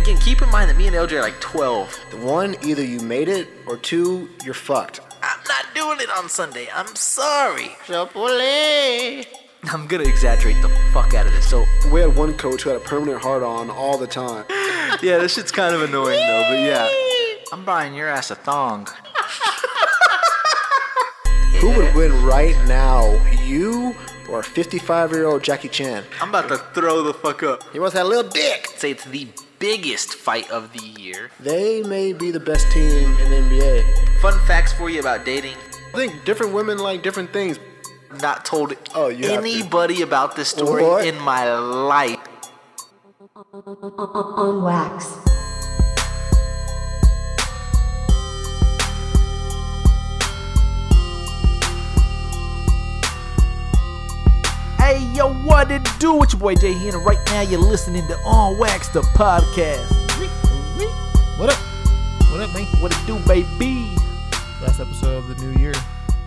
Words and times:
again, 0.00 0.16
keep 0.18 0.40
in 0.42 0.50
mind 0.50 0.70
that 0.70 0.76
me 0.76 0.86
and 0.86 0.96
LJ 0.96 1.12
are 1.12 1.20
like 1.20 1.40
12. 1.40 2.22
One, 2.22 2.56
either 2.64 2.82
you 2.84 3.00
made 3.00 3.28
it, 3.28 3.48
or 3.66 3.76
two, 3.76 4.28
you're 4.44 4.54
fucked. 4.54 5.00
I'm 5.22 5.40
not 5.46 5.66
doing 5.74 6.00
it 6.00 6.10
on 6.16 6.28
Sunday. 6.28 6.68
I'm 6.74 6.94
sorry. 6.96 7.76
Chipotle. 7.86 9.26
I'm 9.64 9.86
gonna 9.86 10.04
exaggerate 10.04 10.60
the 10.62 10.70
fuck 10.92 11.12
out 11.12 11.26
of 11.26 11.32
this. 11.34 11.46
So, 11.46 11.66
We 11.92 12.00
had 12.00 12.16
one 12.16 12.32
coach 12.34 12.62
who 12.62 12.70
had 12.70 12.80
a 12.80 12.84
permanent 12.84 13.20
hard 13.20 13.42
on 13.42 13.68
all 13.68 13.98
the 13.98 14.06
time. 14.06 14.46
yeah, 15.02 15.18
this 15.18 15.34
shit's 15.34 15.52
kind 15.52 15.74
of 15.74 15.82
annoying 15.82 16.18
though, 16.18 16.46
but 16.48 16.58
yeah. 16.60 16.88
I'm 17.52 17.64
buying 17.66 17.92
your 17.94 18.08
ass 18.08 18.30
a 18.30 18.36
thong. 18.36 18.88
Who 21.60 21.68
would 21.76 21.94
win 21.94 22.24
right 22.24 22.56
now, 22.66 23.22
you 23.42 23.94
or 24.30 24.42
55 24.42 25.10
year 25.12 25.26
old 25.26 25.42
Jackie 25.42 25.68
Chan? 25.68 26.04
I'm 26.22 26.30
about 26.30 26.48
to 26.48 26.56
throw 26.72 27.02
the 27.02 27.12
fuck 27.12 27.42
up. 27.42 27.62
He 27.70 27.78
wants 27.78 27.94
that 27.96 28.06
little 28.06 28.30
dick. 28.30 28.66
Say 28.76 28.92
it's 28.92 29.04
the 29.04 29.28
biggest 29.60 30.14
fight 30.14 30.50
of 30.50 30.72
the 30.72 30.80
year. 31.00 31.30
They 31.38 31.82
may 31.82 32.12
be 32.12 32.30
the 32.30 32.40
best 32.40 32.70
team 32.72 33.16
in 33.20 33.30
the 33.30 33.36
NBA. 33.36 34.20
Fun 34.20 34.38
facts 34.46 34.72
for 34.72 34.90
you 34.90 34.98
about 35.00 35.24
dating. 35.24 35.54
I 35.94 35.96
think 35.96 36.24
different 36.24 36.52
women 36.52 36.78
like 36.78 37.02
different 37.02 37.32
things. 37.32 37.58
Not 38.22 38.44
told 38.44 38.74
Oh, 38.94 39.08
you 39.08 39.28
have 39.28 39.42
to. 39.44 39.48
anybody 39.48 40.02
about 40.02 40.34
this 40.34 40.48
story 40.48 40.82
What? 40.82 41.06
in 41.06 41.16
my 41.20 41.54
life. 41.54 42.18
on 43.54 44.62
wax. 44.64 45.29
Hey, 54.80 54.98
yo, 55.14 55.32
what 55.44 55.70
it 55.70 55.82
do? 55.98 56.22
It's 56.22 56.32
your 56.32 56.40
boy 56.40 56.54
Jay 56.54 56.72
here, 56.72 56.96
and 56.96 57.04
right 57.04 57.18
now 57.26 57.42
you're 57.42 57.60
listening 57.60 58.06
to 58.08 58.16
On 58.20 58.58
Wax, 58.58 58.88
the 58.88 59.02
podcast. 59.02 59.88
What 61.38 61.50
up? 61.52 61.58
What 62.30 62.40
up, 62.40 62.54
man? 62.54 62.66
What 62.82 62.90
it 62.92 63.06
do, 63.06 63.18
baby? 63.26 63.94
Last 64.62 64.80
episode 64.80 65.16
of 65.18 65.28
the 65.28 65.44
new 65.44 65.60
year, 65.60 65.74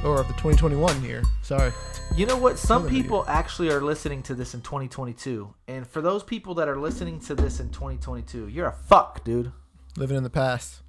or 0.06 0.20
of 0.20 0.28
the 0.28 0.34
2021 0.34 1.04
year. 1.04 1.24
Sorry. 1.42 1.72
You 2.16 2.26
know 2.26 2.38
what? 2.38 2.58
Some 2.60 2.84
Another 2.84 2.96
people 2.96 3.26
actually 3.28 3.70
are 3.70 3.82
listening 3.82 4.22
to 4.24 4.36
this 4.36 4.54
in 4.54 4.62
2022. 4.62 5.54
And 5.68 5.88
for 5.88 6.02
those 6.02 6.24
people 6.24 6.54
that 6.56 6.68
are 6.70 6.78
listening 6.80 7.20
to 7.22 7.36
this 7.36 7.60
in 7.60 7.70
2022, 7.70 8.48
you're 8.50 8.68
a 8.68 8.72
fuck, 8.74 9.24
dude. 9.24 9.52
Living 9.98 10.16
in 10.16 10.24
the 10.24 10.30
past. 10.30 10.82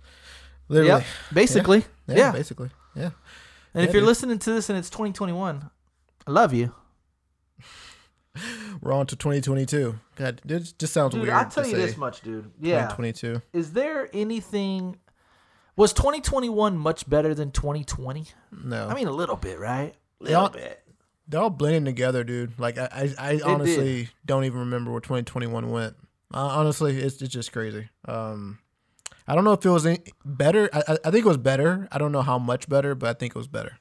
Literally. 0.69 0.89
Yep. 1.01 1.05
Basically. 1.33 1.84
Yeah, 2.06 2.17
Yeah. 2.17 2.33
basically. 2.33 2.71
Yeah. 2.95 3.11
And 3.73 3.84
if 3.84 3.93
you're 3.93 4.03
dude. 4.03 4.09
listening 4.09 4.39
to 4.39 4.53
this 4.53 4.69
and 4.69 4.78
it's 4.78 4.91
2021, 4.91 5.71
I 6.27 6.31
love 6.31 6.53
you. 6.55 6.73
We're 8.80 8.92
on 8.92 9.06
to 9.06 9.17
2022. 9.17 9.98
God, 10.17 10.41
it 10.47 10.75
just 10.78 10.92
sounds 10.92 11.12
Dude, 11.12 11.22
weird. 11.22 11.34
I'll 11.34 11.48
tell 11.48 11.64
to 11.64 11.70
you 11.70 11.77
this 11.77 11.97
much, 11.97 12.20
dude. 12.22 12.50
Yeah. 12.61 12.83
2022. 12.89 13.42
Is 13.53 13.72
there 13.72 14.08
anything. 14.12 14.97
Was 15.77 15.92
2021 15.92 16.77
much 16.77 17.08
better 17.08 17.34
than 17.34 17.50
2020? 17.50 18.27
No. 18.64 18.86
I 18.89 18.94
mean, 18.94 19.08
a 19.08 19.12
little 19.12 19.36
bit, 19.36 19.58
right? 19.58 19.94
A 20.20 20.25
little 20.25 20.41
all- 20.42 20.48
bit. 20.50 20.83
they're 21.27 21.41
all 21.41 21.50
blending 21.50 21.84
together, 21.84 22.22
dude. 22.22 22.58
Like, 22.61 22.78
I, 22.78 23.12
I, 23.19 23.33
I 23.33 23.41
honestly 23.44 24.08
don't 24.25 24.44
even 24.44 24.61
remember 24.61 24.92
where 24.92 25.00
2021 25.00 25.70
went. 25.70 25.97
Uh, 26.33 26.38
honestly, 26.47 26.97
it's, 26.97 27.20
it's 27.20 27.33
just 27.33 27.53
crazy. 27.53 27.88
Um, 28.06 28.59
I 29.27 29.34
don't 29.34 29.42
know 29.44 29.53
if 29.53 29.64
it 29.64 29.70
was 29.70 29.84
any 29.86 29.98
better. 30.25 30.69
I- 30.72 30.98
I 31.05 31.11
think 31.11 31.25
it 31.25 31.28
was 31.28 31.38
better. 31.38 31.88
I 31.91 31.98
don't 31.98 32.12
know 32.12 32.22
how 32.22 32.38
much 32.38 32.69
better, 32.69 32.94
but 32.94 33.09
I 33.11 33.14
think 33.19 33.33
it 33.34 33.38
was 33.38 33.48
better. 33.48 33.78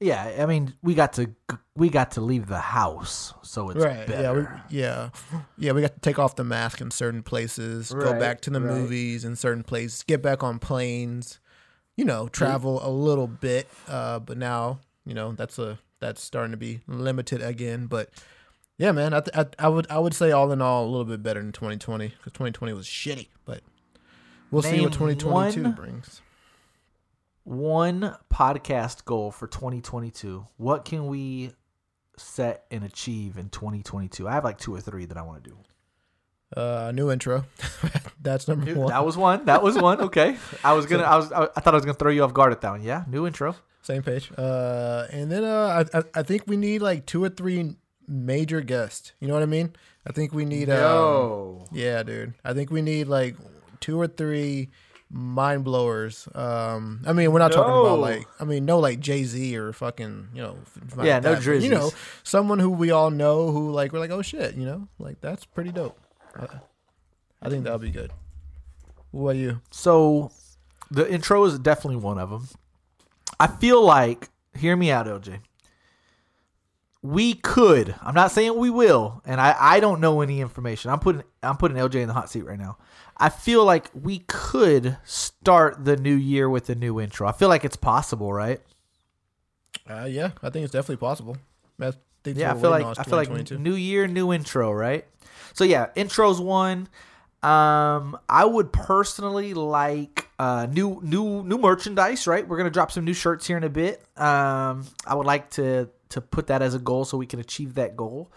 Yeah, 0.00 0.36
I 0.38 0.46
mean, 0.46 0.74
we 0.82 0.94
got 0.94 1.14
to 1.14 1.30
we 1.74 1.88
got 1.88 2.12
to 2.12 2.20
leave 2.20 2.46
the 2.46 2.58
house, 2.58 3.34
so 3.42 3.70
it's 3.70 3.84
right 3.84 4.06
better. 4.06 4.22
yeah 4.22 4.32
we, 4.70 4.76
yeah 4.76 5.10
yeah 5.56 5.72
we 5.72 5.80
got 5.80 5.94
to 5.94 6.00
take 6.00 6.18
off 6.18 6.36
the 6.36 6.44
mask 6.44 6.80
in 6.80 6.90
certain 6.90 7.22
places 7.22 7.92
go 7.92 8.18
back 8.18 8.40
to 8.42 8.50
the 8.50 8.60
right. 8.60 8.74
movies 8.74 9.24
in 9.24 9.34
certain 9.36 9.62
places 9.62 10.02
get 10.02 10.22
back 10.22 10.42
on 10.42 10.58
planes 10.58 11.40
you 11.96 12.04
know 12.04 12.28
travel 12.28 12.80
a 12.86 12.90
little 12.90 13.26
bit 13.26 13.68
uh 13.88 14.18
but 14.18 14.36
now 14.38 14.78
you 15.04 15.14
know 15.14 15.32
that's 15.32 15.58
a 15.58 15.78
that's 16.00 16.22
starting 16.22 16.50
to 16.52 16.56
be 16.56 16.80
limited 16.86 17.42
again 17.42 17.86
but 17.86 18.10
yeah 18.76 18.92
man 18.92 19.14
i, 19.14 19.20
th- 19.20 19.36
I, 19.36 19.46
I 19.64 19.68
would 19.68 19.86
i 19.90 19.98
would 19.98 20.14
say 20.14 20.30
all 20.30 20.52
in 20.52 20.60
all 20.60 20.84
a 20.84 20.90
little 20.90 21.04
bit 21.04 21.22
better 21.22 21.40
than 21.40 21.52
2020 21.52 22.08
because 22.08 22.32
2020 22.32 22.72
was 22.72 22.86
shitty 22.86 23.28
but 23.44 23.62
we'll 24.50 24.62
see 24.62 24.80
what 24.80 24.92
2022 24.92 25.62
one- 25.62 25.72
brings 25.72 26.22
One 27.48 28.14
podcast 28.30 29.06
goal 29.06 29.30
for 29.32 29.46
2022. 29.46 30.44
What 30.58 30.84
can 30.84 31.06
we 31.06 31.52
set 32.18 32.66
and 32.70 32.84
achieve 32.84 33.38
in 33.38 33.48
2022? 33.48 34.28
I 34.28 34.32
have 34.32 34.44
like 34.44 34.58
two 34.58 34.74
or 34.74 34.82
three 34.82 35.06
that 35.06 35.16
I 35.16 35.22
want 35.22 35.44
to 35.44 35.50
do. 35.50 35.56
uh 36.54 36.92
new 36.94 37.10
intro 37.10 37.44
that's 38.22 38.48
number 38.48 38.74
one 38.74 38.88
That 38.90 39.02
was 39.02 39.16
one. 39.16 39.46
That 39.46 39.62
was 39.62 39.78
one. 39.78 39.98
Okay. 40.08 40.36
I 40.62 40.74
was 40.74 40.84
gonna. 40.84 41.04
I 41.04 41.16
was. 41.16 41.32
I 41.32 41.46
thought 41.46 41.68
I 41.72 41.78
was 41.78 41.86
gonna 41.86 41.94
throw 41.94 42.10
you 42.10 42.22
off 42.22 42.34
guard 42.34 42.52
at 42.52 42.60
that 42.60 42.70
one. 42.70 42.82
Yeah. 42.82 43.04
New 43.08 43.26
intro. 43.26 43.56
Same 43.80 44.02
page. 44.02 44.30
Uh, 44.36 45.06
and 45.10 45.32
then 45.32 45.42
uh, 45.42 45.84
I, 45.94 46.02
I 46.14 46.22
think 46.22 46.42
we 46.46 46.58
need 46.58 46.82
like 46.82 47.06
two 47.06 47.24
or 47.24 47.30
three 47.30 47.76
major 48.06 48.60
guests. 48.60 49.12
You 49.20 49.28
know 49.28 49.32
what 49.32 49.42
I 49.42 49.46
mean? 49.46 49.74
I 50.06 50.12
think 50.12 50.34
we 50.34 50.44
need. 50.44 50.68
Um, 50.68 50.76
Yo. 50.76 51.64
yeah, 51.72 52.02
dude. 52.02 52.34
I 52.44 52.52
think 52.52 52.70
we 52.70 52.82
need 52.82 53.08
like 53.08 53.36
two 53.80 53.98
or 53.98 54.06
three 54.06 54.68
mind 55.10 55.64
blowers. 55.64 56.28
Um, 56.34 57.02
I 57.06 57.12
mean, 57.12 57.32
we're 57.32 57.38
not 57.38 57.52
talking 57.52 57.74
about 57.74 57.98
like. 57.98 58.26
I 58.40 58.44
mean, 58.44 58.64
no 58.64 58.78
like 58.78 59.00
Jay 59.00 59.24
Z 59.24 59.56
or 59.56 59.72
fucking 59.72 60.28
you 60.34 60.42
know. 60.42 60.58
f- 60.62 60.96
like 60.96 61.06
Yeah, 61.06 61.20
no 61.20 61.34
that, 61.34 61.44
but, 61.44 61.62
You 61.62 61.70
know, 61.70 61.90
someone 62.22 62.58
who 62.58 62.70
we 62.70 62.90
all 62.90 63.10
know 63.10 63.50
who 63.50 63.70
like 63.70 63.92
we're 63.92 64.00
like 64.00 64.10
oh 64.10 64.22
shit. 64.22 64.54
You 64.54 64.66
know, 64.66 64.88
like 64.98 65.20
that's 65.20 65.44
pretty 65.44 65.72
dope. 65.72 65.98
Uh, 66.38 66.46
I 67.42 67.48
think 67.48 67.64
that'll 67.64 67.78
be 67.78 67.90
good. 67.90 68.12
What 69.10 69.22
about 69.30 69.36
you? 69.36 69.60
So, 69.70 70.30
the 70.90 71.10
intro 71.10 71.44
is 71.44 71.58
definitely 71.58 71.96
one 71.96 72.18
of 72.18 72.30
them. 72.30 72.48
I 73.40 73.46
feel 73.46 73.82
like, 73.82 74.28
hear 74.56 74.76
me 74.76 74.90
out, 74.90 75.06
LJ. 75.06 75.40
We 77.00 77.34
could. 77.34 77.94
I'm 78.02 78.14
not 78.14 78.32
saying 78.32 78.56
we 78.56 78.70
will, 78.70 79.22
and 79.24 79.40
I, 79.40 79.54
I 79.58 79.80
don't 79.80 80.00
know 80.00 80.20
any 80.20 80.40
information. 80.40 80.90
I'm 80.90 80.98
putting 80.98 81.22
I'm 81.42 81.56
putting 81.56 81.76
LJ 81.76 81.96
in 81.96 82.08
the 82.08 82.14
hot 82.14 82.28
seat 82.28 82.44
right 82.44 82.58
now. 82.58 82.76
I 83.20 83.28
feel 83.30 83.64
like 83.64 83.90
we 83.94 84.20
could 84.20 84.96
start 85.04 85.84
the 85.84 85.96
new 85.96 86.14
year 86.14 86.48
with 86.48 86.70
a 86.70 86.74
new 86.74 87.00
intro. 87.00 87.26
I 87.26 87.32
feel 87.32 87.48
like 87.48 87.64
it's 87.64 87.76
possible, 87.76 88.32
right? 88.32 88.60
Uh, 89.88 90.04
yeah, 90.04 90.30
I 90.42 90.50
think 90.50 90.64
it's 90.64 90.72
definitely 90.72 90.96
possible. 90.98 91.36
I 91.80 91.92
Yeah, 92.24 92.52
I 92.52 92.60
feel 92.60 92.70
like 92.70 92.84
waiting 92.84 92.86
on 92.86 92.92
is 92.92 92.98
I 92.98 93.04
feel 93.04 93.16
like 93.16 93.58
new 93.58 93.74
year, 93.74 94.06
new 94.06 94.32
intro, 94.32 94.72
right? 94.72 95.06
So 95.54 95.64
yeah, 95.64 95.88
intros 95.96 96.40
one. 96.40 96.88
Um, 97.42 98.18
I 98.28 98.44
would 98.44 98.72
personally 98.72 99.54
like 99.54 100.28
uh 100.38 100.66
new 100.70 101.00
new 101.02 101.42
new 101.42 101.58
merchandise, 101.58 102.26
right? 102.26 102.46
We're 102.46 102.56
gonna 102.56 102.70
drop 102.70 102.92
some 102.92 103.04
new 103.04 103.14
shirts 103.14 103.46
here 103.46 103.56
in 103.56 103.64
a 103.64 103.68
bit. 103.68 104.00
Um, 104.16 104.86
I 105.06 105.14
would 105.14 105.26
like 105.26 105.50
to 105.50 105.88
to 106.10 106.20
put 106.20 106.48
that 106.48 106.62
as 106.62 106.74
a 106.74 106.78
goal 106.78 107.04
so 107.04 107.16
we 107.16 107.26
can 107.26 107.38
achieve 107.40 107.74
that 107.74 107.96
goal. 107.96 108.30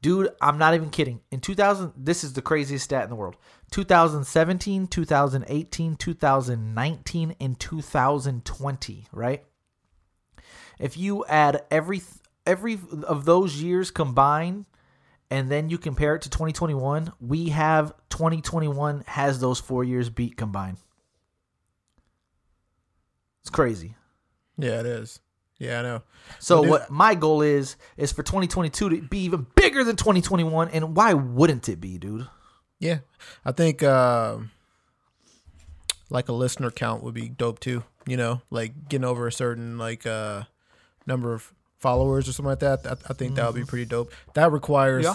Dude, 0.00 0.30
I'm 0.40 0.58
not 0.58 0.74
even 0.74 0.90
kidding. 0.90 1.20
In 1.30 1.40
2000, 1.40 1.92
this 1.96 2.22
is 2.22 2.34
the 2.34 2.42
craziest 2.42 2.84
stat 2.84 3.02
in 3.02 3.10
the 3.10 3.16
world. 3.16 3.36
2017, 3.72 4.86
2018, 4.86 5.96
2019, 5.96 7.36
and 7.40 7.58
2020, 7.58 9.06
right? 9.12 9.44
if 10.78 10.96
you 10.96 11.24
add 11.26 11.62
every 11.70 12.02
every 12.46 12.78
of 13.06 13.24
those 13.24 13.60
years 13.60 13.90
combined 13.90 14.66
and 15.30 15.50
then 15.50 15.68
you 15.68 15.76
compare 15.76 16.14
it 16.14 16.22
to 16.22 16.30
2021 16.30 17.12
we 17.20 17.50
have 17.50 17.92
2021 18.10 19.04
has 19.06 19.40
those 19.40 19.60
four 19.60 19.84
years 19.84 20.08
beat 20.08 20.36
combined 20.36 20.78
it's 23.42 23.50
crazy 23.50 23.94
Yeah, 24.56 24.80
it 24.80 24.86
is. 24.86 25.20
Yeah, 25.58 25.80
I 25.80 25.82
know. 25.82 26.02
so 26.38 26.60
Well, 26.60 26.70
what 26.70 26.90
my 26.90 27.14
goal 27.14 27.42
is 27.42 27.76
is 27.96 28.12
for 28.12 28.22
2022 28.22 28.88
to 28.90 29.02
be 29.02 29.18
even 29.20 29.46
bigger 29.54 29.82
than 29.84 29.96
2021 29.96 30.68
and 30.68 30.94
why 30.96 31.14
wouldn't 31.14 31.68
it 31.68 31.80
be 31.80 31.98
dude 31.98 32.28
Yeah, 32.78 32.98
I 33.44 33.52
think 33.52 33.82
uh, 33.82 34.38
like 36.10 36.28
a 36.28 36.32
listener 36.32 36.70
count 36.70 37.02
would 37.02 37.14
be 37.14 37.28
dope 37.28 37.60
too. 37.60 37.84
You 38.06 38.16
know, 38.16 38.40
like 38.50 38.88
getting 38.88 39.04
over 39.04 39.26
a 39.26 39.32
certain 39.32 39.76
like 39.78 40.06
uh, 40.06 40.44
number 41.06 41.34
of 41.34 41.52
followers 41.78 42.28
or 42.28 42.32
something 42.32 42.50
like 42.50 42.60
that. 42.60 42.86
I, 42.86 42.92
I 43.10 43.14
think 43.14 43.34
that 43.34 43.46
would 43.46 43.54
be 43.60 43.66
pretty 43.66 43.84
dope. 43.84 44.12
That 44.34 44.50
requires 44.52 45.04
Yeah. 45.04 45.14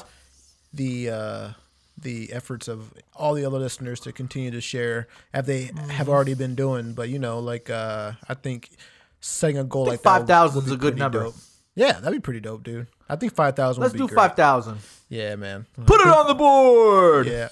the 0.73 1.09
uh, 1.09 1.49
the 1.97 2.31
efforts 2.33 2.67
of 2.67 2.93
all 3.15 3.33
the 3.33 3.45
other 3.45 3.57
listeners 3.59 3.99
to 4.01 4.11
continue 4.11 4.51
to 4.51 4.61
share, 4.61 5.07
as 5.33 5.45
they 5.45 5.71
have 5.89 6.07
already 6.09 6.33
been 6.35 6.53
doing. 6.55 6.93
But 6.93 7.09
you 7.09 7.17
know, 7.17 7.39
like 7.39 7.69
uh, 7.69 8.11
I 8.29 8.33
think 8.35 8.69
setting 9.23 9.57
a 9.57 9.63
goal 9.63 9.85
like 9.85 10.01
that 10.01 10.27
5,000 10.27 10.65
is 10.65 10.71
a 10.71 10.77
good 10.77 10.97
number. 10.97 11.23
dope. 11.23 11.35
Yeah, 11.75 11.93
that'd 11.93 12.11
be 12.11 12.19
pretty 12.19 12.41
dope, 12.41 12.63
dude. 12.63 12.87
I 13.09 13.15
think 13.15 13.33
five 13.33 13.55
thousand. 13.55 13.81
let's 13.81 13.95
do 13.95 14.07
5000 14.07 14.77
Yeah, 15.09 15.35
man. 15.35 15.65
put 15.85 16.01
it 16.01 16.07
on 16.07 16.27
the 16.27 16.33
board 16.33 17.27
Yeah. 17.27 17.49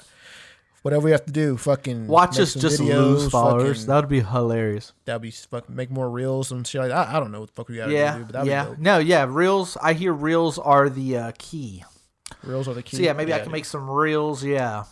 Whatever 0.84 1.06
we 1.06 1.12
have 1.12 1.26
to 1.26 1.32
do, 1.32 1.58
fucking 1.58 2.08
watch 2.08 2.40
us 2.40 2.56
just 2.56 2.82
videos, 2.82 2.96
lose 2.96 3.30
followers 3.30 3.86
that 3.86 3.96
would 3.98 4.10
be 4.10 4.22
hilarious 4.22 4.94
that'd 5.06 5.22
be 5.22 5.30
fucking 5.30 5.76
make 5.76 5.92
more 5.92 6.10
reels 6.10 6.52
and 6.52 6.66
shit 6.66 6.82
like 6.82 6.90
that. 6.90 7.10
I, 7.10 7.18
I 7.18 7.20
don't 7.20 7.32
know 7.32 7.40
what 7.42 7.50
the 7.50 7.54
fuck 7.54 7.70
we 7.70 7.78
gotta 7.78 7.92
yeah, 7.92 8.18
do, 8.18 8.26
but 8.26 8.46
yeah. 8.46 8.66
be. 8.66 8.82
No, 8.82 8.98
yeah. 8.98 9.26
Reels. 9.30 9.78
I 9.82 9.94
hear 9.94 10.12
reels 10.14 10.58
are 10.58 10.90
the 10.90 11.18
uh, 11.18 11.32
key. 11.38 11.84
Reels 12.44 12.68
are 12.68 12.74
the 12.74 12.82
key. 12.82 12.98
So 12.98 13.04
yeah, 13.04 13.14
maybe 13.14 13.32
I 13.32 13.38
can 13.38 13.46
dude. 13.46 13.54
make 13.54 13.66
some 13.66 13.90
reels. 13.90 14.44
Yeah. 14.44 14.86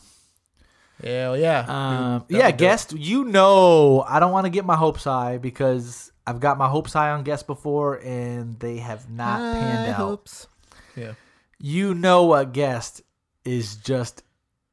Hell 1.04 1.38
yeah. 1.38 1.60
Um, 1.68 2.26
yeah, 2.30 2.40
that'd 2.40 2.58
be 2.58 2.58
dope. 2.58 2.58
guest. 2.58 2.94
You 2.94 3.24
know, 3.26 4.06
I 4.08 4.20
don't 4.20 4.32
want 4.32 4.46
to 4.46 4.52
get 4.52 4.66
my 4.66 4.76
hopes 4.76 5.06
high 5.06 5.38
because 5.40 6.12
I've 6.30 6.40
got 6.40 6.60
my 6.60 6.68
hopes 6.70 6.94
high 6.94 7.10
on 7.10 7.24
guests 7.24 7.42
before, 7.42 7.96
and 8.04 8.60
they 8.60 8.78
have 8.78 9.10
not 9.10 9.40
panned 9.40 9.88
High 9.88 9.90
out. 9.90 9.96
hopes. 9.96 10.48
Yeah. 10.96 11.14
You 11.58 11.96
know, 11.96 12.36
a 12.36 12.46
guest 12.46 13.02
is 13.44 13.78
just 13.78 14.22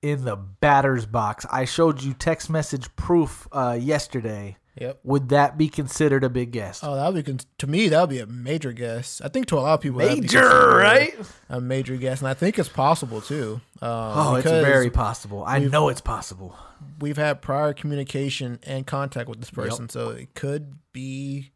in 0.03 0.27
the 0.27 0.37
batter's 0.37 1.07
box. 1.07 1.47
I 1.51 1.65
showed 1.65 2.03
you 2.03 2.13
text 2.13 2.51
message 2.51 2.95
proof 2.95 3.49
uh, 3.53 3.79
yesterday. 3.81 4.59
Yep. 4.79 5.01
Would 5.05 5.31
that 5.31 5.57
be 5.57 5.69
considered 5.69 6.23
a 6.23 6.29
big 6.29 6.51
guest? 6.53 6.83
Oh, 6.85 6.95
that 6.97 7.07
would 7.13 7.25
be 7.25 7.33
con- 7.33 7.41
to 7.59 7.67
me. 7.67 7.89
That 7.89 8.01
would 8.03 8.11
be 8.11 8.19
a 8.19 8.27
major 8.27 8.73
guess. 8.73 9.23
I 9.25 9.29
think 9.29 9.47
to 9.47 9.59
a 9.59 9.61
lot 9.61 9.75
of 9.75 9.81
people, 9.81 10.01
that'd 10.01 10.17
be 10.17 10.21
Major, 10.21 10.77
right? 10.77 11.15
A 11.49 11.61
major 11.63 11.97
guess, 11.97 12.21
and 12.21 12.29
I 12.29 12.35
think 12.35 12.59
it's 12.59 12.69
possible 12.69 13.23
too. 13.23 13.61
Um, 13.81 13.91
Oh, 13.91 14.35
it's 14.35 14.45
very 14.51 14.91
possible. 14.91 15.45
I 15.47 15.61
know 15.61 15.89
it's 15.89 16.03
possible. 16.03 16.55
We've 17.01 17.17
had 17.17 17.41
prior 17.41 17.73
communication 17.73 18.59
and 18.65 18.87
contact 18.87 19.29
with 19.31 19.41
this 19.41 19.51
person, 19.51 19.89
so 19.89 20.11
it 20.11 20.35
could 20.35 20.75
be 20.93 21.53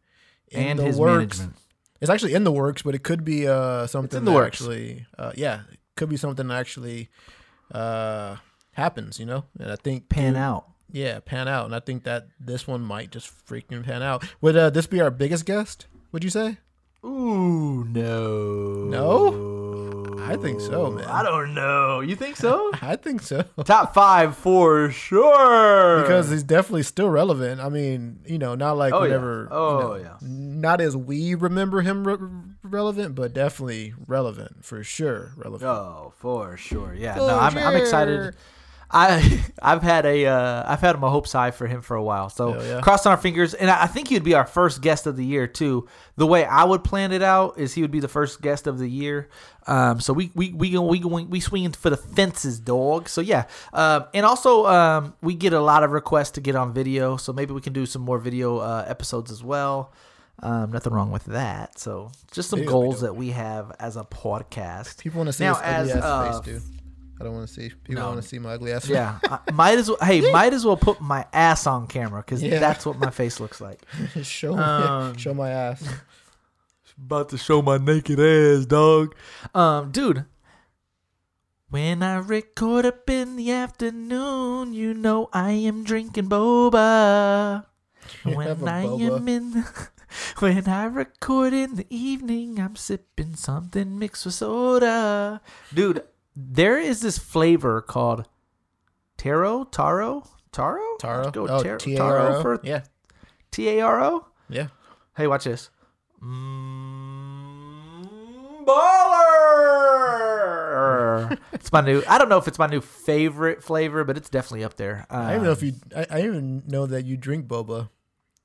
in 0.49 0.63
And 0.63 0.79
the 0.79 0.85
works. 0.99 1.39
management. 1.41 1.57
It's 2.01 2.09
actually 2.11 2.33
in 2.33 2.45
the 2.45 2.53
works, 2.53 2.81
but 2.81 2.95
it 2.95 3.03
could 3.03 3.23
be 3.23 3.47
uh, 3.47 3.87
something 3.87 4.25
the 4.25 4.31
that 4.31 4.35
works. 4.35 4.63
actually, 4.63 5.07
uh, 5.19 5.33
yeah, 5.35 5.61
it 5.71 5.79
could 5.97 6.09
be 6.09 6.17
something 6.17 6.47
that 6.49 6.55
actually 6.59 7.11
uh, 7.75 8.37
happens. 8.73 9.21
You 9.21 9.27
know, 9.27 9.45
and 9.59 9.71
I 9.71 9.77
think 9.77 10.09
Pan 10.09 10.37
out. 10.37 10.67
Yeah, 10.93 11.21
pan 11.21 11.49
out, 11.49 11.67
and 11.67 11.75
I 11.75 11.81
think 11.81 12.05
that 12.05 12.27
this 12.39 12.67
one 12.67 12.83
might 12.83 13.11
just 13.11 13.31
freaking 13.47 13.85
pan 13.85 14.03
out. 14.03 14.25
Would 14.41 14.57
uh, 14.57 14.71
this 14.71 14.87
be 14.87 15.01
our 15.01 15.11
biggest 15.11 15.47
guest? 15.47 15.87
Would 16.13 16.25
you 16.25 16.31
say? 16.31 16.59
Ooh, 17.05 17.85
no. 17.85 18.85
No? 18.91 20.17
I 20.23 20.37
think 20.37 20.61
so, 20.61 20.91
man. 20.91 21.07
I 21.07 21.23
don't 21.23 21.55
know. 21.55 22.01
You 22.01 22.15
think 22.15 22.37
so? 22.37 22.71
I 22.83 22.97
think 22.97 23.21
so. 23.23 23.43
Top 23.65 23.95
five 23.95 24.37
for 24.37 24.91
sure. 24.91 26.03
because 26.03 26.31
he's 26.31 26.43
definitely 26.43 26.83
still 26.85 27.09
relevant. 27.09 27.61
I 27.61 27.69
mean, 27.69 28.21
you 28.27 28.39
know, 28.39 28.55
not 28.55 28.77
like 28.77 28.93
Oh, 28.93 28.99
yeah. 28.99 29.03
whatever. 29.03 29.49
you 29.51 29.57
Oh, 29.57 29.81
know, 29.81 29.95
yeah. 29.97 30.17
Not 30.21 30.81
as 30.81 30.97
we 30.97 31.35
remember 31.35 31.81
him 31.81 32.07
re- 32.07 32.19
relevant, 32.63 33.15
but 33.15 33.33
definitely 33.33 33.95
relevant 34.07 34.65
for 34.65 34.85
sure. 34.85 35.33
Relevant. 35.37 35.69
Oh, 35.69 36.13
for 36.19 36.57
sure. 36.57 36.95
Yeah. 36.95 37.15
For 37.15 37.21
no, 37.21 37.39
I'm, 37.39 37.57
I'm 37.59 37.77
excited. 37.77 38.37
I 38.91 39.43
I've 39.63 39.83
had 39.83 40.07
a 40.07 40.27
uh, 40.27 40.65
I've 40.67 40.81
had 40.81 40.99
my 40.99 41.09
hopes 41.09 41.33
high 41.33 41.51
for 41.51 41.67
him 41.67 41.83
for 41.83 41.97
a 41.97 42.03
while. 42.03 42.29
So 42.29 42.61
yeah. 42.61 42.81
crossing 42.81 43.11
our 43.11 43.17
fingers, 43.17 43.55
and 43.55 43.71
I 43.71 43.87
think 43.87 44.09
he'd 44.09 44.25
be 44.25 44.35
our 44.35 44.47
first 44.47 44.83
guest 44.83 45.07
of 45.07 45.17
the 45.17 45.25
year 45.25 45.47
too. 45.47 45.89
The 46.17 46.27
way 46.27 46.45
I 46.45 46.65
would 46.65 46.85
plan 46.85 47.13
it 47.13 47.23
out 47.23 47.59
is 47.59 47.75
he 47.75 47.83
would 47.83 47.91
be 47.91 48.01
the 48.01 48.09
first 48.09 48.41
guest 48.41 48.67
of 48.67 48.79
the 48.79 48.89
year. 48.89 49.29
Um, 49.67 50.01
so 50.01 50.13
we 50.13 50.33
we 50.35 50.53
we 50.53 50.77
we 50.77 51.01
we, 51.01 51.25
we 51.25 51.41
swinging 51.41 51.73
for 51.73 51.91
the 51.91 51.97
fences, 51.97 52.59
dog. 52.59 53.09
So 53.09 53.21
yeah, 53.21 53.45
um, 53.73 54.07
and 54.13 54.27
also 54.27 54.67
um, 54.67 55.15
we 55.23 55.35
get 55.35 55.53
a 55.53 55.61
lot 55.61 55.85
of 55.85 55.93
requests 55.93 56.33
to 56.33 56.41
get 56.41 56.57
on 56.57 56.73
video. 56.73 57.17
So 57.17 57.33
maybe 57.33 57.53
we 57.53 57.61
can 57.61 57.73
do 57.73 57.87
some 57.87 58.03
more 58.03 58.19
video 58.19 58.59
uh, 58.59 58.85
episodes 58.87 59.31
as 59.31 59.45
well. 59.45 59.93
Um, 60.43 60.73
nothing 60.73 60.95
wrong 60.95 61.11
with 61.11 61.27
that. 61.27 61.79
So 61.79 62.11
just 62.33 62.49
some 62.49 62.65
goals 62.65 63.03
that 63.03 63.15
we 63.15 63.31
have 63.31 63.77
as 63.79 63.97
a 63.97 64.05
podcast. 64.05 64.99
People 64.99 65.19
want 65.19 65.29
to 65.29 65.33
see 65.35 65.45
Now, 65.45 65.55
ugly 65.55 65.93
as, 65.93 66.03
uh, 66.03 66.41
dude. 66.43 66.63
I 67.21 67.25
don't 67.25 67.35
want 67.35 67.47
to 67.49 67.53
see. 67.53 67.69
People 67.69 68.03
No. 68.03 68.09
want 68.11 68.23
to 68.23 68.27
see 68.27 68.39
my 68.39 68.53
ugly 68.55 68.73
ass. 68.73 68.89
Yeah, 68.89 69.19
I 69.29 69.51
might 69.53 69.79
as 69.79 69.89
well. 69.89 69.99
Hey, 70.01 70.31
might 70.33 70.55
as 70.55 70.65
well 70.65 70.77
put 70.79 71.01
my 71.01 71.27
ass 71.35 71.67
on 71.67 71.87
camera 71.87 72.23
because 72.23 72.43
Yeah. 72.43 72.59
that's 72.59 72.87
what 72.87 72.99
my 72.99 73.11
face 73.11 73.39
looks 73.41 73.61
like. 73.61 73.81
show 74.23 74.57
Um, 74.57 75.17
show 75.19 75.35
my 75.35 75.51
ass. 75.51 75.83
About 76.99 77.29
to 77.31 77.39
show 77.39 77.63
my 77.63 77.79
naked 77.79 78.21
ass, 78.21 78.67
dog. 78.67 79.15
Um, 79.55 79.91
dude. 79.91 80.25
When 81.71 82.03
I 82.03 82.17
record 82.17 82.85
up 82.85 83.09
in 83.09 83.37
the 83.37 83.53
afternoon, 83.53 84.75
you 84.75 84.93
know 84.93 85.29
I 85.33 85.53
am 85.53 85.85
drinking 85.85 86.29
boba. 86.29 87.65
You 88.25 88.37
When 88.37 88.49
have 88.49 88.63
a 88.63 88.67
I 88.71 88.83
boba. 88.85 89.17
am 89.19 89.29
in 89.29 89.51
the, 89.53 89.89
when 90.41 90.69
I 90.69 90.85
record 90.87 91.53
in 91.53 91.77
the 91.77 91.87
evening, 91.89 92.59
I'm 92.59 92.75
sipping 92.75 93.37
something 93.37 93.99
mixed 93.99 94.25
with 94.27 94.35
soda. 94.35 95.41
Dude, 95.73 96.03
there 96.49 96.79
is 96.79 97.01
this 97.01 97.19
flavor 97.19 97.81
called 97.83 98.29
taro, 99.17 99.65
taro, 99.65 100.25
taro, 100.53 100.97
Taro. 100.99 101.23
Let's 101.25 101.35
go 101.35 101.49
oh, 101.49 101.63
tar- 101.63 101.79
T 101.79 101.95
A 101.95 101.99
taro 101.99 102.43
for 102.43 102.61
Yeah, 102.63 102.83
T 103.51 103.69
A 103.69 103.81
R 103.83 104.03
O. 104.03 104.27
yeah. 104.49 104.69
Hey, 105.17 105.27
watch 105.27 105.45
this. 105.45 105.71
Mm, 106.23 108.07
baller. 108.65 110.01
it's 111.53 111.71
my 111.73 111.81
new. 111.81 112.03
I 112.09 112.19
don't 112.19 112.29
know 112.29 112.39
if 112.39 112.49
it's 112.49 112.59
my 112.59 112.67
new 112.67 112.81
favorite 112.81 113.63
flavor, 113.63 114.05
but 114.05 114.17
it's 114.17 114.31
definitely 114.31 114.65
up 114.65 114.77
there. 114.77 115.07
Um, 115.11 115.21
I 115.21 115.23
don't 115.23 115.33
even 115.33 115.45
know 115.45 115.53
if 115.53 115.63
you. 115.63 115.75
I, 115.97 116.07
I 116.11 116.23
even 116.23 116.63
know 116.67 116.87
that 116.87 117.05
you 117.05 117.17
drink 117.17 117.47
boba. 117.47 117.91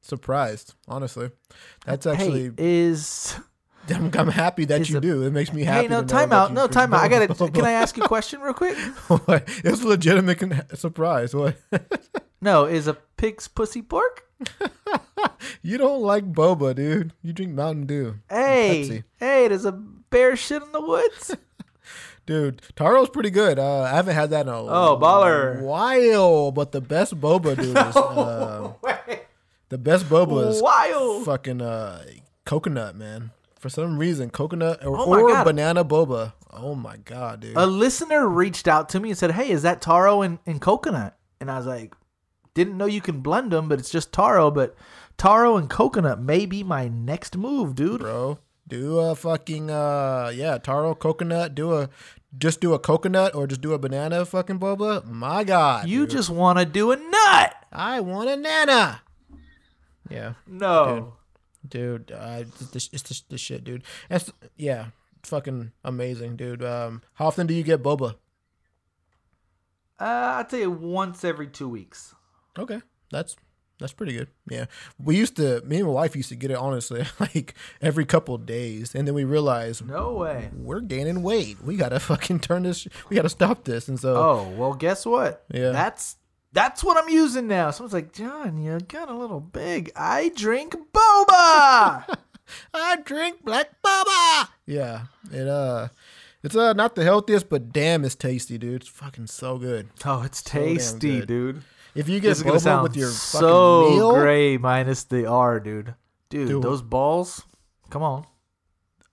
Surprised, 0.02 0.76
honestly. 0.88 1.32
That's 1.86 2.06
actually. 2.06 2.44
hey, 2.44 2.52
is 2.58 3.36
I'm, 3.90 4.12
I'm 4.14 4.28
happy 4.30 4.66
that 4.66 4.82
is 4.82 4.90
you 4.90 4.98
a- 4.98 5.02
do. 5.02 5.24
It 5.24 5.32
makes 5.32 5.54
me 5.54 5.64
happy. 5.64 5.84
hey 5.84 5.88
no 5.88 6.02
to 6.02 6.02
know 6.02 6.08
time 6.08 6.32
out 6.34 6.54
no 6.54 6.62
drink 6.62 6.72
time 6.74 6.94
out. 6.94 7.02
I 7.02 7.08
got 7.08 7.36
to 7.38 7.52
Can 7.52 7.66
I 7.66 7.72
ask 7.74 7.96
you 7.98 8.04
a 8.04 8.08
question 8.16 8.42
real 8.42 8.54
quick? 8.54 8.78
What? 9.08 9.48
It 9.64 9.70
was 9.72 9.82
a 9.84 9.88
legitimate 9.88 10.40
con- 10.40 10.64
surprise. 10.76 11.34
What? 11.36 11.58
No, 12.42 12.66
is 12.66 12.86
a 12.86 12.94
pig's 13.18 13.48
pussy 13.48 13.82
pork? 13.82 14.24
you 15.64 15.80
don't 15.80 16.02
like 16.04 16.32
boba, 16.32 16.76
dude. 16.76 17.12
You 17.24 17.34
drink 17.34 17.54
Mountain 17.54 17.88
Dew. 17.88 18.16
Hey, 18.30 19.04
hey, 19.18 19.48
does 19.48 19.66
a 19.66 19.72
bear 19.72 20.36
shit 20.36 20.62
in 20.62 20.72
the 20.72 20.82
woods? 20.82 21.36
Dude, 22.28 22.62
Taro's 22.76 23.10
pretty 23.10 23.32
good. 23.32 23.58
Uh, 23.58 23.82
I 23.84 23.90
haven't 23.96 24.14
had 24.14 24.30
that 24.32 24.42
in 24.48 24.54
a 24.54 24.60
Oh, 24.62 25.00
baller. 25.02 25.60
while, 25.62 26.52
but 26.52 26.72
the 26.72 26.82
best 26.82 27.20
boba, 27.20 27.56
dude, 27.56 27.70
is 27.70 27.76
uh, 27.96 28.74
the 29.70 29.78
best 29.80 30.08
boba 30.08 30.48
is 30.50 30.62
Wild. 30.62 31.26
fucking 31.26 31.62
uh, 31.62 32.04
coconut, 32.46 32.96
man. 32.96 33.32
For 33.66 33.70
some 33.70 33.98
reason, 33.98 34.30
coconut 34.30 34.86
or, 34.86 34.96
Oh 34.96 35.12
or 35.12 35.44
banana 35.44 35.84
boba. 35.84 36.34
Oh 36.52 36.76
my 36.76 36.98
god, 36.98 37.40
dude. 37.40 37.58
a 37.58 37.66
listener 37.66 38.28
reached 38.30 38.68
out 38.68 38.90
to 38.90 39.00
me 39.00 39.10
and 39.10 39.18
said, 39.18 39.32
"Hey, 39.32 39.50
is 39.50 39.64
that 39.64 39.82
taro 39.82 40.22
and, 40.22 40.38
and 40.46 40.62
coconut?" 40.62 41.18
And 41.42 41.50
I 41.50 41.58
was 41.58 41.66
like, 41.66 41.96
"Didn't 42.54 42.78
know 42.78 42.86
you 42.86 43.02
can 43.02 43.22
blend 43.22 43.52
them, 43.52 43.68
but 43.68 43.80
it's 43.80 43.90
just 43.90 44.14
taro. 44.14 44.52
But 44.52 44.76
taro 45.18 45.58
and 45.58 45.68
coconut 45.68 46.22
may 46.22 46.46
be 46.46 46.62
my 46.64 46.88
next 46.88 47.36
move, 47.36 47.74
dude. 47.74 48.02
bro. 48.02 48.38
Do 48.68 49.00
a 49.00 49.16
fucking 49.16 49.72
uh 49.72 50.32
yeah, 50.36 50.60
taro 50.60 50.94
coconut. 50.94 51.56
Do 51.56 51.74
a 51.74 51.90
just 52.38 52.62
do 52.62 52.76
a 52.76 52.78
coconut 52.78 53.34
or 53.34 53.48
just 53.48 53.62
do 53.62 53.74
a 53.74 53.80
banana 53.80 54.26
fucking 54.26 54.60
boba. 54.60 55.04
My 55.06 55.44
God, 55.44 55.88
you 55.88 56.02
dude. 56.02 56.12
just 56.12 56.30
want 56.30 56.60
to 56.60 56.66
do 56.66 56.92
a 56.92 56.98
nut? 56.98 57.56
I 57.72 58.00
want 58.02 58.30
a 58.30 58.38
nana. 58.38 59.02
Yeah, 60.08 60.34
No, 60.46 60.96
dude, 60.96 61.12
uh, 61.74 62.44
it's 62.44 62.68
the, 62.68 62.90
it's 62.94 63.02
the, 63.04 63.22
the 63.30 63.38
shit, 63.38 63.64
dude. 63.64 63.84
That's 64.10 64.32
yeah, 64.58 64.88
fucking 65.24 65.72
amazing, 65.84 66.36
dude. 66.36 66.64
Um, 66.64 67.02
how 67.14 67.28
often 67.28 67.48
do 67.48 67.54
you 67.54 67.64
get 67.64 67.82
boba? 67.82 68.16
uh, 70.00 70.40
I'd 70.44 70.52
say 70.52 70.68
once 70.68 71.24
every 71.24 71.48
two 71.48 71.70
weeks. 71.70 72.14
Okay, 72.60 72.82
that's 73.12 73.36
that's 73.80 73.94
pretty 73.94 74.14
good. 74.14 74.28
Yeah, 74.50 74.66
we 75.04 75.18
used 75.18 75.36
to. 75.38 75.62
Me 75.66 75.78
and 75.78 75.86
my 75.88 75.92
wife 75.94 76.16
used 76.16 76.30
to 76.30 76.36
get 76.36 76.52
it 76.52 76.58
honestly, 76.58 77.06
like 77.20 77.54
every 77.82 78.06
couple 78.06 78.38
days, 78.38 78.94
and 78.96 79.08
then 79.08 79.16
we 79.16 79.24
realized 79.24 79.86
No 79.86 80.14
way. 80.14 80.50
we're 80.56 80.80
gaining 80.82 81.24
weight. 81.24 81.62
We 81.64 81.76
gotta 81.78 82.00
fucking 82.00 82.40
turn 82.40 82.64
this. 82.64 82.88
We 83.10 83.16
gotta 83.16 83.30
stop 83.30 83.64
this. 83.64 83.88
And 83.88 84.00
so 84.00 84.16
Oh 84.16 84.50
well, 84.58 84.74
guess 84.74 85.06
what? 85.06 85.44
Yeah. 85.54 85.72
that's 85.72 86.18
that's 86.56 86.84
what 86.84 86.98
I'm 86.98 87.10
using 87.10 87.48
now. 87.48 87.70
Someone's 87.70 87.94
like, 87.94 88.14
John, 88.14 88.58
you 88.58 88.80
got 88.88 89.10
a 89.10 89.14
little 89.14 89.42
big. 89.42 89.92
I 89.96 90.32
drink 90.36 90.74
boba. 90.94 92.18
I 92.74 92.96
drink 93.04 93.44
black 93.44 93.82
baba. 93.82 94.50
Yeah, 94.66 95.04
it 95.32 95.48
uh, 95.48 95.90
it's 96.42 96.56
uh 96.56 96.74
not 96.74 96.96
the 96.96 97.04
healthiest, 97.04 97.50
but 97.50 97.74
damn, 97.74 98.06
it's 98.06 98.16
tasty, 98.16 98.58
dude. 98.58 98.82
It's 98.82 98.88
fucking 98.88 99.28
so 99.28 99.58
good. 99.58 99.90
oh, 100.06 100.24
it's 100.24 100.42
damn 100.42 100.64
tasty, 100.64 101.26
dude. 101.26 101.62
If 101.94 102.08
you 102.08 102.20
get 102.20 102.30
This 102.30 102.38
is 102.40 102.44
boba 102.46 102.60
sound 102.62 102.84
with 102.84 102.96
your 102.96 103.10
so 103.10 103.84
fucking 103.84 103.98
meal, 103.98 104.14
gray 104.14 104.58
minus 104.58 105.04
the 105.04 105.26
R, 105.26 105.60
dude. 105.60 105.94
Dude, 106.30 106.48
Dude. 106.48 106.64
those 106.64 106.82
balls. 106.82 107.44
Come 107.90 108.02
on, 108.02 108.26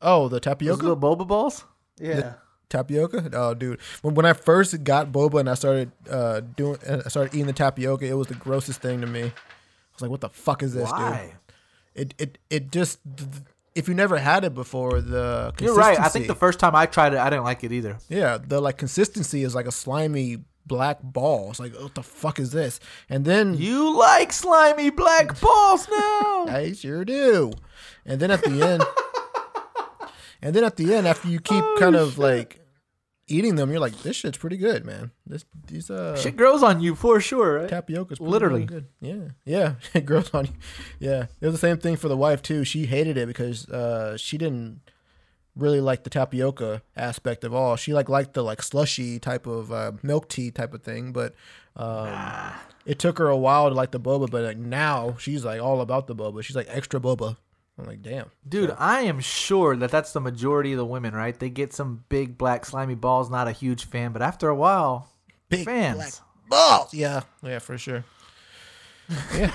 oh, 0.00 0.28
the 0.28 0.38
tapioca. 0.40 0.76
those 0.76 0.78
tapioca, 0.78 1.02
little 1.02 1.24
boba 1.24 1.28
balls. 1.28 1.64
Yeah. 1.98 2.34
Tapioca. 2.72 3.30
Oh, 3.32 3.54
dude, 3.54 3.78
when 4.02 4.14
when 4.14 4.26
I 4.26 4.32
first 4.32 4.82
got 4.82 5.12
boba 5.12 5.40
and 5.40 5.48
I 5.48 5.54
started 5.54 5.92
uh 6.10 6.40
doing, 6.40 6.78
I 6.88 7.08
started 7.08 7.34
eating 7.34 7.46
the 7.46 7.52
tapioca, 7.52 8.04
it 8.06 8.14
was 8.14 8.26
the 8.26 8.34
grossest 8.34 8.80
thing 8.80 9.00
to 9.00 9.06
me. 9.06 9.22
I 9.22 9.94
was 9.94 10.02
like, 10.02 10.10
what 10.10 10.20
the 10.20 10.30
fuck 10.30 10.62
is 10.62 10.74
this, 10.74 10.88
dude? 10.90 10.98
Why? 10.98 11.34
It 11.94 12.14
it 12.18 12.38
it 12.50 12.72
just. 12.72 12.98
If 13.74 13.88
you 13.88 13.94
never 13.94 14.18
had 14.18 14.44
it 14.44 14.52
before, 14.54 15.00
the 15.00 15.54
You're 15.58 15.74
right. 15.74 15.98
I 15.98 16.08
think 16.08 16.26
the 16.26 16.34
first 16.34 16.58
time 16.58 16.74
I 16.74 16.84
tried 16.84 17.14
it, 17.14 17.18
I 17.18 17.30
didn't 17.30 17.44
like 17.44 17.64
it 17.64 17.72
either. 17.72 17.96
Yeah, 18.10 18.36
the 18.36 18.60
like 18.60 18.76
consistency 18.76 19.44
is 19.44 19.54
like 19.54 19.66
a 19.66 19.72
slimy 19.72 20.44
black 20.66 20.98
ball. 21.02 21.50
It's 21.50 21.58
like, 21.58 21.74
what 21.80 21.94
the 21.94 22.02
fuck 22.02 22.38
is 22.38 22.52
this? 22.52 22.80
And 23.08 23.24
then 23.24 23.54
You 23.54 23.98
like 23.98 24.30
slimy 24.32 24.90
black 24.90 25.40
balls 25.40 25.88
now? 25.88 26.46
I 26.50 26.74
sure 26.76 27.04
do. 27.06 27.52
And 28.04 28.20
then 28.20 28.30
at 28.30 28.42
the 28.44 28.62
end, 28.62 28.82
and 30.42 30.54
then 30.54 30.64
at 30.64 30.76
the 30.76 30.92
end, 30.94 31.06
after 31.08 31.28
you 31.28 31.40
keep 31.40 31.64
Oh, 31.64 31.76
kind 31.78 31.96
of 31.96 32.18
like 32.18 32.60
eating 33.32 33.56
them, 33.56 33.70
you're 33.70 33.80
like, 33.80 34.02
this 34.02 34.16
shit's 34.16 34.38
pretty 34.38 34.56
good, 34.56 34.84
man. 34.84 35.10
This 35.26 35.44
these 35.66 35.90
uh 35.90 36.16
Shit 36.16 36.36
grows 36.36 36.62
on 36.62 36.80
you 36.80 36.94
for 36.94 37.20
sure, 37.20 37.60
right? 37.60 37.68
tapioca's 37.68 38.18
pretty 38.18 38.30
Literally. 38.30 38.64
good. 38.64 38.86
Yeah, 39.00 39.28
yeah, 39.44 39.74
it 39.94 40.04
grows 40.06 40.30
on 40.34 40.46
you. 40.46 40.52
Yeah, 41.00 41.26
it 41.40 41.46
was 41.46 41.54
the 41.54 41.58
same 41.66 41.78
thing 41.78 41.96
for 41.96 42.08
the 42.08 42.16
wife 42.16 42.42
too. 42.42 42.64
She 42.64 42.86
hated 42.86 43.16
it 43.16 43.26
because 43.26 43.68
uh 43.68 44.16
she 44.16 44.36
didn't 44.38 44.80
really 45.56 45.80
like 45.80 46.04
the 46.04 46.10
tapioca 46.10 46.82
aspect 46.96 47.44
of 47.44 47.52
all. 47.54 47.76
She 47.76 47.92
like 47.92 48.08
liked 48.08 48.34
the 48.34 48.42
like 48.42 48.62
slushy 48.62 49.18
type 49.18 49.46
of 49.46 49.70
uh, 49.72 49.92
milk 50.02 50.28
tea 50.28 50.50
type 50.50 50.72
of 50.72 50.82
thing, 50.82 51.12
but 51.12 51.34
um, 51.76 52.08
it 52.86 52.98
took 52.98 53.18
her 53.18 53.28
a 53.28 53.36
while 53.36 53.68
to 53.68 53.74
like 53.74 53.90
the 53.90 54.00
boba. 54.00 54.30
But 54.30 54.44
like 54.44 54.56
now 54.56 55.16
she's 55.18 55.44
like 55.44 55.60
all 55.60 55.80
about 55.80 56.06
the 56.06 56.14
boba. 56.16 56.42
She's 56.42 56.56
like 56.56 56.68
extra 56.70 57.00
boba. 57.00 57.36
I'm 57.82 57.88
like, 57.88 58.02
damn. 58.02 58.30
Dude, 58.48 58.74
I 58.78 59.00
am 59.02 59.18
sure 59.20 59.74
that 59.76 59.90
that's 59.90 60.12
the 60.12 60.20
majority 60.20 60.72
of 60.72 60.78
the 60.78 60.84
women, 60.84 61.14
right? 61.14 61.36
They 61.38 61.50
get 61.50 61.72
some 61.72 62.04
big 62.08 62.38
black 62.38 62.64
slimy 62.64 62.94
balls. 62.94 63.28
Not 63.30 63.48
a 63.48 63.52
huge 63.52 63.84
fan, 63.86 64.12
but 64.12 64.22
after 64.22 64.48
a 64.48 64.54
while, 64.54 65.08
Big 65.48 65.64
fans. 65.64 65.96
black 65.96 66.12
balls. 66.48 66.94
Yeah, 66.94 67.22
yeah, 67.42 67.58
for 67.58 67.76
sure. 67.78 68.04
Yeah. 69.34 69.52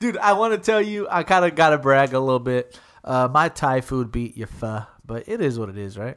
Dude, 0.00 0.16
I 0.18 0.32
want 0.32 0.52
to 0.52 0.58
tell 0.58 0.82
you, 0.82 1.06
I 1.08 1.22
kind 1.22 1.44
of 1.44 1.54
got 1.54 1.70
to 1.70 1.78
brag 1.78 2.12
a 2.12 2.18
little 2.18 2.40
bit. 2.40 2.78
Uh, 3.04 3.28
my 3.30 3.48
Thai 3.48 3.80
food 3.80 4.10
beat 4.10 4.36
your 4.36 4.48
pho, 4.48 4.82
but 5.06 5.28
it 5.28 5.40
is 5.40 5.58
what 5.58 5.68
it 5.68 5.78
is, 5.78 5.96
right? 5.96 6.16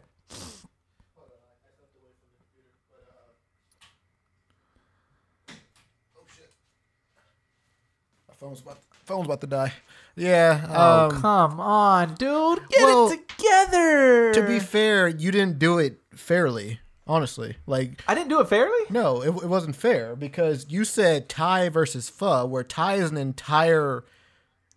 My 8.28 8.34
phone's 8.36 8.62
about 8.62 8.78
phone's 9.06 9.26
about 9.26 9.42
to 9.42 9.48
die. 9.48 9.74
Yeah. 10.16 10.66
Oh, 10.70 11.06
um, 11.06 11.22
come 11.22 11.60
on, 11.60 12.16
dude. 12.16 12.60
Get 12.70 12.82
well, 12.84 13.12
it 13.12 13.28
together. 13.30 14.34
to 14.34 14.48
be 14.48 14.60
fair, 14.60 15.08
you 15.08 15.32
didn't 15.32 15.60
do 15.60 15.78
it 15.80 16.00
fairly. 16.14 16.80
Honestly, 17.08 17.56
like 17.68 18.04
I 18.08 18.16
didn't 18.16 18.30
do 18.30 18.40
it 18.40 18.48
fairly? 18.48 18.80
no, 18.90 19.22
it, 19.22 19.28
it 19.28 19.48
wasn't 19.48 19.76
fair 19.76 20.16
because 20.16 20.66
you 20.70 20.84
said 20.84 21.30
Thai 21.30 21.70
versus 21.70 22.10
pho, 22.10 22.48
where 22.48 22.64
Thai 22.64 22.96
is 22.96 23.12
an 23.12 23.18
entire. 23.18 24.04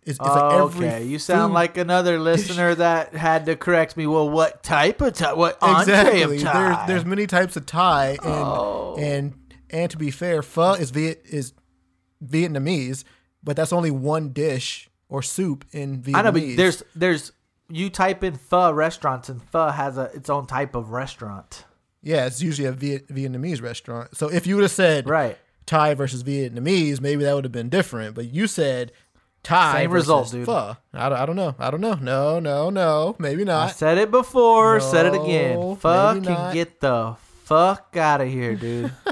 It's, 0.03 0.19
it's 0.19 0.19
like 0.19 0.53
every 0.53 0.87
okay, 0.87 1.03
you 1.05 1.17
sound 1.17 1.49
food- 1.49 1.55
like 1.55 1.77
another 1.77 2.19
listener 2.19 2.75
that 2.75 3.15
had 3.15 3.47
to 3.47 3.55
correct 3.55 3.97
me. 3.97 4.05
Well, 4.05 4.29
what 4.29 4.61
type 4.61 5.01
of 5.01 5.13
Thai? 5.13 5.33
What 5.33 5.57
entree 5.61 5.81
exactly. 6.21 6.35
of 6.37 6.41
Thai? 6.43 6.53
There's 6.53 6.87
there's 6.87 7.05
many 7.05 7.25
types 7.25 7.55
of 7.55 7.65
Thai, 7.65 8.09
and 8.11 8.19
Oh. 8.23 8.95
and 8.99 9.33
and 9.71 9.89
to 9.89 9.97
be 9.97 10.11
fair, 10.11 10.43
pho 10.43 10.73
is 10.73 10.91
Viet 10.91 11.23
is 11.25 11.53
Vietnamese, 12.23 13.05
but 13.43 13.55
that's 13.55 13.73
only 13.73 13.91
one 13.91 14.29
dish 14.33 14.88
or 15.09 15.21
soup 15.21 15.65
in 15.71 16.01
Vietnamese. 16.01 16.15
I 16.15 16.21
know, 16.21 16.31
but 16.31 16.43
there's 16.55 16.83
there's 16.95 17.31
you 17.69 17.89
type 17.89 18.23
in 18.23 18.35
pho 18.35 18.71
restaurants 18.71 19.27
and 19.29 19.43
pho 19.43 19.67
has 19.69 19.97
a 19.97 20.03
its 20.13 20.29
own 20.29 20.45
type 20.47 20.75
of 20.75 20.91
restaurant. 20.91 21.65
yeah, 22.01 22.25
it's 22.25 22.41
usually 22.41 22.67
a 22.67 22.71
Viet, 22.71 23.07
Vietnamese 23.09 23.61
restaurant. 23.61 24.15
So 24.15 24.29
if 24.29 24.47
you 24.47 24.55
would 24.55 24.63
have 24.63 24.71
said 24.71 25.07
Right. 25.09 25.37
Thai 25.65 25.93
versus 25.93 26.23
Vietnamese, 26.23 26.99
maybe 27.01 27.23
that 27.25 27.35
would 27.35 27.43
have 27.43 27.51
been 27.51 27.69
different. 27.69 28.15
But 28.15 28.33
you 28.33 28.47
said 28.47 28.91
Thai 29.43 29.73
Same 29.83 29.91
versus 29.91 30.05
result, 30.07 30.31
dude. 30.31 30.45
Pho. 30.47 30.77
I 30.93 31.09
don't, 31.09 31.17
I 31.19 31.25
don't 31.27 31.35
know. 31.35 31.55
I 31.59 31.69
don't 31.69 31.79
know. 31.81 31.93
No, 31.93 32.39
no, 32.39 32.69
no. 32.71 33.15
Maybe 33.19 33.43
not. 33.45 33.69
I 33.69 33.71
said 33.71 33.97
it 33.99 34.09
before, 34.11 34.79
said 34.79 35.05
it 35.05 35.13
again. 35.13 35.75
Pho 35.75 36.13
maybe 36.13 36.25
can 36.25 36.33
not. 36.33 36.53
get 36.53 36.79
the 36.79 37.15
fuck 37.43 37.95
out 37.97 38.21
of 38.21 38.27
here, 38.29 38.55
dude. 38.55 38.91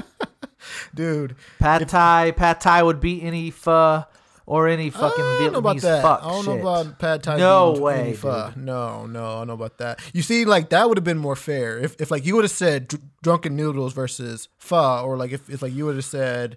Dude, 0.94 1.36
Pad 1.58 1.88
Thai, 1.88 2.32
Pad 2.32 2.60
Thai 2.60 2.82
would 2.82 3.00
beat 3.00 3.22
any 3.22 3.50
pho 3.50 4.04
or 4.50 4.66
any 4.66 4.88
fucking 4.88 5.24
I 5.24 5.38
don't 5.42 5.52
know 5.52 5.58
about 5.58 5.76
Vietnamese 5.76 5.80
that. 5.82 6.02
fuck 6.02 6.20
I 6.24 6.28
don't 6.30 6.44
shit. 6.44 6.54
know 6.56 6.60
about 6.68 6.98
pad 6.98 7.22
thai. 7.22 7.36
No 7.36 7.72
being 7.72 7.82
way, 7.84 8.00
any 8.00 8.12
pho. 8.14 8.50
dude. 8.54 8.64
No, 8.64 9.04
no, 9.06 9.24
I 9.24 9.38
don't 9.40 9.46
know 9.48 9.52
about 9.52 9.76
that. 9.78 10.00
You 10.14 10.22
see, 10.22 10.46
like 10.46 10.70
that 10.70 10.88
would 10.88 10.96
have 10.96 11.04
been 11.04 11.18
more 11.18 11.36
fair 11.36 11.78
if, 11.78 12.00
if 12.00 12.10
like 12.10 12.24
you 12.24 12.34
would 12.34 12.44
have 12.44 12.50
said 12.50 12.88
dr- 12.88 13.02
drunken 13.22 13.56
noodles 13.56 13.92
versus 13.92 14.48
pho, 14.58 15.02
or 15.04 15.16
like 15.18 15.32
if, 15.32 15.50
if 15.50 15.60
like 15.60 15.74
you 15.74 15.84
would 15.84 15.96
have 15.96 16.04
said 16.04 16.56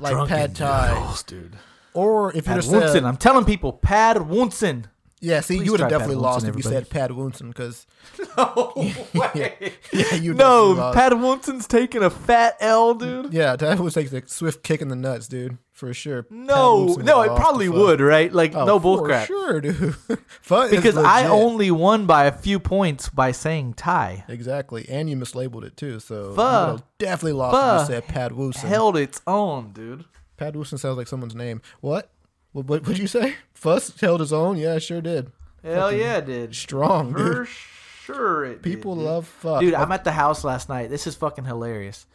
like 0.00 0.28
pad 0.28 0.56
thai, 0.56 0.92
noodles, 0.92 1.22
dude. 1.22 1.56
or 1.94 2.30
if 2.30 2.36
you 2.36 2.42
Pad 2.42 2.56
would 2.66 2.82
have 2.82 2.90
said 2.90 3.04
I'm 3.04 3.16
telling 3.16 3.44
people, 3.44 3.72
Pad 3.72 4.16
Woonson. 4.18 4.86
Yeah. 5.20 5.40
See, 5.40 5.56
Please 5.58 5.66
you 5.66 5.70
would 5.72 5.80
have 5.80 5.88
try 5.90 5.98
Pad 5.98 6.08
definitely 6.08 6.16
Woonson, 6.16 6.22
lost 6.22 6.44
if 6.46 6.54
you 6.54 6.58
everybody. 6.60 6.74
said 6.76 6.90
Pat 6.90 7.10
woonson 7.12 7.48
because 7.48 7.86
No 8.36 8.72
way. 9.14 9.72
yeah, 9.92 10.14
you 10.14 10.34
no, 10.34 10.74
definitely 10.74 10.74
lost. 10.80 10.96
Pad 10.98 11.12
Woonson's 11.12 11.66
taking 11.66 12.02
a 12.02 12.10
fat 12.10 12.56
L, 12.60 12.94
dude. 12.94 13.32
Yeah, 13.32 13.56
that 13.56 13.78
would 13.78 13.92
take 13.92 14.12
a 14.12 14.28
swift 14.28 14.62
kick 14.62 14.80
in 14.80 14.88
the 14.88 14.96
nuts, 14.96 15.28
dude, 15.28 15.58
for 15.72 15.92
sure. 15.94 16.22
Pat 16.24 16.32
No, 16.32 16.86
Woonson 16.86 17.04
no, 17.04 17.18
would 17.18 17.26
it 17.26 17.30
lost 17.30 17.40
probably 17.42 17.66
to 17.66 17.72
Pho. 17.72 17.78
would, 17.86 18.00
right? 18.00 18.32
Like 18.32 18.54
Oh, 18.54 18.64
no 18.64 18.78
for 18.80 18.98
bullcrap. 18.98 19.26
Sure, 19.26 19.60
dude. 19.60 19.94
Pho 20.40 20.62
is 20.62 20.70
Because 20.70 20.96
I 20.96 21.18
legit. 21.22 21.30
only 21.30 21.70
won 21.70 22.06
by 22.06 22.24
a 22.24 22.32
few 22.32 22.58
points 22.58 23.08
by 23.08 23.32
saying 23.32 23.74
Thai. 23.74 24.24
exactly, 24.28 24.86
and 24.88 25.10
you 25.10 25.16
mislabeled 25.16 25.64
it 25.64 25.76
too. 25.76 26.00
So 26.00 26.32
Pho. 26.34 26.42
you 26.66 26.66
would've 26.72 26.82
definitely 26.98 27.32
lost 27.32 27.56
Pho 27.56 27.74
if 27.74 27.80
you 27.80 27.94
said 27.94 28.08
Pad 28.08 28.32
Woonson. 28.32 28.68
Held 28.68 28.96
its 28.96 29.20
own, 29.26 29.72
dude. 29.72 30.04
Pat 30.36 30.54
Woonson 30.54 30.78
sounds 30.78 30.96
like 30.96 31.08
someone's 31.08 31.34
name. 31.34 31.60
What? 31.80 32.10
What? 32.52 32.66
What 32.66 32.86
would 32.86 32.98
you 32.98 33.06
say? 33.06 33.34
Fuss 33.60 34.00
held 34.00 34.20
his 34.20 34.32
own. 34.32 34.56
Yeah, 34.56 34.76
it 34.76 34.80
sure 34.80 35.02
did. 35.02 35.32
Hell 35.62 35.92
yeah, 35.92 36.16
it 36.16 36.24
did. 36.24 36.54
Strong, 36.54 37.12
For 37.12 37.40
dude. 37.40 37.48
sure 37.48 38.44
it 38.46 38.62
People 38.62 38.96
did, 38.96 39.04
love 39.04 39.26
fuck. 39.26 39.60
Dude, 39.60 39.74
I'm 39.74 39.92
at 39.92 40.04
the 40.04 40.12
house 40.12 40.44
last 40.44 40.70
night. 40.70 40.88
This 40.88 41.06
is 41.06 41.14
fucking 41.14 41.44
hilarious. 41.44 42.06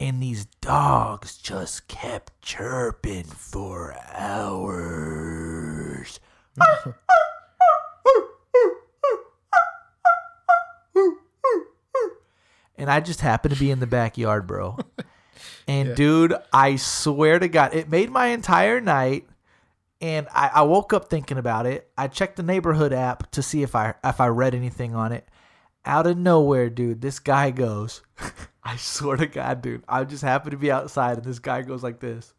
And 0.00 0.22
these 0.22 0.46
dogs 0.62 1.36
just 1.36 1.86
kept 1.86 2.40
chirping 2.40 3.24
for 3.24 3.94
hours. 4.14 6.18
and 12.78 12.90
I 12.90 13.00
just 13.00 13.20
happened 13.20 13.52
to 13.52 13.60
be 13.60 13.70
in 13.70 13.80
the 13.80 13.86
backyard, 13.86 14.46
bro. 14.46 14.78
And 15.68 15.94
dude, 15.94 16.34
I 16.52 16.76
swear 16.76 17.38
to 17.38 17.46
God, 17.46 17.74
it 17.74 17.88
made 17.88 18.10
my 18.10 18.28
entire 18.28 18.80
night. 18.80 19.28
And 20.00 20.26
I, 20.34 20.50
I 20.54 20.62
woke 20.62 20.92
up 20.92 21.08
thinking 21.08 21.36
about 21.36 21.66
it. 21.66 21.90
I 21.96 22.08
checked 22.08 22.36
the 22.36 22.42
neighborhood 22.42 22.92
app 22.92 23.30
to 23.32 23.42
see 23.42 23.62
if 23.62 23.74
I 23.74 23.94
if 24.02 24.20
I 24.20 24.28
read 24.28 24.54
anything 24.54 24.94
on 24.94 25.12
it. 25.12 25.28
Out 25.84 26.06
of 26.06 26.16
nowhere, 26.16 26.70
dude, 26.70 27.00
this 27.00 27.18
guy 27.18 27.50
goes. 27.50 28.02
I 28.64 28.76
swear 28.76 29.16
to 29.16 29.26
God, 29.26 29.62
dude, 29.62 29.84
I 29.88 30.04
just 30.04 30.22
happened 30.22 30.52
to 30.52 30.58
be 30.58 30.70
outside, 30.70 31.18
and 31.18 31.24
this 31.24 31.38
guy 31.38 31.62
goes 31.62 31.82
like 31.82 32.00
this. 32.00 32.34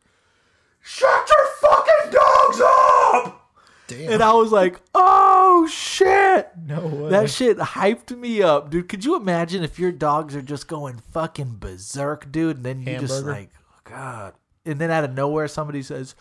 Shut 0.80 1.30
your 1.30 1.48
fucking 1.70 2.12
dogs 2.12 2.62
up! 2.64 3.52
Damn. 3.88 4.14
And 4.14 4.24
I 4.24 4.34
was 4.34 4.52
like, 4.52 4.80
oh 4.96 5.68
shit! 5.68 6.50
no 6.66 6.88
way. 6.88 7.10
That 7.10 7.30
shit 7.30 7.58
hyped 7.58 8.16
me 8.18 8.42
up, 8.42 8.70
dude. 8.70 8.90
Could 8.90 9.06
you 9.06 9.16
imagine 9.16 9.64
if 9.64 9.80
your 9.80 9.92
dogs 9.92 10.36
are 10.36 10.42
just 10.42 10.68
going 10.68 11.02
fucking 11.12 11.58
berserk, 11.60 12.32
dude, 12.32 12.58
and 12.58 12.66
then 12.66 12.82
you 12.82 13.00
just 13.00 13.26
like, 13.26 13.50
oh, 13.60 13.80
God. 13.84 14.34
And 14.66 14.80
then 14.80 14.92
out 14.92 15.04
of 15.04 15.14
nowhere, 15.14 15.48
somebody 15.48 15.82
says, 15.82 16.16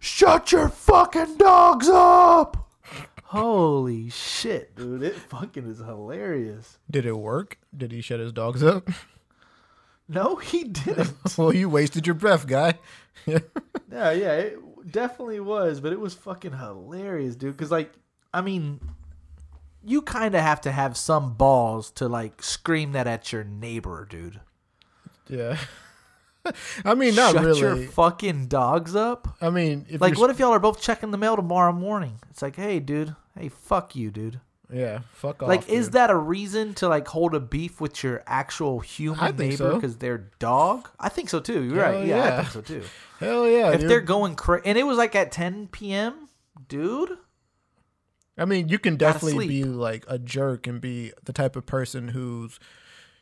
shut 0.00 0.52
your 0.52 0.68
fucking 0.68 1.36
dogs 1.36 1.88
up! 1.88 2.66
Holy 3.24 4.08
shit, 4.08 4.76
dude. 4.76 5.02
It 5.02 5.16
fucking 5.16 5.66
is 5.68 5.78
hilarious. 5.78 6.78
Did 6.90 7.06
it 7.06 7.18
work? 7.18 7.58
Did 7.76 7.90
he 7.90 8.00
shut 8.00 8.20
his 8.20 8.32
dogs 8.32 8.62
up? 8.62 8.88
No, 10.08 10.36
he 10.36 10.64
didn't. 10.64 11.12
well, 11.38 11.52
you 11.52 11.68
wasted 11.68 12.06
your 12.06 12.14
breath, 12.14 12.46
guy. 12.46 12.74
yeah, 13.26 13.40
yeah, 13.90 14.32
it 14.34 14.92
definitely 14.92 15.40
was, 15.40 15.80
but 15.80 15.92
it 15.92 15.98
was 15.98 16.14
fucking 16.14 16.52
hilarious, 16.52 17.34
dude. 17.34 17.56
Because, 17.56 17.72
like, 17.72 17.92
I 18.32 18.40
mean, 18.40 18.80
you 19.84 20.02
kind 20.02 20.36
of 20.36 20.42
have 20.42 20.60
to 20.60 20.70
have 20.70 20.96
some 20.96 21.34
balls 21.34 21.90
to, 21.92 22.06
like, 22.06 22.42
scream 22.42 22.92
that 22.92 23.08
at 23.08 23.32
your 23.32 23.42
neighbor, 23.42 24.06
dude. 24.08 24.40
yeah. 25.28 25.58
I 26.84 26.94
mean, 26.94 27.14
not 27.14 27.34
Shut 27.34 27.44
really. 27.44 27.60
your 27.60 27.76
fucking 27.76 28.46
dogs 28.46 28.94
up. 28.94 29.36
I 29.40 29.50
mean, 29.50 29.86
if 29.88 30.00
Like, 30.00 30.18
what 30.18 30.30
if 30.30 30.38
y'all 30.38 30.52
are 30.52 30.58
both 30.58 30.80
checking 30.80 31.10
the 31.10 31.18
mail 31.18 31.36
tomorrow 31.36 31.72
morning? 31.72 32.18
It's 32.30 32.42
like, 32.42 32.56
hey, 32.56 32.80
dude, 32.80 33.14
hey, 33.38 33.48
fuck 33.48 33.94
you, 33.96 34.10
dude. 34.10 34.40
Yeah, 34.72 35.00
fuck 35.12 35.42
off. 35.42 35.48
Like, 35.48 35.68
is 35.68 35.86
dude. 35.86 35.92
that 35.94 36.10
a 36.10 36.16
reason 36.16 36.74
to 36.74 36.88
like 36.88 37.06
hold 37.06 37.34
a 37.34 37.40
beef 37.40 37.80
with 37.80 38.02
your 38.02 38.22
actual 38.26 38.80
human 38.80 39.36
neighbor 39.36 39.56
so. 39.56 39.74
because 39.74 39.96
they're 39.98 40.30
dog? 40.38 40.88
I 40.98 41.08
think 41.08 41.28
so 41.28 41.38
too. 41.40 41.62
You're 41.62 41.84
Hell 41.84 41.94
right. 41.94 42.06
Yeah, 42.06 42.16
yeah. 42.16 42.38
I 42.38 42.42
think 42.42 42.50
so 42.50 42.60
too. 42.62 42.82
Hell 43.20 43.48
yeah. 43.48 43.72
if 43.72 43.80
dude. 43.80 43.90
they're 43.90 44.00
going 44.00 44.34
crazy, 44.34 44.66
and 44.66 44.76
it 44.76 44.84
was 44.84 44.98
like 44.98 45.14
at 45.14 45.30
10 45.30 45.68
p.m., 45.68 46.28
dude. 46.68 47.16
I 48.38 48.44
mean, 48.44 48.68
you 48.68 48.78
can 48.78 48.96
definitely 48.96 49.48
be 49.48 49.64
like 49.64 50.04
a 50.08 50.18
jerk 50.18 50.66
and 50.66 50.80
be 50.80 51.12
the 51.24 51.32
type 51.32 51.56
of 51.56 51.64
person 51.64 52.08
who's, 52.08 52.58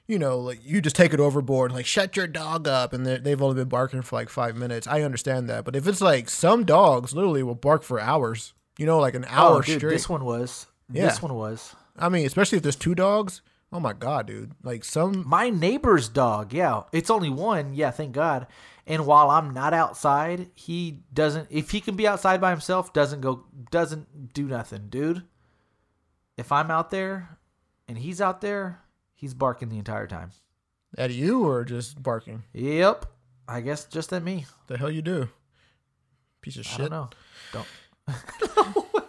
you 0.07 0.19
know, 0.19 0.39
like 0.39 0.61
you 0.65 0.81
just 0.81 0.97
take 0.97 1.15
it 1.15 1.21
overboard, 1.21 1.73
like 1.73 1.87
shut 1.87 2.17
your 2.17 2.27
dog 2.27 2.69
up, 2.69 2.93
and 2.93 3.07
they- 3.07 3.19
they've 3.19 3.41
only 3.41 3.57
been 3.57 3.69
barking 3.69 4.03
for 4.03 4.17
like 4.17 4.29
five 4.29 4.57
minutes. 4.57 4.87
I 4.87 5.03
understand 5.03 5.49
that, 5.49 5.65
but 5.65 5.77
if 5.77 5.87
it's 5.87 6.01
like 6.01 6.29
some 6.29 6.65
dogs 6.65 7.15
literally 7.15 7.43
will 7.43 7.55
bark 7.55 7.83
for 7.83 8.01
hours, 8.01 8.53
you 8.79 8.87
know, 8.87 8.99
like 8.99 9.15
an 9.15 9.25
oh, 9.25 9.33
hour 9.33 9.57
oh, 9.57 9.61
dude, 9.63 9.79
straight. 9.79 9.93
this 9.93 10.09
one 10.09 10.25
was. 10.25 10.67
Yeah. 10.93 11.07
This 11.07 11.23
one 11.23 11.35
was. 11.35 11.75
I 11.97 12.09
mean, 12.09 12.27
especially 12.27 12.57
if 12.57 12.63
there's 12.63 12.77
two 12.77 12.95
dogs. 12.95 13.41
Oh 13.73 13.81
my 13.81 13.93
god, 13.93 14.27
dude! 14.27 14.53
Like 14.63 14.85
some, 14.85 15.27
My 15.27 15.51
neighbor's 15.51 16.09
dog, 16.09 16.53
yeah. 16.53 16.83
It's 16.93 17.11
only 17.11 17.29
one, 17.29 17.75
yeah, 17.75 17.91
thank 17.91 18.13
God. 18.13 18.47
And 18.87 19.05
while 19.05 19.31
I'm 19.31 19.53
not 19.53 19.75
outside, 19.75 20.51
he 20.55 21.01
doesn't 21.13 21.49
if 21.51 21.71
he 21.71 21.81
can 21.81 21.97
be 21.97 22.07
outside 22.07 22.41
by 22.41 22.51
himself, 22.51 22.93
doesn't 22.93 23.21
go 23.21 23.47
doesn't 23.73 24.33
do 24.33 24.47
nothing, 24.47 24.89
dude. 24.91 25.25
If 26.37 26.53
I'm 26.53 26.71
out 26.71 26.91
there 26.91 27.39
and 27.89 27.99
he's 27.99 28.21
out 28.21 28.43
there, 28.43 28.84
He's 29.15 29.35
barking 29.35 29.69
the 29.69 29.79
entire 29.79 30.07
time. 30.07 30.31
At 30.97 31.11
you 31.13 31.47
or 31.47 31.65
just 31.65 32.03
barking? 32.03 32.45
Yep. 32.53 33.07
I 33.49 33.61
guess 33.61 33.85
just 33.85 34.13
at 34.13 34.23
me. 34.23 34.47
The 34.69 34.79
hell 34.79 34.91
you 34.91 35.03
do? 35.03 35.29
Piece 36.41 36.57
of 36.57 36.67
I 36.67 36.71
shit. 36.71 36.91
don't 36.91 36.91
know. 36.91 37.11
Don't. 37.53 37.67
No 38.75 38.87
way. 38.93 39.01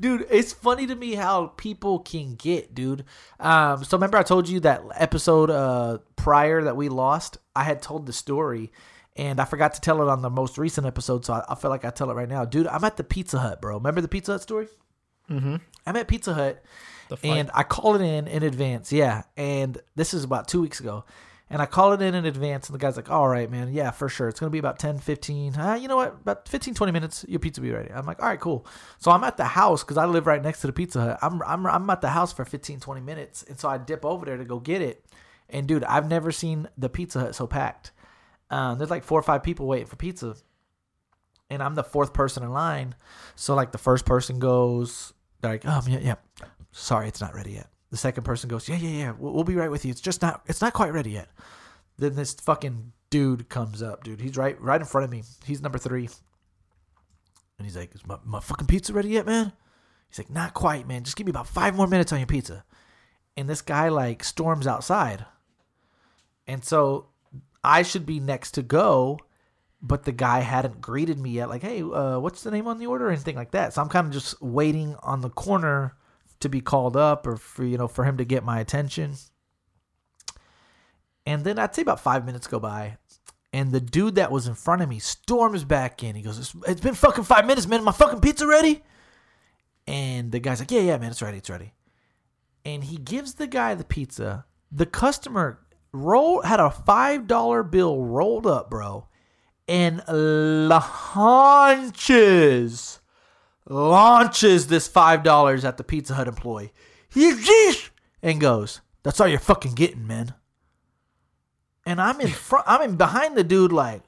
Dude, 0.00 0.26
it's 0.30 0.52
funny 0.52 0.86
to 0.86 0.94
me 0.96 1.14
how 1.14 1.48
people 1.48 2.00
can 2.00 2.34
get, 2.34 2.74
dude. 2.74 3.04
Um, 3.38 3.84
so 3.84 3.96
remember 3.96 4.18
I 4.18 4.22
told 4.24 4.48
you 4.48 4.58
that 4.60 4.82
episode 4.96 5.48
uh 5.50 5.98
prior 6.16 6.62
that 6.64 6.76
we 6.76 6.88
lost? 6.88 7.38
I 7.54 7.62
had 7.64 7.80
told 7.82 8.06
the 8.06 8.12
story 8.12 8.72
and 9.16 9.38
I 9.40 9.44
forgot 9.44 9.74
to 9.74 9.80
tell 9.80 10.02
it 10.02 10.08
on 10.08 10.22
the 10.22 10.30
most 10.30 10.58
recent 10.58 10.86
episode, 10.86 11.24
so 11.24 11.34
I, 11.34 11.44
I 11.50 11.54
feel 11.54 11.70
like 11.70 11.84
I 11.84 11.90
tell 11.90 12.10
it 12.10 12.14
right 12.14 12.28
now. 12.28 12.44
Dude, 12.44 12.66
I'm 12.66 12.82
at 12.84 12.96
the 12.96 13.04
Pizza 13.04 13.38
Hut, 13.38 13.60
bro. 13.60 13.76
Remember 13.76 14.00
the 14.00 14.08
Pizza 14.08 14.32
Hut 14.32 14.42
story? 14.42 14.68
Mm-hmm. 15.30 15.56
I'm 15.86 15.96
at 15.96 16.08
Pizza 16.08 16.34
Hut. 16.34 16.62
And 17.22 17.50
I 17.54 17.62
call 17.62 17.94
it 17.94 18.00
in 18.00 18.26
in 18.26 18.42
advance. 18.42 18.92
Yeah, 18.92 19.22
and 19.36 19.78
this 19.94 20.14
is 20.14 20.24
about 20.24 20.48
two 20.48 20.60
weeks 20.60 20.80
ago. 20.80 21.04
And 21.52 21.60
I 21.60 21.66
call 21.66 21.92
it 21.92 22.00
in 22.00 22.14
in 22.14 22.24
advance, 22.24 22.68
and 22.68 22.74
the 22.74 22.78
guy's 22.78 22.96
like, 22.96 23.10
all 23.10 23.28
right, 23.28 23.50
man, 23.50 23.70
yeah, 23.74 23.90
for 23.90 24.08
sure. 24.08 24.26
It's 24.26 24.40
going 24.40 24.48
to 24.48 24.52
be 24.52 24.58
about 24.58 24.78
10, 24.78 24.96
15, 24.96 25.54
uh, 25.56 25.74
you 25.74 25.86
know 25.86 25.96
what, 25.96 26.14
about 26.22 26.48
15, 26.48 26.72
20 26.72 26.92
minutes, 26.92 27.26
your 27.28 27.40
pizza 27.40 27.60
will 27.60 27.68
be 27.68 27.74
ready. 27.74 27.92
I'm 27.92 28.06
like, 28.06 28.22
all 28.22 28.28
right, 28.28 28.40
cool. 28.40 28.66
So 29.00 29.10
I'm 29.10 29.22
at 29.22 29.36
the 29.36 29.44
house 29.44 29.84
because 29.84 29.98
I 29.98 30.06
live 30.06 30.26
right 30.26 30.42
next 30.42 30.62
to 30.62 30.66
the 30.66 30.72
Pizza 30.72 31.00
Hut. 31.02 31.18
I'm, 31.20 31.42
I'm, 31.42 31.66
I'm 31.66 31.90
at 31.90 32.00
the 32.00 32.08
house 32.08 32.32
for 32.32 32.46
15, 32.46 32.80
20 32.80 33.00
minutes. 33.02 33.42
And 33.42 33.60
so 33.60 33.68
I 33.68 33.76
dip 33.76 34.02
over 34.02 34.24
there 34.24 34.38
to 34.38 34.46
go 34.46 34.60
get 34.60 34.80
it. 34.80 35.04
And 35.50 35.68
dude, 35.68 35.84
I've 35.84 36.08
never 36.08 36.32
seen 36.32 36.68
the 36.78 36.88
Pizza 36.88 37.20
Hut 37.20 37.34
so 37.34 37.46
packed. 37.46 37.92
Um, 38.48 38.78
there's 38.78 38.90
like 38.90 39.04
four 39.04 39.18
or 39.18 39.22
five 39.22 39.42
people 39.42 39.66
waiting 39.66 39.86
for 39.86 39.96
pizza. 39.96 40.36
And 41.50 41.62
I'm 41.62 41.74
the 41.74 41.84
fourth 41.84 42.14
person 42.14 42.42
in 42.44 42.50
line. 42.50 42.94
So 43.36 43.54
like 43.54 43.72
the 43.72 43.78
first 43.78 44.06
person 44.06 44.38
goes, 44.38 45.12
they're 45.42 45.52
like, 45.52 45.66
um, 45.66 45.84
yeah, 45.86 45.98
yeah. 46.00 46.14
Sorry, 46.72 47.06
it's 47.06 47.20
not 47.20 47.34
ready 47.34 47.52
yet. 47.52 47.68
The 47.90 47.96
second 47.96 48.24
person 48.24 48.48
goes, 48.48 48.68
yeah, 48.68 48.76
yeah, 48.76 48.88
yeah. 48.88 49.12
We'll, 49.16 49.32
we'll 49.32 49.44
be 49.44 49.54
right 49.54 49.70
with 49.70 49.84
you. 49.84 49.90
It's 49.90 50.00
just 50.00 50.22
not, 50.22 50.42
it's 50.46 50.60
not 50.60 50.72
quite 50.72 50.92
ready 50.92 51.10
yet. 51.10 51.28
Then 51.98 52.16
this 52.16 52.32
fucking 52.34 52.92
dude 53.10 53.48
comes 53.48 53.82
up, 53.82 54.02
dude. 54.02 54.20
He's 54.20 54.36
right, 54.36 54.60
right 54.60 54.80
in 54.80 54.86
front 54.86 55.04
of 55.04 55.10
me. 55.10 55.22
He's 55.44 55.62
number 55.62 55.78
three, 55.78 56.08
and 57.58 57.66
he's 57.66 57.76
like, 57.76 57.94
"Is 57.94 58.04
my, 58.06 58.16
my 58.24 58.40
fucking 58.40 58.66
pizza 58.66 58.92
ready 58.92 59.10
yet, 59.10 59.26
man?" 59.26 59.52
He's 60.08 60.18
like, 60.18 60.30
"Not 60.30 60.54
quite, 60.54 60.88
man. 60.88 61.04
Just 61.04 61.16
give 61.16 61.26
me 61.26 61.30
about 61.30 61.46
five 61.46 61.76
more 61.76 61.86
minutes 61.86 62.12
on 62.12 62.18
your 62.18 62.26
pizza." 62.26 62.64
And 63.36 63.48
this 63.48 63.62
guy 63.62 63.88
like 63.88 64.24
storms 64.24 64.66
outside, 64.66 65.26
and 66.46 66.64
so 66.64 67.08
I 67.62 67.82
should 67.82 68.06
be 68.06 68.18
next 68.18 68.52
to 68.52 68.62
go, 68.62 69.18
but 69.80 70.04
the 70.04 70.12
guy 70.12 70.40
hadn't 70.40 70.80
greeted 70.80 71.20
me 71.20 71.30
yet. 71.30 71.50
Like, 71.50 71.62
hey, 71.62 71.82
uh, 71.82 72.18
what's 72.18 72.42
the 72.42 72.50
name 72.50 72.66
on 72.66 72.78
the 72.78 72.86
order, 72.86 73.06
or 73.06 73.10
anything 73.10 73.36
like 73.36 73.52
that. 73.52 73.74
So 73.74 73.82
I'm 73.82 73.88
kind 73.90 74.06
of 74.06 74.12
just 74.12 74.40
waiting 74.42 74.96
on 75.02 75.20
the 75.20 75.30
corner 75.30 75.94
to 76.42 76.48
be 76.48 76.60
called 76.60 76.96
up, 76.96 77.26
or 77.26 77.36
for 77.36 77.64
you 77.64 77.76
know, 77.78 77.88
for 77.88 78.04
him 78.04 78.18
to 78.18 78.24
get 78.24 78.44
my 78.44 78.60
attention. 78.60 79.14
And 81.26 81.44
then 81.44 81.58
I'd 81.58 81.74
say 81.74 81.82
about 81.82 82.00
five 82.00 82.24
minutes 82.26 82.46
go 82.46 82.58
by, 82.60 82.98
and 83.52 83.72
the 83.72 83.80
dude 83.80 84.16
that 84.16 84.30
was 84.32 84.46
in 84.46 84.54
front 84.54 84.82
of 84.82 84.88
me 84.88 84.98
storms 84.98 85.64
back 85.64 86.02
in. 86.02 86.14
He 86.16 86.22
goes, 86.22 86.38
"It's- 86.38 86.70
"It's 86.70 86.80
been 86.80 86.94
fucking 86.94 87.24
five 87.24 87.46
minutes, 87.46 87.66
man. 87.66 87.84
My 87.84 87.92
fucking 87.92 88.20
pizza 88.20 88.46
ready?" 88.46 88.82
And 89.86 90.30
the 90.32 90.40
guy's 90.40 90.60
like, 90.60 90.70
"Yeah, 90.70 90.80
yeah, 90.82 90.98
man, 90.98 91.10
it's 91.10 91.22
ready, 91.22 91.38
it's 91.38 91.50
ready." 91.50 91.72
And 92.64 92.84
he 92.84 92.96
gives 92.96 93.34
the 93.34 93.46
guy 93.48 93.74
the 93.74 93.84
pizza. 93.84 94.46
The 94.70 94.86
customer 94.86 95.58
roll 95.92 96.42
had 96.42 96.60
a 96.60 96.70
five 96.70 97.26
dollar 97.26 97.62
bill 97.62 98.02
rolled 98.02 98.46
up, 98.46 98.70
bro, 98.70 99.06
and 99.68 100.02
launches 101.52 103.00
launches 103.72 104.66
this 104.66 104.86
five 104.86 105.22
dollars 105.22 105.64
at 105.64 105.76
the 105.76 105.84
Pizza 105.84 106.14
Hut 106.14 106.28
employee. 106.28 106.72
And 108.22 108.40
goes, 108.40 108.80
"That's 109.02 109.20
all 109.20 109.28
you're 109.28 109.38
fucking 109.38 109.74
getting, 109.74 110.06
man." 110.06 110.34
And 111.84 112.00
I'm 112.00 112.20
in 112.20 112.28
front. 112.48 112.66
I'm 112.68 112.82
in 112.82 112.96
behind 112.96 113.36
the 113.36 113.44
dude. 113.44 113.72
Like, 113.72 114.02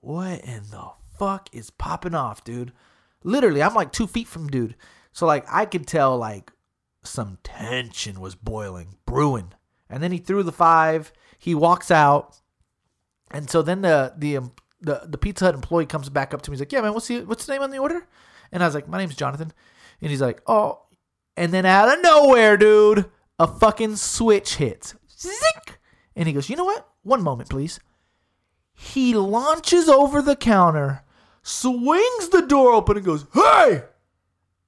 what 0.00 0.40
in 0.40 0.62
the 0.70 0.90
fuck 1.18 1.48
is 1.52 1.70
popping 1.70 2.14
off, 2.14 2.44
dude? 2.44 2.72
Literally, 3.22 3.62
I'm 3.62 3.74
like 3.74 3.92
two 3.92 4.06
feet 4.06 4.28
from 4.28 4.48
dude. 4.48 4.76
So 5.12 5.26
like, 5.26 5.44
I 5.50 5.64
could 5.64 5.86
tell 5.86 6.16
like 6.16 6.52
some 7.02 7.38
tension 7.42 8.20
was 8.20 8.34
boiling, 8.34 8.96
brewing. 9.06 9.52
And 9.90 10.02
then 10.02 10.12
he 10.12 10.18
threw 10.18 10.42
the 10.42 10.52
five. 10.52 11.12
He 11.38 11.54
walks 11.54 11.90
out. 11.90 12.40
And 13.30 13.48
so 13.50 13.62
then 13.62 13.82
the 13.82 14.14
the 14.16 14.50
the 14.80 15.02
the 15.06 15.18
Pizza 15.18 15.46
Hut 15.46 15.54
employee 15.54 15.86
comes 15.86 16.08
back 16.08 16.32
up 16.32 16.42
to 16.42 16.50
me. 16.50 16.54
He's 16.54 16.60
like, 16.60 16.72
"Yeah, 16.72 16.80
man, 16.80 16.94
what's 16.94 17.08
the 17.08 17.24
what's 17.24 17.46
the 17.46 17.52
name 17.52 17.62
on 17.62 17.70
the 17.70 17.78
order?" 17.78 18.06
And 18.52 18.62
I 18.62 18.66
was 18.66 18.74
like, 18.74 18.88
"My 18.88 18.98
name's 18.98 19.16
Jonathan." 19.16 19.52
And 20.00 20.10
he's 20.10 20.22
like, 20.22 20.42
"Oh." 20.46 20.82
And 21.36 21.52
then 21.52 21.66
out 21.66 21.96
of 21.96 22.02
nowhere, 22.02 22.56
dude, 22.56 23.10
a 23.38 23.46
fucking 23.46 23.96
switch 23.96 24.56
hits. 24.56 24.94
Zink. 25.18 25.78
And 26.16 26.26
he 26.26 26.34
goes, 26.34 26.48
"You 26.48 26.56
know 26.56 26.64
what? 26.64 26.88
One 27.02 27.22
moment, 27.22 27.50
please." 27.50 27.80
He 28.74 29.14
launches 29.14 29.88
over 29.88 30.22
the 30.22 30.36
counter, 30.36 31.02
swings 31.42 32.28
the 32.28 32.42
door 32.42 32.72
open, 32.72 32.96
and 32.96 33.06
goes, 33.06 33.26
"Hey!" 33.34 33.84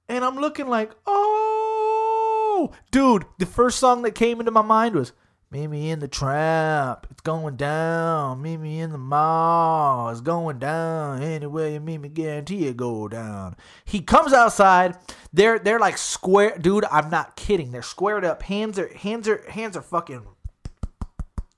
And 0.09 0.25
I'm 0.25 0.37
looking 0.37 0.67
like, 0.67 0.91
"Oh, 1.05 2.71
dude!" 2.91 3.25
The 3.39 3.45
first 3.45 3.79
song 3.79 4.01
that 4.01 4.15
came 4.15 4.39
into 4.39 4.51
my 4.51 4.61
mind 4.61 4.95
was 4.95 5.13
Meet 5.51 5.67
me 5.67 5.89
in 5.89 5.99
the 5.99 6.07
trap. 6.07 7.07
It's 7.11 7.19
going 7.19 7.57
down. 7.57 8.41
Meet 8.41 8.57
me 8.61 8.79
in 8.79 8.93
the 8.93 8.97
mall. 8.97 10.09
It's 10.09 10.21
going 10.21 10.59
down. 10.59 11.21
Anywhere 11.21 11.67
you 11.67 11.81
meet 11.81 11.97
me, 11.97 12.07
guarantee 12.07 12.67
it 12.67 12.77
go 12.77 13.09
down. 13.09 13.57
He 13.83 13.99
comes 13.99 14.31
outside. 14.31 14.95
They're 15.33 15.59
they're 15.59 15.79
like 15.79 15.97
square, 15.97 16.57
dude. 16.57 16.85
I'm 16.85 17.09
not 17.09 17.35
kidding. 17.35 17.71
They're 17.71 17.81
squared 17.81 18.23
up. 18.23 18.43
Hands 18.43 18.79
are 18.79 18.95
hands 18.95 19.27
are 19.27 19.43
hands 19.49 19.75
are 19.75 19.81
fucking 19.81 20.25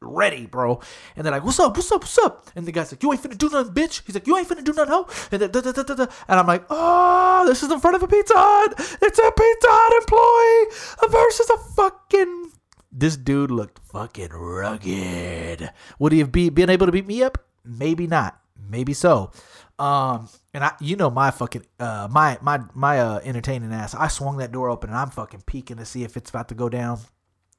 ready, 0.01 0.47
bro. 0.47 0.81
And 1.15 1.23
they're 1.23 1.31
like, 1.31 1.43
"What's 1.43 1.59
up? 1.59 1.77
What's 1.77 1.91
up? 1.91 2.01
What's 2.01 2.17
up?" 2.17 2.49
And 2.55 2.65
the 2.65 2.71
guy's 2.71 2.91
like, 2.91 3.03
"You 3.03 3.13
ain't 3.13 3.21
finna 3.21 3.37
do 3.37 3.49
nothing, 3.49 3.75
bitch." 3.75 4.01
He's 4.07 4.15
like, 4.15 4.25
"You 4.25 4.35
ain't 4.37 4.49
finna 4.49 4.63
do 4.63 4.73
nothing, 4.73 4.91
ho." 4.91 5.07
And, 5.31 5.39
da, 5.39 5.61
da, 5.61 5.71
da, 5.71 5.83
da. 5.83 6.07
and 6.27 6.39
I'm 6.39 6.47
like, 6.47 6.65
"Oh, 6.71 7.43
this 7.45 7.61
is 7.61 7.71
in 7.71 7.79
front 7.79 7.95
of 7.95 8.01
a 8.01 8.07
Pizza 8.07 8.33
Hut. 8.35 8.73
It's 9.03 9.19
a 9.19 9.31
Pizza 9.31 9.67
Hut 9.69 10.01
employee 10.01 11.11
versus 11.11 11.49
a 11.51 11.57
fucking." 11.75 12.52
This 12.95 13.17
dude 13.17 13.49
looked 13.49 13.79
fucking 13.79 14.29
rugged. 14.29 15.71
Would 15.97 16.11
he 16.11 16.19
have 16.19 16.31
be, 16.31 16.49
been 16.49 16.69
able 16.69 16.85
to 16.85 16.91
beat 16.91 17.07
me 17.07 17.23
up? 17.23 17.43
Maybe 17.65 18.05
not. 18.05 18.39
Maybe 18.69 18.93
so. 18.93 19.31
Um, 19.79 20.29
and 20.53 20.63
I, 20.63 20.73
you 20.79 20.95
know, 20.95 21.09
my 21.09 21.31
fucking, 21.31 21.65
uh, 21.79 22.07
my 22.11 22.37
my 22.41 22.61
my 22.75 22.99
uh, 22.99 23.19
entertaining 23.23 23.73
ass. 23.73 23.95
I 23.95 24.07
swung 24.09 24.37
that 24.37 24.51
door 24.51 24.69
open 24.69 24.91
and 24.91 24.97
I'm 24.97 25.09
fucking 25.09 25.41
peeking 25.47 25.77
to 25.77 25.85
see 25.85 26.03
if 26.03 26.15
it's 26.15 26.29
about 26.29 26.49
to 26.49 26.55
go 26.55 26.69
down. 26.69 26.99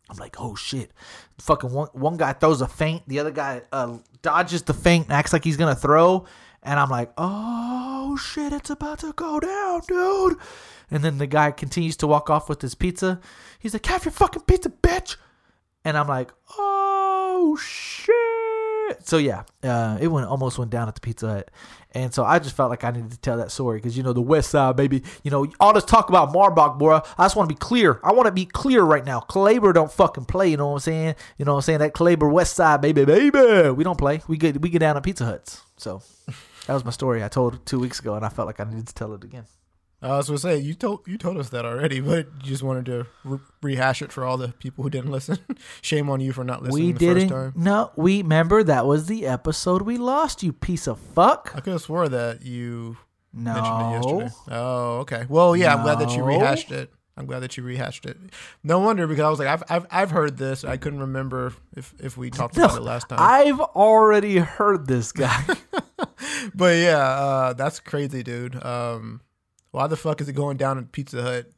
I'm 0.09 0.17
like, 0.19 0.37
oh 0.39 0.55
shit. 0.55 0.93
Fucking 1.39 1.73
one, 1.73 1.89
one 1.93 2.17
guy 2.17 2.33
throws 2.33 2.61
a 2.61 2.69
feint, 2.69 3.03
the 3.09 3.19
other 3.19 3.33
guy 3.33 3.63
uh, 3.73 3.99
dodges 4.23 4.63
the 4.63 4.75
feint 4.75 5.07
and 5.07 5.13
acts 5.15 5.33
like 5.33 5.43
he's 5.43 5.57
gonna 5.57 5.75
throw. 5.75 6.27
And 6.63 6.79
I'm 6.79 6.91
like, 6.91 7.13
oh 7.19 8.17
shit, 8.17 8.53
it's 8.53 8.71
about 8.71 9.01
to 9.01 9.13
go 9.13 9.41
down, 9.41 9.83
dude. 9.89 10.39
And 10.91 11.03
then 11.03 11.19
the 11.19 11.27
guy 11.27 11.51
continues 11.51 11.97
to 11.99 12.07
walk 12.07 12.31
off 12.31 12.49
with 12.49 12.63
his 12.63 12.75
pizza. 12.75 13.21
He's 13.59 13.73
like, 13.73 13.87
have 13.87 14.05
your 14.05 14.13
fucking 14.13 14.43
pizza, 14.43 14.71
bitch. 14.71 15.17
And 15.85 15.97
I'm 15.97 16.09
like, 16.09 16.33
oh 16.59 17.59
shit. 17.61 18.15
So 19.07 19.19
yeah, 19.19 19.45
uh, 19.63 19.99
it 20.01 20.09
went 20.09 20.27
almost 20.27 20.59
went 20.59 20.71
down 20.71 20.89
at 20.89 20.95
the 20.95 21.01
Pizza 21.01 21.29
Hut. 21.29 21.51
And 21.93 22.13
so 22.13 22.25
I 22.25 22.39
just 22.39 22.57
felt 22.57 22.71
like 22.71 22.85
I 22.85 22.91
needed 22.91 23.13
to 23.13 23.19
tell 23.19 23.37
that 23.37 23.51
story 23.51 23.79
because 23.79 23.97
you 23.97 24.03
know 24.03 24.13
the 24.13 24.21
West 24.21 24.51
Side, 24.51 24.77
baby. 24.77 25.03
You 25.23 25.31
know 25.31 25.47
all 25.61 25.73
this 25.73 25.85
talk 25.85 26.09
about 26.09 26.33
Marbach, 26.33 26.79
bro. 26.79 27.01
I 27.17 27.25
just 27.25 27.37
want 27.37 27.49
to 27.49 27.55
be 27.55 27.59
clear. 27.59 28.01
I 28.03 28.13
want 28.13 28.27
to 28.27 28.33
be 28.33 28.47
clear 28.47 28.83
right 28.83 29.05
now. 29.05 29.21
Claber 29.21 29.73
don't 29.73 29.93
fucking 29.93 30.25
play. 30.25 30.49
You 30.49 30.57
know 30.57 30.69
what 30.69 30.75
I'm 30.75 30.81
saying? 30.81 31.15
You 31.39 31.45
know 31.45 31.53
what 31.53 31.59
I'm 31.59 31.63
saying? 31.63 31.79
That 31.79 31.95
Claber 31.95 32.29
West 32.29 32.55
Side, 32.57 32.81
baby, 32.81 33.05
baby. 33.05 33.71
We 33.71 33.85
don't 33.85 33.99
play. 33.99 34.23
We 34.27 34.37
get 34.37 34.61
we 34.61 34.69
get 34.71 34.81
down 34.81 34.97
at 34.97 35.03
Pizza 35.03 35.25
Huts. 35.25 35.63
So 35.77 36.03
that 36.67 36.75
was 36.75 36.85
my 36.85 36.91
story 36.91 37.23
I 37.23 37.29
told 37.29 37.65
two 37.65 37.79
weeks 37.79 38.01
ago, 38.01 38.15
and 38.15 38.25
I 38.25 38.29
felt 38.29 38.47
like 38.47 38.61
I 38.61 38.65
needed 38.65 38.89
to 38.89 38.95
tell 38.95 39.15
it 39.15 39.23
again. 39.25 39.45
I 40.05 40.17
was 40.19 40.27
gonna 40.27 40.39
say 40.39 40.59
you 40.59 40.75
told 40.75 41.01
you 41.07 41.17
told 41.17 41.39
us 41.39 41.49
that 41.51 41.65
already, 41.65 42.01
but 42.01 42.27
you 42.43 42.43
just 42.43 42.63
wanted 42.63 42.87
to 42.87 43.07
re- 43.25 43.39
rehash 43.63 44.03
it 44.03 44.13
for 44.13 44.25
all 44.25 44.37
the 44.37 44.49
people 44.49 44.85
who 44.85 44.91
didn't 44.91 45.11
listen. 45.11 45.39
Shame 45.83 46.11
on 46.11 46.21
you 46.21 46.33
for 46.33 46.45
not 46.45 46.63
listening 46.63 46.87
we 46.87 46.93
the 46.93 46.99
didn't. 46.99 47.29
first 47.31 47.55
time. 47.55 47.63
No, 47.65 47.91
we 47.97 48.19
remember 48.23 48.63
that 48.65 48.87
was 48.87 49.07
the 49.07 49.27
episode 49.27 49.83
we 49.83 49.97
lost. 49.97 50.43
You 50.43 50.53
piece 50.53 50.87
of 50.87 50.99
fuck. 50.99 51.53
I 51.55 51.61
could 51.61 51.73
have 51.73 51.83
swore 51.83 52.09
that 52.09 52.43
you 52.43 52.99
mentioned 53.33 53.67
it 53.67 53.91
yesterday. 53.93 54.31
Oh, 54.51 54.99
okay. 54.99 55.25
Well, 55.29 55.57
yeah, 55.57 55.75
I'm 55.75 55.83
glad 55.83 55.99
that 56.01 56.15
you 56.15 56.23
rehashed 56.23 56.71
it. 56.71 56.93
I'm 57.17 57.27
glad 57.27 57.41
that 57.41 57.57
you 57.57 57.63
rehashed 57.63 58.07
it. 58.07 58.19
No 58.63 58.81
wonder 58.81 59.07
because 59.07 59.25
I 59.25 59.31
was 59.31 59.39
like, 59.39 59.49
I've 59.49 59.63
I've, 59.69 59.87
I've 59.91 60.11
heard 60.11 60.37
this. 60.37 60.65
I 60.65 60.77
couldn't 60.77 61.01
remember 61.01 61.55
if 61.77 61.95
if 61.99 62.17
we 62.17 62.29
talked 62.31 62.57
about 62.57 62.77
it 62.77 62.83
last 62.83 63.09
time. 63.09 63.19
I've 63.21 63.61
already 63.61 64.39
heard 64.39 64.87
this 64.87 65.13
guy. 65.13 65.45
but 66.55 66.77
yeah, 66.77 66.99
uh, 66.99 67.53
that's 67.53 67.81
crazy, 67.81 68.23
dude. 68.23 68.63
Um, 68.65 69.21
why 69.75 69.89
the 69.89 69.97
fuck 69.97 70.21
is 70.21 70.29
it 70.29 70.35
going 70.35 70.57
down 70.57 70.79
at 70.79 70.93
Pizza 70.93 71.21
Hut? 71.21 71.51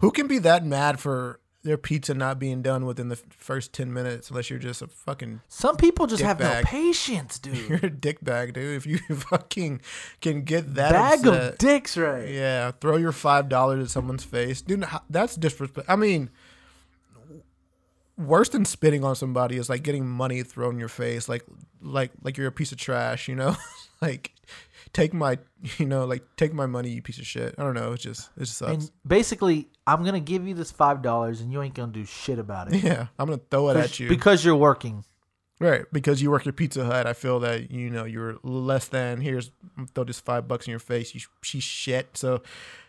Who 0.00 0.10
can 0.10 0.26
be 0.26 0.38
that 0.40 0.62
mad 0.64 1.00
for 1.00 1.40
their 1.62 1.78
pizza 1.78 2.12
not 2.14 2.38
being 2.38 2.60
done 2.62 2.84
within 2.84 3.08
the 3.08 3.16
first 3.16 3.72
ten 3.72 3.92
minutes? 3.94 4.28
Unless 4.28 4.50
you're 4.50 4.58
just 4.58 4.82
a 4.82 4.86
fucking 4.88 5.40
Some 5.48 5.76
people 5.78 6.06
just 6.06 6.22
have 6.22 6.36
bag. 6.38 6.64
no 6.64 6.68
patience, 6.70 7.38
dude. 7.40 7.56
you're 7.68 7.78
a 7.82 7.88
dick 7.90 8.22
bag, 8.22 8.52
dude. 8.52 8.76
If 8.76 8.86
you 8.86 8.98
fucking 9.16 9.80
can 10.20 10.42
get 10.42 10.74
that 10.74 10.92
Bag 10.92 11.26
upset, 11.26 11.52
of 11.54 11.58
dicks, 11.58 11.96
right? 11.96 12.28
yeah, 12.28 12.72
throw 12.72 12.96
your 12.96 13.12
five 13.12 13.48
dollars 13.48 13.82
at 13.84 13.90
someone's 13.90 14.24
face, 14.24 14.60
dude. 14.60 14.84
That's 15.08 15.34
disrespect. 15.34 15.88
I 15.88 15.96
mean, 15.96 16.28
worse 18.18 18.50
than 18.50 18.66
spitting 18.66 19.02
on 19.02 19.16
somebody 19.16 19.56
is 19.56 19.68
like 19.70 19.82
getting 19.82 20.06
money 20.06 20.42
thrown 20.42 20.74
in 20.74 20.78
your 20.78 20.88
face, 20.90 21.26
like 21.28 21.44
like 21.80 22.10
like 22.22 22.36
you're 22.36 22.48
a 22.48 22.52
piece 22.52 22.72
of 22.72 22.78
trash, 22.78 23.28
you 23.28 23.34
know? 23.34 23.56
like 24.02 24.32
take 24.92 25.12
my 25.12 25.38
you 25.78 25.86
know 25.86 26.04
like 26.04 26.24
take 26.36 26.52
my 26.52 26.66
money, 26.66 26.90
you 26.90 27.02
piece 27.02 27.18
of 27.18 27.26
shit. 27.26 27.54
I 27.58 27.62
don't 27.62 27.74
know. 27.74 27.92
It 27.92 28.00
just 28.00 28.30
it 28.36 28.40
just 28.40 28.58
sucks. 28.58 28.72
And 28.72 28.90
basically, 29.06 29.68
I'm 29.86 30.04
gonna 30.04 30.20
give 30.20 30.46
you 30.46 30.54
this 30.54 30.70
five 30.70 31.02
dollars, 31.02 31.40
and 31.40 31.52
you 31.52 31.62
ain't 31.62 31.74
gonna 31.74 31.92
do 31.92 32.04
shit 32.04 32.38
about 32.38 32.72
it. 32.72 32.82
yeah, 32.82 33.08
I'm 33.18 33.26
gonna 33.26 33.40
throw 33.50 33.68
it 33.70 33.76
at 33.76 34.00
you 34.00 34.08
because 34.08 34.44
you're 34.44 34.56
working. 34.56 35.04
Right, 35.58 35.84
because 35.92 36.22
you 36.22 36.30
work 36.30 36.46
at 36.46 36.56
Pizza 36.56 36.86
Hut, 36.86 37.06
I 37.06 37.12
feel 37.12 37.38
that 37.40 37.70
you 37.70 37.90
know 37.90 38.04
you're 38.04 38.38
less 38.42 38.88
than. 38.88 39.20
Here's 39.20 39.50
throw 39.94 40.04
this 40.04 40.18
five 40.18 40.48
bucks 40.48 40.66
in 40.66 40.70
your 40.70 40.80
face. 40.80 41.14
You 41.14 41.20
she's 41.42 41.62
shit. 41.62 42.16
So, 42.16 42.42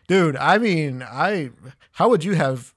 dude, 0.08 0.38
I 0.38 0.58
mean, 0.58 1.04
I 1.04 1.50
how 1.94 2.08
would 2.08 2.24
you 2.24 2.36
have 2.36 2.74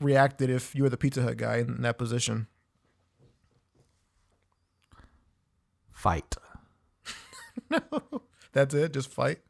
reacted 0.00 0.50
if 0.50 0.72
you 0.76 0.84
were 0.84 0.88
the 0.88 0.96
Pizza 0.96 1.22
Hut 1.22 1.36
guy 1.36 1.56
in 1.56 1.82
that 1.82 1.98
position? 1.98 2.46
Fight. 5.90 6.36
That's 8.54 8.72
it. 8.74 8.92
Just 8.94 9.10
fight. 9.10 9.40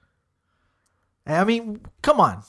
I 1.26 1.44
mean, 1.44 1.80
come 2.02 2.18
on. 2.20 2.42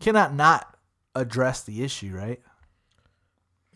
Cannot 0.00 0.34
not 0.34 0.76
address 1.14 1.62
the 1.64 1.82
issue, 1.82 2.14
right? 2.14 2.40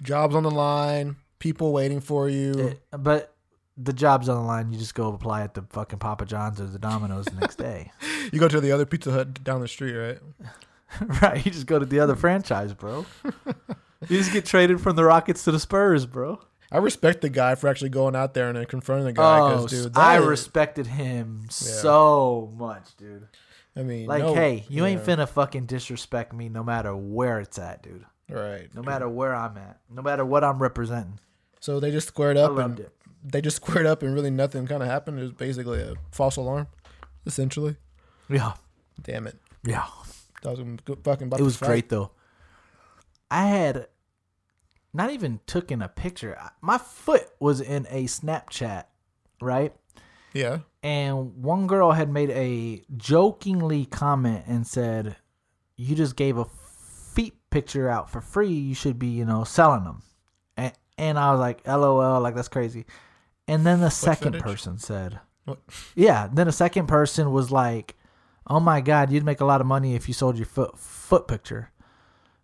Jobs 0.02 0.34
on 0.34 0.44
the 0.44 0.50
line. 0.50 1.16
People 1.40 1.72
waiting 1.72 2.00
for 2.00 2.28
you. 2.28 2.52
It- 2.52 2.82
but 2.96 3.34
the 3.76 3.92
job's 3.92 4.28
on 4.28 4.36
the 4.36 4.42
line. 4.46 4.70
You 4.72 4.78
just 4.78 4.94
go 4.94 5.12
apply 5.12 5.42
at 5.42 5.54
the 5.54 5.62
fucking 5.70 5.98
Papa 5.98 6.26
John's 6.26 6.60
or 6.60 6.66
the 6.66 6.78
Domino's 6.78 7.24
the 7.26 7.40
next 7.40 7.56
day. 7.56 7.90
You 8.32 8.38
go 8.38 8.46
to 8.46 8.60
the 8.60 8.70
other 8.70 8.86
Pizza 8.86 9.10
Hut 9.10 9.42
down 9.42 9.60
the 9.60 9.66
street, 9.68 9.94
right? 9.94 10.18
right. 11.22 11.44
You 11.44 11.50
just 11.50 11.66
go 11.66 11.80
to 11.80 11.84
the 11.84 11.98
other 11.98 12.14
franchise, 12.14 12.72
bro. 12.72 13.04
You 14.08 14.16
just 14.18 14.32
get 14.32 14.46
traded 14.46 14.80
from 14.80 14.94
the 14.94 15.02
Rockets 15.04 15.42
to 15.44 15.50
the 15.50 15.58
Spurs, 15.58 16.06
bro. 16.06 16.40
I 16.72 16.78
respect 16.78 17.20
the 17.20 17.28
guy 17.28 17.54
for 17.54 17.68
actually 17.68 17.90
going 17.90 18.16
out 18.16 18.32
there 18.34 18.48
and 18.48 18.66
confronting 18.68 19.06
the 19.06 19.12
guy. 19.12 19.40
Oh, 19.40 19.66
dude, 19.68 19.96
I 19.96 20.18
is- 20.20 20.26
respected 20.26 20.86
him 20.86 21.46
so 21.50 22.50
much, 22.56 22.96
dude. 22.96 23.28
I 23.76 23.82
mean, 23.82 24.06
Like, 24.06 24.22
no- 24.22 24.34
hey, 24.34 24.64
you 24.68 24.84
ain't 24.86 25.02
finna 25.02 25.28
fucking 25.28 25.66
disrespect 25.66 26.32
me 26.32 26.48
no 26.48 26.62
matter 26.64 26.94
where 26.96 27.40
it's 27.40 27.58
at, 27.58 27.82
dude. 27.82 28.04
right. 28.30 28.68
No 28.74 28.82
matter 28.82 29.08
where 29.08 29.34
I'm 29.34 29.56
at. 29.58 29.80
No 29.90 30.00
matter 30.02 30.24
what 30.24 30.42
I'm 30.44 30.60
representing. 30.60 31.20
So 31.60 31.78
they 31.78 31.90
just 31.90 32.08
squared 32.08 32.36
up 32.38 32.56
and 32.58 32.80
it. 32.80 32.92
they 33.22 33.40
just 33.42 33.56
squared 33.64 33.86
up 33.86 34.02
and 34.02 34.14
really 34.14 34.30
nothing 34.30 34.66
kind 34.66 34.82
of 34.82 34.88
happened. 34.88 35.18
It 35.18 35.22
was 35.22 35.32
basically 35.32 35.80
a 35.80 35.94
false 36.10 36.36
alarm, 36.36 36.66
essentially. 37.26 37.76
Yeah. 38.28 38.54
Damn 39.02 39.26
it. 39.26 39.36
Yeah. 39.62 39.86
That 40.42 40.58
was 40.58 40.96
fucking 41.04 41.26
about 41.28 41.38
It 41.40 41.44
was 41.44 41.56
fight. 41.56 41.66
great 41.66 41.88
though. 41.88 42.10
I 43.30 43.46
had 43.46 43.86
not 44.94 45.10
even 45.10 45.40
took 45.46 45.70
in 45.70 45.82
a 45.82 45.88
picture. 45.88 46.38
My 46.60 46.78
foot 46.78 47.28
was 47.40 47.60
in 47.60 47.86
a 47.90 48.04
Snapchat, 48.04 48.84
right? 49.40 49.74
Yeah. 50.34 50.60
And 50.82 51.42
one 51.42 51.66
girl 51.66 51.92
had 51.92 52.10
made 52.10 52.30
a 52.30 52.84
jokingly 52.96 53.86
comment 53.86 54.44
and 54.46 54.66
said, 54.66 55.16
"You 55.76 55.94
just 55.94 56.16
gave 56.16 56.36
a 56.36 56.46
feet 56.46 57.34
picture 57.50 57.88
out 57.88 58.10
for 58.10 58.20
free. 58.20 58.52
You 58.52 58.74
should 58.74 58.98
be, 58.98 59.08
you 59.08 59.24
know, 59.24 59.44
selling 59.44 59.84
them." 59.84 60.02
And, 60.56 60.72
and 60.98 61.18
I 61.18 61.30
was 61.32 61.40
like, 61.40 61.66
"LOL, 61.66 62.20
like 62.20 62.34
that's 62.34 62.48
crazy." 62.48 62.86
And 63.48 63.66
then 63.66 63.80
the 63.80 63.90
second 63.90 64.32
fetish? 64.32 64.42
person 64.42 64.78
said, 64.78 65.20
What? 65.44 65.58
"Yeah." 65.94 66.28
Then 66.32 66.48
a 66.48 66.52
second 66.52 66.86
person 66.86 67.32
was 67.32 67.50
like, 67.50 67.96
"Oh 68.46 68.60
my 68.60 68.80
god, 68.80 69.10
you'd 69.12 69.24
make 69.24 69.40
a 69.40 69.46
lot 69.46 69.60
of 69.60 69.66
money 69.66 69.94
if 69.94 70.08
you 70.08 70.14
sold 70.14 70.36
your 70.36 70.46
foot 70.46 70.78
foot 70.78 71.28
picture." 71.28 71.70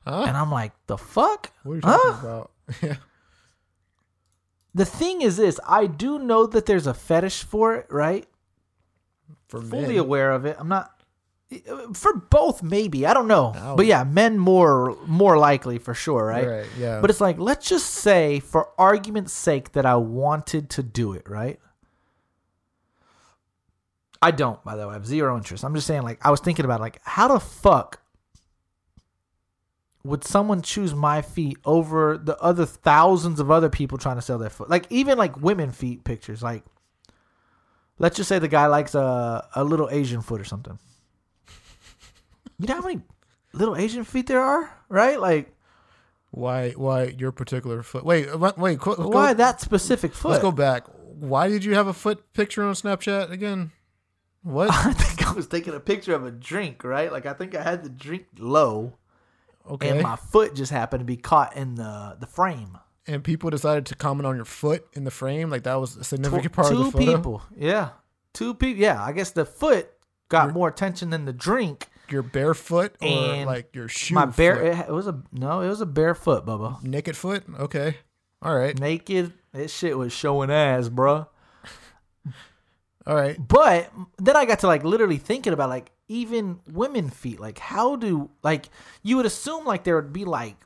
Huh? 0.07 0.25
And 0.27 0.37
I'm 0.37 0.51
like, 0.51 0.73
"The 0.87 0.97
fuck?" 0.99 1.53
What 1.63 1.73
are 1.73 1.77
you 1.77 1.81
talking 1.83 2.13
Huh? 2.13 2.27
about? 2.27 2.51
yeah. 2.83 2.97
The 4.75 4.85
thing 4.85 5.23
is 5.23 5.37
this, 5.39 5.59
I 5.67 5.87
do 5.87 6.19
know 6.19 6.47
that 6.47 6.67
there's 6.67 6.87
a 6.87 6.95
fetish 6.95 7.43
for 7.45 7.75
it, 7.75 7.87
right? 7.91 8.27
For 9.49 9.61
fully 9.61 9.89
men. 9.95 9.99
aware 9.99 10.31
of 10.33 10.45
it. 10.47 10.57
I'm 10.59 10.69
not 10.69 10.93
for 11.95 12.15
both 12.15 12.63
maybe. 12.63 13.07
I 13.07 13.15
don't 13.15 13.27
know. 13.27 13.55
Ow. 13.57 13.75
But 13.77 13.87
yeah, 13.87 14.05
men 14.05 14.39
more 14.39 14.97
more 15.07 15.39
likely 15.39 15.79
for 15.79 15.95
sure, 15.95 16.27
right? 16.27 16.47
Right. 16.47 16.67
Yeah. 16.79 17.01
But 17.01 17.09
it's 17.11 17.21
like 17.23 17.39
let's 17.39 17.67
just 17.69 17.87
say 17.87 18.39
for 18.41 18.69
argument's 18.79 19.33
sake 19.33 19.73
that 19.73 19.87
I 19.87 19.97
wanted 19.97 20.69
to 20.71 20.83
do 20.83 21.15
it, 21.15 21.29
right? 21.29 21.59
I 24.21 24.31
don't, 24.33 24.63
by 24.65 24.77
the 24.77 24.85
way. 24.87 24.91
I 24.91 24.95
have 24.95 25.07
zero 25.07 25.37
interest. 25.37 25.65
I'm 25.65 25.75
just 25.75 25.87
saying 25.87 26.03
like 26.03 26.19
I 26.25 26.31
was 26.31 26.41
thinking 26.41 26.65
about 26.65 26.81
like 26.81 27.01
how 27.05 27.29
the 27.29 27.41
fuck 27.41 28.01
would 30.09 30.25
someone 30.25 30.63
choose 30.63 30.95
my 30.95 31.23
feet 31.23 31.59
over 31.65 32.19
the 32.19 32.37
other 32.39 32.67
thousands 32.67 33.41
of 33.41 33.51
other 33.51 33.69
people 33.69 33.99
trying 33.99 34.17
to 34.17 34.23
sell 34.23 34.39
their 34.39 34.51
foot? 34.51 34.71
Like 34.71 34.87
even 34.91 35.19
like 35.19 35.41
women 35.41 35.73
feet 35.73 36.05
pictures 36.05 36.43
like 36.43 36.65
Let's 37.99 38.17
just 38.17 38.29
say 38.29 38.39
the 38.39 38.49
guy 38.49 38.67
likes 38.67 38.95
a 38.95 39.47
a 39.55 39.65
little 39.65 39.89
Asian 39.91 40.23
foot 40.23 40.41
or 40.41 40.45
something. 40.45 40.79
You 42.59 42.67
know 42.69 42.75
how 42.75 42.83
many 42.83 43.03
little 43.53 43.77
Asian 43.77 44.05
feet 44.05 44.27
there 44.27 44.41
are, 44.41 44.71
right? 44.89 45.21
Like 45.21 45.55
why? 46.31 46.71
Why 46.73 47.15
your 47.19 47.33
particular 47.33 47.83
foot? 47.83 48.05
Wait. 48.05 48.29
Uh, 48.29 48.39
wait. 48.39 48.59
wait 48.59 48.79
go, 48.79 48.95
why 49.09 49.35
that 49.35 49.61
specific 49.61 50.15
foot? 50.15 50.31
let's 50.31 50.43
go 50.43 50.53
back. 50.53 50.85
Why 50.87 51.49
did 51.49 51.65
you 51.65 51.75
have 51.75 51.89
a 51.89 51.93
foot 51.93 52.33
picture 52.33 52.65
on 52.65 52.75
Snapchat 52.75 53.31
again? 53.31 53.73
What? 54.43 54.71
I 54.73 54.93
think 54.93 55.27
I 55.27 55.33
was 55.33 55.49
taking 55.49 55.75
a 55.75 55.81
picture 55.81 56.15
of 56.15 56.25
a 56.25 56.31
drink, 56.31 56.85
right? 56.85 57.11
Like 57.11 57.27
I 57.27 57.33
think 57.33 57.57
I 57.57 57.63
had 57.63 57.83
the 57.83 57.89
drink 57.89 58.27
low, 58.39 58.95
Okay. 59.71 59.91
and 59.91 60.03
my 60.03 60.17
foot 60.17 60.55
just 60.55 60.73
happened 60.73 61.01
to 61.01 61.05
be 61.05 61.17
caught 61.17 61.57
in 61.57 61.75
the 61.77 62.17
the 62.19 62.27
frame. 62.27 62.79
and 63.07 63.23
people 63.25 63.51
decided 63.51 63.87
to 63.87 63.95
comment 63.95 64.27
on 64.27 64.37
your 64.37 64.45
foot 64.45 64.87
in 64.95 65.05
the 65.05 65.11
frame. 65.11 65.51
Like 65.51 65.63
that 65.65 65.77
was 65.77 65.97
a 65.97 66.05
significant 66.05 66.53
part 66.53 66.69
two 66.69 66.81
of 66.81 66.85
the 66.87 66.91
photo. 66.93 67.05
Two 67.13 67.17
people, 67.17 67.43
yeah, 67.57 67.89
two 68.35 68.55
people. 68.55 68.81
Yeah, 68.83 69.03
I 69.03 69.13
guess 69.13 69.31
the 69.31 69.45
foot 69.45 69.91
got 70.29 70.53
more 70.53 70.69
attention 70.69 71.11
than 71.11 71.25
the 71.25 71.33
drink. 71.33 71.89
Your 72.11 72.23
bare 72.23 72.55
foot 72.55 72.95
or 73.03 73.07
And 73.09 73.47
like 73.47 73.75
your 73.75 73.87
shoe. 73.89 74.15
My 74.15 74.25
bare, 74.27 74.57
foot? 74.57 74.67
it, 74.67 74.89
it 74.89 74.93
was 74.93 75.07
a 75.07 75.23
no, 75.33 75.61
it 75.61 75.69
was 75.69 75.81
a 75.83 75.87
bare 75.87 76.15
foot, 76.15 76.47
Bubba. 76.47 76.83
naked 76.83 77.17
foot. 77.17 77.45
Okay. 77.61 77.97
All 78.41 78.57
right. 78.57 78.79
Naked, 78.79 79.33
this 79.53 79.75
shit 79.75 79.99
was 79.99 80.13
showing 80.13 80.51
ass, 80.51 80.89
bruh. 80.89 81.27
All 83.07 83.15
right. 83.17 83.37
But 83.47 83.91
then 84.19 84.37
I 84.37 84.45
got 84.45 84.61
to 84.61 84.67
like 84.67 84.85
literally 84.85 85.17
thinking 85.19 85.53
about 85.53 85.71
like 85.71 85.91
even 86.09 86.61
women 86.71 87.11
feet. 87.11 87.39
Like 87.39 87.59
how 87.59 87.97
do 87.97 88.31
like 88.43 88.69
you 89.03 89.17
would 89.17 89.27
assume 89.27 89.65
like 89.65 89.85
there 89.85 89.97
would 89.97 90.13
be 90.13 90.25
like 90.25 90.57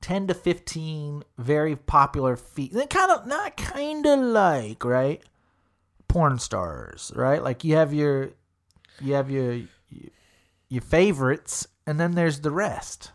ten 0.00 0.26
to 0.28 0.34
fifteen 0.34 1.24
very 1.36 1.76
popular 1.76 2.36
feet. 2.36 2.72
Then 2.72 2.88
kind 2.88 3.10
of 3.10 3.26
not 3.26 3.56
kind 3.56 4.06
of 4.06 4.18
like 4.20 4.84
right 4.84 5.22
porn 6.08 6.38
stars, 6.38 7.12
right? 7.14 7.42
Like 7.42 7.64
you 7.64 7.76
have 7.76 7.92
your 7.92 8.30
you 9.00 9.14
have 9.14 9.30
your 9.30 9.60
your 10.68 10.82
favorites, 10.82 11.66
and 11.86 12.00
then 12.00 12.12
there's 12.12 12.40
the 12.40 12.50
rest. 12.50 13.12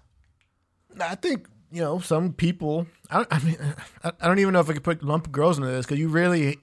I 1.00 1.16
think 1.16 1.48
you 1.72 1.82
know 1.82 2.00
some 2.00 2.34
people. 2.34 2.88
I, 3.10 3.26
I 3.30 3.40
mean, 3.40 3.58
I, 4.04 4.12
I 4.20 4.28
don't 4.28 4.40
even 4.40 4.54
know 4.54 4.60
if 4.60 4.70
I 4.70 4.74
could 4.74 4.84
put 4.84 5.04
lump 5.04 5.32
girls 5.32 5.58
into 5.58 5.70
this 5.70 5.86
because 5.86 6.00
you 6.00 6.10
really. 6.10 6.60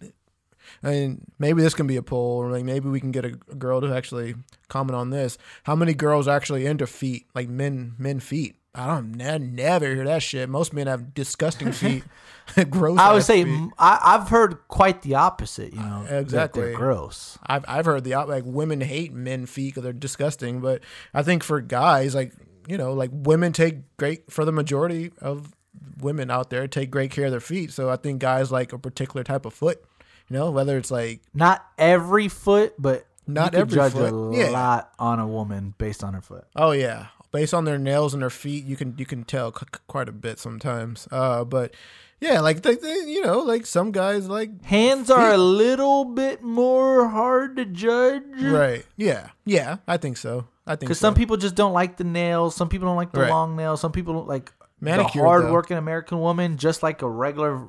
I 0.82 0.90
mean, 0.90 1.24
maybe 1.38 1.62
this 1.62 1.74
can 1.74 1.86
be 1.86 1.96
a 1.96 2.02
poll, 2.02 2.38
or 2.38 2.50
like 2.50 2.64
maybe 2.64 2.88
we 2.88 3.00
can 3.00 3.10
get 3.10 3.24
a, 3.24 3.38
a 3.50 3.54
girl 3.54 3.80
to 3.80 3.94
actually 3.94 4.34
comment 4.68 4.96
on 4.96 5.10
this. 5.10 5.38
How 5.64 5.74
many 5.74 5.94
girls 5.94 6.28
are 6.28 6.36
actually 6.36 6.66
into 6.66 6.86
feet, 6.86 7.26
like 7.34 7.48
men, 7.48 7.94
men 7.98 8.20
feet? 8.20 8.56
I 8.74 8.86
don't 8.86 9.16
ne- 9.16 9.38
never 9.38 9.86
hear 9.86 10.04
that 10.04 10.22
shit. 10.22 10.48
Most 10.48 10.72
men 10.72 10.86
have 10.86 11.12
disgusting 11.14 11.72
feet, 11.72 12.04
gross. 12.70 12.98
I 12.98 13.12
would 13.12 13.24
say 13.24 13.44
feet. 13.44 13.70
I, 13.78 14.12
have 14.18 14.28
heard 14.28 14.58
quite 14.68 15.02
the 15.02 15.16
opposite. 15.16 15.72
You 15.72 15.80
know, 15.80 16.02
that 16.04 16.08
they're 16.08 16.20
Exactly. 16.20 16.74
gross. 16.74 17.38
I've 17.44 17.64
I've 17.66 17.86
heard 17.86 18.04
the 18.04 18.14
like 18.14 18.44
women 18.46 18.80
hate 18.80 19.12
men 19.12 19.46
feet 19.46 19.74
because 19.74 19.82
they're 19.82 19.92
disgusting, 19.92 20.60
but 20.60 20.82
I 21.12 21.22
think 21.22 21.42
for 21.42 21.60
guys, 21.60 22.14
like 22.14 22.32
you 22.68 22.76
know, 22.76 22.92
like 22.92 23.10
women 23.12 23.52
take 23.52 23.96
great 23.96 24.30
for 24.30 24.44
the 24.44 24.52
majority 24.52 25.10
of 25.20 25.54
women 26.00 26.30
out 26.30 26.50
there 26.50 26.68
take 26.68 26.90
great 26.90 27.10
care 27.10 27.26
of 27.26 27.30
their 27.30 27.40
feet. 27.40 27.72
So 27.72 27.88
I 27.88 27.96
think 27.96 28.20
guys 28.20 28.52
like 28.52 28.72
a 28.72 28.78
particular 28.78 29.24
type 29.24 29.44
of 29.46 29.54
foot, 29.54 29.82
you 30.28 30.36
know, 30.36 30.50
whether 30.50 30.76
it's 30.78 30.90
like 30.90 31.20
Not 31.34 31.64
every 31.78 32.28
foot, 32.28 32.74
but 32.78 33.06
Not 33.26 33.52
you 33.52 33.60
every 33.60 33.74
judge 33.74 33.92
foot, 33.92 34.12
a 34.12 34.36
yeah. 34.36 34.50
lot 34.50 34.92
on 34.98 35.18
a 35.20 35.26
woman 35.26 35.74
based 35.78 36.02
on 36.04 36.14
her 36.14 36.20
foot. 36.22 36.44
oh 36.56 36.72
yeah, 36.72 37.06
based 37.32 37.54
on 37.54 37.64
their 37.64 37.78
nails 37.78 38.14
and 38.14 38.22
their 38.22 38.30
feet, 38.30 38.64
you 38.64 38.76
can 38.76 38.94
you 38.98 39.06
can 39.06 39.24
tell 39.24 39.52
c- 39.54 39.66
quite 39.86 40.08
a 40.08 40.12
bit 40.12 40.38
sometimes. 40.38 41.06
Uh, 41.10 41.44
but 41.44 41.74
yeah, 42.20 42.40
like 42.40 42.62
they, 42.62 42.74
they, 42.74 42.94
you 43.06 43.22
know, 43.22 43.38
like 43.40 43.64
some 43.64 43.92
guys 43.92 44.28
like 44.28 44.64
Hands 44.64 45.08
are 45.10 45.32
a 45.32 45.36
little 45.38 46.04
bit 46.04 46.42
more 46.42 47.08
hard 47.08 47.56
to 47.56 47.64
judge. 47.64 48.22
right, 48.42 48.84
yeah, 48.96 49.30
yeah, 49.44 49.76
I 49.86 49.98
think 49.98 50.16
so. 50.16 50.48
I 50.66 50.72
think 50.72 50.80
Because 50.80 50.98
so. 50.98 51.06
some 51.08 51.14
people 51.14 51.36
just 51.38 51.54
don't 51.54 51.72
like 51.72 51.96
the 51.96 52.04
nails. 52.04 52.54
Some 52.56 52.68
people 52.68 52.88
don't 52.88 52.96
like 52.96 53.12
the 53.12 53.20
Right. 53.20 53.30
long 53.30 53.56
nails. 53.56 53.80
Some 53.80 53.92
people 53.92 54.12
don't 54.14 54.28
like 54.28 54.52
Manicured, 54.80 55.14
the 55.14 55.26
hard-working 55.26 55.76
American 55.78 56.20
woman, 56.20 56.56
just 56.58 56.82
like 56.82 57.00
a 57.02 57.08
regular 57.08 57.66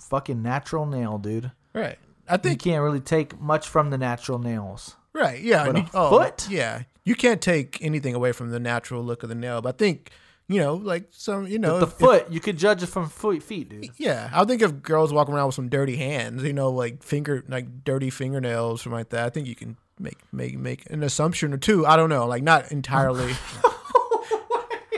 fucking 0.00 0.42
natural 0.42 0.84
nail, 0.86 1.16
dude. 1.18 1.52
Right. 1.74 1.98
I 2.28 2.36
think 2.38 2.64
You 2.64 2.72
can't 2.72 2.82
really 2.82 3.00
take 3.00 3.38
much 3.40 3.68
from 3.68 3.90
the 3.90 3.98
natural 3.98 4.38
nails. 4.38 4.96
Right. 5.12 5.40
Yeah. 5.42 5.66
But 5.66 5.76
you- 5.76 5.86
oh, 5.94 6.10
foot? 6.10 6.48
Yeah. 6.48 6.82
You 7.04 7.14
can't 7.14 7.42
take 7.42 7.78
anything 7.82 8.14
away 8.14 8.32
from 8.32 8.50
the 8.50 8.58
natural 8.58 9.02
look 9.04 9.22
of 9.22 9.28
the 9.28 9.34
nail, 9.34 9.60
but 9.60 9.74
I 9.74 9.78
think 9.78 10.10
you 10.46 10.60
know, 10.60 10.74
like 10.74 11.06
some, 11.10 11.46
you 11.46 11.58
know, 11.58 11.78
the 11.78 11.86
if- 11.86 11.92
if- 11.92 11.98
foot, 11.98 12.30
you 12.30 12.38
could 12.38 12.58
judge 12.58 12.82
it 12.82 12.86
from 12.88 13.08
foot, 13.08 13.42
feet, 13.42 13.70
dude. 13.70 13.88
yeah, 13.96 14.28
I 14.32 14.44
think 14.44 14.60
if 14.60 14.82
girls 14.82 15.10
walk 15.10 15.30
around 15.30 15.46
with 15.46 15.54
some 15.54 15.70
dirty 15.70 15.96
hands, 15.96 16.42
you 16.42 16.52
know, 16.52 16.70
like 16.70 17.02
finger, 17.02 17.42
like 17.48 17.82
dirty 17.82 18.10
fingernails, 18.10 18.82
something 18.82 18.98
like 18.98 19.08
that, 19.10 19.24
I 19.24 19.30
think 19.30 19.46
you 19.46 19.54
can 19.54 19.78
make 19.98 20.18
make 20.32 20.58
make 20.58 20.88
an 20.90 21.02
assumption 21.02 21.52
or 21.54 21.56
two. 21.56 21.86
I 21.86 21.96
don't 21.96 22.10
know, 22.10 22.26
like 22.26 22.42
not 22.42 22.70
entirely 22.72 23.32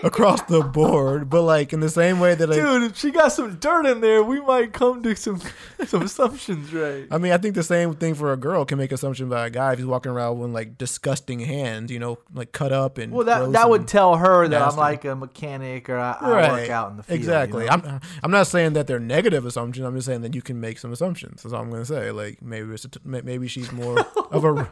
across 0.05 0.43
the 0.43 0.61
board, 0.63 1.29
but 1.31 1.43
like 1.43 1.73
in 1.73 1.81
the 1.81 1.89
same 1.89 2.21
way 2.21 2.35
that, 2.35 2.49
like, 2.49 2.59
Dude, 2.59 2.83
if 2.85 2.97
she 2.97 3.11
got 3.11 3.33
some 3.33 3.57
dirt 3.57 3.87
in 3.87 4.01
there, 4.01 4.23
we 4.23 4.41
might 4.41 4.73
come 4.73 5.03
to 5.03 5.15
some 5.17 5.41
some 5.87 6.03
assumptions, 6.03 6.73
right? 6.73 7.07
I 7.11 7.19
mean, 7.19 7.33
I 7.33 7.39
think 7.39 7.55
the 7.55 7.63
same 7.63 7.95
thing 7.95 8.15
for 8.15 8.33
a 8.33 8.37
girl 8.37 8.65
can 8.65 8.79
make 8.79 8.93
assumption 8.93 9.27
about 9.27 9.47
a 9.47 9.51
guy 9.51 9.73
if 9.73 9.79
he's 9.79 9.87
walking 9.87 10.13
around 10.13 10.39
with 10.39 10.51
like 10.51 10.79
disgusting 10.79 11.41
hands, 11.41 11.91
you 11.91 11.99
know, 11.99 12.19
like 12.35 12.53
cut 12.53 12.73
up 12.73 12.99
and 12.99 13.13
Well, 13.13 13.25
that 13.27 13.53
that 13.53 13.71
would 13.71 13.89
tell 13.89 14.17
her 14.17 14.47
that 14.49 14.63
I'm 14.63 14.77
like 14.77 15.05
a 15.05 15.17
mechanic 15.17 15.89
or 15.89 15.99
I, 15.99 16.17
I 16.21 16.53
work 16.53 16.71
out 16.71 16.91
in 16.91 16.97
the 16.99 17.03
field. 17.03 17.19
you 17.19 17.23
Exactly. 17.25 17.65
know? 17.67 17.71
I'm 17.73 18.01
I'm 18.23 18.31
not 18.31 18.47
saying 18.47 18.75
that 18.75 18.87
they're 18.87 19.01
negative 19.01 19.45
assumptions. 19.47 19.87
I'm 19.87 19.95
just 19.95 20.07
saying 20.07 20.23
that 20.23 20.35
you 20.35 20.43
can 20.43 20.61
make 20.61 20.79
some 20.79 20.93
assumptions. 20.93 21.43
That's 21.43 21.53
all 21.53 21.63
I'm 21.63 21.71
gonna 21.71 21.85
say. 21.85 22.11
Like 22.11 22.43
maybe 22.43 22.73
it's 22.75 22.85
a 22.85 22.89
t- 22.89 23.01
maybe 23.05 23.49
she's 23.49 23.73
more 23.73 23.99
of 24.31 24.45
a 24.45 24.71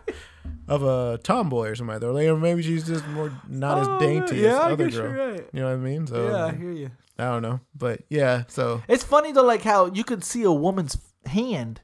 of 0.68 0.82
a 0.82 1.18
tomboy 1.22 1.68
or 1.68 1.74
something 1.74 1.92
like 1.94 2.00
that. 2.00 2.08
Or 2.08 2.36
maybe 2.38 2.62
she's 2.62 2.86
just 2.86 3.06
more 3.08 3.32
not 3.48 3.78
Oh, 3.78 3.94
as 3.96 4.00
dainty 4.00 4.36
yeah, 4.38 4.48
as 4.50 4.54
I 4.58 4.72
other 4.72 4.84
guess 4.86 4.94
girl. 4.96 5.10
you're 5.14 5.32
right. 5.32 5.46
You 5.52 5.60
know 5.60 5.66
what 5.66 5.74
I 5.74 5.76
mean? 5.76 6.06
So 6.06 6.28
yeah, 6.30 6.44
I 6.46 6.52
hear 6.52 6.72
you. 6.72 6.90
I 7.18 7.24
don't 7.26 7.42
know, 7.42 7.60
but 7.76 8.00
yeah. 8.08 8.44
So 8.48 8.82
It's 8.88 9.04
funny 9.04 9.30
though, 9.32 9.44
like 9.44 9.62
how 9.62 9.86
you 9.86 10.02
could 10.04 10.24
see 10.24 10.42
a 10.42 10.52
woman's 10.52 10.96
hand. 11.26 11.80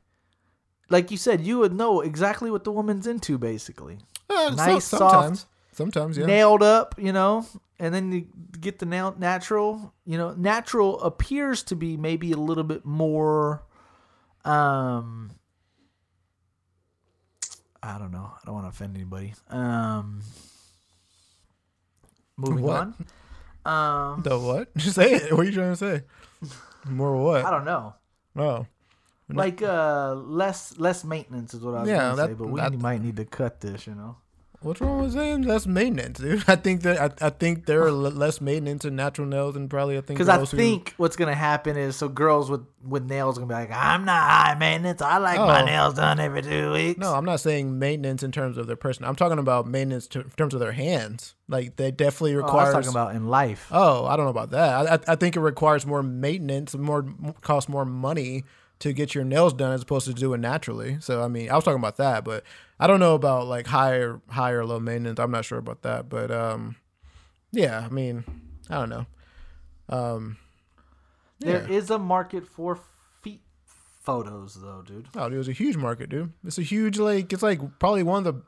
Like 0.89 1.11
you 1.13 1.17
said, 1.17 1.41
you 1.43 1.59
would 1.59 1.73
know 1.73 2.01
exactly 2.01 2.51
what 2.51 2.65
the 2.65 2.73
woman's 2.73 3.07
into, 3.07 3.39
basically. 3.39 3.99
uh, 4.29 4.51
so- 4.51 4.57
Nice, 4.57 4.85
sometimes, 4.87 5.41
soft, 5.41 5.51
sometimes 5.73 6.19
yeah. 6.19 6.27
nailed 6.27 6.63
up, 6.65 6.97
you 6.99 7.13
know, 7.13 7.47
and 7.79 7.95
then 7.95 8.11
you 8.11 8.27
get 8.61 8.81
the 8.81 8.87
nail 8.87 9.15
natural. 9.17 9.95
You 10.05 10.19
know, 10.19 10.33
natural 10.33 11.01
appears 11.01 11.63
to 11.65 11.77
be 11.77 11.97
maybe 11.97 12.33
a 12.33 12.37
little 12.37 12.65
bit 12.65 12.85
more. 12.85 13.63
Um, 14.45 15.31
I 17.83 17.99
don't 17.99 18.13
know. 18.13 18.31
I 18.35 18.39
don't 18.45 18.55
want 18.55 18.67
to 18.67 18.71
offend 18.71 18.95
anybody. 18.97 19.35
Um, 19.49 20.21
moving 22.37 22.63
What? 22.65 22.77
on. 22.77 24.15
Um, 24.17 24.23
The 24.23 24.39
what? 24.39 24.75
Just 24.77 24.97
say 24.97 25.13
it. 25.15 25.33
What 25.33 25.41
are 25.41 25.45
you 25.45 25.53
trying 25.53 25.73
to 25.73 25.77
say? 25.77 26.03
More 26.89 27.17
what? 27.23 27.45
I 27.45 27.51
don't 27.51 27.65
know. 27.65 27.95
Oh, 28.37 28.67
Like 29.29 29.63
uh, 29.63 30.15
less 30.15 30.79
less 30.79 31.05
maintenance 31.05 31.55
is 31.55 31.61
what 31.63 31.75
I 31.75 31.81
was 31.81 31.89
Yeah, 31.89 31.99
gonna 31.99 32.17
that- 32.17 32.29
say, 32.29 32.35
but 32.35 32.49
we 32.49 32.61
that- 32.61 32.73
might 32.79 33.03
need 33.03 33.17
to 33.17 33.25
cut 33.25 33.61
this. 33.61 33.87
You 33.87 33.95
know. 33.95 34.17
What's 34.63 34.81
wrong 34.81 35.03
with 35.03 35.13
saying 35.13 35.43
less 35.43 35.67
maintenance, 35.67 36.19
dude? 36.19 36.45
I 36.49 36.57
think 36.57 36.83
that 36.83 37.01
I, 37.23 37.27
I 37.27 37.31
think 37.31 37.67
there 37.67 37.83
are 37.85 37.91
less 37.91 38.41
maintenance 38.41 38.85
in 38.85 38.95
natural 38.97 39.27
nails 39.27 39.55
than 39.55 39.69
probably 39.69 39.97
I 39.97 40.01
think 40.01 40.19
Because 40.19 40.29
I 40.29 40.37
girls 40.37 40.51
who- 40.51 40.57
think 40.57 40.95
what's 40.97 41.17
gonna 41.17 41.35
happen 41.35 41.77
is 41.77 41.97
so 41.97 42.09
girls 42.09 42.51
with 42.51 42.65
with 42.83 43.05
nails 43.05 43.37
gonna 43.37 43.47
be 43.47 43.55
like, 43.55 43.71
I'm 43.73 44.05
not 44.05 44.23
high 44.23 44.55
maintenance. 44.59 45.03
I 45.03 45.19
like 45.19 45.39
my 45.39 45.63
Oh. 45.63 45.65
nails 45.67 45.95
done 45.95 46.19
every 46.21 46.43
two 46.43 46.73
weeks. 46.73 46.99
No, 46.99 47.15
I'm 47.15 47.25
not 47.25 47.41
saying 47.41 47.79
maintenance 47.79 48.23
in 48.23 48.33
terms 48.33 48.57
of 48.57 48.67
their 48.67 48.77
person. 48.77 49.05
I'm 49.05 49.17
talking 49.17 49.39
about 49.39 49.67
maintenance 49.67 50.07
to, 50.09 50.21
in 50.21 50.31
terms 50.31 50.55
of 50.55 50.61
their 50.61 50.73
hands. 50.73 51.35
Like 51.49 51.77
they 51.77 51.91
definitely 51.91 52.37
Oh, 52.37 52.41
I 52.47 52.65
was 52.65 52.73
talking 52.73 52.89
about 52.91 53.15
in 53.15 53.29
life. 53.29 53.69
Oh, 53.71 54.07
I 54.07 54.17
don't 54.17 54.25
know 54.25 54.31
about 54.31 54.51
that. 54.51 54.87
I, 54.89 54.95
I 54.95 54.99
I 55.13 55.17
think 55.17 55.37
it 55.37 55.41
requires 55.41 55.85
more 55.85 56.03
maintenance, 56.03 56.75
more 56.75 57.05
costs 57.43 57.69
more 57.69 57.85
money 57.85 58.45
to 58.81 58.93
get 58.93 59.15
your 59.15 59.25
nails 59.25 59.53
done 59.53 59.73
as 59.73 59.83
opposed 59.83 60.07
to 60.07 60.15
doing 60.15 60.41
naturally. 60.41 60.99
So 61.01 61.23
I 61.23 61.29
mean, 61.29 61.51
I 61.51 61.55
was 61.55 61.65
talking 61.65 61.79
about 61.79 61.97
that, 61.99 62.25
but 62.25 62.45
I 62.79 62.87
don't 62.87 63.01
know 63.01 63.15
about 63.15 63.47
like 63.47 63.67
higher 63.67 64.21
higher 64.29 64.65
low 64.65 64.81
maintenance. 64.81 65.21
I'm 65.21 65.31
not 65.31 65.45
sure 65.45 65.59
about 65.59 65.83
that, 65.83 66.09
but 66.09 66.31
um, 66.31 66.77
yeah. 67.53 67.87
I 67.87 67.89
mean, 67.89 68.25
I 68.69 68.75
don't 68.75 68.89
know. 68.91 69.07
Um, 69.89 70.37
There 71.41 71.67
yeah. 71.69 71.77
is 71.77 71.91
a 71.91 71.99
market 71.99 72.47
for 72.47 72.79
feet 73.23 73.43
photos, 74.01 74.55
though, 74.61 74.83
dude. 74.87 75.09
Oh, 75.17 75.29
dude, 75.29 75.41
it's 75.41 75.49
a 75.49 75.53
huge 75.53 75.77
market, 75.77 76.09
dude. 76.11 76.33
It's 76.45 76.59
a 76.59 76.63
huge 76.63 76.99
like 76.99 77.33
it's 77.33 77.43
like 77.43 77.61
probably 77.79 78.03
one 78.03 78.27
of 78.27 78.35
the 78.35 78.43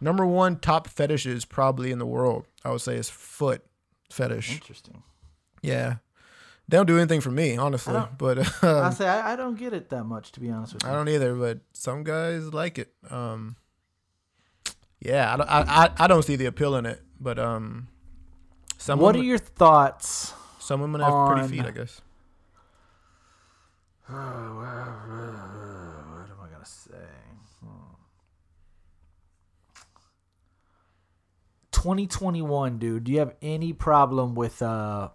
number 0.00 0.26
one 0.26 0.58
top 0.58 0.88
fetishes 0.88 1.44
probably 1.44 1.90
in 1.90 1.98
the 1.98 2.06
world. 2.06 2.46
I 2.64 2.70
would 2.70 2.80
say 2.80 2.96
is 2.96 3.08
foot 3.10 3.64
fetish. 4.10 4.52
Interesting. 4.54 5.02
Yeah, 5.62 5.96
they 6.68 6.76
don't 6.76 6.86
do 6.86 6.98
anything 6.98 7.20
for 7.22 7.30
me, 7.30 7.56
honestly. 7.56 7.98
But 8.18 8.38
I 8.62 8.68
um, 8.68 8.92
say 8.92 9.08
I, 9.08 9.32
I 9.32 9.36
don't 9.36 9.58
get 9.58 9.72
it 9.72 9.88
that 9.88 10.04
much, 10.04 10.32
to 10.32 10.40
be 10.40 10.50
honest 10.50 10.74
with 10.74 10.84
you. 10.84 10.90
I 10.90 10.92
don't 10.92 11.08
either. 11.08 11.34
But 11.34 11.60
some 11.72 12.04
guys 12.04 12.52
like 12.52 12.78
it. 12.78 12.92
Um, 13.10 13.56
yeah, 15.00 15.32
I 15.32 15.36
don't, 15.36 15.48
I, 15.48 15.60
I 15.60 15.90
I 16.04 16.06
don't 16.06 16.24
see 16.24 16.36
the 16.36 16.46
appeal 16.46 16.76
in 16.76 16.84
it. 16.84 17.00
But 17.18 17.38
um, 17.38 17.88
some 18.76 19.00
what 19.00 19.16
are 19.16 19.22
your 19.22 19.38
thoughts? 19.38 20.34
some 20.58 20.82
women 20.82 21.00
have 21.00 21.12
on- 21.12 21.38
pretty 21.38 21.56
feet, 21.56 21.66
I 21.66 21.70
guess. 21.70 22.00
What 24.08 24.16
am 26.30 26.40
I 26.42 26.48
gonna 26.50 26.64
say? 26.64 26.94
Hmm. 27.62 27.94
2021, 31.72 32.78
dude. 32.78 33.04
Do 33.04 33.12
you 33.12 33.18
have 33.18 33.34
any 33.42 33.72
problem 33.72 34.34
with 34.34 34.62
uh, 34.62 35.10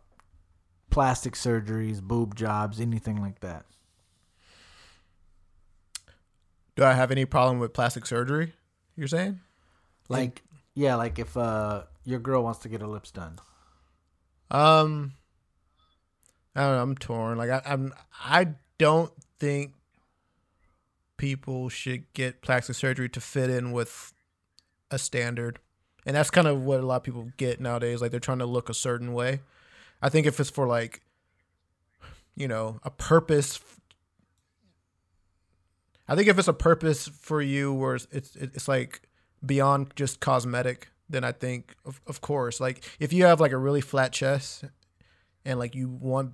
plastic 0.93 1.33
surgeries, 1.33 2.01
boob 2.03 2.35
jobs, 2.35 2.79
anything 2.79 3.19
like 3.19 3.39
that? 3.39 3.65
Do 6.75 6.83
I 6.83 6.93
have 6.93 7.09
any 7.09 7.25
problem 7.25 7.57
with 7.57 7.73
plastic 7.73 8.05
surgery? 8.05 8.53
You're 8.95 9.07
saying? 9.07 9.39
Like, 10.07 10.43
yeah, 10.75 10.93
like 10.95 11.17
if 11.17 11.35
uh, 11.35 11.83
your 12.05 12.19
girl 12.19 12.43
wants 12.43 12.59
to 12.59 12.69
get 12.69 12.81
her 12.81 12.87
lips 12.87 13.09
done. 13.09 13.39
Um, 14.51 15.13
I 16.55 16.61
don't 16.61 16.75
know. 16.75 16.83
I'm 16.83 16.95
torn. 16.95 17.39
Like 17.39 17.49
I, 17.49 17.61
I'm, 17.65 17.91
I 18.23 18.49
don't 18.77 19.11
think 19.39 19.73
people 21.17 21.69
should 21.69 22.11
get 22.13 22.43
plastic 22.43 22.75
surgery 22.75 23.09
to 23.09 23.19
fit 23.19 23.49
in 23.49 23.71
with 23.71 24.13
a 24.91 24.99
standard, 24.99 25.57
and 26.05 26.15
that's 26.15 26.29
kind 26.29 26.47
of 26.47 26.61
what 26.61 26.81
a 26.81 26.85
lot 26.85 26.97
of 26.97 27.03
people 27.03 27.29
get 27.37 27.59
nowadays. 27.59 27.99
Like 27.99 28.11
they're 28.11 28.19
trying 28.19 28.39
to 28.39 28.45
look 28.45 28.69
a 28.69 28.75
certain 28.75 29.13
way. 29.13 29.39
I 30.03 30.09
think 30.09 30.27
if 30.27 30.37
it's 30.39 30.49
for 30.49 30.67
like, 30.67 31.01
you 32.35 32.47
know, 32.47 32.79
a 32.83 32.91
purpose. 32.91 33.59
I 36.09 36.15
think 36.15 36.27
if 36.27 36.37
it's 36.37 36.49
a 36.49 36.53
purpose 36.53 37.07
for 37.07 37.41
you, 37.41 37.73
where 37.73 37.95
it's 37.95 38.07
it's, 38.11 38.35
it's 38.35 38.67
like 38.67 39.07
beyond 39.45 39.95
just 39.95 40.19
cosmetic, 40.19 40.89
then 41.09 41.23
I 41.23 41.31
think 41.31 41.75
of, 41.85 42.01
of 42.05 42.19
course, 42.19 42.59
like 42.59 42.83
if 42.99 43.13
you 43.13 43.23
have 43.23 43.39
like 43.39 43.53
a 43.53 43.57
really 43.57 43.79
flat 43.79 44.11
chest 44.11 44.65
and 45.45 45.57
like 45.57 45.73
you 45.73 45.87
want 45.87 46.33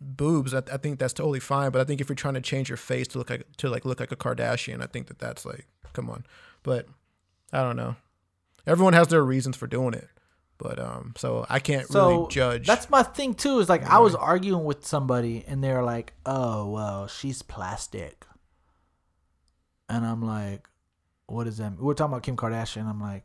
boobs, 0.00 0.54
I, 0.54 0.62
I 0.72 0.76
think 0.76 1.00
that's 1.00 1.12
totally 1.12 1.40
fine. 1.40 1.72
But 1.72 1.80
I 1.80 1.84
think 1.84 2.00
if 2.00 2.08
you're 2.08 2.14
trying 2.14 2.34
to 2.34 2.40
change 2.40 2.68
your 2.68 2.76
face 2.76 3.08
to 3.08 3.18
look 3.18 3.30
like 3.30 3.44
to 3.56 3.68
like 3.68 3.84
look 3.84 3.98
like 3.98 4.12
a 4.12 4.16
Kardashian, 4.16 4.80
I 4.80 4.86
think 4.86 5.08
that 5.08 5.18
that's 5.18 5.44
like 5.44 5.66
come 5.92 6.08
on. 6.08 6.24
But 6.62 6.86
I 7.52 7.64
don't 7.64 7.76
know. 7.76 7.96
Everyone 8.68 8.92
has 8.92 9.08
their 9.08 9.24
reasons 9.24 9.56
for 9.56 9.66
doing 9.66 9.94
it, 9.94 10.08
but 10.60 10.78
um, 10.78 11.14
so 11.16 11.46
I 11.48 11.58
can't 11.58 11.86
So 11.88 12.08
really 12.08 12.28
judge. 12.28 12.66
That's 12.66 12.90
my 12.90 13.02
thing 13.02 13.34
too. 13.34 13.58
Is 13.60 13.68
like 13.68 13.84
I 13.84 13.98
was 13.98 14.14
arguing 14.14 14.64
with 14.64 14.86
somebody, 14.86 15.44
and 15.46 15.64
they're 15.64 15.82
like, 15.82 16.12
"Oh, 16.26 16.70
well, 16.70 17.06
she's 17.06 17.42
plastic," 17.42 18.26
and 19.88 20.04
I'm 20.04 20.22
like, 20.22 20.68
"What 21.26 21.44
does 21.44 21.56
that?" 21.58 21.70
Mean? 21.70 21.80
We're 21.80 21.94
talking 21.94 22.12
about 22.12 22.22
Kim 22.22 22.36
Kardashian. 22.36 22.86
I'm 22.86 23.00
like, 23.00 23.24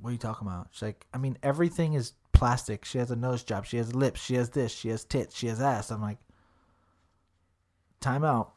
"What 0.00 0.10
are 0.10 0.12
you 0.12 0.18
talking 0.18 0.46
about?" 0.46 0.68
She's 0.72 0.82
like, 0.82 1.06
"I 1.14 1.18
mean, 1.18 1.38
everything 1.42 1.94
is 1.94 2.12
plastic. 2.32 2.84
She 2.84 2.98
has 2.98 3.10
a 3.10 3.16
nose 3.16 3.42
job. 3.42 3.64
She 3.64 3.78
has 3.78 3.94
lips. 3.94 4.20
She 4.20 4.34
has 4.34 4.50
this. 4.50 4.72
She 4.72 4.90
has 4.90 5.04
tits. 5.04 5.34
She 5.36 5.46
has 5.46 5.60
ass." 5.62 5.90
I'm 5.90 6.02
like, 6.02 6.18
"Time 8.00 8.24
out." 8.24 8.52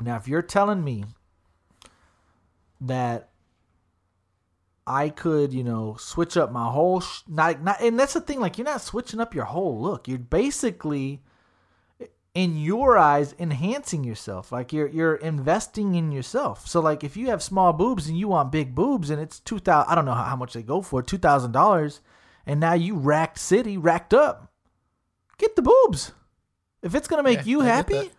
Now, 0.00 0.16
if 0.16 0.26
you're 0.26 0.42
telling 0.42 0.82
me 0.82 1.04
that 2.80 3.30
I 4.88 5.10
could, 5.10 5.52
you 5.52 5.62
know, 5.64 5.96
switch 5.98 6.36
up 6.36 6.50
my 6.52 6.70
whole 6.70 7.00
sh- 7.00 7.20
not 7.28 7.62
not 7.62 7.80
and 7.80 7.98
that's 7.98 8.14
the 8.14 8.20
thing 8.20 8.40
like 8.40 8.58
you're 8.58 8.64
not 8.64 8.80
switching 8.80 9.20
up 9.20 9.34
your 9.34 9.44
whole 9.44 9.80
look. 9.80 10.08
You're 10.08 10.18
basically 10.18 11.22
in 12.34 12.56
your 12.56 12.96
eyes 12.96 13.34
enhancing 13.38 14.04
yourself. 14.04 14.52
Like 14.52 14.72
you're 14.72 14.88
you're 14.88 15.16
investing 15.16 15.94
in 15.94 16.12
yourself. 16.12 16.66
So 16.66 16.80
like 16.80 17.02
if 17.04 17.16
you 17.16 17.26
have 17.28 17.42
small 17.42 17.72
boobs 17.72 18.08
and 18.08 18.18
you 18.18 18.28
want 18.28 18.52
big 18.52 18.74
boobs 18.74 19.10
and 19.10 19.20
it's 19.20 19.40
2000 19.40 19.90
I 19.90 19.94
don't 19.94 20.04
know 20.04 20.14
how, 20.14 20.24
how 20.24 20.36
much 20.36 20.52
they 20.54 20.62
go 20.62 20.82
for, 20.82 21.02
$2000 21.02 22.00
and 22.46 22.60
now 22.60 22.74
you 22.74 22.94
racked 22.96 23.38
city, 23.38 23.76
racked 23.76 24.14
up. 24.14 24.52
Get 25.38 25.54
the 25.56 25.62
boobs. 25.62 26.12
If 26.82 26.94
it's 26.94 27.08
going 27.08 27.18
to 27.22 27.28
make 27.28 27.40
Yeah, 27.40 27.44
you 27.50 27.60
I 27.62 27.66
happy. 27.66 28.10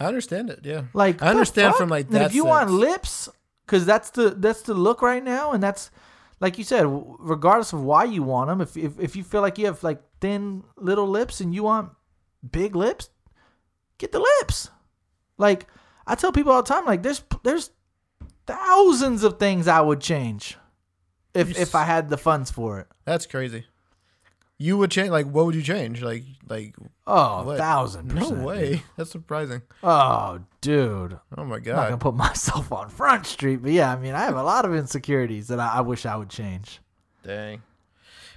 I 0.00 0.04
understand 0.06 0.50
it. 0.50 0.60
Yeah, 0.62 0.84
like 0.92 1.22
I 1.22 1.28
understand 1.28 1.74
from 1.74 1.88
like 1.88 2.06
And 2.06 2.16
that. 2.16 2.26
if 2.26 2.34
you 2.34 2.44
want 2.44 2.70
lips, 2.70 3.28
because 3.64 3.84
that's 3.86 4.10
the 4.10 4.30
that's 4.30 4.62
the 4.62 4.74
look 4.74 5.00
right 5.02 5.24
now, 5.24 5.52
and 5.52 5.62
that's 5.62 5.90
like 6.40 6.58
you 6.58 6.64
said, 6.64 6.84
regardless 6.86 7.72
of 7.72 7.82
why 7.82 8.04
you 8.04 8.22
want 8.22 8.48
them. 8.48 8.60
If 8.60 8.76
if 8.76 8.98
if 9.00 9.16
you 9.16 9.24
feel 9.24 9.40
like 9.40 9.58
you 9.58 9.66
have 9.66 9.82
like 9.82 10.02
thin 10.20 10.64
little 10.76 11.08
lips 11.08 11.40
and 11.40 11.54
you 11.54 11.62
want 11.62 11.90
big 12.50 12.76
lips, 12.76 13.10
get 13.98 14.12
the 14.12 14.20
lips. 14.40 14.70
Like 15.38 15.66
I 16.06 16.14
tell 16.14 16.32
people 16.32 16.52
all 16.52 16.62
the 16.62 16.68
time, 16.68 16.84
like 16.84 17.02
there's 17.02 17.22
there's 17.42 17.70
thousands 18.46 19.24
of 19.24 19.38
things 19.38 19.66
I 19.66 19.80
would 19.80 20.00
change 20.00 20.56
if 21.34 21.58
if 21.58 21.74
I 21.74 21.84
had 21.84 22.08
the 22.08 22.18
funds 22.18 22.50
for 22.50 22.80
it. 22.80 22.86
That's 23.04 23.26
crazy. 23.26 23.64
You 24.58 24.78
would 24.78 24.90
change. 24.90 25.10
Like, 25.10 25.26
what 25.26 25.44
would 25.46 25.54
you 25.54 25.62
change? 25.62 26.02
Like, 26.02 26.24
like 26.48 26.74
Oh, 27.06 27.44
What? 27.44 27.58
thousand 27.58 28.14
no 28.14 28.30
way. 28.30 28.82
That's 28.96 29.10
surprising. 29.10 29.62
Oh, 29.82 30.40
dude. 30.62 31.18
Oh 31.36 31.44
my 31.44 31.58
god. 31.58 31.72
I'm 31.72 31.76
not 31.76 31.84
gonna 31.84 31.98
put 31.98 32.14
myself 32.26 32.72
on 32.72 32.88
front 32.88 33.26
street, 33.26 33.56
but 33.56 33.72
yeah, 33.72 33.92
I 33.92 33.96
mean, 33.96 34.14
I 34.14 34.20
have 34.20 34.36
a 34.36 34.42
lot 34.42 34.64
of 34.64 34.74
insecurities 34.74 35.48
that 35.48 35.60
I, 35.60 35.74
I 35.76 35.80
wish 35.82 36.06
I 36.06 36.16
would 36.16 36.30
change. 36.30 36.80
Dang. 37.22 37.62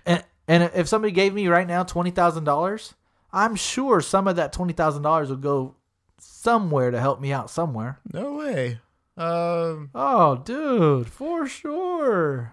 And 0.05 0.23
and 0.47 0.71
if 0.75 0.87
somebody 0.87 1.11
gave 1.13 1.33
me 1.33 1.47
right 1.47 1.67
now 1.67 1.83
twenty 1.83 2.11
thousand 2.11 2.43
dollars, 2.43 2.95
I'm 3.31 3.55
sure 3.55 4.01
some 4.01 4.27
of 4.27 4.35
that 4.35 4.51
twenty 4.51 4.73
thousand 4.73 5.03
dollars 5.03 5.29
would 5.29 5.41
go 5.41 5.75
somewhere 6.19 6.91
to 6.91 6.99
help 6.99 7.21
me 7.21 7.31
out 7.31 7.49
somewhere. 7.49 7.99
No 8.13 8.33
way. 8.35 8.79
Um, 9.17 9.89
Oh, 9.95 10.37
dude, 10.43 11.07
for 11.09 11.47
sure. 11.47 12.51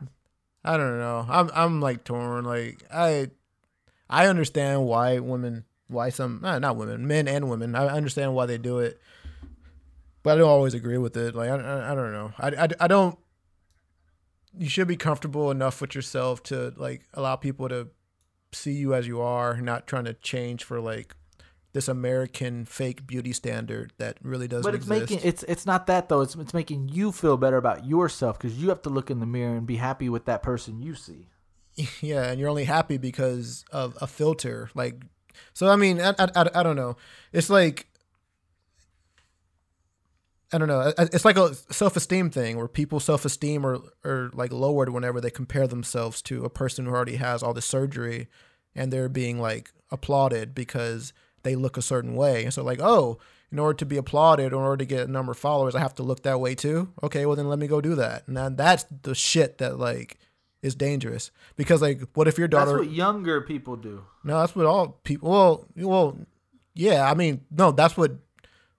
I 0.65 0.77
don't 0.77 0.99
know. 0.99 1.25
I'm 1.29 1.51
I'm 1.55 1.81
like 1.81 2.05
torn. 2.05 2.45
Like 2.45 2.83
I, 2.93 3.31
I 4.09 4.27
understand 4.27 4.87
why 4.87 5.19
women, 5.19 5.65
why 5.89 6.11
some, 6.11 6.45
uh, 6.45 6.59
not 6.59 6.77
women, 6.77 7.07
men 7.07 7.27
and 7.29 7.51
women. 7.51 7.75
I 7.75 7.87
understand 7.89 8.35
why 8.35 8.47
they 8.47 8.59
do 8.59 8.79
it, 8.79 9.01
but 10.23 10.35
I 10.35 10.39
don't 10.39 10.49
always 10.49 10.75
agree 10.75 10.99
with 10.99 11.17
it. 11.17 11.35
Like 11.35 11.51
I, 11.51 11.57
I, 11.57 11.93
I 11.93 11.95
don't 11.95 12.13
know. 12.13 12.33
I, 12.39 12.49
I, 12.49 12.69
I 12.81 12.87
don't. 12.87 13.19
You 14.59 14.69
should 14.69 14.89
be 14.89 14.97
comfortable 14.97 15.51
enough 15.51 15.81
with 15.81 15.95
yourself 15.95 16.43
to 16.45 16.73
like 16.77 17.03
allow 17.15 17.37
people 17.37 17.69
to 17.69 17.89
see 18.53 18.73
you 18.73 18.95
as 18.95 19.07
you 19.07 19.21
are, 19.21 19.61
not 19.61 19.87
trying 19.87 20.05
to 20.05 20.15
change 20.15 20.65
for 20.65 20.81
like 20.81 21.15
this 21.73 21.89
American 21.89 22.65
fake 22.65 23.07
beauty 23.07 23.35
standard 23.35 23.93
that 23.99 24.17
really 24.23 24.49
doesn't 24.49 24.63
But 24.63 24.75
it's 24.75 24.87
exist. 24.87 25.11
making 25.11 25.29
it's 25.29 25.43
it's 25.43 25.67
not 25.67 25.87
that 25.89 26.09
though. 26.09 26.23
It's 26.23 26.35
it's 26.35 26.55
making 26.55 26.89
you 26.89 27.13
feel 27.13 27.37
better 27.37 27.59
about 27.59 27.85
yourself 27.85 28.39
because 28.39 28.57
you 28.57 28.71
have 28.71 28.81
to 28.83 28.89
look 28.89 29.11
in 29.11 29.21
the 29.21 29.27
mirror 29.27 29.57
and 29.57 29.67
be 29.67 29.77
happy 29.77 30.09
with 30.09 30.25
that 30.25 30.43
person 30.43 30.81
you 30.81 30.95
see. 30.95 31.27
Yeah, 32.01 32.25
and 32.25 32.41
you're 32.41 32.49
only 32.49 32.65
happy 32.65 32.97
because 32.97 33.65
of 33.71 33.97
a 34.01 34.07
filter. 34.07 34.71
Like, 34.75 35.03
so 35.53 35.69
I 35.69 35.77
mean, 35.77 36.01
I, 36.01 36.15
I, 36.19 36.49
I, 36.55 36.63
don't 36.63 36.77
know. 36.77 36.97
It's 37.33 37.51
like, 37.51 37.87
I 40.53 40.59
don't 40.59 40.69
know. 40.69 40.93
It's 40.99 41.25
like 41.25 41.37
a 41.37 41.55
self 41.55 41.97
esteem 41.97 42.31
thing 42.31 42.57
where 42.57 42.69
people's 42.69 43.05
self 43.05 43.25
esteem 43.25 43.67
are, 43.67 43.79
are 44.05 44.31
like 44.33 44.53
lowered 44.53 44.91
whenever 44.91 45.21
they 45.21 45.31
compare 45.31 45.67
themselves 45.67 46.23
to 46.23 46.45
a 46.45 46.51
person 46.51 46.87
who 46.87 46.93
already 46.93 47.17
has 47.17 47.43
all 47.43 47.53
the 47.53 47.63
surgery 47.63 48.29
and 48.75 48.93
they're 48.93 49.09
being 49.09 49.41
like 49.41 49.71
applauded 49.91 50.55
because 50.55 51.13
they 51.43 51.55
look 51.55 51.77
a 51.77 51.83
certain 51.83 52.15
way. 52.15 52.45
And 52.45 52.53
so, 52.53 52.63
like, 52.63 52.81
oh, 52.81 53.19
in 53.51 53.59
order 53.59 53.77
to 53.79 53.87
be 53.87 53.97
applauded, 53.97 54.47
in 54.47 54.55
order 54.55 54.77
to 54.77 54.85
get 54.85 55.09
a 55.09 55.11
number 55.11 55.33
of 55.33 55.39
followers, 55.39 55.75
I 55.75 55.81
have 55.81 55.95
to 55.97 56.03
look 56.03 56.23
that 56.23 56.41
way 56.41 56.55
too. 56.55 56.93
Okay, 57.03 57.27
well, 57.27 57.37
then 57.37 57.49
let 57.49 57.59
me 57.59 57.67
go 57.67 57.81
do 57.81 57.95
that. 57.95 58.27
And 58.27 58.57
that's 58.57 58.85
the 59.03 59.15
shit 59.15 59.59
that 59.59 59.79
like 59.79 60.19
is 60.67 60.75
dangerous 60.75 61.31
because 61.57 61.81
like 61.81 62.01
what 62.15 62.29
if 62.29 62.37
your 62.39 62.49
daughter 62.49 62.73
That's 62.73 62.87
what 62.87 62.91
younger 62.91 63.41
people 63.41 63.77
do. 63.77 64.03
no 64.25 64.41
that's 64.41 64.55
what 64.57 64.67
all 64.67 64.99
people 65.05 65.31
well 65.31 65.67
well 65.77 66.19
yeah 66.75 67.11
i 67.11 67.15
mean 67.15 67.41
no 67.51 67.71
that's 67.73 67.97
what 67.97 68.13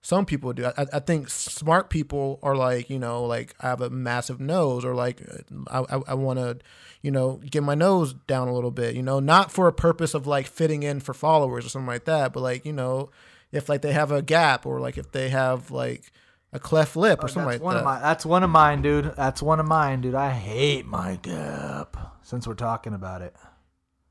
some 0.02 0.26
people 0.26 0.54
do 0.54 0.65
I, 0.65 0.86
I 0.93 1.00
think 1.00 1.30
smart 1.30 1.89
people 1.89 2.39
are 2.43 2.56
like 2.56 2.89
you 2.89 3.00
know 3.00 3.23
like 3.23 3.56
i 3.60 3.67
have 3.69 3.82
a 3.82 3.89
massive 3.89 4.39
nose 4.39 4.86
or 4.86 4.93
like 4.93 5.21
i, 5.69 5.80
I, 5.80 6.02
I 6.10 6.13
want 6.13 6.39
to 6.39 6.58
you 7.02 7.12
know 7.12 7.41
get 7.50 7.63
my 7.63 7.76
nose 7.76 8.13
down 8.28 8.47
a 8.47 8.54
little 8.54 8.71
bit 8.71 8.95
you 8.95 9.04
know 9.04 9.19
not 9.19 9.52
for 9.52 9.67
a 9.67 9.73
purpose 9.73 10.13
of 10.13 10.28
like 10.28 10.47
fitting 10.47 10.84
in 10.84 11.00
for 11.00 11.13
followers 11.13 11.65
or 11.65 11.69
something 11.69 11.88
like 11.88 12.06
that 12.06 12.34
but 12.34 12.41
like 12.41 12.65
you 12.65 12.73
know 12.73 13.10
if 13.52 13.69
like 13.69 13.82
they 13.82 13.93
have 13.93 14.12
a 14.12 14.21
gap 14.21 14.65
or 14.65 14.80
like 14.80 14.97
if 14.97 15.12
they 15.12 15.30
have 15.30 15.71
like 15.71 16.12
a 16.53 16.60
cleft 16.60 16.95
lip 16.95 17.19
or 17.19 17.25
oh, 17.25 17.27
something 17.27 17.49
That's 17.49 17.62
like 17.62 17.65
one 17.65 17.75
that 17.75 17.79
of 17.79 17.86
my. 17.86 17.99
That's 17.99 18.25
one 18.25 18.43
of 18.43 18.49
mine, 18.49 18.81
dude. 18.81 19.13
That's 19.15 19.41
one 19.41 19.60
of 19.60 19.65
mine, 19.65 20.01
dude. 20.01 20.15
I 20.15 20.31
hate 20.31 20.86
my 20.86 21.17
gap. 21.21 21.97
Since 22.23 22.47
we're 22.47 22.55
talking 22.55 22.93
about 22.93 23.21
it, 23.21 23.33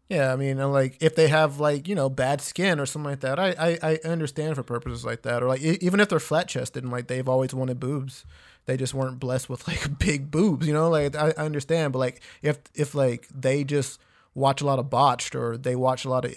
Yeah, 0.08 0.32
I 0.32 0.36
mean, 0.36 0.58
uh, 0.58 0.68
like 0.68 0.96
if 1.00 1.14
they 1.14 1.28
have 1.28 1.60
like 1.60 1.88
you 1.88 1.94
know 1.94 2.08
bad 2.08 2.40
skin 2.40 2.80
or 2.80 2.86
something 2.86 3.10
like 3.10 3.20
that, 3.20 3.38
I 3.38 3.78
I, 3.82 3.98
I 4.04 4.08
understand 4.08 4.54
for 4.56 4.62
purposes 4.62 5.04
like 5.04 5.22
that, 5.22 5.42
or 5.42 5.48
like 5.48 5.60
even 5.60 6.00
if 6.00 6.08
they're 6.08 6.20
flat 6.20 6.48
chested 6.48 6.82
and 6.82 6.92
like 6.92 7.08
they've 7.08 7.28
always 7.28 7.54
wanted 7.54 7.80
boobs, 7.80 8.24
they 8.66 8.76
just 8.76 8.94
weren't 8.94 9.20
blessed 9.20 9.48
with 9.48 9.66
like 9.68 9.98
big 9.98 10.30
boobs, 10.30 10.66
you 10.66 10.72
know. 10.72 10.88
Like 10.88 11.16
I, 11.16 11.32
I 11.36 11.44
understand, 11.44 11.92
but 11.92 12.00
like 12.00 12.20
if 12.42 12.58
if 12.74 12.94
like 12.94 13.28
they 13.28 13.64
just 13.64 14.00
watch 14.34 14.60
a 14.60 14.66
lot 14.66 14.78
of 14.78 14.90
botched 14.90 15.34
or 15.34 15.56
they 15.56 15.74
watch 15.74 16.04
a 16.04 16.10
lot 16.10 16.26
of 16.26 16.34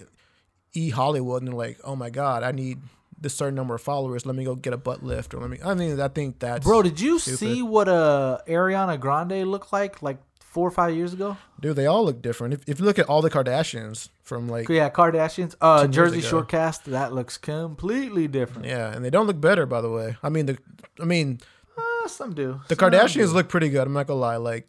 e 0.73 0.89
Hollywood 0.89 1.41
and 1.41 1.49
they're 1.49 1.55
like, 1.55 1.77
oh 1.83 1.95
my 1.95 2.09
god, 2.09 2.43
I 2.43 2.51
need 2.51 2.79
this 3.21 3.33
certain 3.35 3.55
number 3.55 3.75
of 3.75 3.81
followers. 3.81 4.25
Let 4.25 4.35
me 4.35 4.43
go 4.43 4.55
get 4.55 4.73
a 4.73 4.77
butt 4.77 5.03
lift, 5.03 5.33
or 5.33 5.41
let 5.41 5.49
me. 5.49 5.57
I 5.63 5.73
mean, 5.73 5.99
I 5.99 6.07
think 6.07 6.39
that's 6.39 6.63
bro. 6.65 6.81
Did 6.81 6.99
you 6.99 7.19
stupid. 7.19 7.37
see 7.39 7.61
what 7.61 7.87
uh 7.89 8.39
Ariana 8.47 8.99
Grande 8.99 9.47
looked 9.47 9.71
like 9.73 10.01
like 10.01 10.17
four 10.39 10.67
or 10.67 10.71
five 10.71 10.95
years 10.95 11.13
ago? 11.13 11.37
dude. 11.59 11.75
They 11.75 11.85
all 11.85 12.03
look 12.05 12.21
different. 12.21 12.53
If, 12.53 12.61
if 12.67 12.79
you 12.79 12.85
look 12.85 12.97
at 12.99 13.07
all 13.07 13.21
the 13.21 13.29
Kardashians 13.29 14.09
from 14.23 14.47
like 14.47 14.67
Yeah, 14.69 14.89
Kardashians. 14.89 15.55
Uh, 15.61 15.85
Jersey. 15.87 16.21
Shore 16.21 16.43
cast. 16.45 16.85
That 16.85 17.13
looks 17.13 17.37
completely 17.37 18.27
different. 18.27 18.65
yeah, 18.65 18.91
and 18.93 19.03
they 19.05 19.09
don't 19.09 19.27
look 19.27 19.39
better, 19.41 19.65
by 19.65 19.81
the 19.81 19.89
way. 19.91 20.17
I 20.23 20.29
mean 20.29 20.45
the, 20.47 20.57
I 20.99 21.05
mean. 21.05 21.39
Uh, 21.77 22.07
some 22.07 22.33
do. 22.33 22.59
The 22.67 22.75
Some 22.75 22.89
Kardashians 22.91 23.27
do. 23.27 23.33
look 23.33 23.47
pretty 23.49 23.69
good. 23.69 23.85
I'm 23.85 23.93
not 23.93 24.07
gonna 24.07 24.19
lie. 24.19 24.37
Like 24.37 24.67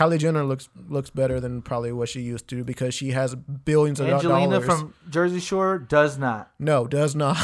Kylie 0.00 0.18
Jenner 0.18 0.44
looks 0.44 0.70
looks 0.88 1.10
better 1.10 1.40
than 1.40 1.60
probably 1.60 1.92
what 1.92 2.08
she 2.08 2.22
used 2.22 2.48
to 2.48 2.64
because 2.64 2.94
she 2.94 3.10
has 3.10 3.34
billions 3.34 4.00
of 4.00 4.08
Angelina 4.08 4.60
dollars. 4.60 4.64
from 4.64 4.94
Jersey 5.10 5.40
Shore 5.40 5.78
does 5.78 6.16
not. 6.16 6.50
no, 6.58 6.86
does 6.86 7.14
not. 7.14 7.36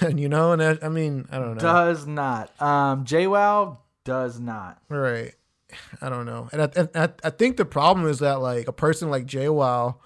and 0.00 0.20
you 0.20 0.28
know, 0.28 0.52
and 0.52 0.62
I, 0.62 0.78
I 0.80 0.88
mean, 0.90 1.26
I 1.32 1.40
don't 1.40 1.56
know. 1.56 1.60
Does 1.60 2.06
not. 2.06 2.52
Um, 2.62 3.04
JWoww 3.04 3.78
does 4.04 4.38
not. 4.38 4.80
Right. 4.88 5.34
I 6.00 6.08
don't 6.08 6.24
know. 6.24 6.48
And 6.52 6.62
I, 6.62 6.70
and 6.76 6.88
I, 6.94 7.08
I 7.24 7.30
think 7.30 7.56
the 7.56 7.64
problem 7.64 8.06
is 8.06 8.20
that 8.20 8.40
like 8.40 8.68
a 8.68 8.72
person 8.72 9.10
like 9.10 9.26
JWoww 9.26 9.96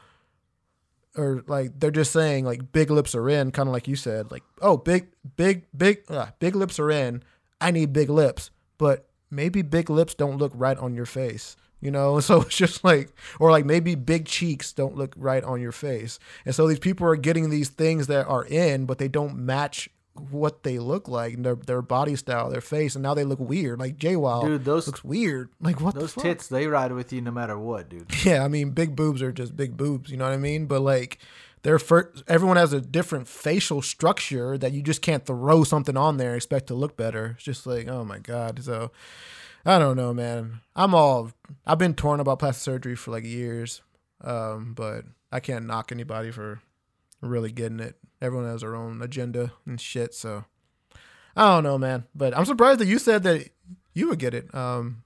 or 1.15 1.45
like 1.47 1.79
they're 1.79 1.91
just 1.91 2.13
saying 2.13 2.47
like 2.47 2.73
big 2.73 2.91
lips 2.91 3.15
are 3.15 3.29
in, 3.29 3.51
kind 3.51 3.69
of 3.69 3.75
like 3.75 3.87
you 3.87 3.97
said, 3.97 4.31
like 4.31 4.45
oh 4.63 4.79
big 4.79 5.09
big 5.37 5.67
big 5.77 6.05
uh, 6.09 6.29
big 6.39 6.57
lips 6.57 6.79
are 6.79 6.91
in. 6.91 7.23
I 7.61 7.71
need 7.71 7.93
big 7.93 8.09
lips, 8.09 8.51
but 8.79 9.11
maybe 9.31 9.61
big 9.61 9.91
lips 9.91 10.15
don't 10.15 10.39
look 10.39 10.53
right 10.55 10.79
on 10.79 10.95
your 10.95 11.05
face. 11.05 11.55
You 11.81 11.91
know, 11.91 12.21
so 12.29 12.43
it's 12.43 12.57
just 12.57 12.85
like, 12.85 13.13
or 13.39 13.51
like 13.51 13.65
maybe 13.65 13.95
big 13.95 14.27
cheeks 14.27 14.73
don't 14.73 14.97
look 14.97 15.15
right 15.17 15.45
on 15.45 15.61
your 15.61 15.73
face, 15.73 16.19
and 16.45 16.55
so 16.55 16.67
these 16.67 16.79
people 16.79 17.07
are 17.07 17.17
getting 17.17 17.51
these 17.51 17.69
things 17.69 18.07
that 18.09 18.27
are 18.27 18.45
in, 18.45 18.87
but 18.87 18.99
they 18.99 19.09
don't 19.09 19.37
match 19.37 19.89
what 20.31 20.65
they 20.65 20.79
look 20.81 21.07
like, 21.09 21.41
their 21.43 21.55
their 21.55 21.83
body 21.83 22.17
style, 22.17 22.51
their 22.51 22.61
face, 22.61 22.97
and 22.97 23.03
now 23.03 23.15
they 23.15 23.25
look 23.25 23.39
weird. 23.39 23.79
Like 23.79 23.97
JWoww, 23.97 24.45
Dude, 24.45 24.65
those- 24.65 24.87
looks 24.87 25.05
weird. 25.05 25.51
Like 25.61 25.81
what 25.81 25.95
Those 25.95 26.15
tits, 26.15 26.49
they 26.49 26.67
ride 26.67 26.93
with 26.93 27.13
you 27.13 27.21
no 27.21 27.31
matter 27.31 27.59
what, 27.59 27.89
dude. 27.89 28.11
Yeah, 28.25 28.45
I 28.45 28.49
mean, 28.49 28.71
big 28.71 28.97
boobs 28.97 29.23
are 29.23 29.33
just 29.33 29.57
big 29.57 29.77
boobs. 29.77 30.11
You 30.11 30.17
know 30.17 30.25
what 30.25 30.35
I 30.35 30.39
mean? 30.39 30.67
But 30.67 30.81
like, 30.83 31.19
they're 31.63 31.79
fir- 31.79 32.13
everyone 32.27 32.57
has 32.57 32.73
a 32.73 32.81
different 32.81 33.29
facial 33.29 33.81
structure 33.83 34.59
that 34.59 34.73
you 34.73 34.83
just 34.83 35.03
can't 35.03 35.25
throw 35.25 35.63
something 35.65 35.97
on 35.97 36.17
there 36.17 36.31
and 36.31 36.37
expect 36.37 36.67
to 36.69 36.75
look 36.75 36.97
better. 36.97 37.35
It's 37.37 37.45
just 37.45 37.67
like, 37.67 37.87
oh 37.89 38.05
my 38.05 38.19
god. 38.19 38.63
So 38.65 38.91
I 39.67 39.79
don't 39.79 39.97
know, 39.97 40.15
man. 40.15 40.61
I'm 40.77 40.95
all 40.95 41.31
I've 41.67 41.79
been 41.79 41.95
torn 41.95 42.21
about 42.21 42.39
plastic 42.39 42.63
surgery 42.63 42.95
for 42.97 43.11
like 43.11 43.25
years, 43.25 43.83
um, 44.23 44.73
but 44.75 45.05
I 45.33 45.41
can't 45.41 45.67
knock 45.67 45.93
anybody 45.93 46.31
for 46.31 46.61
really 47.21 47.53
getting 47.53 47.81
it. 47.81 47.97
Everyone 48.23 48.47
has 48.49 48.63
their 48.63 48.75
own 48.77 49.03
agenda 49.03 49.53
and 49.67 49.81
shit. 49.81 50.15
So 50.15 50.45
I 51.37 51.55
don't 51.55 51.65
know, 51.65 51.79
man. 51.79 52.05
But 52.15 52.37
I'm 52.37 52.45
surprised 52.45 52.81
that 52.81 52.87
you 52.87 52.99
said 52.99 53.23
that 53.25 53.49
you 53.95 54.09
would 54.09 54.19
get 54.19 54.35
it. 54.35 54.53
Um, 54.55 55.03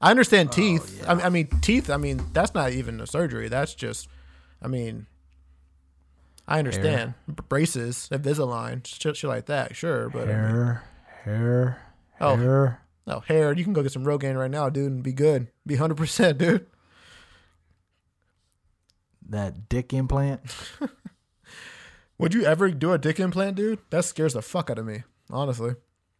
I 0.00 0.10
understand 0.10 0.50
teeth. 0.52 1.04
I, 1.06 1.12
I 1.12 1.28
mean, 1.28 1.46
teeth. 1.60 1.88
I 1.88 1.96
mean, 1.96 2.20
that's 2.32 2.54
not 2.54 2.72
even 2.72 3.00
a 3.00 3.06
surgery. 3.06 3.48
That's 3.48 3.74
just, 3.74 4.08
I 4.60 4.66
mean, 4.66 5.06
I 6.46 6.58
understand 6.58 7.14
B- 7.28 7.34
braces, 7.48 8.08
Invisalign, 8.10 8.84
shit, 8.84 9.16
shit 9.16 9.28
like 9.30 9.46
that. 9.46 9.76
Sure, 9.76 10.08
but 10.10 10.22
I 10.22 10.26
mean, 10.26 10.34
Hair, 10.34 10.82
hair, 11.24 11.82
Oh. 12.20 12.36
hair. 12.36 12.81
No 13.06 13.20
hair. 13.20 13.52
You 13.52 13.64
can 13.64 13.72
go 13.72 13.82
get 13.82 13.92
some 13.92 14.04
Rogaine 14.04 14.38
right 14.38 14.50
now, 14.50 14.68
dude, 14.68 14.92
and 14.92 15.02
be 15.02 15.12
good. 15.12 15.48
Be 15.66 15.76
hundred 15.76 15.96
percent, 15.96 16.38
dude. 16.38 16.66
That 19.28 19.68
dick 19.68 19.92
implant. 19.92 20.42
Would 22.18 22.34
you 22.34 22.44
ever 22.44 22.70
do 22.70 22.92
a 22.92 22.98
dick 22.98 23.18
implant, 23.18 23.56
dude? 23.56 23.80
That 23.90 24.04
scares 24.04 24.34
the 24.34 24.42
fuck 24.42 24.70
out 24.70 24.78
of 24.78 24.86
me, 24.86 25.02
honestly. 25.30 25.74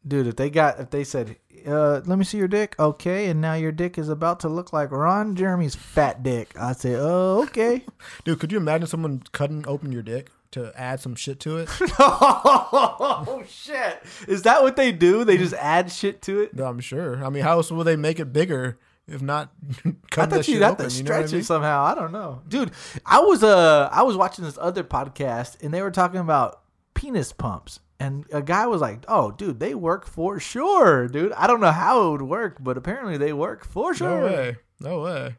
Dude, 0.07 0.27
if 0.27 0.37
they 0.37 0.51
got, 0.51 0.81
if 0.81 0.91
they 0.91 1.05
said, 1.05 1.37
uh, 1.65 2.01
let 2.05 2.19
me 2.19 2.25
see 2.25 2.39
your 2.39 2.49
dick. 2.49 2.75
Okay. 2.79 3.29
And 3.29 3.41
now 3.41 3.55
your 3.55 3.71
dick 3.71 3.99
is 3.99 4.09
about 4.09 4.41
to 4.41 4.49
look 4.49 4.73
like 4.73 4.91
Ron 4.91 5.37
Jeremy's 5.37 5.77
fat 5.77 6.25
dick. 6.25 6.53
I'd 6.59 6.81
say, 6.81 6.97
oh, 6.97 7.43
okay. 7.45 7.85
Dude, 8.25 8.41
could 8.41 8.51
you 8.51 8.59
imagine 8.59 8.89
someone 8.89 9.23
cutting 9.31 9.65
open 9.69 9.93
your 9.93 10.03
dick 10.03 10.31
to 10.53 10.73
add 10.75 11.01
some 11.01 11.15
shit 11.15 11.41
to 11.41 11.59
it? 11.59 11.69
oh, 11.99 13.43
shit. 13.49 14.03
Is 14.29 14.43
that 14.43 14.63
what 14.63 14.77
they 14.77 14.93
do? 14.93 15.25
They 15.25 15.37
just 15.37 15.55
add 15.55 15.91
shit 15.91 16.23
to 16.23 16.41
it? 16.41 16.55
No, 16.55 16.65
I'm 16.65 16.81
sure. 16.81 17.25
I 17.25 17.31
mean, 17.31 17.43
how 17.43 17.53
else 17.53 17.71
will 17.71 17.85
they 17.85 17.97
make 17.97 18.21
it 18.21 18.33
bigger 18.33 18.79
if 19.09 19.21
not 19.21 19.53
I 20.17 20.27
thought 20.27 20.45
shit 20.45 20.55
you'd 20.55 20.63
have 20.63 20.77
to 20.77 20.85
you 20.85 21.03
know 21.03 21.11
what 21.11 21.21
I 21.21 21.27
stretch 21.27 21.33
mean? 21.33 21.41
it 21.41 21.45
somehow. 21.45 21.85
I 21.85 21.95
don't 21.95 22.13
know, 22.13 22.43
dude. 22.49 22.71
I 23.05 23.21
was 23.21 23.43
uh 23.43 23.89
I 23.93 24.03
was 24.03 24.17
watching 24.17 24.45
this 24.45 24.59
other 24.61 24.85
podcast 24.85 25.63
and 25.63 25.73
they 25.75 25.83
were 25.83 25.91
talking 25.91 26.21
about 26.21 26.63
penis 26.95 27.33
pumps, 27.33 27.81
and 27.99 28.25
a 28.33 28.43
guy 28.43 28.67
was 28.67 28.81
like, 28.81 29.05
"Oh, 29.09 29.31
dude, 29.31 29.59
they 29.61 29.75
work 29.75 30.07
for 30.07 30.39
sure, 30.39 31.09
dude. 31.09 31.33
I 31.33 31.47
don't 31.47 31.61
know 31.61 31.73
how 31.73 32.07
it 32.07 32.11
would 32.13 32.23
work, 32.23 32.59
but 32.61 32.77
apparently 32.77 33.17
they 33.17 33.33
work 33.33 33.65
for 33.65 33.93
sure." 33.95 34.21
No 34.21 34.27
way. 34.27 34.57
No 34.81 35.03
way. 35.03 35.37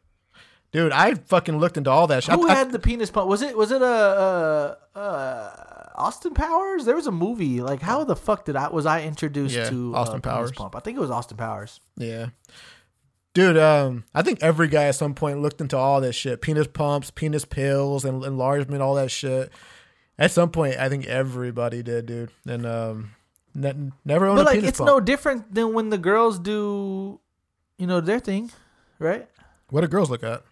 Dude, 0.73 0.91
I 0.91 1.13
fucking 1.13 1.57
looked 1.57 1.77
into 1.77 1.89
all 1.89 2.07
that 2.07 2.23
shit. 2.23 2.35
Who 2.35 2.47
I- 2.49 2.51
I- 2.51 2.55
had 2.55 2.71
the 2.73 2.79
penis 2.79 3.09
pump? 3.11 3.29
Was 3.29 3.41
it 3.41 3.55
was 3.57 3.71
it 3.71 3.81
a, 3.81 3.85
uh 3.85 4.97
uh 4.97 5.49
Austin 5.95 6.33
Powers? 6.33 6.85
There 6.85 6.95
was 6.95 7.07
a 7.07 7.11
movie. 7.11 7.61
Like 7.61 7.81
how 7.81 8.03
the 8.03 8.15
fuck 8.15 8.45
did 8.45 8.55
I 8.55 8.67
was 8.69 8.85
I 8.85 9.03
introduced 9.03 9.55
Yeah, 9.55 9.69
to 9.69 9.95
Austin 9.95 10.17
uh, 10.17 10.19
penis 10.21 10.35
Powers. 10.35 10.51
pump? 10.51 10.75
I 10.75 10.79
think 10.79 10.97
it 10.97 11.01
was 11.01 11.11
Austin 11.11 11.37
Powers. 11.37 11.79
Yeah. 11.97 12.27
Dude, 13.33 13.57
um, 13.57 14.03
I 14.13 14.21
think 14.21 14.43
every 14.43 14.67
guy 14.67 14.83
at 14.83 14.95
some 14.95 15.15
point 15.15 15.41
looked 15.41 15.59
into 15.59 15.75
all 15.75 15.99
this 16.01 16.15
shit. 16.15 16.39
Penis 16.41 16.67
pumps, 16.67 17.09
penis 17.09 17.45
pills, 17.45 18.05
and 18.05 18.23
enlargement, 18.23 18.83
all 18.83 18.93
that 18.95 19.09
shit. 19.09 19.51
At 20.19 20.29
some 20.29 20.51
point, 20.51 20.77
I 20.77 20.87
think 20.89 21.07
everybody 21.07 21.81
did, 21.81 22.05
dude. 22.05 22.29
And 22.47 22.65
um 22.67 23.11
ne- 23.55 23.91
never 24.05 24.27
owned 24.27 24.37
But 24.37 24.41
a 24.47 24.49
like 24.55 24.63
it's 24.63 24.77
pump. 24.77 24.87
no 24.87 24.99
different 24.99 25.53
than 25.53 25.73
when 25.73 25.89
the 25.89 25.97
girls 25.97 26.37
do, 26.37 27.19
you 27.79 27.87
know, 27.87 28.01
their 28.01 28.19
thing, 28.19 28.51
right? 28.99 29.27
what 29.69 29.81
do 29.81 29.87
girls 29.87 30.11
look 30.11 30.23
at? 30.23 30.43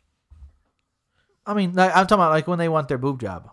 I 1.52 1.54
mean, 1.54 1.74
like, 1.74 1.92
I'm 1.96 2.08
talking 2.08 2.22
about 2.22 2.32
like 2.32 2.48
when 2.48 2.60
they 2.60 2.70
want 2.70 2.88
their 2.88 2.98
boob 2.98 3.20
job. 3.20 3.50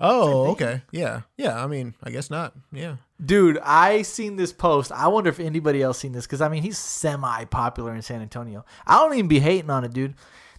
Oh, 0.00 0.50
okay. 0.52 0.82
Yeah. 0.90 1.22
Yeah, 1.36 1.62
I 1.62 1.66
mean, 1.66 1.94
I 2.02 2.10
guess 2.10 2.30
not. 2.30 2.54
Yeah. 2.72 2.96
Dude, 3.24 3.58
I 3.62 4.02
seen 4.02 4.36
this 4.36 4.52
post. 4.52 4.90
I 4.92 5.08
wonder 5.08 5.30
if 5.30 5.38
anybody 5.38 5.82
else 5.82 5.98
seen 5.98 6.12
this 6.12 6.26
because 6.26 6.40
I 6.40 6.48
mean 6.48 6.62
he's 6.62 6.78
semi 6.78 7.44
popular 7.46 7.94
in 7.94 8.02
San 8.02 8.20
Antonio. 8.20 8.64
I 8.86 8.98
don't 8.98 9.14
even 9.14 9.28
be 9.28 9.40
hating 9.40 9.70
on 9.70 9.84
it, 9.84 9.92
dude. 9.92 10.14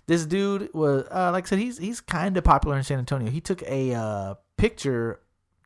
This 0.07 0.26
dude 0.26 0.73
was 0.73 1.05
uh, 1.11 1.32
like 1.32 1.45
I 1.45 1.47
said, 1.47 1.59
he's 1.59 1.78
he's 1.78 2.01
kind 2.01 2.38
of 2.38 2.43
popular 2.43 2.78
in 2.78 2.84
San 2.84 2.99
Antonio. 2.99 3.30
He 3.30 3.41
took 3.41 3.61
a 3.63 3.93
uh, 3.93 4.36
picture, 4.57 5.19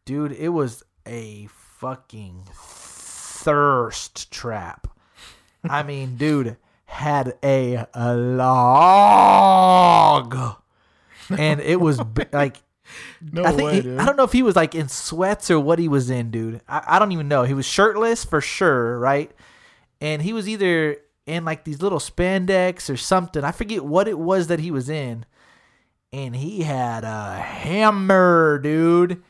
dude. 0.05 0.32
It 0.32 0.49
was 0.49 0.84
a 1.05 1.47
fucking 1.78 2.45
thirst 2.53 4.32
trap. 4.32 4.88
I 5.64 5.84
mean, 5.84 6.16
dude 6.16 6.57
had 6.89 7.38
a, 7.43 7.86
a 7.93 8.16
log, 8.16 9.16
and 11.38 11.60
it 11.62 11.80
was 11.80 12.00
like 12.32 12.58
No 13.22 13.44
I 13.44 13.52
think 13.52 13.62
way, 13.64 13.76
he- 13.76 13.82
dude. 13.82 14.00
I 14.00 14.06
don't 14.06 14.16
know 14.18 14.24
if 14.24 14.32
he 14.32 14.44
was 14.44 14.56
like 14.56 14.76
in 14.76 14.88
sweats 14.90 15.50
or 15.52 15.60
what 15.60 15.80
he 15.80 15.88
was 15.88 16.10
in, 16.10 16.32
dude. 16.32 16.62
I, 16.68 16.84
I 16.88 17.00
don't 17.00 17.12
even 17.12 17.28
know. 17.28 17.44
He 17.44 17.54
was 17.54 17.66
shirtless 17.66 18.24
for 18.26 18.42
sure, 18.42 18.98
right? 19.00 19.32
And 20.02 20.22
he 20.22 20.34
was 20.34 20.48
either 20.50 20.98
in 21.26 21.46
like 21.46 21.64
these 21.66 21.82
little 21.82 22.00
spandex 22.00 22.90
or 22.90 22.98
something. 22.98 23.44
I 23.44 23.52
forget 23.52 23.84
what 23.86 24.08
it 24.08 24.18
was 24.18 24.48
that 24.48 24.60
he 24.60 24.72
was 24.72 24.90
in. 24.90 25.26
And 26.12 26.36
he 26.36 26.64
had 26.64 27.04
a 27.04 27.36
hammer, 27.40 28.58
dude. 28.64 29.22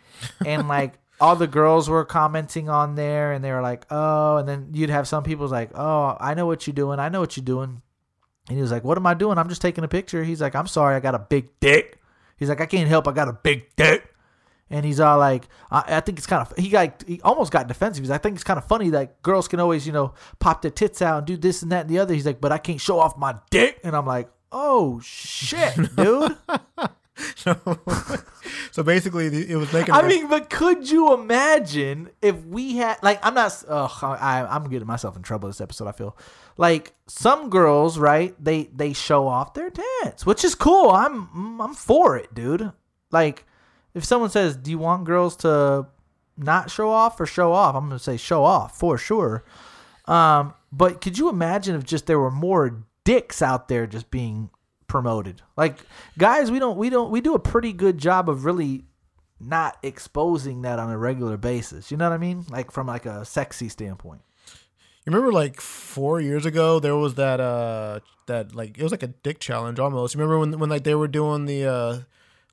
And 0.46 0.68
like 0.70 0.94
all 1.20 1.36
the 1.36 1.48
girls 1.48 1.90
were 1.90 2.06
commenting 2.06 2.70
on 2.70 2.96
there 2.96 3.34
and 3.34 3.44
they 3.44 3.52
were 3.52 3.62
like, 3.62 3.86
oh, 3.92 4.38
and 4.38 4.48
then 4.48 4.70
you'd 4.74 4.90
have 4.90 5.06
some 5.08 5.24
people's 5.24 5.52
like, 5.52 5.72
oh, 5.76 6.16
I 6.20 6.36
know 6.36 6.46
what 6.46 6.66
you're 6.68 6.74
doing. 6.74 7.00
I 7.00 7.10
know 7.10 7.20
what 7.20 7.36
you're 7.36 7.44
doing. 7.44 7.82
And 8.50 8.58
he 8.58 8.62
was 8.64 8.72
like, 8.72 8.84
what 8.84 8.98
am 8.98 9.06
I 9.06 9.14
doing? 9.14 9.38
I'm 9.38 9.48
just 9.48 9.62
taking 9.62 9.84
a 9.84 9.88
picture. 9.88 10.24
He's 10.24 10.42
like, 10.42 10.56
I'm 10.56 10.68
sorry, 10.68 10.96
I 10.96 11.00
got 11.00 11.14
a 11.14 11.20
big 11.20 11.50
dick. 11.60 12.00
He's 12.38 12.50
like, 12.50 12.60
I 12.60 12.66
can't 12.66 12.90
help. 12.90 13.08
I 13.08 13.12
got 13.12 13.28
a 13.28 13.34
big 13.34 13.76
dick. 13.76 14.12
And 14.72 14.86
he's 14.86 15.00
all 15.00 15.20
like, 15.20 15.48
I, 15.70 15.84
I 15.88 16.00
think 16.00 16.18
it's 16.18 16.28
kind 16.28 16.42
of, 16.42 16.58
he 16.58 16.70
got, 16.70 17.04
he 17.08 17.22
almost 17.22 17.52
got 17.52 17.68
defensive. 17.68 18.04
He's 18.04 18.10
like, 18.10 18.22
I 18.22 18.24
think 18.24 18.36
it's 18.36 18.44
kind 18.44 18.58
of 18.58 18.66
funny 18.66 18.90
that 18.90 19.22
girls 19.22 19.48
can 19.48 19.60
always, 19.60 19.86
you 19.86 19.94
know, 19.94 20.14
pop 20.40 20.62
their 20.62 20.72
tits 20.72 21.02
out 21.02 21.20
and 21.20 21.28
do 21.28 21.38
this 21.38 21.62
and 21.62 21.72
that 21.72 21.82
and 21.82 21.90
the 21.90 22.00
other. 22.00 22.14
He's 22.14 22.26
like, 22.26 22.42
but 22.42 22.52
I 22.52 22.58
can't 22.58 22.82
show 22.82 23.00
off 23.00 23.18
my 23.18 23.36
dick. 23.52 23.80
And 23.84 23.96
I'm 23.96 24.06
like, 24.06 24.30
oh 24.52 25.00
shit, 25.00 25.96
dude. 25.96 26.36
so 27.36 27.56
so 28.72 28.84
basically, 28.84 29.28
it 29.50 29.56
was 29.56 29.72
making. 29.74 29.94
I 29.94 30.08
mean, 30.08 30.28
but 30.30 30.50
could 30.50 30.90
you 30.90 31.14
imagine 31.14 32.10
if 32.22 32.44
we 32.46 32.78
had 32.78 32.98
like 33.02 33.20
I'm 33.24 33.34
not 33.34 33.64
ugh, 33.68 33.92
I 34.02 34.46
I'm 34.50 34.70
getting 34.70 34.88
myself 34.88 35.16
in 35.16 35.22
trouble 35.22 35.50
this 35.50 35.62
episode. 35.62 35.88
I 35.88 35.92
feel 35.92 36.18
like 36.58 36.94
some 37.08 37.50
girls, 37.50 37.98
right? 37.98 38.36
They 38.44 38.70
they 38.74 38.94
show 38.94 39.28
off 39.28 39.54
their 39.54 39.70
tits, 39.70 40.26
which 40.26 40.44
is 40.44 40.56
cool. 40.56 40.92
I'm 40.92 41.60
I'm 41.62 41.74
for 41.74 42.18
it, 42.18 42.34
dude. 42.34 42.72
Like 43.12 43.46
if 43.94 44.06
someone 44.06 44.30
says, 44.30 44.56
"Do 44.56 44.72
you 44.72 44.78
want 44.78 45.06
girls 45.06 45.36
to 45.38 45.88
not 46.38 46.72
show 46.72 46.90
off 46.90 47.20
or 47.20 47.26
show 47.26 47.52
off?" 47.54 47.76
I'm 47.76 47.88
gonna 47.88 48.00
say 48.00 48.18
show 48.18 48.44
off 48.44 48.78
for 48.78 48.98
sure. 48.98 49.44
Um, 50.06 50.54
but 50.72 51.02
could 51.02 51.18
you 51.18 51.30
imagine 51.30 51.76
if 51.76 51.84
just 51.84 52.08
there 52.08 52.20
were 52.20 52.32
more 52.32 52.84
dicks 53.04 53.42
out 53.42 53.68
there 53.68 53.88
just 53.88 54.12
being 54.12 54.50
promoted? 54.90 55.42
Like 55.56 55.80
guys, 56.18 56.52
we 56.52 56.60
don't 56.60 56.78
we 56.78 56.90
don't 56.90 57.12
we 57.12 57.22
do 57.22 57.36
a 57.36 57.40
pretty 57.40 57.72
good 57.72 57.98
job 57.98 58.28
of 58.30 58.44
really 58.44 58.84
not 59.40 59.78
exposing 59.84 60.64
that 60.64 60.80
on 60.80 60.90
a 60.90 60.98
regular 60.98 61.38
basis. 61.38 61.92
You 61.92 61.98
know 61.98 62.10
what 62.10 62.16
I 62.16 62.18
mean? 62.18 62.46
Like 62.50 62.72
from 62.72 62.88
like 62.88 63.06
a 63.06 63.24
sexy 63.24 63.70
standpoint. 63.70 64.22
You 65.06 65.14
remember 65.14 65.32
like 65.32 65.62
four 65.62 66.20
years 66.20 66.46
ago 66.46 66.80
there 66.80 66.96
was 66.96 67.16
that 67.16 67.40
uh 67.40 68.02
that 68.26 68.54
like 68.54 68.78
it 68.78 68.84
was 68.84 68.92
like 68.92 69.04
a 69.04 69.08
dick 69.08 69.40
challenge 69.40 69.80
almost. 69.80 70.14
You 70.14 70.20
remember 70.20 70.40
when 70.40 70.60
when 70.60 70.70
like 70.70 70.84
they 70.84 70.96
were 70.96 71.08
doing 71.08 71.46
the 71.46 71.66
uh 71.66 72.00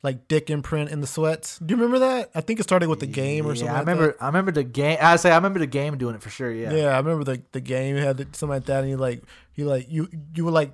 like 0.03 0.29
dick 0.29 0.49
imprint 0.51 0.91
in 0.91 1.01
the 1.01 1.07
sweats? 1.07 1.59
Do 1.59 1.73
you 1.75 1.77
remember 1.77 1.99
that? 1.99 2.31
I 2.35 2.41
think 2.41 2.61
it 2.61 2.63
started 2.63 2.89
with 2.89 3.01
the 3.01 3.07
game 3.07 3.47
or 3.47 3.57
something. 3.57 3.67
Yeah, 3.67 3.73
I 3.73 3.79
like 3.79 3.87
remember. 3.89 4.07
that. 4.13 4.23
I 4.23 4.27
remember 4.27 4.53
the 4.53 4.63
game. 4.65 4.99
I 5.01 5.17
say 5.17 5.33
I 5.33 5.37
remember 5.37 5.59
the 5.59 5.67
game 5.67 5.99
doing 5.99 6.15
it 6.15 6.23
for 6.23 6.31
sure. 6.31 6.53
Yeah. 6.53 6.73
Yeah, 6.73 6.87
I 6.89 6.99
remember 6.99 7.25
the 7.25 7.43
the 7.53 7.61
game 7.61 7.97
had 7.97 8.19
something 8.37 8.49
like 8.49 8.67
that, 8.67 8.83
and 8.83 8.91
you 8.91 8.97
like 8.97 9.23
you 9.57 9.65
like 9.65 9.91
you 9.91 10.09
you 10.35 10.45
would 10.45 10.55
like 10.55 10.73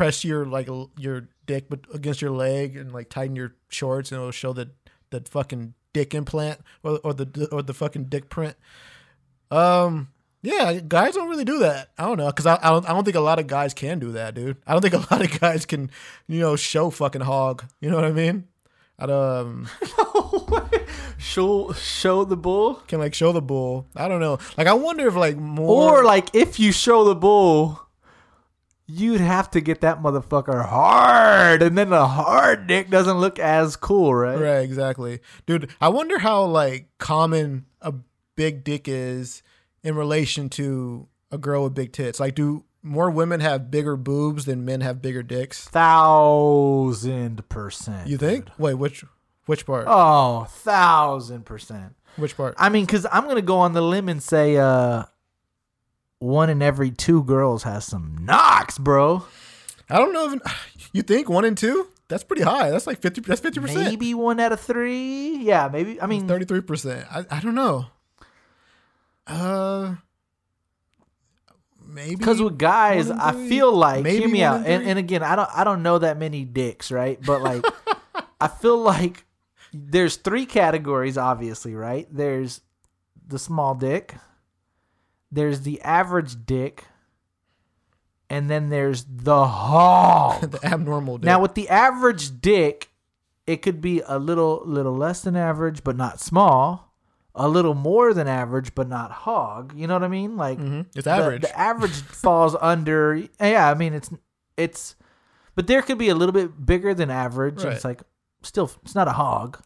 press 0.00 0.24
your 0.24 0.46
like 0.46 0.66
l- 0.66 0.90
your 0.96 1.28
dick 1.44 1.66
but 1.68 1.80
against 1.92 2.22
your 2.22 2.30
leg 2.30 2.74
and 2.74 2.90
like 2.90 3.10
tighten 3.10 3.36
your 3.36 3.54
shorts, 3.68 4.10
and 4.10 4.18
it'll 4.18 4.30
show 4.30 4.54
the 4.54 4.70
the 5.10 5.20
fucking 5.28 5.74
dick 5.92 6.14
implant 6.14 6.58
or 6.82 6.98
or 7.04 7.12
the 7.12 7.48
or 7.52 7.60
the 7.60 7.74
fucking 7.74 8.04
dick 8.04 8.30
print. 8.30 8.56
Um. 9.50 10.08
Yeah, 10.42 10.72
guys 10.80 11.16
don't 11.16 11.28
really 11.28 11.44
do 11.44 11.58
that. 11.58 11.90
I 11.98 12.06
don't 12.06 12.16
know, 12.16 12.32
cause 12.32 12.46
I, 12.46 12.58
I 12.62 12.70
don't 12.70 12.88
I 12.88 12.94
don't 12.94 13.04
think 13.04 13.14
a 13.14 13.20
lot 13.20 13.38
of 13.38 13.46
guys 13.46 13.74
can 13.74 13.98
do 13.98 14.12
that, 14.12 14.34
dude. 14.34 14.56
I 14.66 14.72
don't 14.72 14.80
think 14.80 14.94
a 14.94 15.06
lot 15.14 15.22
of 15.22 15.38
guys 15.38 15.66
can, 15.66 15.90
you 16.28 16.40
know, 16.40 16.56
show 16.56 16.88
fucking 16.88 17.20
hog. 17.20 17.66
You 17.82 17.90
know 17.90 17.96
what 17.96 18.06
I 18.06 18.12
mean? 18.12 18.48
I 18.98 19.04
um 19.04 19.68
show 21.18 21.72
show 21.74 22.24
the 22.24 22.38
bull, 22.38 22.76
can 22.88 23.00
like 23.00 23.12
show 23.12 23.32
the 23.32 23.42
bull. 23.42 23.86
I 23.94 24.08
don't 24.08 24.20
know. 24.20 24.38
Like 24.56 24.66
I 24.66 24.72
wonder 24.72 25.06
if 25.06 25.14
like 25.14 25.36
more 25.36 26.00
or 26.00 26.04
like 26.04 26.34
if 26.34 26.58
you 26.58 26.72
show 26.72 27.04
the 27.04 27.14
bull, 27.14 27.78
you'd 28.90 29.20
have 29.20 29.50
to 29.52 29.60
get 29.60 29.80
that 29.82 30.02
motherfucker 30.02 30.66
hard, 30.66 31.62
and 31.62 31.76
then 31.78 31.90
the 31.90 32.06
hard 32.06 32.66
dick 32.66 32.90
doesn't 32.90 33.18
look 33.18 33.38
as 33.38 33.76
cool, 33.76 34.14
right? 34.14 34.38
Right, 34.38 34.60
exactly. 34.60 35.20
Dude, 35.46 35.70
I 35.80 35.88
wonder 35.88 36.18
how 36.18 36.44
like 36.44 36.88
common 36.98 37.66
a 37.80 37.94
big 38.36 38.64
dick 38.64 38.88
is 38.88 39.42
in 39.82 39.94
relation 39.94 40.48
to 40.50 41.08
a 41.30 41.38
girl 41.38 41.64
with 41.64 41.74
big 41.74 41.92
tits. 41.92 42.20
Like 42.20 42.34
do 42.34 42.64
more 42.82 43.10
women 43.10 43.40
have 43.40 43.70
bigger 43.70 43.96
boobs 43.96 44.44
than 44.46 44.64
men 44.64 44.80
have 44.80 45.02
bigger 45.02 45.22
dicks? 45.22 45.66
Thousand 45.68 47.48
percent. 47.48 48.08
You 48.08 48.16
think? 48.16 48.46
dude. 48.46 48.54
Wait, 48.58 48.74
which 48.74 49.04
which 49.46 49.66
part? 49.66 49.86
Oh, 49.88 50.44
thousand 50.48 51.44
percent. 51.44 51.94
Which 52.16 52.36
part? 52.36 52.54
I 52.58 52.68
mean, 52.68 52.86
because 52.86 53.06
I'm 53.10 53.26
gonna 53.26 53.42
go 53.42 53.58
on 53.58 53.72
the 53.72 53.82
limb 53.82 54.08
and 54.08 54.22
say, 54.22 54.56
uh, 54.56 55.04
one 56.20 56.50
in 56.50 56.62
every 56.62 56.90
two 56.92 57.24
girls 57.24 57.64
has 57.64 57.84
some 57.84 58.16
knocks, 58.24 58.78
bro. 58.78 59.24
I 59.88 59.96
don't 59.96 60.12
know 60.12 60.32
if 60.32 60.88
you 60.92 61.02
think 61.02 61.28
one 61.28 61.44
in 61.44 61.56
two? 61.56 61.88
That's 62.08 62.24
pretty 62.24 62.42
high. 62.42 62.70
That's 62.70 62.86
like 62.86 63.00
50 63.00 63.20
that's 63.22 63.40
50%. 63.40 63.74
Maybe 63.74 64.14
one 64.14 64.38
out 64.40 64.52
of 64.52 64.60
three. 64.60 65.38
Yeah, 65.38 65.68
maybe. 65.72 66.00
I 66.00 66.06
mean, 66.06 66.28
33%. 66.28 67.06
I 67.10 67.36
I 67.36 67.40
don't 67.40 67.54
know. 67.54 67.86
Uh 69.26 69.96
maybe 71.86 72.16
because 72.16 72.40
with 72.40 72.58
guys, 72.58 73.10
I 73.10 73.32
feel 73.48 73.72
like 73.72 74.02
Maybe 74.02 74.18
hear 74.18 74.28
me 74.28 74.42
out. 74.42 74.66
And, 74.66 74.84
and 74.84 74.98
again, 74.98 75.22
I 75.22 75.36
don't, 75.36 75.48
I 75.52 75.64
don't 75.64 75.82
know 75.82 75.98
that 75.98 76.18
many 76.18 76.44
dicks, 76.44 76.90
right? 76.90 77.18
But 77.24 77.42
like, 77.42 77.64
I 78.40 78.48
feel 78.48 78.78
like 78.78 79.24
there's 79.72 80.16
three 80.16 80.46
categories, 80.46 81.18
obviously, 81.18 81.74
right? 81.74 82.08
There's 82.10 82.60
the 83.26 83.38
small 83.38 83.74
dick, 83.74 84.14
there's 85.32 85.60
the 85.62 85.80
average 85.82 86.44
dick, 86.46 86.84
and 88.28 88.48
then 88.50 88.68
there's 88.68 89.04
the 89.08 89.46
hog. 89.46 90.40
the 90.50 90.64
abnormal 90.64 91.18
dick. 91.18 91.26
Now 91.26 91.40
with 91.40 91.54
the 91.54 91.68
average 91.68 92.40
dick, 92.40 92.90
it 93.46 93.62
could 93.62 93.80
be 93.80 94.02
a 94.06 94.18
little 94.18 94.62
little 94.64 94.96
less 94.96 95.22
than 95.22 95.36
average, 95.36 95.82
but 95.84 95.96
not 95.96 96.20
small. 96.20 96.86
A 97.34 97.48
little 97.48 97.74
more 97.74 98.12
than 98.12 98.26
average, 98.26 98.74
but 98.74 98.88
not 98.88 99.12
hog. 99.12 99.72
You 99.76 99.86
know 99.86 99.94
what 99.94 100.02
I 100.02 100.08
mean? 100.08 100.36
Like 100.36 100.58
Mhm. 100.58 100.86
It's 100.94 101.04
the- 101.04 101.10
average. 101.10 101.42
The, 101.42 101.58
average 101.58 101.92
falls 102.02 102.56
under. 102.60 103.22
Yeah, 103.40 103.70
I 103.70 103.74
mean 103.74 103.94
it's 103.94 104.10
it's, 104.56 104.96
but 105.54 105.66
there 105.66 105.80
could 105.80 105.96
be 105.96 106.08
a 106.08 106.14
little 106.14 106.32
bit 106.32 106.64
bigger 106.66 106.92
than 106.92 107.10
average. 107.10 107.62
And 107.62 107.72
it's 107.72 107.84
like 107.84 108.02
still 108.42 108.70
it's 108.82 108.94
not 108.94 109.08
a 109.08 109.12
hog, 109.12 109.62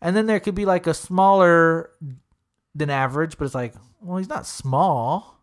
and 0.00 0.16
then 0.16 0.26
there 0.26 0.40
could 0.40 0.54
be 0.56 0.64
like 0.66 0.86
a 0.86 0.94
smaller 0.94 1.90
than 2.74 2.90
average, 2.90 3.38
but 3.38 3.46
it's 3.46 3.54
like 3.54 3.74
well 4.06 4.18
he's 4.18 4.28
not 4.28 4.46
small. 4.46 5.40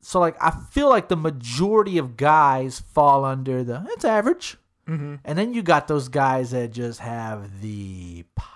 So 0.00 0.20
like 0.20 0.36
I 0.40 0.50
feel 0.70 0.88
like 0.88 1.08
the 1.08 1.16
majority 1.16 1.98
of 1.98 2.16
guys 2.16 2.80
fall 2.80 3.24
under 3.24 3.62
the 3.64 3.86
it's 3.90 4.04
average. 4.04 4.56
hmm 4.86 5.16
And 5.24 5.38
then 5.38 5.54
you 5.54 5.62
got 5.62 5.88
those 5.88 6.08
guys 6.08 6.50
that 6.52 6.70
just 6.72 7.00
have 7.00 7.60
the 7.60 8.24
pipe. 8.34 8.48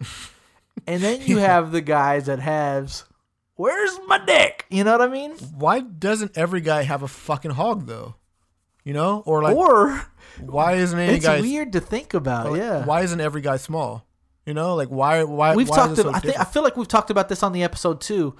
and 0.86 1.02
then 1.02 1.20
you 1.22 1.38
have 1.38 1.72
the 1.72 1.80
guys 1.80 2.26
that 2.26 2.38
has 2.40 3.04
Where's 3.56 3.98
my 4.06 4.16
dick? 4.24 4.64
You 4.70 4.84
know 4.84 4.92
what 4.92 5.02
I 5.02 5.08
mean? 5.08 5.32
Why 5.54 5.80
doesn't 5.80 6.38
every 6.38 6.62
guy 6.62 6.82
have 6.82 7.02
a 7.02 7.08
fucking 7.08 7.50
hog 7.50 7.86
though? 7.86 8.14
You 8.84 8.94
know, 8.94 9.22
or 9.26 9.42
like 9.42 9.54
or 9.54 10.06
why 10.40 10.74
isn't 10.76 10.98
any 10.98 11.16
it's 11.16 11.26
guy? 11.26 11.40
weird 11.42 11.72
to 11.74 11.80
think 11.80 12.14
about. 12.14 12.52
like, 12.52 12.58
yeah. 12.60 12.86
Why 12.86 13.02
isn't 13.02 13.20
every 13.20 13.42
guy 13.42 13.58
small? 13.58 14.06
You 14.46 14.54
know, 14.54 14.74
like 14.74 14.88
why? 14.88 15.22
Why? 15.24 15.54
we've 15.54 15.68
why 15.68 15.76
talked 15.76 15.92
it 15.92 15.96
so 15.96 16.08
about, 16.08 16.16
I 16.16 16.20
think 16.20 16.40
I 16.40 16.44
feel 16.44 16.62
like 16.62 16.76
we've 16.76 16.88
talked 16.88 17.10
about 17.10 17.28
this 17.28 17.42
on 17.42 17.52
the 17.52 17.62
episode 17.62 18.00
too. 18.00 18.36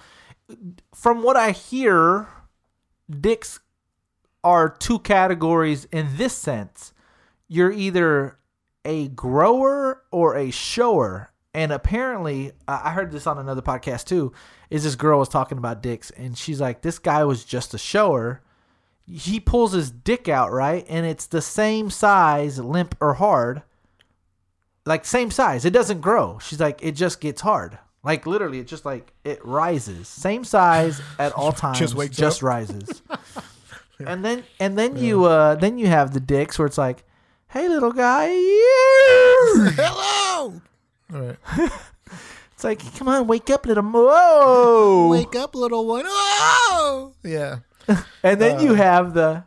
From 0.94 1.22
what 1.22 1.36
I 1.36 1.52
hear, 1.52 2.28
dicks 3.08 3.60
are 4.42 4.68
two 4.68 4.98
categories 4.98 5.86
in 5.92 6.16
this 6.16 6.34
sense. 6.34 6.92
You're 7.48 7.72
either 7.72 8.38
a 8.84 9.08
grower 9.08 10.02
or 10.10 10.36
a 10.36 10.50
shower. 10.50 11.30
And 11.52 11.72
apparently, 11.72 12.52
I 12.68 12.92
heard 12.92 13.10
this 13.10 13.26
on 13.26 13.36
another 13.36 13.60
podcast 13.60 14.04
too. 14.04 14.32
Is 14.70 14.84
this 14.84 14.94
girl 14.94 15.18
was 15.18 15.28
talking 15.28 15.58
about 15.58 15.82
dicks, 15.82 16.10
and 16.10 16.38
she's 16.38 16.60
like, 16.60 16.82
"This 16.82 17.00
guy 17.00 17.24
was 17.24 17.44
just 17.44 17.74
a 17.74 17.78
shower. 17.78 18.40
He 19.04 19.40
pulls 19.40 19.72
his 19.72 19.90
dick 19.90 20.28
out, 20.28 20.52
right, 20.52 20.86
and 20.88 21.04
it's 21.04 21.26
the 21.26 21.42
same 21.42 21.90
size, 21.90 22.60
limp 22.60 22.94
or 23.00 23.14
hard, 23.14 23.62
like 24.86 25.04
same 25.04 25.30
size. 25.30 25.64
It 25.64 25.72
doesn't 25.72 26.00
grow. 26.00 26.38
She's 26.40 26.60
like, 26.60 26.80
it 26.82 26.92
just 26.92 27.20
gets 27.20 27.40
hard. 27.40 27.78
Like 28.02 28.26
literally, 28.26 28.58
it 28.60 28.66
just 28.66 28.84
like 28.84 29.12
it 29.24 29.44
rises. 29.44 30.08
Same 30.08 30.42
size 30.44 31.00
at 31.18 31.32
all 31.32 31.52
times. 31.64 31.78
Just 31.78 31.94
wakes 31.94 32.16
just 32.16 32.38
up. 32.42 32.48
rises. 32.48 33.02
and 34.06 34.24
then 34.24 34.42
and 34.58 34.78
then 34.78 34.96
you 34.96 35.24
uh 35.26 35.54
then 35.56 35.76
you 35.78 35.86
have 35.86 36.14
the 36.14 36.20
dicks 36.20 36.58
where 36.58 36.66
it's 36.66 36.78
like, 36.78 37.04
hey 37.48 37.68
little 37.68 37.92
guy, 37.92 38.26
yeah. 38.28 39.70
Hello. 39.76 40.60
All 41.12 41.20
right. 41.20 41.36
it's 42.52 42.64
like, 42.64 42.80
come 42.96 43.08
on, 43.08 43.26
wake 43.26 43.50
up, 43.50 43.66
little 43.66 43.82
mo. 43.82 44.06
Whoa. 44.06 45.08
Wake 45.10 45.36
up, 45.36 45.54
little 45.54 45.86
one. 45.86 46.04
Oh. 46.06 47.12
Yeah. 47.22 47.58
And 48.22 48.40
then 48.40 48.58
Uh, 48.58 48.60
you 48.62 48.74
have 48.74 49.12
the. 49.14 49.44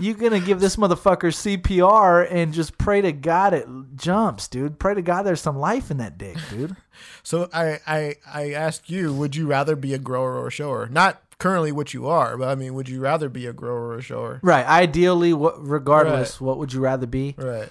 You 0.00 0.14
gonna 0.14 0.38
give 0.40 0.60
this 0.60 0.76
motherfucker 0.76 1.32
CPR 1.32 2.26
and 2.30 2.54
just 2.54 2.78
pray 2.78 3.00
to 3.00 3.10
God 3.12 3.52
it 3.52 3.66
jumps, 3.96 4.46
dude. 4.46 4.78
Pray 4.78 4.94
to 4.94 5.02
God 5.02 5.22
there's 5.22 5.40
some 5.40 5.58
life 5.58 5.90
in 5.90 5.96
that 5.98 6.16
dick, 6.18 6.36
dude. 6.50 6.76
So 7.22 7.48
I 7.52 7.78
I 7.86 8.14
I 8.32 8.52
ask 8.52 8.88
you, 8.90 9.12
would 9.12 9.36
you 9.36 9.46
rather 9.46 9.76
be 9.76 9.94
a 9.94 9.98
grower 9.98 10.34
or 10.36 10.48
a 10.48 10.50
shower? 10.50 10.88
Not 10.88 11.22
currently 11.38 11.70
what 11.70 11.94
you 11.94 12.08
are, 12.08 12.36
but 12.36 12.48
I 12.48 12.54
mean, 12.56 12.74
would 12.74 12.88
you 12.88 13.00
rather 13.00 13.28
be 13.28 13.46
a 13.46 13.52
grower 13.52 13.88
or 13.88 13.98
a 13.98 14.02
shower? 14.02 14.40
Right. 14.42 14.66
Ideally, 14.66 15.32
what 15.32 15.64
regardless, 15.64 16.40
Right. 16.40 16.46
what 16.46 16.58
would 16.58 16.72
you 16.72 16.80
rather 16.80 17.06
be? 17.06 17.34
Right. 17.38 17.68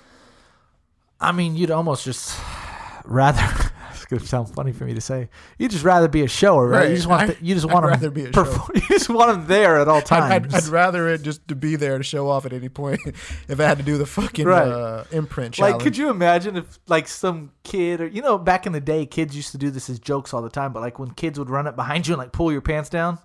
I 1.20 1.32
mean, 1.34 1.56
you'd 1.58 1.72
almost 1.72 2.06
just 2.06 2.40
rather. 3.06 3.67
It's 4.10 4.22
gonna 4.22 4.26
sound 4.26 4.56
funny 4.56 4.72
for 4.72 4.86
me 4.86 4.94
to 4.94 5.02
say. 5.02 5.28
You'd 5.58 5.72
just 5.72 5.84
rather 5.84 6.08
be 6.08 6.22
a 6.24 6.28
shower, 6.30 6.66
right? 6.68 6.80
Right. 6.84 6.90
You 6.92 6.96
just 6.96 7.08
want. 7.10 7.22
I- 7.24 7.26
the, 7.34 7.46
you 7.46 7.56
just 7.56 7.68
I'd 7.70 7.84
rather 7.84 8.10
be 8.10 8.26
a 8.26 8.30
perform, 8.32 8.70
you 8.76 8.82
just 8.88 9.10
want 9.10 9.32
them 9.32 9.48
there 9.48 9.80
at 9.80 9.88
all 9.90 9.98
I'd, 9.98 10.06
times. 10.06 10.54
I'd, 10.54 10.64
I'd 10.64 10.68
rather 10.70 11.10
it 11.10 11.24
just 11.24 11.46
to 11.50 11.56
be 11.56 11.76
there 11.76 11.98
to 11.98 12.04
show 12.04 12.30
off 12.30 12.46
at 12.46 12.54
any 12.54 12.70
point 12.70 13.02
if 13.06 13.60
I 13.60 13.64
had 13.64 13.78
to 13.80 13.84
do 13.84 13.98
the 13.98 14.06
fucking 14.06 14.46
Right. 14.46 14.66
uh, 14.68 15.04
imprint 15.12 15.56
challenge. 15.56 15.74
like, 15.76 15.84
could 15.84 15.98
you 15.98 16.10
imagine 16.10 16.56
if, 16.56 16.80
like, 16.88 17.08
some 17.10 17.52
kid, 17.64 18.00
or 18.00 18.08
you 18.08 18.22
know, 18.22 18.38
back 18.38 18.66
in 18.66 18.72
the 18.72 18.80
day, 18.80 19.06
kids 19.06 19.36
used 19.36 19.52
to 19.52 19.58
do 19.58 19.70
this 19.72 19.90
as 19.90 20.00
jokes 20.00 20.34
all 20.34 20.42
the 20.42 20.50
time. 20.50 20.72
But 20.72 20.80
like, 20.80 21.00
when 21.00 21.12
kids 21.12 21.38
would 21.38 21.50
run 21.50 21.68
up 21.68 21.76
behind 21.76 22.08
you 22.08 22.14
and 22.14 22.20
like 22.20 22.32
pull 22.32 22.50
your 22.52 22.62
pants 22.62 22.90
down, 22.90 23.20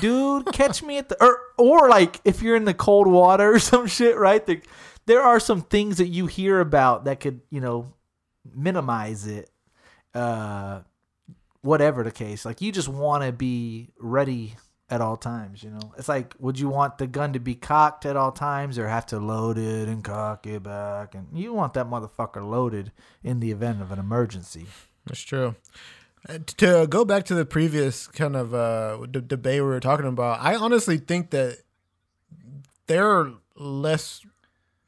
dude, 0.00 0.46
catch 0.52 0.82
me 0.82 0.98
at 0.98 1.08
the 1.08 1.20
or 1.24 1.40
or 1.58 1.88
like 1.88 2.20
if 2.24 2.40
you're 2.40 2.54
in 2.54 2.64
the 2.66 2.74
cold 2.74 3.08
water 3.08 3.54
or 3.54 3.58
some 3.58 3.88
shit, 3.88 4.16
right? 4.16 4.46
There, 4.46 4.60
there 5.06 5.22
are 5.22 5.40
some 5.40 5.62
things 5.62 5.96
that 5.98 6.06
you 6.06 6.26
hear 6.26 6.60
about 6.60 7.06
that 7.06 7.18
could, 7.18 7.40
you 7.50 7.60
know, 7.60 7.92
minimize 8.54 9.26
it. 9.26 9.50
Uh, 10.14 10.80
whatever 11.62 12.02
the 12.02 12.10
case, 12.10 12.44
like 12.44 12.60
you 12.60 12.72
just 12.72 12.88
want 12.88 13.22
to 13.24 13.32
be 13.32 13.88
ready 13.98 14.56
at 14.90 15.00
all 15.00 15.16
times. 15.16 15.62
You 15.62 15.70
know, 15.70 15.94
it's 15.96 16.08
like, 16.08 16.34
would 16.38 16.58
you 16.58 16.68
want 16.68 16.98
the 16.98 17.06
gun 17.06 17.32
to 17.32 17.38
be 17.40 17.54
cocked 17.54 18.04
at 18.04 18.14
all 18.16 18.32
times, 18.32 18.78
or 18.78 18.88
have 18.88 19.06
to 19.06 19.18
load 19.18 19.56
it 19.56 19.88
and 19.88 20.04
cock 20.04 20.46
it 20.46 20.64
back? 20.64 21.14
And 21.14 21.28
you 21.32 21.54
want 21.54 21.72
that 21.74 21.86
motherfucker 21.86 22.46
loaded 22.46 22.92
in 23.22 23.40
the 23.40 23.50
event 23.50 23.80
of 23.80 23.90
an 23.90 23.98
emergency. 23.98 24.66
That's 25.06 25.22
true. 25.22 25.54
Uh, 26.28 26.38
To 26.58 26.86
go 26.86 27.04
back 27.04 27.24
to 27.24 27.34
the 27.34 27.46
previous 27.46 28.06
kind 28.06 28.36
of 28.36 28.52
uh, 28.54 29.06
d- 29.10 29.22
debate 29.26 29.62
we 29.62 29.66
were 29.66 29.80
talking 29.80 30.06
about, 30.06 30.40
I 30.40 30.56
honestly 30.56 30.98
think 30.98 31.30
that 31.30 31.58
there 32.86 33.08
are 33.08 33.32
less, 33.56 34.20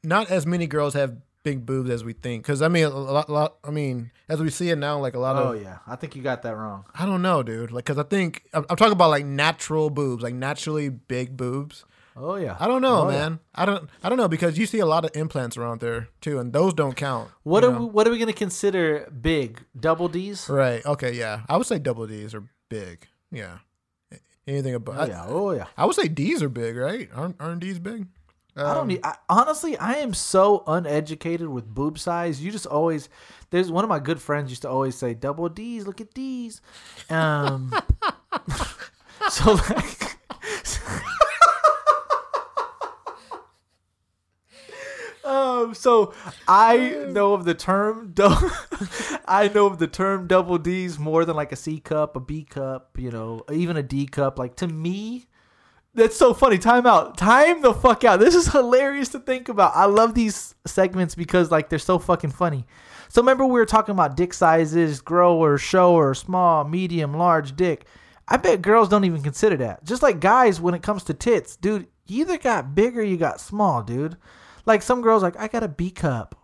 not 0.03 0.31
as 0.31 0.45
many 0.45 0.66
girls 0.66 0.93
have 0.95 1.16
big 1.45 1.64
boobs 1.64 1.90
as 1.90 2.03
we 2.03 2.12
think. 2.14 2.42
Because 2.42 2.61
I 2.62 2.66
mean, 2.68 2.84
a 2.86 2.88
lot, 2.88 3.30
lot, 3.30 3.57
I 3.62 3.70
mean, 3.70 4.11
as 4.28 4.40
we 4.40 4.51
see 4.51 4.70
it 4.70 4.76
now, 4.78 4.99
like 4.99 5.14
a 5.14 5.18
lot 5.20 5.36
Oh 5.36 5.38
of, 5.38 5.47
Oh 5.49 5.53
yeah, 5.53 5.78
I 5.86 5.95
think 5.95 6.16
you 6.16 6.22
got 6.22 6.42
that 6.42 6.57
wrong. 6.57 6.84
I 6.95 7.07
don't 7.07 7.22
know, 7.22 7.42
dude. 7.45 7.70
Like, 7.70 7.84
because 7.84 7.99
I 7.99 8.03
think 8.03 8.42
I'm, 8.53 8.66
I'm 8.68 8.76
talking 8.76 8.92
about 8.92 9.11
like 9.11 9.24
natural 9.24 9.90
boobs, 9.90 10.22
like 10.24 10.34
naturally 10.34 10.88
big 10.88 11.36
boobs. 11.36 11.84
Oh 12.16 12.36
yeah, 12.36 12.57
I 12.61 12.66
don't 12.68 12.80
know, 12.82 13.03
Oh, 13.07 13.11
yeah. 13.11 13.16
man. 13.18 13.40
I 13.55 13.64
don't, 13.64 13.88
I 14.03 14.09
don't 14.09 14.18
know 14.18 14.28
because 14.28 14.57
you 14.57 14.66
see 14.66 14.78
a 14.78 14.86
lot 14.86 15.05
of 15.05 15.11
implants 15.16 15.57
around 15.57 15.80
there 15.80 16.09
too, 16.20 16.38
and 16.38 16.53
those 16.53 16.72
don't 16.72 16.95
count. 16.97 17.28
What 17.42 17.64
are 17.64 17.72
know? 17.72 17.80
we, 17.80 17.86
what 17.86 18.07
are 18.09 18.11
we 18.11 18.18
gonna 18.18 18.32
consider 18.32 19.09
big? 19.11 19.61
Double 19.78 20.09
D's? 20.09 20.49
Right. 20.49 20.84
Okay. 20.86 21.12
Yeah. 21.12 21.42
I 21.49 21.57
would 21.57 21.66
say 21.66 21.78
double 21.78 22.07
D's 22.07 22.34
are 22.34 22.45
big. 22.68 23.07
Yeah. 23.30 23.59
Anything 24.47 24.74
above. 24.74 24.97
Oh 24.99 25.05
yeah, 25.07 25.24
oh 25.26 25.51
yeah. 25.53 25.66
I 25.76 25.86
would 25.86 25.97
say 25.97 26.07
D's 26.07 26.42
are 26.42 26.49
big, 26.51 26.76
right? 26.76 27.09
Aren't 27.14 27.40
aren't 27.40 27.61
D's 27.61 27.78
big? 27.78 28.07
I 28.57 28.62
don't 28.74 28.82
Um, 28.82 28.88
need. 28.88 29.00
I, 29.02 29.16
honestly, 29.28 29.76
I 29.78 29.94
am 29.94 30.14
so 30.14 30.62
uneducated 30.66 31.48
with 31.48 31.66
boob 31.66 31.98
size. 31.98 32.42
You 32.42 32.52
just 32.52 32.66
always. 32.66 33.09
There's 33.50 33.70
one 33.70 33.84
of 33.84 33.88
my 33.90 33.98
good 33.98 34.20
friends 34.20 34.50
used 34.50 34.62
to 34.62 34.68
always 34.68 34.94
say 34.94 35.12
double 35.14 35.48
D's. 35.48 35.86
Look 35.86 36.00
at 36.00 36.14
these. 36.14 36.61
Um. 37.11 37.72
so 39.30 39.52
like. 39.55 40.16
Um, 45.24 45.72
so 45.74 46.12
I 46.46 47.07
know 47.09 47.32
of 47.32 47.46
the 47.46 47.55
term 47.55 48.11
dou- 48.12 48.28
I 49.26 49.50
know 49.55 49.64
of 49.66 49.78
the 49.78 49.86
term 49.86 50.26
double 50.26 50.59
D's 50.59 50.98
more 50.98 51.24
than 51.24 51.34
like 51.34 51.50
a 51.50 51.57
C 51.57 51.80
cup, 51.80 52.14
a 52.14 52.20
B 52.20 52.44
cup, 52.44 52.98
you 52.98 53.11
know, 53.11 53.42
even 53.50 53.78
a 53.78 53.82
D 53.82 54.07
cup. 54.07 54.38
Like 54.38 54.55
to 54.57 54.68
me, 54.68 55.24
that's 55.95 56.16
so 56.16 56.34
funny. 56.34 56.59
Time 56.59 56.86
out. 56.86 57.16
Time 57.16 57.62
the 57.62 57.72
fuck 57.72 58.05
out. 58.05 58.20
This 58.20 58.34
is 58.34 58.49
hilarious 58.49 59.11
to 59.11 59.20
think 59.20 59.49
about. 59.49 59.72
I 59.74 59.84
love 59.86 60.14
these 60.14 60.55
segments 60.66 61.14
because 61.14 61.51
like 61.51 61.68
they're 61.68 61.78
so 61.78 61.99
fucking 61.99 62.30
funny. 62.30 62.66
So 63.09 63.22
remember 63.22 63.45
we 63.45 63.53
were 63.53 63.66
talking 63.66 63.92
about 63.92 64.16
dick 64.16 64.34
sizes, 64.34 65.01
grower, 65.01 65.57
shower, 65.57 66.14
small, 66.14 66.64
medium, 66.64 67.14
large 67.14 67.55
dick. 67.55 67.86
I 68.26 68.38
bet 68.38 68.62
girls 68.62 68.88
don't 68.88 69.05
even 69.05 69.22
consider 69.22 69.57
that. 69.59 69.84
Just 69.84 70.03
like 70.03 70.18
guys 70.18 70.61
when 70.61 70.74
it 70.74 70.82
comes 70.82 71.05
to 71.05 71.14
tits, 71.14 71.57
dude, 71.57 71.86
you 72.07 72.22
either 72.22 72.38
got 72.38 72.74
big 72.74 72.99
or 72.99 73.03
you 73.03 73.16
got 73.16 73.40
small, 73.40 73.82
dude. 73.82 74.16
Like 74.66 74.82
some 74.82 75.03
girls 75.03 75.22
like, 75.22 75.38
I 75.38 75.49
got 75.49 75.62
a 75.62 75.68
B 75.68 75.90
cup. 75.90 76.34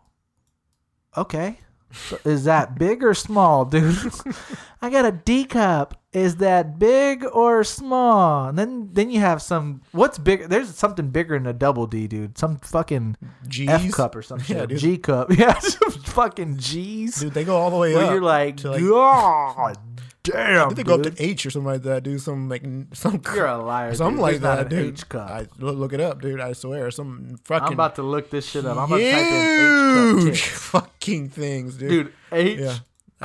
Okay. 1.16 1.58
So 1.92 2.18
is 2.24 2.44
that 2.44 2.78
big 2.78 3.02
or 3.02 3.14
small, 3.14 3.64
dude? 3.64 3.96
I 4.82 4.90
got 4.90 5.06
a 5.06 5.12
D 5.12 5.44
cup. 5.44 5.99
Is 6.12 6.36
that 6.36 6.78
big 6.78 7.24
or 7.24 7.62
small? 7.62 8.48
And 8.48 8.58
then 8.58 8.88
then 8.92 9.10
you 9.10 9.20
have 9.20 9.40
some 9.40 9.82
what's 9.92 10.18
bigger 10.18 10.48
there's 10.48 10.74
something 10.74 11.10
bigger 11.10 11.38
than 11.38 11.46
a 11.46 11.52
double 11.52 11.86
D, 11.86 12.08
dude. 12.08 12.36
Some 12.36 12.58
fucking 12.58 13.16
G's. 13.46 13.68
F 13.68 13.92
cup 13.92 14.16
or 14.16 14.22
some 14.22 14.38
Yeah, 14.40 14.44
shit. 14.46 14.68
dude. 14.70 14.78
G 14.78 14.98
cup. 14.98 15.30
Yeah, 15.36 15.56
some 15.60 15.90
fucking 15.92 16.56
G's. 16.58 17.20
Dude, 17.20 17.32
they 17.34 17.44
go 17.44 17.56
all 17.56 17.70
the 17.70 17.76
way 17.76 17.94
where 17.94 18.06
up. 18.06 18.10
you're 18.12 18.22
like, 18.22 18.62
like- 18.64 18.80
God 18.82 19.76
damn. 20.24 20.56
I 20.58 20.64
think 20.64 20.76
they 20.76 20.82
go 20.82 20.96
up 20.96 21.02
to 21.04 21.14
H 21.22 21.46
or 21.46 21.50
something 21.50 21.66
like 21.70 21.82
that, 21.82 22.02
dude. 22.02 22.20
Some 22.20 22.48
like 22.48 22.64
some 22.92 23.22
You're 23.34 23.46
a 23.46 23.58
liar. 23.62 23.94
something 23.94 24.16
dude. 24.16 24.22
like 24.22 24.32
There's 24.32 24.42
not 24.42 24.56
that, 24.56 24.68
dude. 24.68 24.94
H 24.94 25.08
cup. 25.08 25.30
I 25.30 25.46
look, 25.58 25.92
it 25.92 26.00
up, 26.00 26.20
dude. 26.20 26.40
I 26.40 26.54
swear, 26.54 26.90
some 26.90 27.38
fucking 27.44 27.68
I'm 27.68 27.72
about 27.74 27.94
to 27.96 28.02
look 28.02 28.30
this 28.30 28.46
shit 28.46 28.64
up. 28.66 28.76
I'm 28.78 28.84
about 28.92 28.96
to 28.98 29.12
type 29.12 29.26
in 29.26 30.16
H 30.18 30.22
huge 30.24 30.42
cup 30.50 30.58
fucking 30.82 31.28
things, 31.28 31.76
dude. 31.76 31.88
Dude, 31.90 32.12
H 32.32 32.58
yeah, 32.58 32.78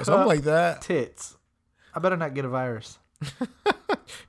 something 0.04 0.28
like 0.28 0.42
that. 0.44 0.82
tits. 0.84 1.35
I 1.96 2.00
better 2.00 2.18
not 2.18 2.34
get 2.34 2.44
a 2.44 2.50
virus. 2.50 3.00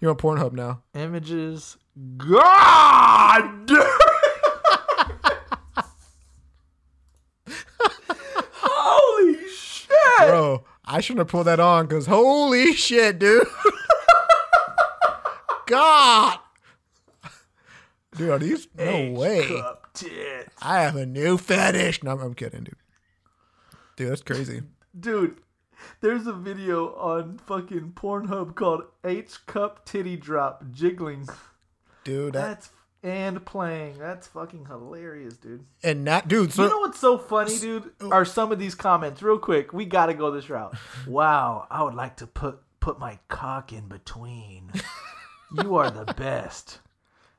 You're 0.01 0.13
on 0.13 0.17
Pornhub 0.17 0.53
now. 0.53 0.83
Images. 0.95 1.77
God. 2.17 3.69
Holy 8.53 9.49
shit. 9.49 9.89
Bro, 10.19 10.65
I 10.85 11.01
shouldn't 11.01 11.19
have 11.19 11.29
pulled 11.29 11.49
that 11.49 11.59
on 11.59 11.87
because 11.87 12.07
holy 12.07 12.73
shit, 12.73 13.19
dude. 13.19 13.49
God. 15.67 16.39
Dude, 18.17 18.31
are 18.31 18.39
these? 18.39 18.69
No 18.77 18.85
H 18.85 19.19
way. 19.19 19.63
I 20.63 20.83
have 20.83 20.95
a 20.95 21.05
new 21.05 21.37
fetish. 21.37 22.05
No, 22.05 22.13
I'm, 22.13 22.21
I'm 22.21 22.35
kidding, 22.35 22.63
dude. 22.63 22.77
Dude, 23.97 24.11
that's 24.11 24.23
crazy. 24.23 24.63
Dude, 24.99 25.39
there's 26.01 26.27
a 26.27 26.33
video 26.33 26.95
on 26.95 27.39
fucking 27.39 27.93
Pornhub 27.95 28.55
called 28.55 28.85
H 29.05 29.45
cup 29.47 29.85
titty 29.85 30.17
drop 30.17 30.65
jiggling. 30.73 31.29
Dude, 32.05 32.35
that, 32.35 32.41
That's 32.41 32.71
and 33.03 33.45
playing. 33.45 33.99
That's 33.99 34.27
fucking 34.29 34.67
hilarious, 34.67 35.37
dude. 35.37 35.65
and 35.83 36.07
that, 36.07 36.29
dude, 36.29 36.53
so, 36.53 36.65
You 36.65 36.69
know 36.71 36.79
what's 36.81 36.99
so 36.99 37.19
funny, 37.19 37.59
dude? 37.59 37.91
Oh. 38.01 38.11
Are 38.11 38.25
some 38.25 38.53
of 38.53 38.59
these 38.59 38.75
comments 38.75 39.23
real 39.23 39.39
quick? 39.39 39.73
We 39.73 39.85
gotta 39.85 40.15
go 40.15 40.31
this 40.31 40.49
route. 40.51 40.77
Wow, 41.07 41.67
I 41.71 41.83
would 41.83 41.95
like 41.95 42.17
to 42.19 42.27
put 42.27 42.61
put 42.81 42.99
my 42.99 43.19
cock 43.29 43.73
in 43.73 43.89
between. 43.89 44.73
You 45.63 45.77
are 45.77 45.93
the 45.93 46.13
best. 46.15 46.81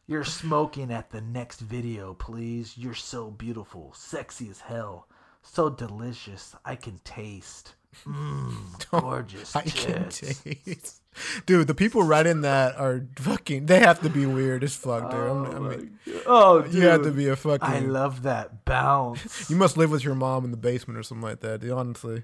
You're 0.08 0.24
smoking 0.24 0.94
at 0.94 1.10
the 1.12 1.20
next 1.20 1.60
video, 1.60 2.14
please. 2.14 2.78
You're 2.78 2.94
so 2.94 3.30
beautiful, 3.30 3.92
sexy 3.94 4.50
as 4.50 4.62
hell, 4.62 5.10
so 5.44 5.70
delicious. 5.70 6.56
I 6.64 6.76
can 6.78 7.00
taste. 7.04 7.76
Mmm, 8.06 8.89
gorgeous 8.91 9.56
I 9.56 9.64
can 9.64 10.10
taste. 10.10 11.02
Dude, 11.48 11.66
the 11.68 11.74
people 11.74 12.04
writing 12.04 12.41
that 12.41 12.76
are 12.78 13.06
fucking. 13.18 13.66
They 13.66 13.80
have 13.80 14.02
to 14.02 14.10
be 14.10 14.26
weird 14.28 14.64
as 14.64 14.76
fuck, 14.76 15.10
dude. 15.10 15.20
I'm- 15.20 15.45
I 15.45 15.60
mean, 15.60 16.00
Oh, 16.28 16.62
dude. 16.62 16.74
you 16.76 16.82
have 16.88 17.04
to 17.04 17.12
be 17.12 17.28
a 17.28 17.36
fucking. 17.36 17.68
I 17.68 17.80
love 17.80 18.22
that 18.24 18.66
bounce. 18.66 19.50
you 19.50 19.56
must 19.56 19.78
live 19.78 19.89
with 19.89 20.04
your 20.04 20.14
mom 20.16 20.45
in 20.45 20.52
the 20.52 20.58
basement 20.58 21.00
or 21.00 21.04
something 21.04 21.24
like 21.28 21.39
that. 21.39 21.62
Dude, 21.62 21.72
honestly, 21.72 22.24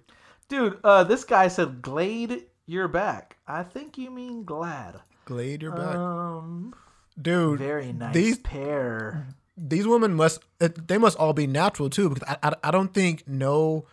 Dude, 0.50 0.78
uh, 0.84 1.04
this 1.06 1.24
guy 1.24 1.48
said, 1.48 1.82
Glade, 1.82 2.44
you're 2.68 2.88
back. 2.90 3.38
I 3.48 3.64
think 3.64 3.98
you 3.98 4.12
mean 4.12 4.44
glad. 4.44 5.00
Glade, 5.26 5.62
you're 5.64 5.72
back, 5.72 5.96
Um, 5.96 6.76
dude. 7.20 7.58
very 7.60 7.94
nice 7.94 8.14
These 8.14 8.38
pair. 8.40 9.28
these 9.58 9.88
women 9.88 10.14
must. 10.14 10.40
They 10.60 10.98
must 11.00 11.18
all 11.18 11.34
be 11.34 11.48
natural 11.48 11.90
too, 11.90 12.10
because 12.10 12.28
I, 12.44 12.50
I, 12.50 12.54
I 12.66 12.72
don't 12.72 12.94
think 12.94 13.24
no 13.28 13.86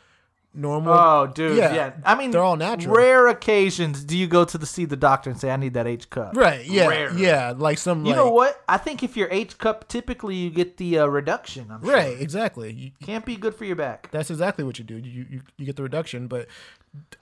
normal. 0.55 0.93
Oh, 0.93 1.27
dude, 1.27 1.57
yeah. 1.57 1.75
Yeah, 1.75 1.93
I 2.05 2.15
mean, 2.15 2.31
they're 2.31 2.43
all 2.43 2.57
natural. 2.57 2.95
Rare 2.95 3.29
occasions 3.29 4.05
do 4.05 4.17
you 4.17 4.27
go 4.27 4.45
to 4.45 4.59
the 4.59 4.67
see 4.67 4.85
the 4.85 4.97
doctor 4.97 5.31
and 5.31 5.39
say, 5.39 5.51
"I 5.51 5.57
need 5.57 5.75
that 5.75 5.87
H 5.87 6.11
cup." 6.11 6.37
right? 6.37 6.65
Yeah, 6.65 6.89
Rare. 6.89 7.17
yeah. 7.17 7.55
Like 7.57 7.79
some. 7.79 8.05
You 8.05 8.11
like, 8.13 8.17
know 8.17 8.31
what? 8.31 8.63
I 8.69 8.77
think 8.79 9.03
if 9.03 9.17
you're 9.17 9.29
H 9.31 9.59
cup, 9.59 9.89
typically 9.89 10.35
you 10.37 10.51
get 10.51 10.77
the 10.77 10.99
uh, 11.01 11.07
reduction. 11.07 11.71
I'm 11.71 11.83
sure. 11.85 11.93
Right, 11.93 12.21
exactly. 12.21 12.73
You, 12.73 12.91
Can't 13.05 13.25
be 13.25 13.37
good 13.37 13.55
for 13.55 13.65
your 13.65 13.77
back. 13.77 14.11
That's 14.11 14.31
exactly 14.31 14.65
what 14.65 14.79
you 14.79 14.85
do. 14.85 14.97
You, 14.97 15.27
you 15.31 15.41
you 15.57 15.67
get 15.67 15.77
the 15.77 15.83
reduction, 15.83 16.27
but 16.27 16.47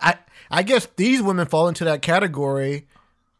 I 0.00 0.16
I 0.50 0.62
guess 0.62 0.86
these 0.96 1.22
women 1.22 1.46
fall 1.46 1.68
into 1.68 1.84
that 1.84 2.02
category 2.02 2.86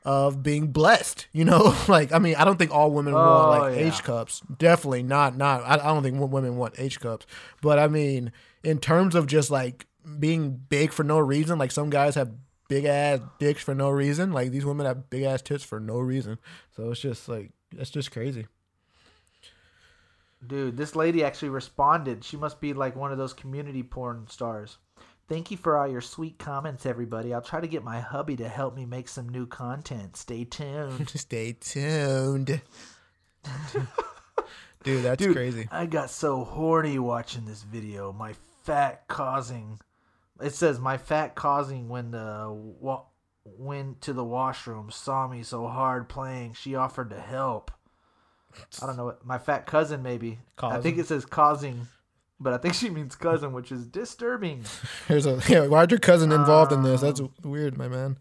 of 0.04 0.42
being 0.42 0.68
blessed. 0.68 1.26
You 1.32 1.44
know, 1.44 1.76
like 1.88 2.12
I 2.12 2.18
mean, 2.18 2.34
I 2.36 2.44
don't 2.44 2.58
think 2.58 2.74
all 2.74 2.90
women 2.90 3.14
Oh, 3.14 3.18
want 3.18 3.60
like 3.62 3.76
yeah. 3.78 3.86
H 3.86 4.02
cups. 4.02 4.40
Definitely 4.58 5.02
not. 5.02 5.36
Not. 5.36 5.62
I, 5.62 5.74
I 5.74 5.86
don't 5.88 6.02
think 6.02 6.18
women 6.20 6.56
want 6.56 6.74
H 6.78 7.00
cups. 7.00 7.26
But 7.60 7.78
I 7.78 7.88
mean, 7.88 8.32
in 8.62 8.78
terms 8.78 9.14
of 9.14 9.26
just 9.26 9.50
like 9.50 9.86
being 10.18 10.50
big 10.68 10.92
for 10.92 11.04
no 11.04 11.18
reason, 11.18 11.58
like 11.58 11.72
some 11.72 11.90
guys 11.90 12.14
have 12.14 12.32
big 12.68 12.84
ass 12.84 13.20
dicks 13.38 13.62
for 13.62 13.74
no 13.74 13.90
reason. 13.90 14.32
Like 14.32 14.50
these 14.50 14.64
women 14.64 14.86
have 14.86 15.10
big 15.10 15.22
ass 15.24 15.42
tits 15.42 15.64
for 15.64 15.80
no 15.80 15.98
reason. 15.98 16.38
So 16.76 16.90
it's 16.90 17.00
just 17.00 17.28
like 17.28 17.50
that's 17.72 17.90
just 17.90 18.12
crazy. 18.12 18.46
Dude, 20.46 20.76
this 20.76 20.94
lady 20.94 21.24
actually 21.24 21.48
responded. 21.48 22.22
She 22.22 22.36
must 22.36 22.60
be 22.60 22.72
like 22.72 22.94
one 22.94 23.10
of 23.10 23.18
those 23.18 23.32
community 23.32 23.82
porn 23.82 24.26
stars. 24.28 24.78
Thank 25.28 25.50
you 25.50 25.56
for 25.56 25.76
all 25.76 25.88
your 25.88 26.00
sweet 26.00 26.38
comments, 26.38 26.86
everybody. 26.86 27.34
I'll 27.34 27.42
try 27.42 27.60
to 27.60 27.66
get 27.66 27.84
my 27.84 28.00
hubby 28.00 28.36
to 28.36 28.48
help 28.48 28.74
me 28.74 28.86
make 28.86 29.08
some 29.08 29.28
new 29.28 29.46
content. 29.46 30.16
Stay 30.16 30.44
tuned. 30.44 31.08
Stay 31.14 31.52
tuned. 31.52 32.62
Dude, 34.84 35.04
that's 35.04 35.22
Dude, 35.22 35.34
crazy. 35.34 35.68
I 35.70 35.86
got 35.86 36.08
so 36.10 36.44
horny 36.44 36.98
watching 36.98 37.44
this 37.44 37.62
video. 37.62 38.12
My 38.12 38.32
fat 38.68 39.08
causing. 39.08 39.80
It 40.40 40.54
says 40.54 40.78
my 40.78 40.98
fat 40.98 41.34
causing 41.34 41.88
when 41.88 42.10
the 42.12 42.48
wa- 42.52 43.04
went 43.44 44.02
to 44.02 44.12
the 44.12 44.24
washroom 44.24 44.90
saw 44.90 45.26
me 45.26 45.42
so 45.42 45.66
hard 45.66 46.08
playing. 46.08 46.52
She 46.52 46.74
offered 46.74 47.10
to 47.10 47.20
help. 47.20 47.70
I 48.82 48.86
don't 48.86 48.96
know 48.96 49.06
what 49.06 49.24
my 49.24 49.38
fat 49.38 49.66
cousin 49.66 50.02
maybe. 50.02 50.38
I 50.62 50.78
think 50.80 50.98
it 50.98 51.06
says 51.06 51.24
causing, 51.24 51.88
but 52.38 52.52
I 52.52 52.58
think 52.58 52.74
she 52.74 52.90
means 52.90 53.14
cousin, 53.14 53.52
which 53.52 53.72
is 53.72 53.86
disturbing. 53.86 54.64
Here's 55.08 55.26
a 55.26 55.40
yeah. 55.48 55.66
Why'd 55.66 55.90
your 55.90 56.00
cousin 56.00 56.32
involved 56.32 56.72
in 56.72 56.82
this? 56.82 57.02
Um, 57.02 57.08
That's 57.08 57.20
weird, 57.44 57.76
my 57.76 57.88
man. 57.88 58.18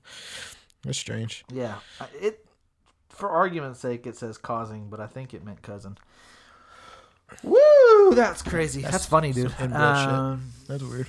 That's 0.83 0.97
strange. 0.97 1.43
Yeah, 1.51 1.75
it. 2.19 2.45
For 3.09 3.29
argument's 3.29 3.79
sake, 3.79 4.05
it 4.05 4.15
says 4.15 4.37
causing, 4.37 4.89
but 4.89 4.99
I 4.99 5.07
think 5.07 5.33
it 5.33 5.43
meant 5.43 5.61
cousin. 5.61 5.97
Woo! 7.43 8.13
That's 8.15 8.41
crazy. 8.41 8.81
That's, 8.81 9.05
funny, 9.05 9.33
dude. 9.33 9.51
some 9.51 9.65
inbred 9.65 9.97
shit. 9.97 10.07
Um, 10.09 10.51
That's 10.67 10.83
weird. 10.83 11.07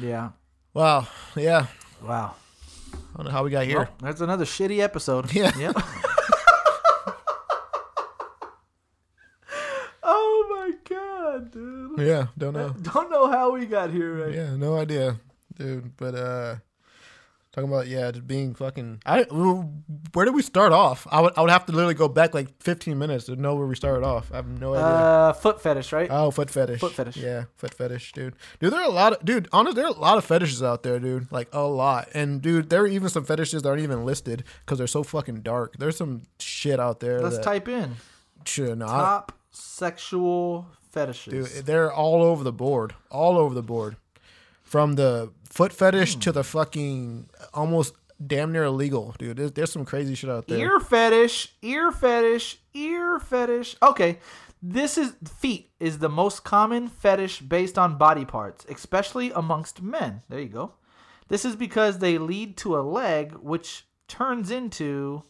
yeah. 0.00 0.30
Wow. 0.74 1.08
Yeah. 1.36 1.66
Wow. 2.02 2.36
I 2.92 2.96
don't 3.16 3.26
know 3.26 3.32
how 3.32 3.44
we 3.44 3.50
got 3.50 3.66
here. 3.66 3.78
Well, 3.78 3.88
that's 4.00 4.20
another 4.20 4.44
shitty 4.44 4.80
episode. 4.80 5.32
Yeah. 5.32 5.56
Yep. 5.58 5.76
oh 10.02 10.46
my 10.50 10.72
god, 10.88 11.50
dude. 11.52 11.98
yeah. 12.00 12.26
Don't 12.38 12.54
know. 12.54 12.70
Don't 12.82 13.10
know 13.10 13.30
how 13.30 13.52
we 13.52 13.66
got 13.66 13.90
here 13.90 14.24
right. 14.24 14.34
Yeah. 14.34 14.56
No 14.56 14.76
idea, 14.76 15.18
dude. 15.56 15.96
But 15.96 16.14
uh, 16.14 16.56
talking 17.52 17.68
about 17.68 17.86
yeah, 17.88 18.10
just 18.10 18.26
being 18.26 18.54
fucking. 18.54 19.02
I 19.04 19.22
where 19.24 20.24
did 20.24 20.34
we 20.34 20.42
start 20.42 20.72
off? 20.72 21.06
I 21.10 21.20
would 21.20 21.32
I 21.36 21.40
would 21.40 21.50
have 21.50 21.66
to 21.66 21.72
literally 21.72 21.94
go 21.94 22.08
back 22.08 22.34
like 22.34 22.62
15 22.62 22.98
minutes 22.98 23.24
to 23.26 23.36
know 23.36 23.54
where 23.54 23.66
we 23.66 23.74
started 23.74 24.04
off. 24.04 24.30
I 24.32 24.36
have 24.36 24.46
no 24.46 24.74
idea. 24.74 24.84
Uh, 24.84 25.32
foot 25.32 25.60
fetish, 25.60 25.92
right? 25.92 26.08
Oh, 26.10 26.30
foot 26.30 26.50
fetish. 26.50 26.80
Foot 26.80 26.92
fetish. 26.92 27.16
Yeah, 27.16 27.44
foot 27.56 27.74
fetish, 27.74 28.12
dude. 28.12 28.34
Dude, 28.60 28.72
there 28.72 28.80
are 28.80 28.88
a 28.88 28.92
lot 28.92 29.12
of 29.14 29.24
dude. 29.24 29.48
Honestly, 29.52 29.76
there 29.76 29.86
are 29.90 29.94
a 29.96 29.98
lot 29.98 30.18
of 30.18 30.24
fetishes 30.24 30.62
out 30.62 30.82
there, 30.82 30.98
dude. 30.98 31.30
Like 31.32 31.48
a 31.52 31.62
lot. 31.62 32.08
And 32.14 32.40
dude, 32.40 32.70
there 32.70 32.82
are 32.82 32.86
even 32.86 33.08
some 33.08 33.24
fetishes 33.24 33.62
that 33.62 33.68
aren't 33.68 33.82
even 33.82 34.04
listed 34.04 34.44
because 34.64 34.78
they're 34.78 34.86
so 34.86 35.02
fucking 35.02 35.40
dark. 35.42 35.76
There's 35.78 35.96
some 35.96 36.22
shit 36.38 36.78
out 36.80 37.00
there. 37.00 37.20
Let's 37.20 37.36
that, 37.36 37.44
type 37.44 37.68
in 37.68 37.96
Shit, 38.44 38.78
no, 38.78 38.86
I- 38.86 38.88
top 38.88 39.32
sexual 39.50 40.68
fetishes. 40.90 41.52
dude, 41.54 41.66
they're 41.66 41.92
all 41.92 42.22
over 42.22 42.44
the 42.44 42.52
board. 42.52 42.94
All 43.10 43.36
over 43.36 43.54
the 43.54 43.62
board. 43.62 43.96
From 44.70 44.94
the 44.94 45.32
foot 45.48 45.72
fetish 45.72 46.14
Hmm. 46.14 46.20
to 46.20 46.32
the 46.32 46.44
fucking 46.44 47.28
almost 47.52 47.92
damn 48.24 48.52
near 48.52 48.64
illegal, 48.64 49.14
dude. 49.18 49.36
There's, 49.36 49.52
there's 49.52 49.72
some 49.72 49.84
crazy 49.84 50.14
shit 50.14 50.30
out 50.30 50.46
there. 50.46 50.58
Ear 50.58 50.78
fetish, 50.78 51.54
ear 51.60 51.90
fetish, 51.90 52.58
ear 52.72 53.18
fetish. 53.18 53.74
Okay. 53.82 54.18
This 54.62 54.96
is 54.96 55.14
feet 55.42 55.70
is 55.80 55.98
the 55.98 56.08
most 56.08 56.44
common 56.44 56.86
fetish 56.86 57.40
based 57.40 57.78
on 57.78 57.98
body 57.98 58.24
parts, 58.24 58.64
especially 58.68 59.32
amongst 59.32 59.82
men. 59.82 60.22
There 60.28 60.38
you 60.38 60.48
go. 60.50 60.74
This 61.26 61.44
is 61.44 61.56
because 61.56 61.98
they 61.98 62.18
lead 62.18 62.56
to 62.58 62.78
a 62.78 62.82
leg 62.82 63.32
which 63.42 63.86
turns 64.06 64.52
into 64.52 65.24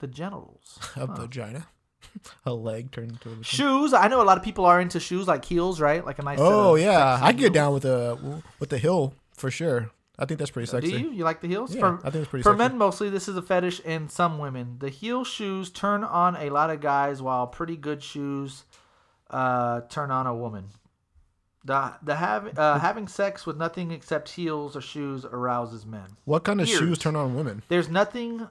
the 0.00 0.08
genitals. 0.08 0.80
a 0.96 1.06
vagina, 1.06 1.68
a 2.46 2.52
leg 2.52 2.90
turned 2.90 3.12
into 3.12 3.30
a. 3.30 3.44
Shoes. 3.44 3.92
I 3.92 4.08
know 4.08 4.22
a 4.22 4.24
lot 4.24 4.38
of 4.38 4.44
people 4.44 4.64
are 4.64 4.80
into 4.80 5.00
shoes 5.00 5.26
like 5.26 5.44
heels, 5.44 5.80
right? 5.80 6.04
Like 6.04 6.18
a 6.18 6.22
nice. 6.22 6.38
set 6.38 6.44
Oh 6.44 6.74
of 6.74 6.80
yeah, 6.80 7.18
I 7.22 7.32
get 7.32 7.52
down 7.52 7.74
with 7.74 7.84
a 7.84 8.42
with 8.58 8.70
the 8.70 8.78
heel 8.78 9.14
for 9.34 9.50
sure. 9.50 9.90
I 10.18 10.26
think 10.26 10.38
that's 10.38 10.50
pretty 10.50 10.66
sexy. 10.66 10.90
Do 10.90 10.98
you? 10.98 11.10
You 11.12 11.24
like 11.24 11.40
the 11.40 11.48
heels? 11.48 11.74
Yeah, 11.74 11.80
for, 11.80 12.06
I 12.06 12.10
think 12.10 12.22
it's 12.22 12.28
pretty 12.28 12.42
For 12.42 12.50
sexy. 12.50 12.58
men, 12.58 12.76
mostly, 12.76 13.08
this 13.08 13.26
is 13.26 13.36
a 13.38 13.42
fetish, 13.42 13.80
and 13.86 14.10
some 14.10 14.38
women. 14.38 14.76
The 14.78 14.90
heel 14.90 15.24
shoes 15.24 15.70
turn 15.70 16.04
on 16.04 16.36
a 16.36 16.50
lot 16.50 16.68
of 16.68 16.80
guys, 16.82 17.22
while 17.22 17.46
pretty 17.46 17.76
good 17.76 18.02
shoes 18.02 18.64
uh, 19.30 19.80
turn 19.88 20.10
on 20.10 20.26
a 20.26 20.34
woman. 20.34 20.68
The 21.64 21.94
the 22.02 22.16
have, 22.16 22.58
uh, 22.58 22.78
having 22.78 23.08
sex 23.08 23.46
with 23.46 23.56
nothing 23.56 23.90
except 23.92 24.28
heels 24.30 24.76
or 24.76 24.82
shoes 24.82 25.24
arouses 25.24 25.86
men. 25.86 26.16
What 26.24 26.44
kind 26.44 26.60
of 26.60 26.68
Ears. 26.68 26.78
shoes 26.78 26.98
turn 26.98 27.16
on 27.16 27.34
women? 27.34 27.62
There's 27.68 27.88
nothing. 27.88 28.46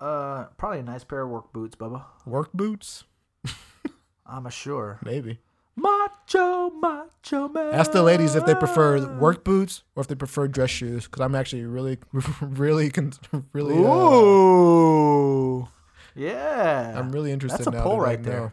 Uh, 0.00 0.44
probably 0.56 0.80
a 0.80 0.82
nice 0.82 1.04
pair 1.04 1.22
of 1.22 1.30
work 1.30 1.52
boots, 1.52 1.76
Bubba. 1.76 2.04
Work 2.26 2.52
boots? 2.52 3.04
I'm 4.26 4.46
a 4.46 4.50
sure. 4.50 4.98
Maybe. 5.04 5.38
Macho, 5.76 6.70
macho 6.70 7.48
man. 7.48 7.74
Ask 7.74 7.92
the 7.92 8.02
ladies 8.02 8.34
if 8.36 8.46
they 8.46 8.54
prefer 8.54 9.18
work 9.18 9.44
boots 9.44 9.82
or 9.96 10.00
if 10.02 10.06
they 10.08 10.14
prefer 10.14 10.46
dress 10.48 10.70
shoes. 10.70 11.04
Because 11.04 11.20
I'm 11.20 11.34
actually 11.34 11.64
really, 11.64 11.98
really, 12.40 12.90
really. 13.52 13.74
Uh, 13.74 13.78
Ooh. 13.80 15.68
Yeah. 16.14 16.94
I'm 16.96 17.10
really 17.10 17.32
interested. 17.32 17.58
That's 17.58 17.66
a 17.66 17.70
now 17.72 17.82
poll 17.82 18.00
right 18.00 18.22
there. 18.22 18.40
know. 18.40 18.52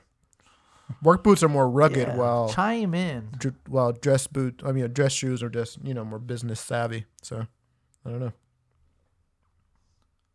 Work 1.04 1.24
boots 1.24 1.42
are 1.42 1.48
more 1.50 1.70
rugged, 1.70 2.08
Yeah. 2.10 2.16
while 2.18 2.50
Chime 2.50 2.94
in. 2.94 3.30
dr- 3.38 3.56
while 3.70 3.94
dress 3.94 4.28
boot. 4.28 4.62
I 4.66 4.72
mean, 4.74 4.92
dress 4.92 5.14
shoes 5.14 5.42
are 5.42 5.50
just 5.50 5.78
you 5.84 5.94
know 5.94 6.04
more 6.04 6.20
business 6.20 6.60
savvy. 6.60 7.06
So 7.22 7.48
I 8.06 8.10
don't 8.10 8.20
know. 8.20 8.34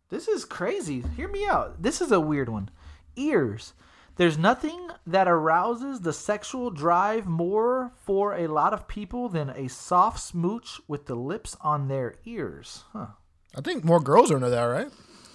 This 0.08 0.28
is 0.28 0.44
crazy. 0.44 1.02
Hear 1.16 1.28
me 1.28 1.46
out. 1.46 1.82
This 1.82 2.00
is 2.00 2.12
a 2.12 2.20
weird 2.20 2.48
one. 2.48 2.70
Ears. 3.16 3.72
There's 4.16 4.38
nothing 4.38 4.88
that 5.06 5.28
arouses 5.28 6.00
the 6.00 6.12
sexual 6.12 6.70
drive 6.70 7.26
more 7.26 7.92
for 8.04 8.34
a 8.34 8.46
lot 8.46 8.72
of 8.72 8.88
people 8.88 9.28
than 9.28 9.50
a 9.50 9.68
soft 9.68 10.20
smooch 10.20 10.80
with 10.88 11.06
the 11.06 11.14
lips 11.14 11.56
on 11.60 11.88
their 11.88 12.14
ears. 12.24 12.84
Huh. 12.92 13.08
I 13.54 13.60
think 13.60 13.84
more 13.84 14.00
girls 14.00 14.30
are 14.30 14.36
into 14.36 14.48
that, 14.50 14.62
right? 14.64 14.88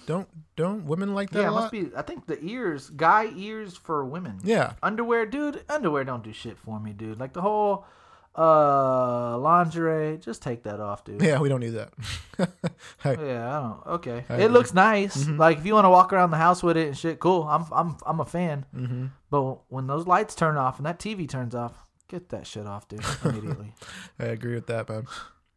Don't 0.06 0.26
don't 0.56 0.84
women 0.86 1.14
like 1.14 1.30
that 1.30 1.40
Yeah, 1.42 1.46
a 1.46 1.48
it 1.50 1.52
lot? 1.54 1.60
must 1.60 1.72
be. 1.72 1.90
I 1.96 2.02
think 2.02 2.26
the 2.26 2.42
ears, 2.44 2.90
guy 2.90 3.30
ears 3.36 3.76
for 3.76 4.04
women. 4.04 4.40
Yeah. 4.42 4.72
Underwear, 4.82 5.26
dude. 5.26 5.62
Underwear 5.68 6.02
don't 6.02 6.24
do 6.24 6.32
shit 6.32 6.58
for 6.58 6.80
me, 6.80 6.92
dude. 6.92 7.20
Like 7.20 7.34
the 7.34 7.40
whole 7.42 7.86
uh 8.36 9.36
lingerie, 9.38 10.18
just 10.18 10.40
take 10.42 10.62
that 10.62 10.80
off, 10.80 11.04
dude. 11.04 11.20
Yeah, 11.22 11.38
we 11.40 11.48
don't 11.48 11.60
need 11.60 11.74
that. 11.74 11.92
Hey, 13.02 13.16
Yeah, 13.20 13.58
I 13.58 13.62
don't. 13.62 13.86
Okay, 13.96 14.24
I 14.28 14.34
it 14.34 14.44
agree. 14.44 14.48
looks 14.48 14.72
nice. 14.74 15.28
Like 15.28 15.58
if 15.58 15.66
you 15.66 15.74
want 15.74 15.84
to 15.84 15.90
walk 15.90 16.12
around 16.12 16.30
the 16.30 16.36
house 16.38 16.62
with 16.62 16.76
it 16.76 16.88
and 16.88 16.96
shit, 16.96 17.18
cool. 17.20 17.42
I'm 17.44 17.64
I'm 17.72 17.96
I'm 18.06 18.20
a 18.20 18.24
fan. 18.24 18.64
mm-hmm. 18.74 19.06
But 19.30 19.70
when 19.70 19.86
those 19.86 20.06
lights 20.06 20.34
turn 20.34 20.56
off 20.56 20.78
and 20.78 20.86
that 20.86 20.98
TV 20.98 21.28
turns 21.28 21.54
off, 21.54 21.72
get 22.08 22.30
that 22.30 22.46
shit 22.46 22.66
off, 22.66 22.88
dude, 22.88 23.04
immediately. 23.24 23.74
I 24.18 24.24
agree 24.26 24.54
with 24.54 24.66
that, 24.68 24.88
man. 24.88 25.06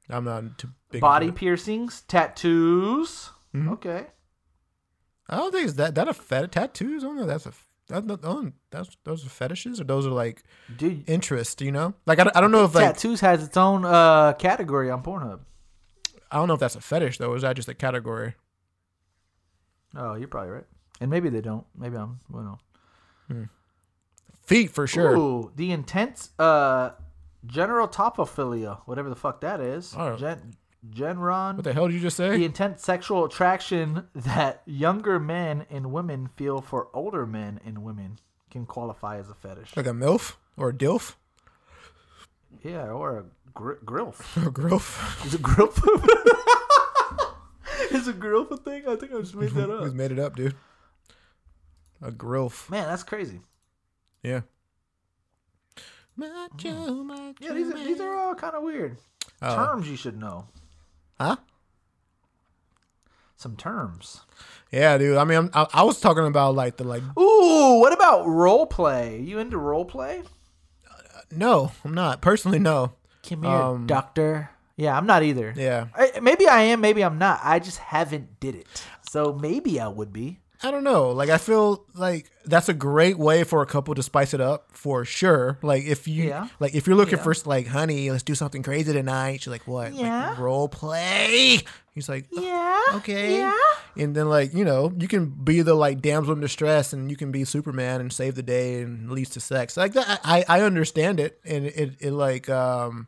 I'm 0.10 0.26
not 0.26 0.58
too 0.58 0.70
big. 0.92 1.02
Body 1.02 1.32
piercings, 1.32 2.02
tattoos. 2.08 3.30
it. 3.54 3.68
Okay. 3.68 4.06
I 5.28 5.38
don't 5.38 5.52
think 5.52 5.66
it's 5.66 5.74
that 5.78 5.96
that 5.96 6.08
a 6.08 6.14
fet 6.14 6.52
tattoos. 6.52 7.04
I 7.04 7.08
don't 7.08 7.18
know. 7.18 7.26
That's 7.26 7.46
a 7.48 7.54
that, 7.88 8.08
that, 8.08 8.54
that's 8.72 8.90
those 9.04 9.26
are 9.26 9.30
fetishes 9.30 9.80
or 9.80 9.84
those 9.84 10.06
are 10.08 10.12
like 10.12 10.44
Dude, 10.76 11.08
interest. 11.10 11.62
You 11.62 11.72
know, 11.72 11.94
like 12.06 12.20
I, 12.20 12.24
don't- 12.26 12.36
I 12.38 12.42
don't 12.42 12.52
know 12.52 12.64
if 12.66 12.74
like 12.76 12.86
tattoos 12.96 13.22
has 13.22 13.44
its 13.44 13.58
own 13.58 13.86
uh, 13.86 14.34
category 14.34 14.90
on 14.92 15.04
Pornhub. 15.04 15.40
I 16.32 16.38
don't 16.38 16.48
know 16.48 16.56
if 16.56 16.60
that's 16.60 16.76
a 16.76 16.82
fetish 16.82 17.18
though. 17.18 17.34
Is 17.36 17.44
that 17.44 17.56
just 17.56 17.70
a 17.70 17.74
category? 17.74 18.34
Oh, 19.96 20.16
you're 20.16 20.28
probably 20.28 20.52
right. 20.52 20.66
And 21.00 21.10
maybe 21.10 21.30
they 21.30 21.42
don't. 21.42 21.66
Maybe 21.78 21.96
I'm. 21.98 22.20
Well, 22.30 22.60
no. 23.30 23.48
Feet 24.44 24.72
for 24.72 24.86
sure. 24.88 25.16
Ooh, 25.16 25.52
the 25.56 25.72
intense 25.72 26.30
uh, 26.38 26.92
general 27.46 27.88
topophilia, 27.88 28.80
whatever 28.86 29.10
the 29.10 29.16
fuck 29.16 29.42
that 29.42 29.60
is. 29.60 29.94
Oh. 29.98 30.16
Gen, 30.16 30.54
Genron. 30.94 31.56
What 31.56 31.64
the 31.64 31.74
hell 31.74 31.88
did 31.88 31.94
you 31.96 32.00
just 32.00 32.18
say? 32.18 32.38
the 32.38 32.46
intense 32.46 32.84
sexual 32.84 33.26
attraction 33.26 34.08
that 34.14 34.62
younger 34.66 35.20
men 35.20 35.66
and 35.70 35.92
women 35.92 36.30
feel 36.36 36.62
for 36.62 36.90
older 36.94 37.26
men 37.26 37.60
and 37.66 37.84
women 37.84 38.20
can 38.52 38.66
qualify 38.66 39.18
as 39.18 39.30
a 39.30 39.34
fetish. 39.34 39.76
Like 39.76 39.88
a 39.88 39.92
milf 39.92 40.36
or 40.58 40.70
a 40.70 40.74
dilf 40.74 41.16
Yeah, 42.64 42.88
or 42.90 43.20
a 43.20 43.26
gr- 43.54 43.74
grilf. 43.86 44.38
a 44.48 44.52
growth. 44.52 45.26
Is 45.26 45.34
it 45.34 45.42
grilf? 45.42 45.78
Is 47.92 48.08
a 48.08 48.14
grilf 48.14 48.52
a 48.52 48.58
thing? 48.58 48.84
I 48.88 48.96
think 48.96 49.14
I 49.14 49.20
just 49.20 49.36
made 49.36 49.50
that 49.52 49.70
Who's 49.70 49.90
up. 49.90 49.96
made 49.96 50.12
it 50.12 50.20
up, 50.20 50.36
dude? 50.36 50.56
A 52.02 52.12
growth. 52.12 52.70
Man, 52.70 52.88
that's 52.88 53.04
crazy. 53.04 53.42
Yeah. 54.24 54.42
Macho, 56.18 56.70
mm. 56.70 57.06
macho 57.06 57.34
Yeah, 57.40 57.54
these 57.54 57.72
are, 57.72 57.84
these 57.84 58.00
are 58.00 58.16
all 58.16 58.36
kind 58.36 58.56
of 58.56 58.64
weird. 58.64 58.98
Oh. 59.42 59.56
Terms 59.56 59.90
you 59.90 59.98
should 59.98 60.18
know. 60.18 60.48
Huh? 61.20 61.38
Some 63.36 63.56
terms. 63.56 64.22
Yeah, 64.72 64.98
dude. 64.98 65.18
I 65.18 65.24
mean, 65.24 65.38
I'm, 65.38 65.50
I, 65.54 65.68
I 65.74 65.84
was 65.84 66.00
talking 66.00 66.26
about 66.26 66.56
like 66.56 66.78
the 66.78 66.84
like. 66.84 67.04
Ooh, 67.18 67.80
what 67.80 67.94
about 67.94 68.26
role 68.28 68.66
play? 68.66 69.20
You 69.22 69.40
into 69.40 69.58
role 69.58 69.86
play? 69.86 70.24
No, 71.32 71.72
I'm 71.84 71.94
not 71.94 72.22
personally. 72.22 72.60
No. 72.60 72.94
Come 73.28 73.44
here, 73.44 73.52
Um, 73.52 73.88
doctor. 73.88 74.52
Yeah, 74.78 74.98
I'm 74.98 75.06
not 75.06 75.24
either. 75.24 75.54
Yeah. 75.56 75.88
I, 75.96 76.20
maybe 76.22 76.48
I 76.48 76.62
am, 76.62 76.82
maybe 76.82 77.04
I'm 77.04 77.18
not. 77.18 77.40
I 77.44 77.60
just 77.60 77.78
haven't 77.78 78.40
did 78.40 78.56
it. 78.56 78.68
So 79.10 79.34
maybe 79.34 79.80
I 79.80 79.88
would 79.88 80.12
be. 80.12 80.40
I 80.64 80.72
don't 80.72 80.84
know. 80.84 81.10
Like 81.12 81.30
I 81.30 81.38
feel 81.38 81.86
like 81.96 82.30
that's 82.46 82.70
a 82.70 82.74
great 82.74 83.18
way 83.18 83.44
for 83.44 83.62
a 83.62 83.66
couple 83.66 83.94
to 83.96 84.04
spice 84.04 84.34
it 84.34 84.42
up 84.42 84.70
for 84.72 85.06
sure. 85.06 85.58
Like 85.62 85.84
if 85.86 86.08
you 86.08 86.26
Yeah. 86.30 86.48
like 86.60 86.76
if 86.76 86.88
you're 86.88 86.96
looking 86.96 87.18
Yeah. 87.18 87.24
for 87.24 87.34
like 87.46 87.68
honey, 87.68 88.10
let's 88.12 88.24
do 88.24 88.36
something 88.36 88.64
crazy 88.64 88.94
tonight. 88.94 89.42
She's 89.42 89.48
like, 89.52 89.68
what? 89.68 89.94
Yeah. 89.94 90.30
Like 90.32 90.40
role 90.40 90.68
play. 90.70 91.60
He's 91.94 92.10
like, 92.10 92.26
"Oh, 92.36 92.42
Yeah. 92.42 92.98
okay. 92.98 93.38
Yeah. 93.40 93.54
And 93.98 94.14
then 94.16 94.28
like 94.30 94.54
you 94.54 94.66
know 94.66 94.92
you 94.98 95.08
can 95.08 95.26
be 95.28 95.62
the 95.62 95.74
like 95.76 96.02
damsel 96.02 96.34
in 96.34 96.42
distress 96.42 96.92
and 96.94 97.10
you 97.10 97.16
can 97.18 97.32
be 97.32 97.46
Superman 97.46 98.02
and 98.02 98.12
save 98.12 98.36
the 98.36 98.44
day 98.44 98.82
and 98.82 99.10
leads 99.12 99.30
to 99.32 99.40
sex 99.40 99.78
like 99.78 99.94
that. 99.94 100.20
I 100.24 100.44
I 100.48 100.62
understand 100.62 101.20
it 101.20 101.40
and 101.46 101.66
it 101.66 101.96
it 102.00 102.12
like 102.12 102.50
um 102.50 103.08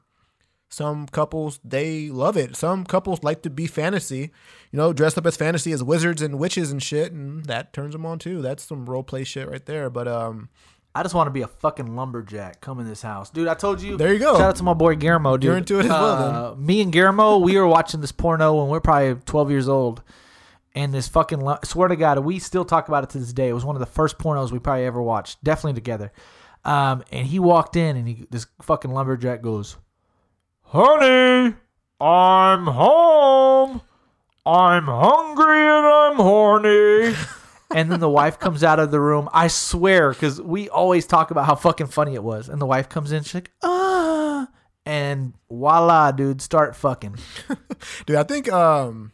some 0.69 1.07
couples 1.07 1.59
they 1.63 2.09
love 2.09 2.37
it. 2.37 2.55
Some 2.55 2.85
couples 2.85 3.23
like 3.23 3.41
to 3.43 3.49
be 3.49 3.67
fantasy, 3.67 4.31
you 4.71 4.77
know, 4.77 4.93
dressed 4.93 5.17
up 5.17 5.25
as 5.25 5.37
fantasy 5.37 5.71
as 5.71 5.83
wizards 5.83 6.21
and 6.21 6.37
witches 6.37 6.71
and 6.71 6.81
shit, 6.83 7.11
and 7.11 7.45
that 7.45 7.73
turns 7.73 7.93
them 7.93 8.05
on 8.05 8.19
too. 8.19 8.41
That's 8.41 8.63
some 8.63 8.85
role 8.85 9.03
play 9.03 9.23
shit 9.23 9.49
right 9.49 9.65
there. 9.65 9.89
But 9.89 10.07
um, 10.07 10.49
I 10.93 11.03
just 11.03 11.15
want 11.15 11.27
to 11.27 11.31
be 11.31 11.41
a 11.41 11.47
fucking 11.47 11.95
lumberjack. 11.95 12.59
Come 12.59 12.79
in 12.79 12.87
this 12.87 13.01
house, 13.01 13.29
dude. 13.29 13.47
I 13.47 13.53
told 13.53 13.81
you. 13.81 13.97
There 13.97 14.11
you 14.11 14.19
go. 14.19 14.33
Shout 14.33 14.49
out 14.49 14.55
to 14.57 14.63
my 14.63 14.73
boy 14.73 14.95
Guillermo, 14.95 15.37
dude. 15.37 15.43
You're 15.45 15.57
into 15.57 15.79
it 15.79 15.85
as 15.85 15.91
well. 15.91 16.51
Uh, 16.51 16.55
Me 16.55 16.81
and 16.81 16.91
Guillermo, 16.91 17.37
we 17.37 17.55
were 17.57 17.67
watching 17.67 18.01
this 18.01 18.11
porno 18.11 18.55
when 18.55 18.69
we 18.69 18.77
are 18.77 18.81
probably 18.81 19.15
12 19.25 19.51
years 19.51 19.69
old, 19.69 20.01
and 20.75 20.93
this 20.93 21.07
fucking 21.07 21.47
swear 21.63 21.87
to 21.87 21.95
God, 21.95 22.19
we 22.19 22.39
still 22.39 22.65
talk 22.65 22.87
about 22.87 23.03
it 23.03 23.11
to 23.11 23.19
this 23.19 23.31
day. 23.31 23.47
It 23.47 23.53
was 23.53 23.63
one 23.63 23.75
of 23.75 23.79
the 23.79 23.85
first 23.85 24.17
pornos 24.17 24.51
we 24.51 24.59
probably 24.59 24.85
ever 24.85 25.01
watched, 25.01 25.43
definitely 25.43 25.73
together. 25.73 26.11
Um, 26.65 27.03
and 27.11 27.25
he 27.27 27.39
walked 27.39 27.75
in, 27.75 27.95
and 27.95 28.07
he 28.07 28.25
this 28.29 28.47
fucking 28.63 28.91
lumberjack 28.91 29.41
goes, 29.41 29.77
"Honey, 30.67 31.55
I'm 31.99 32.65
home. 32.65 33.81
I'm 34.45 34.85
hungry 34.85 35.59
and 35.59 35.85
I'm 35.85 36.15
horny." 36.15 37.15
and 37.75 37.91
then 37.91 37.99
the 37.99 38.09
wife 38.09 38.39
comes 38.39 38.63
out 38.63 38.79
of 38.79 38.91
the 38.91 38.99
room. 38.99 39.29
I 39.33 39.47
swear, 39.47 40.11
because 40.11 40.41
we 40.41 40.69
always 40.69 41.05
talk 41.05 41.31
about 41.31 41.45
how 41.45 41.55
fucking 41.55 41.87
funny 41.87 42.15
it 42.15 42.23
was. 42.23 42.49
And 42.49 42.61
the 42.61 42.65
wife 42.65 42.89
comes 42.89 43.11
in, 43.11 43.23
she's 43.23 43.33
like, 43.33 43.51
"Ah," 43.63 44.47
and 44.85 45.33
voila, 45.49 46.11
dude, 46.11 46.41
start 46.41 46.75
fucking. 46.75 47.17
dude, 48.05 48.17
I 48.17 48.23
think 48.23 48.51
um, 48.51 49.11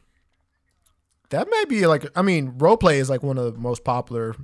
that 1.30 1.50
may 1.50 1.66
be 1.66 1.88
like 1.88 2.06
I 2.16 2.22
mean, 2.22 2.54
role 2.58 2.78
play 2.78 3.00
is 3.00 3.10
like 3.10 3.24
one 3.24 3.38
of 3.38 3.54
the 3.54 3.60
most 3.60 3.84
popular 3.84 4.36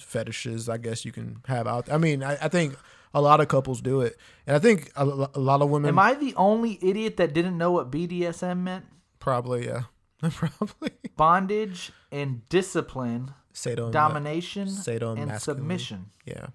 fetishes 0.00 0.68
I 0.68 0.78
guess 0.78 1.04
you 1.04 1.12
can 1.12 1.42
have 1.46 1.66
out. 1.66 1.86
There. 1.86 1.94
I 1.94 1.98
mean, 1.98 2.22
I, 2.22 2.32
I 2.42 2.48
think 2.48 2.76
a 3.14 3.20
lot 3.20 3.40
of 3.40 3.48
couples 3.48 3.80
do 3.80 4.00
it, 4.00 4.16
and 4.46 4.56
I 4.56 4.58
think 4.58 4.90
a, 4.96 5.04
a 5.34 5.40
lot 5.40 5.62
of 5.62 5.68
women 5.70 5.88
Am 5.88 5.98
I 5.98 6.14
the 6.14 6.34
only 6.36 6.78
idiot 6.82 7.16
that 7.18 7.32
didn't 7.34 7.58
know 7.58 7.70
what 7.72 7.90
BDSM 7.90 8.58
meant? 8.58 8.86
probably 9.18 9.66
yeah, 9.66 9.82
probably 10.30 10.90
Bondage 11.16 11.92
and 12.10 12.48
discipline, 12.48 13.32
Sado 13.52 13.90
domination 13.90 14.66
Sadomasochism. 14.68 15.18
and 15.30 15.40
submission. 15.40 16.06
Yeah. 16.24 16.46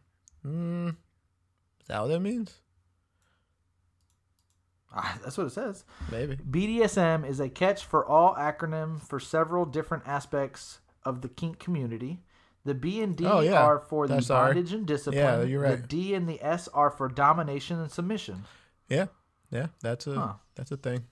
Mm, 0.45 0.89
is 0.89 1.87
that 1.87 2.01
what 2.01 2.07
that 2.07 2.19
means? 2.19 2.53
Ah, 4.93 5.17
that's 5.23 5.37
what 5.37 5.47
it 5.47 5.51
says. 5.53 5.83
Maybe. 6.11 6.37
BDSM 6.37 7.27
is 7.27 7.39
a 7.39 7.49
catch 7.49 7.85
for 7.85 8.05
all 8.05 8.33
acronym 8.35 9.01
for 9.01 9.19
several 9.19 9.65
different 9.65 10.03
aspects 10.07 10.79
of 11.03 11.21
the 11.21 11.27
kink 11.29 11.59
community. 11.59 12.21
The 12.67 12.75
B 12.75 13.01
and 13.01 13.15
D 13.15 13.25
Oh, 13.25 13.39
yeah. 13.39 13.63
are 13.63 13.79
for 13.79 14.07
the 14.07 14.15
That's 14.15 14.29
our- 14.29 14.47
bondage 14.53 14.73
and 14.73 14.85
discipline. 14.85 15.23
Yeah, 15.23 15.41
you're 15.43 15.61
right. 15.61 15.81
The. 15.81 15.87
D 15.87 16.13
and 16.13 16.27
the 16.27 16.41
S 16.43 16.67
are 16.73 16.89
for 16.91 17.07
domination 17.07 17.79
and 17.79 17.89
submission. 17.91 18.43
Yeah. 18.89 19.07
Yeah. 19.49 19.67
That's 19.81 20.05
a 20.07 20.15
Huh. 20.15 20.33
that's 20.55 20.71
a 20.71 20.77
thing. 20.77 21.05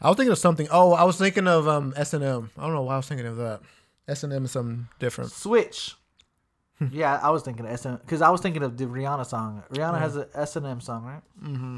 I 0.00 0.08
was 0.08 0.16
thinking 0.16 0.32
of 0.32 0.38
something. 0.38 0.68
Oh, 0.70 0.92
I 0.92 1.04
was 1.04 1.18
thinking 1.18 1.46
of 1.46 1.68
um 1.68 1.92
S 1.96 2.14
and 2.14 2.24
M. 2.24 2.50
I 2.58 2.62
don't 2.62 2.74
know 2.74 2.82
why 2.82 2.94
I 2.94 2.96
was 2.96 3.06
thinking 3.08 3.26
of 3.26 3.36
that. 3.36 3.60
S 4.08 4.22
and 4.24 4.32
M 4.32 4.44
is 4.44 4.52
something 4.52 4.88
different. 4.98 5.32
Switch. 5.32 5.94
yeah, 6.90 7.18
I 7.22 7.30
was 7.30 7.42
thinking 7.42 7.64
of 7.66 7.72
S 7.72 7.84
because 7.86 8.22
I 8.22 8.30
was 8.30 8.40
thinking 8.40 8.62
of 8.62 8.76
the 8.76 8.84
Rihanna 8.86 9.26
song. 9.26 9.62
Rihanna 9.70 9.98
has 9.98 10.16
an 10.16 10.26
S 10.34 10.56
and 10.56 10.66
M 10.66 10.80
song, 10.80 11.04
right? 11.04 11.22
Mm-hmm. 11.42 11.76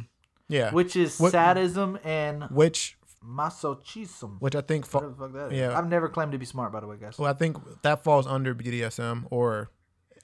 Yeah. 0.48 0.72
Which 0.72 0.96
is 0.96 1.18
What- 1.20 1.32
sadism 1.32 1.98
and 2.04 2.44
which 2.44 2.96
masochism. 3.24 4.40
which 4.40 4.54
I 4.54 4.60
think 4.60 4.86
fa- 4.86 4.98
Whatever 4.98 5.12
the 5.14 5.18
fuck 5.20 5.32
that 5.32 5.52
is. 5.52 5.58
yeah. 5.58 5.76
I've 5.78 5.88
never 5.88 6.08
claimed 6.08 6.32
to 6.32 6.38
be 6.38 6.44
smart, 6.46 6.72
by 6.72 6.80
the 6.80 6.86
way, 6.86 6.96
guys. 7.00 7.18
well 7.18 7.30
I 7.30 7.34
think 7.34 7.56
that 7.82 8.04
falls 8.04 8.26
under 8.26 8.54
BDSM 8.54 9.26
or 9.30 9.70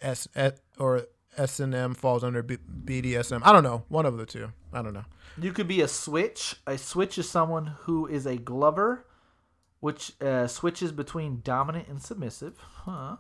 S, 0.01 0.29
S 0.35 0.53
or 0.79 1.07
S 1.37 1.61
and 1.61 1.75
M 1.75 1.95
falls 1.95 2.23
under 2.23 2.43
B- 2.43 2.59
BDSM. 2.85 3.41
I 3.45 3.53
don't 3.53 3.65
know. 3.65 3.85
One 3.89 4.07
of 4.07 4.17
the 4.17 4.27
two. 4.27 4.53
I 4.73 4.83
don't 4.83 4.95
know. 4.95 5.05
You 5.41 5.53
could 5.53 5.67
be 5.67 5.81
a 5.81 5.89
switch. 5.89 6.57
A 6.67 6.79
switch 6.79 7.19
is 7.19 7.29
someone 7.29 7.67
who 7.83 8.07
is 8.07 8.25
a 8.27 8.37
glover, 8.37 9.05
which 9.81 10.13
uh, 10.21 10.47
switches 10.47 10.93
between 10.93 11.41
dominant 11.43 11.89
and 11.89 12.01
submissive. 12.01 12.57
Huh? 12.59 13.17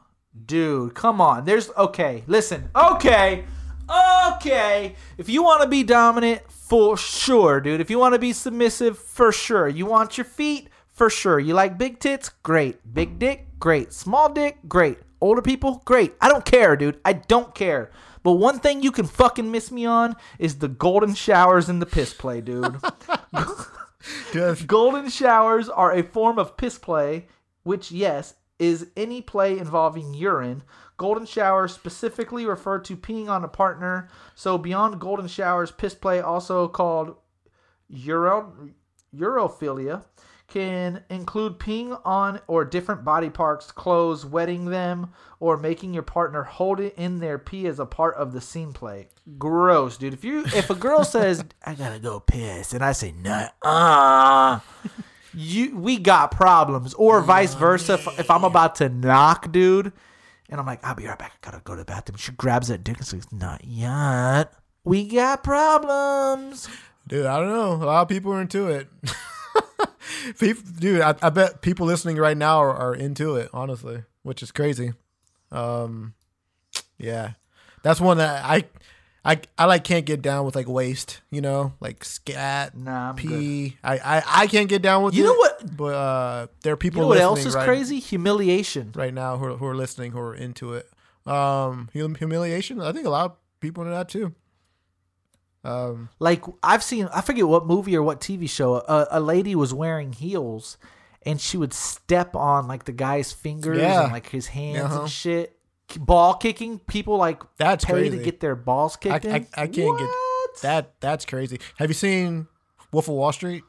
Dude, 0.46 0.94
come 0.94 1.20
on. 1.20 1.44
There's 1.44 1.70
okay. 1.76 2.22
Listen. 2.26 2.70
Okay. 2.76 3.44
Okay. 3.88 4.96
If 5.18 5.28
you 5.28 5.42
want 5.42 5.62
to 5.62 5.68
be 5.68 5.82
dominant, 5.82 6.42
for 6.50 6.96
sure, 6.96 7.60
dude. 7.60 7.80
If 7.80 7.90
you 7.90 7.98
want 7.98 8.14
to 8.14 8.18
be 8.18 8.32
submissive, 8.32 8.98
for 8.98 9.32
sure. 9.32 9.68
You 9.68 9.86
want 9.86 10.16
your 10.16 10.24
feet, 10.24 10.68
for 10.88 11.10
sure. 11.10 11.38
You 11.38 11.54
like 11.54 11.78
big 11.78 11.98
tits? 11.98 12.28
Great. 12.28 12.94
Big 12.94 13.18
dick? 13.18 13.46
Great. 13.58 13.92
Small 13.92 14.32
dick? 14.32 14.58
Great. 14.66 14.98
Older 15.20 15.42
people? 15.42 15.82
Great. 15.84 16.14
I 16.20 16.28
don't 16.28 16.44
care, 16.44 16.76
dude. 16.76 17.00
I 17.04 17.14
don't 17.14 17.54
care. 17.54 17.90
But 18.22 18.32
one 18.32 18.58
thing 18.58 18.82
you 18.82 18.90
can 18.90 19.06
fucking 19.06 19.50
miss 19.50 19.70
me 19.70 19.84
on 19.84 20.16
is 20.38 20.58
the 20.58 20.68
golden 20.68 21.14
showers 21.14 21.68
and 21.68 21.80
the 21.80 21.86
piss 21.86 22.14
play, 22.14 22.40
dude. 22.40 22.78
Golden 24.66 25.08
showers 25.08 25.68
are 25.68 25.92
a 25.92 26.02
form 26.02 26.38
of 26.38 26.56
piss 26.56 26.78
play, 26.78 27.26
which, 27.62 27.90
yes, 27.92 28.34
is 28.64 28.88
any 28.96 29.20
play 29.20 29.58
involving 29.58 30.14
urine. 30.14 30.62
Golden 30.96 31.26
showers 31.26 31.72
specifically 31.72 32.46
refer 32.46 32.78
to 32.80 32.96
peeing 32.96 33.28
on 33.28 33.44
a 33.44 33.48
partner. 33.48 34.08
So, 34.34 34.58
beyond 34.58 35.00
golden 35.00 35.28
showers, 35.28 35.70
piss 35.70 35.94
play, 35.94 36.20
also 36.20 36.68
called 36.68 37.16
uro- 37.92 38.72
urophilia, 39.14 40.04
can 40.46 41.02
include 41.08 41.58
peeing 41.58 42.00
on 42.04 42.40
or 42.46 42.64
different 42.64 43.04
body 43.04 43.30
parts, 43.30 43.72
clothes, 43.72 44.24
wetting 44.24 44.66
them, 44.66 45.12
or 45.40 45.56
making 45.56 45.92
your 45.94 46.02
partner 46.02 46.42
hold 46.42 46.80
it 46.80 46.94
in 46.96 47.18
their 47.18 47.38
pee 47.38 47.66
as 47.66 47.78
a 47.80 47.86
part 47.86 48.14
of 48.16 48.32
the 48.32 48.40
scene 48.40 48.72
play. 48.72 49.08
Gross, 49.38 49.96
dude. 49.96 50.14
If 50.14 50.24
you 50.24 50.44
if 50.46 50.70
a 50.70 50.74
girl 50.74 51.02
says 51.16 51.44
I 51.64 51.74
gotta 51.74 51.98
go 51.98 52.20
piss, 52.20 52.72
and 52.72 52.84
I 52.84 52.92
say 52.92 53.12
no, 53.12 53.48
uh 53.62 54.60
you 55.34 55.76
we 55.76 55.98
got 55.98 56.30
problems, 56.30 56.94
or 56.94 57.20
vice 57.20 57.54
versa. 57.54 57.94
If, 57.94 58.20
if 58.20 58.30
I'm 58.30 58.44
about 58.44 58.76
to 58.76 58.88
knock, 58.88 59.52
dude, 59.52 59.92
and 60.48 60.60
I'm 60.60 60.66
like, 60.66 60.84
I'll 60.84 60.94
be 60.94 61.06
right 61.06 61.18
back. 61.18 61.32
I 61.42 61.50
gotta 61.50 61.62
go 61.64 61.74
to 61.74 61.80
the 61.80 61.84
bathroom. 61.84 62.18
She 62.18 62.32
grabs 62.32 62.68
that 62.68 62.84
dick 62.84 62.98
and 62.98 63.06
says, 63.06 63.26
Not 63.32 63.64
yet. 63.64 64.52
We 64.84 65.08
got 65.08 65.42
problems. 65.42 66.68
dude, 67.08 67.26
I 67.26 67.38
don't 67.38 67.48
know. 67.48 67.72
A 67.72 67.86
lot 67.86 68.02
of 68.02 68.08
people 68.08 68.32
are 68.32 68.40
into 68.40 68.68
it. 68.68 68.88
People, 70.38 70.62
dude, 70.78 71.00
I, 71.00 71.14
I 71.22 71.30
bet 71.30 71.60
people 71.62 71.86
listening 71.86 72.16
right 72.16 72.36
now 72.36 72.58
are, 72.58 72.74
are 72.74 72.94
into 72.94 73.36
it, 73.36 73.50
honestly, 73.52 74.04
which 74.22 74.42
is 74.42 74.50
crazy. 74.50 74.92
Um, 75.50 76.14
yeah, 76.98 77.32
that's 77.82 78.00
one 78.00 78.18
that 78.18 78.44
I, 78.44 78.64
I, 79.24 79.40
I 79.58 79.64
like 79.64 79.84
can't 79.84 80.04
get 80.04 80.20
down 80.20 80.44
with 80.44 80.54
like 80.54 80.68
waste, 80.68 81.22
you 81.30 81.40
know, 81.40 81.72
like 81.80 82.04
scat, 82.04 82.76
Nah, 82.76 83.14
pee. 83.14 83.76
I, 83.82 83.96
I, 83.98 84.22
I 84.42 84.46
can't 84.48 84.68
get 84.68 84.82
down 84.82 85.02
with 85.02 85.14
You 85.14 85.24
it. 85.24 85.26
know 85.28 85.34
what- 85.34 85.76
But 85.76 85.94
uh, 85.94 86.46
there 86.62 86.74
are 86.74 86.76
people 86.76 86.98
You 86.98 87.02
know 87.04 87.08
what 87.08 87.18
else 87.18 87.46
is 87.46 87.54
right, 87.54 87.64
crazy? 87.64 88.00
Humiliation. 88.00 88.92
right 88.94 89.14
now 89.14 89.38
who 89.38 89.46
are, 89.46 89.56
who 89.56 89.66
are 89.66 89.74
listening 89.74 90.12
who 90.12 90.18
are 90.18 90.34
into 90.34 90.74
it. 90.74 90.90
Um, 91.26 91.88
humiliation. 91.92 92.82
I 92.82 92.92
think 92.92 93.06
a 93.06 93.10
lot 93.10 93.24
of 93.30 93.36
people 93.60 93.82
into 93.84 93.94
that 93.94 94.10
too. 94.10 94.34
Um, 95.64 96.10
Like 96.18 96.44
I've 96.62 96.82
seen, 96.82 97.08
I 97.12 97.22
forget 97.22 97.46
what 97.48 97.66
movie 97.66 97.96
or 97.96 98.02
what 98.02 98.20
TV 98.20 98.48
show. 98.48 98.74
A, 98.74 99.06
a 99.12 99.20
lady 99.20 99.54
was 99.54 99.72
wearing 99.72 100.12
heels, 100.12 100.76
and 101.24 101.40
she 101.40 101.56
would 101.56 101.72
step 101.72 102.36
on 102.36 102.68
like 102.68 102.84
the 102.84 102.92
guy's 102.92 103.32
fingers 103.32 103.78
Yeah. 103.78 104.02
and 104.04 104.12
like 104.12 104.28
his 104.28 104.48
hands 104.48 104.84
Uh-huh. 104.84 105.00
and 105.02 105.10
shit. 105.10 105.53
Ball 105.98 106.34
kicking 106.34 106.78
people 106.80 107.16
like 107.18 107.42
That's 107.58 107.84
pay 107.84 107.92
crazy. 107.92 108.18
to 108.18 108.24
get 108.24 108.40
their 108.40 108.56
balls 108.56 108.96
kicked 108.96 109.24
I, 109.26 109.28
in. 109.28 109.46
I 109.54 109.66
can't 109.66 109.98
get 109.98 110.08
that. 110.62 110.94
That's 111.00 111.24
crazy. 111.24 111.60
Have 111.78 111.90
you 111.90 111.94
seen 111.94 112.46
Wolf 112.92 113.08
of 113.08 113.14
Wall 113.14 113.32
Street? 113.32 113.64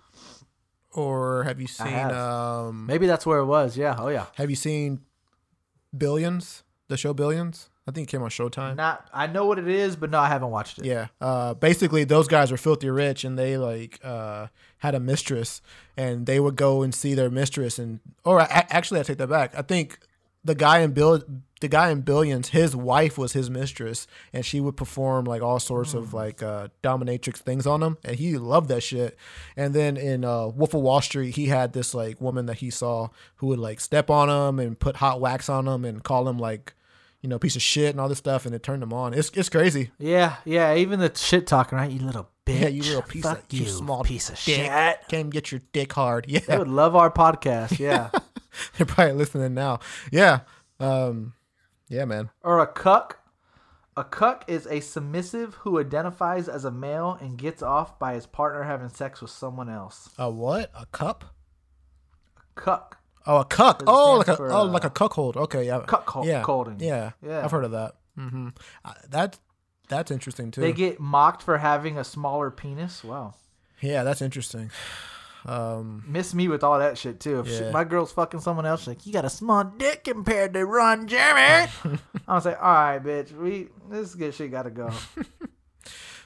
Or 0.93 1.43
have 1.43 1.59
you 1.59 1.67
seen 1.67 1.87
have. 1.87 2.11
um 2.13 2.85
Maybe 2.85 3.05
that's 3.05 3.25
where 3.25 3.39
it 3.39 3.45
was. 3.45 3.75
Yeah. 3.77 3.95
Oh 3.99 4.07
yeah. 4.07 4.27
have 4.35 4.49
you 4.49 4.55
seen 4.55 5.01
Billions? 5.95 6.63
The 6.87 6.97
show 6.97 7.13
Billions? 7.13 7.69
I 7.87 7.91
think 7.91 8.07
it 8.07 8.11
came 8.11 8.23
on 8.23 8.29
Showtime. 8.29 8.75
Not. 8.77 9.07
I 9.13 9.27
know 9.27 9.45
what 9.45 9.59
it 9.59 9.67
is, 9.67 9.95
but 9.95 10.09
no, 10.09 10.19
I 10.19 10.27
haven't 10.27 10.49
watched 10.49 10.79
it. 10.79 10.85
Yeah. 10.85 11.07
Uh, 11.21 11.53
basically, 11.53 12.03
those 12.03 12.27
guys 12.27 12.49
were 12.49 12.57
filthy 12.57 12.89
rich, 12.89 13.23
and 13.23 13.37
they 13.37 13.57
like 13.57 13.99
uh, 14.03 14.47
had 14.79 14.95
a 14.95 14.99
mistress, 14.99 15.61
and 15.95 16.25
they 16.25 16.39
would 16.39 16.55
go 16.55 16.81
and 16.81 16.95
see 16.95 17.13
their 17.13 17.29
mistress, 17.29 17.77
and 17.77 17.99
or 18.23 18.39
a- 18.39 18.73
actually, 18.73 18.99
I 19.01 19.03
take 19.03 19.19
that 19.19 19.29
back. 19.29 19.53
I 19.55 19.61
think 19.61 19.99
the 20.45 20.55
guy 20.55 20.79
in 20.79 20.91
Bill, 20.91 21.21
the 21.59 21.67
guy 21.67 21.89
in 21.89 22.01
Billions, 22.01 22.49
his 22.49 22.75
wife 22.75 23.17
was 23.17 23.33
his 23.33 23.49
mistress, 23.49 24.07
and 24.31 24.45
she 24.45 24.61
would 24.61 24.77
perform 24.77 25.25
like 25.25 25.41
all 25.41 25.59
sorts 25.59 25.93
of 25.93 26.13
like 26.13 26.43
uh, 26.43 26.69
dominatrix 26.83 27.37
things 27.37 27.65
on 27.65 27.81
him, 27.81 27.97
and 28.05 28.15
he 28.15 28.37
loved 28.37 28.69
that 28.69 28.81
shit. 28.81 29.17
And 29.57 29.73
then 29.73 29.97
in 29.97 30.23
uh, 30.23 30.47
Wolf 30.47 30.73
of 30.73 30.81
Wall 30.81 31.01
Street, 31.01 31.35
he 31.35 31.47
had 31.47 31.73
this 31.73 31.93
like 31.93 32.21
woman 32.21 32.45
that 32.45 32.57
he 32.57 32.69
saw 32.69 33.09
who 33.37 33.47
would 33.47 33.59
like 33.59 33.81
step 33.81 34.09
on 34.09 34.29
him 34.29 34.59
and 34.59 34.79
put 34.79 34.97
hot 34.97 35.19
wax 35.19 35.49
on 35.49 35.67
him 35.67 35.83
and 35.83 36.03
call 36.03 36.29
him 36.29 36.37
like. 36.37 36.73
You 37.21 37.29
know, 37.29 37.39
piece 37.39 37.55
of 37.55 37.63
shit 37.63 37.89
and 37.89 37.99
all 37.99 38.07
this 38.07 38.19
stuff, 38.19 38.45
and 38.45 38.53
it 38.53 38.61
turned 38.61 38.83
him 38.83 38.93
on. 38.93 39.15
It's 39.15 39.31
it's 39.33 39.49
crazy. 39.49 39.89
Yeah. 39.97 40.35
Yeah. 40.45 40.75
Even 40.75 40.99
the 40.99 41.11
shit 41.15 41.47
talking, 41.47 41.75
right? 41.75 41.89
You 41.89 41.99
little 42.01 42.29
bitch. 42.45 42.61
Yeah, 42.61 42.67
you 42.67 42.83
little 42.83 43.01
piece 43.01 43.23
Fuck 43.23 43.39
of 43.39 43.53
you, 43.53 43.61
you 43.63 43.69
small 43.69 44.03
piece 44.03 44.29
of 44.29 44.35
dick. 44.43 44.55
shit. 44.71 45.07
Came 45.09 45.29
get 45.29 45.51
your 45.51 45.61
dick 45.73 45.93
hard. 45.93 46.25
Yeah, 46.29 46.39
They 46.47 46.57
would 46.57 46.67
love 46.67 46.95
our 46.95 47.09
podcast. 47.11 47.79
Yeah. 47.79 48.09
they're 48.77 48.85
probably 48.85 49.13
listening 49.13 49.53
now. 49.53 49.79
Yeah, 50.11 50.41
um, 50.79 51.33
yeah, 51.89 52.05
man. 52.05 52.29
or 52.43 52.59
a 52.59 52.67
cuck. 52.67 53.19
A 53.97 54.03
cuck 54.03 54.43
is 54.47 54.67
a 54.67 54.81
submissive 54.81 55.55
who 55.55 55.79
identifies 55.79 56.49
as 56.49 56.65
a 56.65 56.71
male 56.71 57.17
and 57.21 57.37
gets 57.37 57.61
off 57.63 57.97
by 57.97 58.13
his 58.13 58.25
partner 58.25 58.63
having 58.63 58.89
sex 58.89 59.21
with 59.21 59.31
someone 59.31 59.69
else. 59.69 60.09
A 60.17 60.29
what? 60.29 60.69
A 60.77 60.85
cup? 60.87 61.23
A 62.37 62.59
cuck. 62.59 62.97
Oh, 63.25 63.37
a 63.37 63.45
cuck. 63.45 63.83
Oh, 63.87 64.17
like 64.17 64.27
a 64.27 64.35
for, 64.35 64.51
oh, 64.51 64.57
uh, 64.61 64.65
like 64.65 64.83
a 64.83 64.89
cuckold. 64.89 65.37
Okay, 65.37 65.65
yeah. 65.65 65.79
cuckold- 65.87 66.27
Yeah. 66.27 66.43
Yeah, 66.79 67.11
Yeah. 67.25 67.43
I've 67.45 67.51
heard 67.51 67.63
of 67.63 67.71
that. 67.71 67.95
Mm-hmm. 68.19 68.49
Uh, 68.83 68.93
that 69.09 69.39
that's 69.87 70.11
interesting 70.11 70.51
too. 70.51 70.61
They 70.61 70.73
get 70.73 70.99
mocked 70.99 71.41
for 71.43 71.57
having 71.57 71.97
a 71.97 72.03
smaller 72.03 72.51
penis. 72.51 73.03
Wow. 73.03 73.33
yeah, 73.81 74.03
that's 74.03 74.21
interesting. 74.21 74.71
Um, 75.45 76.03
Miss 76.07 76.33
me 76.33 76.47
with 76.47 76.63
all 76.63 76.79
that 76.79 76.97
shit 76.97 77.19
too. 77.19 77.41
If 77.41 77.47
she- 77.49 77.71
my 77.71 77.83
girl's 77.83 78.11
fucking 78.11 78.39
someone 78.39 78.65
else, 78.65 78.87
like, 78.87 79.05
you 79.05 79.13
got 79.13 79.25
a 79.25 79.29
small 79.29 79.63
dick 79.63 80.03
compared 80.03 80.53
to 80.53 80.65
Ron 80.65 81.07
Jeremy. 81.07 81.71
I 82.27 82.33
was 82.33 82.45
like, 82.45 82.57
all 82.59 82.73
right, 82.73 83.03
bitch, 83.03 83.31
we 83.31 83.67
this 83.89 84.15
good 84.15 84.33
shit 84.33 84.49
gotta 84.51 84.71
go. 84.71 84.89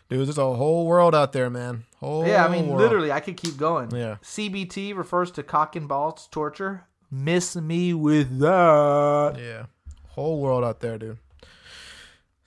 dude, 0.10 0.26
there's 0.26 0.38
a 0.38 0.53
whole 0.53 0.88
world 0.88 1.14
out 1.14 1.34
there, 1.34 1.49
man. 1.49 1.84
Whole 1.99 2.26
yeah, 2.26 2.45
I 2.45 2.49
mean, 2.49 2.68
world. 2.70 2.80
literally, 2.80 3.12
I 3.12 3.20
could 3.20 3.36
keep 3.36 3.57
going. 3.57 3.91
Yeah. 3.93 4.18
CBT 4.24 4.95
refers 4.95 5.32
to 5.32 5.43
cock 5.43 5.76
and 5.76 5.88
balls 5.88 6.30
torture. 6.32 6.86
Miss 7.12 7.57
me 7.57 7.93
with 7.93 8.39
that. 8.39 9.36
Yeah, 9.38 9.66
whole 10.10 10.39
world 10.39 10.64
out 10.64 10.80
there, 10.80 10.97
dude. 10.97 11.18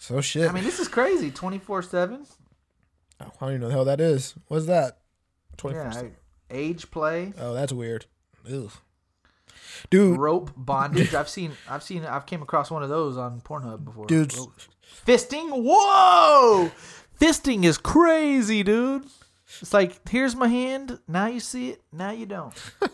So 0.03 0.21
shit. 0.21 0.51
I 0.51 0.53
mean, 0.53 0.65
this 0.65 0.81
is 0.81 0.89
crazy. 0.89 1.31
Twenty 1.31 1.61
four 1.61 1.81
seven. 1.81 2.27
I 3.21 3.27
don't 3.39 3.51
even 3.51 3.61
know 3.61 3.69
the 3.69 3.73
hell 3.73 3.85
that 3.85 4.01
is. 4.01 4.35
What's 4.49 4.67
that? 4.67 4.99
Twenty 5.57 5.77
Yeah. 5.77 6.03
Age 6.51 6.91
play, 6.91 7.33
Oh, 7.39 7.55
that's 7.55 7.73
weird. 7.73 8.07
Ugh. 8.53 8.73
Dude, 9.91 10.19
rope 10.19 10.51
bondage. 10.57 11.15
I've 11.21 11.29
seen. 11.29 11.53
I've 11.71 11.85
seen. 11.85 12.05
I've 12.05 12.27
came 12.27 12.43
across 12.43 12.69
one 12.69 12.83
of 12.83 12.89
those 12.89 13.17
on 13.17 13.43
Pornhub 13.43 13.85
before. 13.85 14.07
dude, 14.07 14.37
Rope. 14.37 14.53
Fisting. 15.07 15.51
Whoa. 15.51 16.73
Fisting 17.21 17.63
is 17.63 17.79
crazy, 17.79 18.65
dude. 18.65 19.07
It's 19.61 19.73
like 19.73 20.09
here's 20.09 20.35
my 20.35 20.49
hand. 20.49 20.99
Now 21.07 21.29
you 21.29 21.39
see 21.39 21.71
it. 21.71 21.83
Now 21.93 22.11
you 22.11 22.27
don't. 22.27 22.55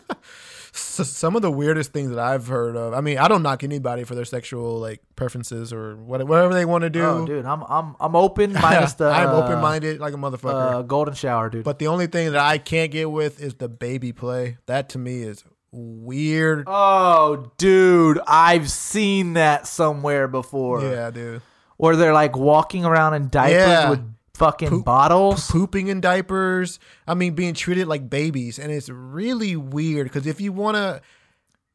some 0.73 1.35
of 1.35 1.41
the 1.41 1.51
weirdest 1.51 1.91
things 1.93 2.09
that 2.09 2.19
I've 2.19 2.47
heard 2.47 2.75
of. 2.75 2.93
I 2.93 3.01
mean, 3.01 3.17
I 3.17 3.27
don't 3.27 3.41
knock 3.43 3.63
anybody 3.63 4.03
for 4.03 4.15
their 4.15 4.25
sexual 4.25 4.77
like 4.79 5.01
preferences 5.15 5.71
or 5.73 5.95
whatever 5.95 6.53
they 6.53 6.65
want 6.65 6.83
to 6.83 6.89
do. 6.89 7.03
Oh, 7.03 7.25
dude, 7.25 7.45
I'm 7.45 7.63
I'm 7.67 7.95
I'm 7.99 8.15
open 8.15 8.53
minus 8.53 8.93
the. 8.95 9.09
I'm 9.09 9.29
uh, 9.29 9.33
open 9.43 9.59
minded 9.59 9.99
like 9.99 10.13
a 10.13 10.17
motherfucker. 10.17 10.73
Uh, 10.73 10.81
golden 10.83 11.13
shower, 11.13 11.49
dude. 11.49 11.63
but 11.63 11.79
the 11.79 11.87
only 11.87 12.07
thing 12.07 12.31
that 12.31 12.41
I 12.41 12.57
can't 12.57 12.91
get 12.91 13.09
with 13.11 13.41
is 13.41 13.55
the 13.55 13.69
baby 13.69 14.11
play. 14.11 14.57
That 14.67 14.89
to 14.89 14.97
me 14.99 15.21
is 15.21 15.43
weird. 15.71 16.63
Oh, 16.67 17.51
dude, 17.57 18.19
I've 18.27 18.69
seen 18.69 19.33
that 19.33 19.67
somewhere 19.67 20.27
before. 20.27 20.81
yeah, 20.83 21.11
dude. 21.11 21.41
Where 21.77 21.95
they're 21.95 22.13
like 22.13 22.35
walking 22.35 22.83
around 22.85 23.13
in 23.13 23.29
diapers 23.29 23.55
Yeah. 23.61 23.89
with 23.91 24.01
fucking 24.39 24.69
Poop- 24.69 24.85
bottles. 24.85 25.49
Pooping 25.51 25.87
in 25.89 26.01
diapers. 26.01 26.79
I 27.07 27.13
mean, 27.13 27.35
being 27.35 27.53
treated 27.53 27.87
like 27.87 28.09
babies, 28.09 28.57
and 28.57 28.71
it's 28.71 28.89
really 28.89 29.55
weird 29.55 30.05
because 30.07 30.25
if 30.25 30.41
you 30.41 30.51
want 30.51 30.75
to, 30.77 31.01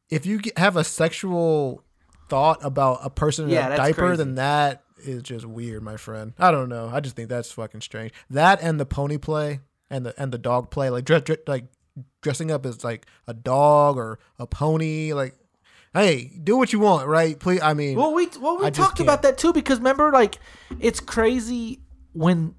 if 0.09 0.25
you 0.25 0.41
have 0.57 0.75
a 0.75 0.83
sexual 0.83 1.83
thought 2.27 2.59
about 2.63 2.99
a 3.03 3.09
person 3.09 3.45
in 3.45 3.51
Yeah, 3.51 3.69
a 3.73 3.77
diaper, 3.77 4.01
crazy. 4.07 4.17
then 4.17 4.35
that 4.35 4.83
is 4.97 5.21
just 5.23 5.45
weird, 5.45 5.83
my 5.83 5.95
friend. 5.97 6.33
I 6.39 6.51
don't 6.51 6.67
know. 6.69 6.89
I 6.91 6.99
just 6.99 7.15
think 7.15 7.29
that's 7.29 7.51
fucking 7.51 7.81
strange. 7.81 8.11
That 8.29 8.61
and 8.61 8.79
the 8.79 8.85
pony 8.85 9.17
play 9.17 9.59
and 9.89 10.05
the 10.05 10.13
and 10.21 10.31
the 10.31 10.37
dog 10.37 10.71
play, 10.71 10.89
like 10.89 11.05
dress, 11.05 11.21
dress 11.21 11.37
like 11.47 11.65
dressing 12.21 12.51
up 12.51 12.65
as 12.65 12.83
like 12.83 13.05
a 13.27 13.33
dog 13.33 13.97
or 13.97 14.19
a 14.39 14.45
pony, 14.47 15.13
like. 15.13 15.35
Hey, 15.93 16.33
do 16.43 16.57
what 16.57 16.73
you 16.73 16.79
want, 16.79 17.07
right? 17.07 17.39
Please, 17.39 17.61
I 17.61 17.73
mean, 17.73 17.95
Well, 17.97 18.13
we 18.13 18.27
well 18.41 18.57
we 18.57 18.65
I 18.65 18.69
talked 18.69 18.99
about 18.99 19.21
that 19.21 19.37
too 19.37 19.53
because 19.53 19.77
remember, 19.77 20.11
like, 20.11 20.39
it's 20.81 20.99
crazy 20.99 21.79
when 22.15 22.55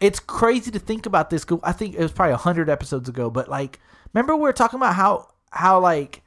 it's 0.00 0.20
crazy 0.20 0.70
to 0.70 0.78
think 0.78 1.06
about 1.06 1.30
this. 1.30 1.44
I 1.64 1.72
think 1.72 1.94
it 1.96 2.00
was 2.00 2.12
probably 2.12 2.36
hundred 2.36 2.68
episodes 2.70 3.08
ago, 3.08 3.30
but 3.30 3.48
like, 3.48 3.80
remember 4.14 4.36
we 4.36 4.42
were 4.42 4.52
talking 4.52 4.78
about 4.78 4.94
how 4.94 5.28
how 5.50 5.80
like 5.80 6.22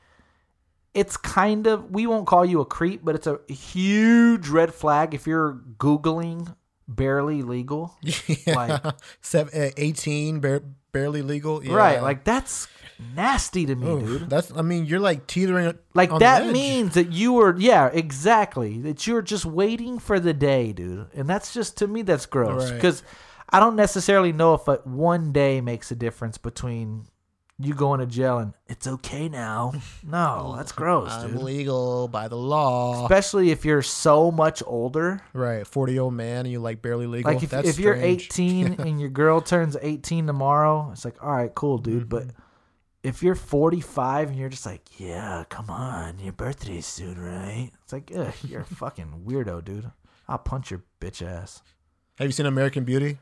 it's 0.93 1.15
kind 1.15 1.67
of 1.67 1.91
we 1.91 2.05
won't 2.07 2.27
call 2.27 2.43
you 2.43 2.59
a 2.59 2.65
creep, 2.65 3.01
but 3.03 3.15
it's 3.15 3.27
a 3.27 3.39
huge 3.47 4.49
red 4.49 4.73
flag 4.73 5.13
if 5.13 5.25
you're 5.25 5.61
googling 5.77 6.53
barely 6.87 7.41
legal. 7.43 7.95
yeah. 8.01 8.55
like- 8.83 8.95
Seven, 9.21 9.61
uh, 9.61 9.69
18, 9.77 10.39
bar- 10.41 10.63
barely 10.91 11.21
legal. 11.21 11.63
Yeah. 11.63 11.73
Right, 11.75 12.01
like 12.01 12.25
that's 12.25 12.67
nasty 13.15 13.65
to 13.65 13.75
me, 13.75 13.87
Oof, 13.87 13.99
dude. 14.05 14.29
That's, 14.29 14.51
I 14.55 14.61
mean, 14.61 14.85
you're 14.85 14.99
like 14.99 15.27
teetering. 15.27 15.77
Like 15.93 16.17
that 16.19 16.51
means 16.51 16.93
that 16.95 17.11
you 17.11 17.33
were, 17.33 17.55
yeah, 17.57 17.87
exactly. 17.87 18.79
That 18.81 19.05
you're 19.07 19.21
just 19.21 19.45
waiting 19.45 19.99
for 19.99 20.19
the 20.19 20.33
day, 20.33 20.71
dude. 20.73 21.07
And 21.13 21.27
that's 21.29 21.53
just 21.53 21.77
to 21.77 21.87
me, 21.87 22.01
that's 22.01 22.25
gross 22.25 22.65
Right. 22.69 22.75
because 22.75 23.03
I 23.49 23.59
don't 23.59 23.75
necessarily 23.75 24.31
know 24.33 24.53
if 24.53 24.67
it, 24.67 24.85
one 24.87 25.31
day 25.31 25.61
makes 25.61 25.91
a 25.91 25.95
difference 25.95 26.37
between 26.37 27.05
you 27.63 27.75
going 27.75 27.99
to 27.99 28.07
jail 28.07 28.39
and 28.39 28.53
it's 28.67 28.87
okay 28.87 29.29
now. 29.29 29.73
No, 30.03 30.55
that's 30.57 30.71
gross, 30.71 31.11
I'm 31.11 31.33
dude. 31.33 31.43
legal 31.43 32.07
by 32.07 32.27
the 32.27 32.35
law. 32.35 33.03
Especially 33.03 33.51
if 33.51 33.63
you're 33.65 33.83
so 33.83 34.31
much 34.31 34.63
older. 34.65 35.21
right, 35.33 35.65
40 35.67 35.93
year 35.93 36.01
old 36.01 36.15
man, 36.15 36.39
and 36.45 36.51
you 36.51 36.59
like 36.59 36.81
barely 36.81 37.05
legal. 37.05 37.31
Like 37.31 37.43
if, 37.43 37.53
if 37.53 37.77
you're 37.77 37.93
18 37.95 38.73
and 38.79 38.99
your 38.99 39.09
girl 39.11 39.41
turns 39.41 39.77
18 39.79 40.25
tomorrow, 40.25 40.89
it's 40.91 41.05
like, 41.05 41.23
all 41.23 41.31
right, 41.31 41.53
cool, 41.53 41.77
dude. 41.77 42.09
But 42.09 42.23
Mm-hmm. 42.23 42.41
If 43.03 43.23
you're 43.23 43.35
45 43.35 44.29
and 44.29 44.37
you're 44.37 44.49
just 44.49 44.65
like, 44.65 44.99
yeah, 44.99 45.43
come 45.49 45.69
on, 45.69 46.19
your 46.19 46.33
birthday's 46.33 46.85
soon, 46.85 47.19
right? 47.19 47.71
It's 47.83 47.93
like, 47.93 48.11
ugh, 48.15 48.33
you're 48.47 48.61
a 48.61 48.65
fucking 48.75 49.23
weirdo, 49.25 49.63
dude. 49.65 49.91
I'll 50.27 50.37
punch 50.37 50.71
your 50.71 50.83
bitch 50.99 51.25
ass. 51.25 51.61
Have 52.17 52.27
you 52.27 52.31
seen 52.31 52.45
American 52.45 52.83
Beauty, 52.83 53.17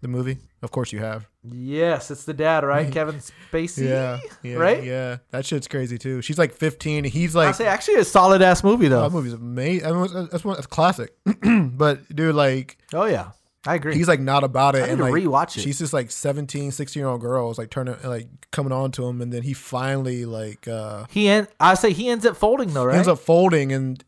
the 0.00 0.08
movie? 0.08 0.38
Of 0.62 0.70
course 0.70 0.92
you 0.92 1.00
have. 1.00 1.28
Yes, 1.42 2.10
it's 2.10 2.24
the 2.24 2.32
dad, 2.32 2.64
right? 2.64 2.90
Kevin 2.92 3.16
Spacey. 3.16 3.88
Yeah, 3.88 4.18
yeah, 4.42 4.54
right? 4.56 4.82
Yeah, 4.82 5.18
that 5.30 5.44
shit's 5.44 5.68
crazy 5.68 5.98
too. 5.98 6.22
She's 6.22 6.38
like 6.38 6.54
15. 6.54 7.04
and 7.04 7.06
He's 7.06 7.36
I 7.36 7.46
like, 7.46 7.54
say 7.54 7.66
actually 7.66 7.96
a 7.96 8.04
solid 8.04 8.40
ass 8.40 8.64
movie 8.64 8.88
though. 8.88 9.00
Oh, 9.00 9.08
that 9.08 9.12
movie's 9.12 9.34
amazing. 9.34 9.86
I 9.86 9.92
mean, 9.92 10.28
that's 10.30 10.44
one 10.44 10.54
that's 10.56 10.66
classic. 10.66 11.14
but 11.44 12.08
dude, 12.14 12.34
like, 12.34 12.78
oh 12.94 13.04
yeah. 13.04 13.32
I 13.66 13.76
agree. 13.76 13.94
he's 13.94 14.08
like 14.08 14.20
not 14.20 14.44
about 14.44 14.74
it. 14.74 14.82
I 14.82 14.86
need 14.86 14.90
and 14.92 14.98
to 14.98 15.04
like 15.04 15.14
rewatch 15.14 15.56
it. 15.56 15.60
she's 15.62 15.78
just 15.78 15.92
like 15.92 16.10
17, 16.10 16.70
16 16.70 17.00
year 17.00 17.08
old 17.08 17.20
girls 17.20 17.58
like 17.58 17.70
turning 17.70 17.96
like 18.04 18.28
coming 18.50 18.72
on 18.72 18.92
to 18.92 19.06
him, 19.06 19.20
and 19.20 19.32
then 19.32 19.42
he 19.42 19.52
finally 19.52 20.24
like 20.24 20.68
uh 20.68 21.06
he 21.10 21.28
end, 21.28 21.48
I 21.58 21.74
say 21.74 21.92
he 21.92 22.08
ends 22.08 22.26
up 22.26 22.36
folding 22.36 22.72
though, 22.74 22.84
right? 22.84 22.96
ends 22.96 23.08
up 23.08 23.18
folding 23.18 23.72
and 23.72 24.04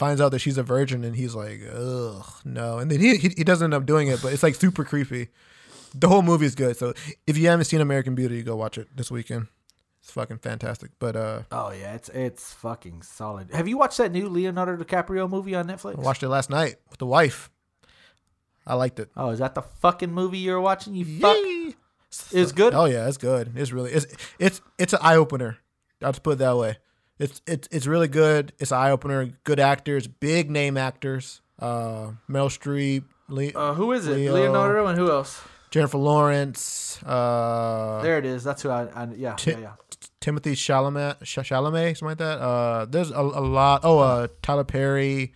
finds 0.00 0.20
out 0.20 0.30
that 0.30 0.38
she's 0.38 0.56
a 0.58 0.62
virgin, 0.62 1.04
and 1.04 1.14
he's 1.14 1.34
like, 1.34 1.60
ugh, 1.72 2.26
no. 2.44 2.78
And 2.78 2.90
then 2.90 3.00
he 3.00 3.16
he, 3.16 3.28
he 3.36 3.44
doesn't 3.44 3.64
end 3.64 3.74
up 3.74 3.86
doing 3.86 4.08
it, 4.08 4.20
but 4.22 4.32
it's 4.32 4.42
like 4.42 4.54
super 4.54 4.84
creepy. 4.84 5.28
The 5.94 6.08
whole 6.08 6.22
movie 6.22 6.46
is 6.46 6.54
good. 6.54 6.76
So 6.76 6.94
if 7.26 7.36
you 7.36 7.48
haven't 7.48 7.66
seen 7.66 7.80
American 7.80 8.14
Beauty, 8.14 8.42
go 8.42 8.56
watch 8.56 8.78
it 8.78 8.88
this 8.96 9.10
weekend. 9.10 9.48
It's 10.02 10.10
fucking 10.12 10.38
fantastic. 10.38 10.92
But 10.98 11.16
uh, 11.16 11.42
oh 11.52 11.72
yeah, 11.72 11.94
it's 11.94 12.08
it's 12.10 12.52
fucking 12.54 13.02
solid. 13.02 13.52
Have 13.52 13.68
you 13.68 13.76
watched 13.76 13.98
that 13.98 14.10
new 14.10 14.28
Leonardo 14.28 14.82
DiCaprio 14.82 15.28
movie 15.28 15.54
on 15.54 15.66
Netflix? 15.66 15.98
I 15.98 16.00
watched 16.00 16.22
it 16.22 16.28
last 16.28 16.48
night 16.48 16.76
with 16.88 16.98
the 16.98 17.06
wife. 17.06 17.50
I 18.66 18.74
liked 18.74 19.00
it. 19.00 19.10
Oh, 19.16 19.30
is 19.30 19.38
that 19.40 19.54
the 19.54 19.62
fucking 19.62 20.12
movie 20.12 20.38
you 20.38 20.52
were 20.52 20.60
watching? 20.60 20.94
You 20.94 21.04
fuck. 21.20 21.36
Yay! 21.36 21.74
It's 22.32 22.52
good? 22.52 22.74
Oh 22.74 22.86
yeah, 22.86 23.06
it's 23.08 23.18
good. 23.18 23.52
It's 23.56 23.72
really 23.72 23.92
it's 23.92 24.06
it's 24.38 24.60
it's 24.78 24.92
an 24.92 24.98
eye 25.02 25.16
opener. 25.16 25.58
I'll 26.02 26.12
just 26.12 26.22
put 26.22 26.32
it 26.32 26.38
that 26.38 26.56
way. 26.56 26.76
It's 27.18 27.40
it's 27.46 27.68
it's 27.70 27.86
really 27.86 28.08
good. 28.08 28.52
It's 28.58 28.72
an 28.72 28.78
eye 28.78 28.90
opener. 28.90 29.26
Good 29.44 29.60
actors, 29.60 30.06
big 30.08 30.50
name 30.50 30.76
actors. 30.76 31.40
Uh, 31.58 32.12
Meryl 32.28 32.48
Streep, 32.48 33.04
Le- 33.28 33.52
Uh, 33.54 33.74
who 33.74 33.92
is 33.92 34.06
it? 34.06 34.16
Leo. 34.16 34.32
Leonardo 34.34 34.86
and 34.86 34.98
who 34.98 35.10
else? 35.10 35.40
Jennifer 35.70 35.98
Lawrence, 35.98 37.00
uh, 37.04 38.00
There 38.02 38.18
it 38.18 38.24
is. 38.24 38.42
That's 38.42 38.62
who 38.62 38.70
I. 38.70 38.86
I 38.86 39.06
yeah, 39.14 39.34
Ti- 39.34 39.52
yeah, 39.52 39.58
yeah. 39.58 39.72
Timothée 40.20 40.52
Chalamet, 40.56 41.22
Ch- 41.22 41.48
Chalamet, 41.48 41.96
something 41.96 42.08
like 42.08 42.18
that. 42.18 42.40
Uh, 42.40 42.86
there's 42.86 43.10
a, 43.12 43.20
a 43.20 43.44
lot. 43.44 43.82
Oh, 43.84 44.00
uh, 44.00 44.26
Tyler 44.42 44.64
Perry. 44.64 45.32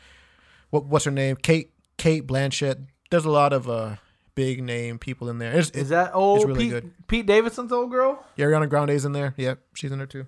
What 0.71 0.87
what's 0.87 1.05
her 1.05 1.11
name? 1.13 1.37
Cate 1.37 1.71
Cate 1.99 2.27
Blanchett. 2.27 2.85
There's 3.15 3.27
a 3.27 3.31
lot 3.31 3.53
of 3.53 3.71
uh 3.71 3.95
big 4.35 4.61
name 4.61 4.99
people 4.99 5.29
in 5.31 5.39
there. 5.39 5.53
It's, 5.57 5.71
Is 5.71 5.91
that 5.91 6.13
old 6.17 6.45
really 6.49 6.65
Pete, 6.65 6.71
good. 6.71 6.91
Pete 7.07 7.27
Davidson's 7.27 7.71
old 7.71 7.93
girl? 7.93 8.25
Ariana 8.37 8.69
Grande's 8.69 9.05
in 9.05 9.13
there. 9.13 9.35
Yep, 9.37 9.61
she's 9.73 9.93
in 9.93 9.99
there 9.99 10.07
too. 10.09 10.27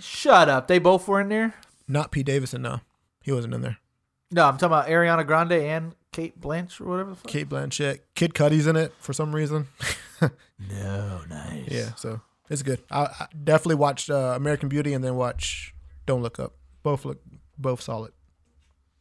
Shut 0.00 0.48
up. 0.48 0.66
They 0.66 0.80
both 0.80 1.06
were 1.06 1.20
in 1.20 1.28
there. 1.28 1.54
Not 1.86 2.10
Pete 2.10 2.26
Davidson. 2.26 2.62
No, 2.62 2.80
he 3.22 3.30
wasn't 3.30 3.54
in 3.54 3.60
there. 3.60 3.76
No, 4.32 4.46
I'm 4.46 4.54
talking 4.58 4.66
about 4.76 4.88
Ariana 4.88 5.24
Grande 5.24 5.52
and 5.52 5.94
Cate 6.10 6.40
Blanch 6.40 6.80
or 6.80 6.86
whatever. 6.86 7.10
The 7.10 7.16
fuck. 7.16 7.26
Cate 7.28 7.48
Blanchett. 7.48 8.00
Kid 8.16 8.34
Cudi's 8.34 8.66
in 8.66 8.74
it 8.74 8.92
for 8.98 9.12
some 9.12 9.32
reason. 9.32 9.68
No, 10.68 11.20
nice. 11.30 11.68
yeah, 11.68 11.94
so 11.94 12.20
it's 12.50 12.64
good. 12.64 12.82
I, 12.90 13.02
I 13.02 13.26
definitely 13.44 13.76
watched 13.76 14.10
uh, 14.10 14.32
American 14.34 14.68
Beauty 14.68 14.92
and 14.92 15.04
then 15.04 15.14
watch 15.14 15.72
Don't 16.06 16.20
Look 16.22 16.40
Up. 16.40 16.56
Both 16.82 17.04
look 17.04 17.22
both 17.56 17.80
solid. 17.80 18.10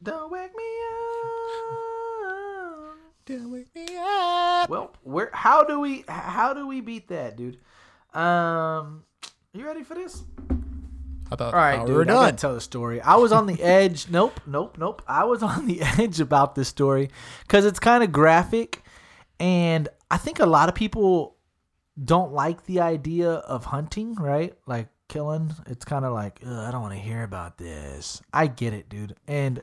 Don't 0.04 0.32
wake 0.32 0.56
me 0.56 0.64
up. 0.64 1.97
Don't 3.28 3.52
wake 3.52 3.76
me 3.76 3.86
up. 4.00 4.70
Well, 4.70 4.94
where? 5.04 5.30
How 5.34 5.64
do 5.64 5.80
we? 5.80 6.06
How 6.08 6.54
do 6.54 6.66
we 6.68 6.82
beat 6.82 7.10
that, 7.10 7.36
dude? 7.36 7.58
Um, 8.14 9.04
you 9.54 9.66
ready 9.66 9.84
for 9.84 9.96
this? 9.96 10.24
I 11.30 11.36
thought 11.36 11.54
All 11.54 11.60
right, 11.60 11.80
dude. 11.80 11.90
we 11.90 11.94
were 11.96 12.02
I 12.04 12.06
gotta 12.06 12.28
done. 12.32 12.36
tell 12.38 12.54
the 12.54 12.62
story. 12.62 13.02
I 13.02 13.16
was 13.18 13.34
on 13.34 13.48
the 13.48 13.62
edge. 13.62 14.08
nope, 14.10 14.40
nope, 14.48 14.78
nope. 14.80 15.02
I 15.08 15.26
was 15.26 15.44
on 15.44 15.68
the 15.68 15.82
edge 15.98 16.22
about 16.22 16.56
this 16.56 16.70
story 16.70 17.10
because 17.42 17.66
it's 17.66 17.80
kind 17.80 18.02
of 18.04 18.14
graphic, 18.14 18.82
and 19.40 19.90
I 20.10 20.18
think 20.18 20.40
a 20.40 20.46
lot 20.46 20.70
of 20.70 20.76
people 20.76 21.36
don't 22.02 22.32
like 22.32 22.66
the 22.66 22.80
idea 22.80 23.30
of 23.32 23.66
hunting, 23.66 24.16
right? 24.16 24.54
Like 24.66 24.88
killing. 25.10 25.54
It's 25.66 25.84
kind 25.84 26.06
of 26.06 26.14
like 26.14 26.40
"Ugh, 26.46 26.50
I 26.50 26.72
don't 26.72 26.82
want 26.82 26.94
to 26.94 27.00
hear 27.00 27.24
about 27.24 27.58
this. 27.58 28.22
I 28.32 28.48
get 28.48 28.72
it, 28.74 28.88
dude. 28.88 29.16
And 29.28 29.62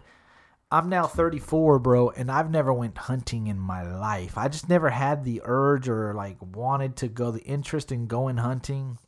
I'm 0.74 0.88
now 0.88 1.06
34, 1.06 1.78
bro, 1.78 2.10
and 2.10 2.28
I've 2.28 2.50
never 2.50 2.72
went 2.72 2.98
hunting 2.98 3.46
in 3.46 3.60
my 3.60 3.84
life. 3.84 4.36
I 4.36 4.48
just 4.48 4.68
never 4.68 4.90
had 4.90 5.22
the 5.22 5.40
urge 5.44 5.88
or 5.88 6.12
like 6.14 6.36
wanted 6.40 6.96
to 6.96 7.06
go 7.06 7.30
the 7.30 7.44
interest 7.44 7.92
in 7.92 8.08
going 8.08 8.38
hunting. 8.38 8.98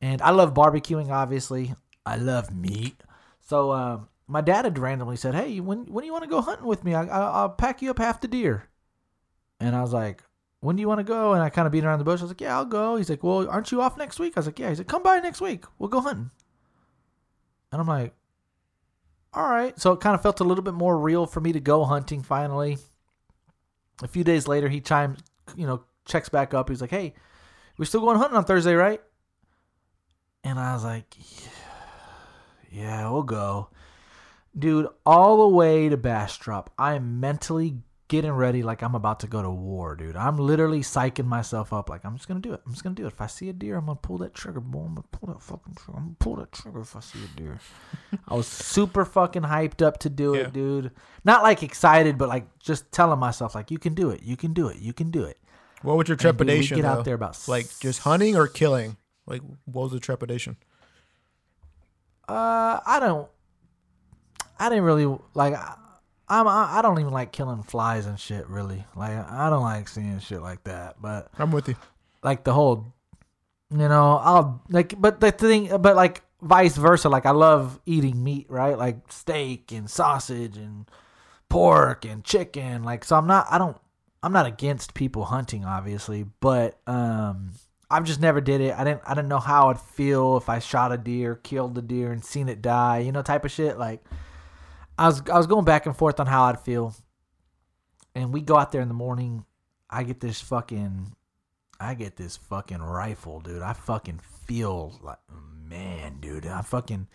And 0.00 0.20
I 0.20 0.32
love 0.32 0.52
barbecuing, 0.52 1.10
obviously. 1.10 1.76
I 2.04 2.16
love 2.16 2.52
meat. 2.52 3.00
So 3.38 3.70
um, 3.70 4.08
my 4.26 4.40
dad 4.40 4.64
had 4.64 4.80
randomly 4.80 5.14
said, 5.14 5.36
"Hey, 5.36 5.60
when 5.60 5.84
when 5.84 6.02
do 6.02 6.06
you 6.06 6.12
want 6.12 6.24
to 6.24 6.30
go 6.30 6.40
hunting 6.40 6.66
with 6.66 6.82
me? 6.82 6.92
I, 6.92 7.04
I, 7.04 7.20
I'll 7.42 7.50
pack 7.50 7.80
you 7.80 7.90
up 7.90 7.98
half 7.98 8.20
the 8.20 8.26
deer." 8.26 8.68
And 9.60 9.76
I 9.76 9.80
was 9.80 9.92
like, 9.92 10.24
"When 10.58 10.74
do 10.74 10.80
you 10.80 10.88
want 10.88 10.98
to 10.98 11.04
go?" 11.04 11.34
And 11.34 11.42
I 11.42 11.50
kind 11.50 11.66
of 11.66 11.72
beat 11.72 11.84
around 11.84 12.00
the 12.00 12.04
bush. 12.04 12.18
I 12.18 12.24
was 12.24 12.30
like, 12.32 12.40
"Yeah, 12.40 12.56
I'll 12.56 12.64
go." 12.64 12.96
He's 12.96 13.10
like, 13.10 13.22
"Well, 13.22 13.48
aren't 13.48 13.70
you 13.70 13.80
off 13.80 13.96
next 13.96 14.18
week?" 14.18 14.32
I 14.34 14.40
was 14.40 14.46
like, 14.46 14.58
"Yeah." 14.58 14.70
He's 14.70 14.78
like, 14.78 14.88
"Come 14.88 15.04
by 15.04 15.20
next 15.20 15.40
week. 15.40 15.66
We'll 15.78 15.88
go 15.88 16.00
hunting." 16.00 16.32
And 17.70 17.80
I'm 17.80 17.86
like, 17.86 18.12
"All 19.32 19.48
right." 19.48 19.78
So 19.78 19.92
it 19.92 20.00
kind 20.00 20.14
of 20.14 20.22
felt 20.22 20.40
a 20.40 20.44
little 20.44 20.64
bit 20.64 20.74
more 20.74 20.98
real 20.98 21.26
for 21.26 21.40
me 21.40 21.52
to 21.52 21.60
go 21.60 21.84
hunting 21.84 22.22
finally. 22.22 22.78
A 24.02 24.08
few 24.08 24.24
days 24.24 24.48
later, 24.48 24.68
he 24.68 24.80
chimes, 24.80 25.20
you 25.56 25.66
know, 25.66 25.84
checks 26.04 26.28
back 26.28 26.54
up. 26.54 26.68
He's 26.68 26.80
like, 26.80 26.90
"Hey, 26.90 27.14
we're 27.78 27.84
still 27.84 28.00
going 28.00 28.16
hunting 28.18 28.36
on 28.36 28.44
Thursday, 28.44 28.74
right?" 28.74 29.00
And 30.42 30.58
I 30.58 30.72
was 30.72 30.84
like, 30.84 31.14
yeah, 31.42 31.50
yeah, 32.70 33.10
we'll 33.10 33.22
go. 33.22 33.68
Dude, 34.58 34.88
all 35.04 35.48
the 35.48 35.54
way 35.54 35.88
to 35.88 35.96
Bastrop, 35.96 36.70
I 36.78 36.94
am 36.94 37.20
mentally 37.20 37.76
getting 38.10 38.32
ready 38.32 38.62
like 38.62 38.82
I'm 38.82 38.94
about 38.94 39.20
to 39.20 39.26
go 39.26 39.40
to 39.40 39.48
war, 39.48 39.96
dude. 39.96 40.16
I'm 40.16 40.36
literally 40.36 40.80
psyching 40.80 41.24
myself 41.24 41.72
up 41.72 41.88
like 41.88 42.04
I'm 42.04 42.16
just 42.16 42.28
gonna 42.28 42.40
do 42.40 42.52
it. 42.52 42.60
I'm 42.66 42.72
just 42.72 42.82
gonna 42.82 42.94
do 42.94 43.04
it. 43.04 43.12
If 43.14 43.20
I 43.22 43.26
see 43.26 43.48
a 43.48 43.54
deer, 43.54 43.76
I'm 43.78 43.86
gonna 43.86 43.96
pull 43.96 44.18
that 44.18 44.34
trigger, 44.34 44.60
boy. 44.60 44.80
I'm 44.80 44.94
gonna 44.96 45.06
pull 45.10 45.32
that 45.32 45.40
fucking 45.40 45.74
trigger. 45.76 45.96
I'm 45.96 46.04
gonna 46.04 46.16
pull 46.18 46.36
that 46.36 46.52
trigger 46.52 46.80
if 46.80 46.94
I 46.94 47.00
see 47.00 47.20
a 47.24 47.40
deer. 47.40 47.58
I 48.28 48.34
was 48.34 48.46
super 48.74 49.06
fucking 49.06 49.42
hyped 49.44 49.80
up 49.80 49.98
to 50.00 50.10
do 50.10 50.34
Yeah. 50.34 50.42
it, 50.42 50.52
dude. 50.52 50.90
Not 51.24 51.42
like 51.42 51.62
excited, 51.62 52.18
but 52.18 52.28
like 52.28 52.46
just 52.58 52.92
telling 52.92 53.18
myself 53.18 53.54
like 53.54 53.70
you 53.70 53.78
can 53.78 53.94
do 53.94 54.10
it, 54.10 54.22
you 54.22 54.36
can 54.36 54.52
do 54.52 54.68
it, 54.68 54.76
you 54.78 54.92
can 54.92 55.10
do 55.10 55.24
it. 55.24 55.38
What 55.82 55.96
was 55.96 56.08
your 56.08 56.14
And, 56.16 56.18
dude, 56.18 56.36
trepidation? 56.36 56.76
get 56.76 56.84
out 56.84 56.96
though? 56.96 57.02
there 57.04 57.14
about 57.14 57.38
like 57.48 57.66
just 57.80 58.00
hunting 58.00 58.36
or 58.36 58.46
killing? 58.48 58.98
Like 59.26 59.40
what 59.64 59.84
was 59.84 59.92
the 59.92 60.00
trepidation? 60.00 60.56
Uh, 62.28 62.80
I 62.86 62.98
don't. 63.00 63.28
I 64.58 64.68
didn't 64.68 64.84
really 64.84 65.06
like. 65.34 65.54
I, 65.54 65.74
I'm. 66.30 66.46
I 66.48 66.78
I 66.78 66.82
don't 66.82 67.00
even 67.00 67.12
like 67.12 67.32
killing 67.32 67.62
flies 67.62 68.06
and 68.06 68.18
shit. 68.18 68.46
Really, 68.48 68.84
like 68.96 69.10
I 69.10 69.50
don't 69.50 69.62
like 69.62 69.88
seeing 69.88 70.20
shit 70.20 70.40
like 70.40 70.64
that. 70.64 71.02
But 71.02 71.28
I'm 71.38 71.50
with 71.50 71.68
you. 71.68 71.76
like 72.22 72.44
the 72.44 72.52
whole, 72.52 72.94
you 73.70 73.76
know, 73.76 74.16
I'll 74.22 74.62
like. 74.70 74.94
But 74.98 75.20
the 75.20 75.32
thing, 75.32 75.76
but 75.78 75.96
like 75.96 76.22
vice 76.40 76.76
versa. 76.76 77.08
Like 77.08 77.26
I 77.26 77.32
love 77.32 77.80
eating 77.84 78.22
meat, 78.22 78.46
right? 78.48 78.78
Like 78.78 79.10
steak 79.12 79.72
and 79.72 79.90
sausage 79.90 80.56
and 80.56 80.88
pork 81.48 82.04
and 82.04 82.24
chicken. 82.24 82.84
Like 82.84 83.04
so, 83.04 83.16
I'm 83.16 83.26
not. 83.26 83.46
I 83.50 83.58
don't. 83.58 83.76
I'm 84.22 84.32
not 84.32 84.46
against 84.46 84.94
people 84.94 85.24
hunting, 85.24 85.64
obviously, 85.64 86.26
but 86.40 86.78
um, 86.86 87.52
I've 87.90 88.04
just 88.04 88.20
never 88.20 88.40
did 88.40 88.60
it. 88.60 88.78
I 88.78 88.84
didn't. 88.84 89.02
I 89.04 89.14
didn't 89.14 89.28
know 89.28 89.40
how 89.40 89.70
I'd 89.70 89.80
feel 89.80 90.36
if 90.36 90.48
I 90.48 90.60
shot 90.60 90.92
a 90.92 90.96
deer, 90.96 91.34
killed 91.34 91.74
the 91.74 91.82
deer, 91.82 92.12
and 92.12 92.24
seen 92.24 92.48
it 92.48 92.62
die. 92.62 92.98
You 92.98 93.12
know, 93.12 93.22
type 93.22 93.44
of 93.44 93.50
shit. 93.50 93.78
Like, 93.78 94.04
I 95.00 95.06
was. 95.06 95.22
I 95.32 95.38
was 95.38 95.46
going 95.46 95.64
back 95.64 95.86
and 95.86 95.96
forth 95.96 96.20
on 96.20 96.26
how 96.26 96.44
I'd 96.44 96.60
feel. 96.60 96.94
And 98.14 98.34
we 98.34 98.42
go 98.42 98.56
out 98.56 98.70
there 98.70 98.82
in 98.82 98.88
the 98.88 98.94
morning. 98.94 99.46
I 99.88 100.02
get 100.02 100.20
this 100.20 100.42
fucking. 100.42 101.16
I 101.80 101.94
get 101.94 102.16
this 102.16 102.36
fucking 102.36 102.82
rifle, 102.82 103.40
dude. 103.40 103.62
I 103.62 103.72
fucking 103.72 104.20
feel 104.46 104.98
like 105.02 105.18
man, 105.66 106.18
dude. 106.20 106.46
I 106.46 106.60
fucking. 106.60 107.08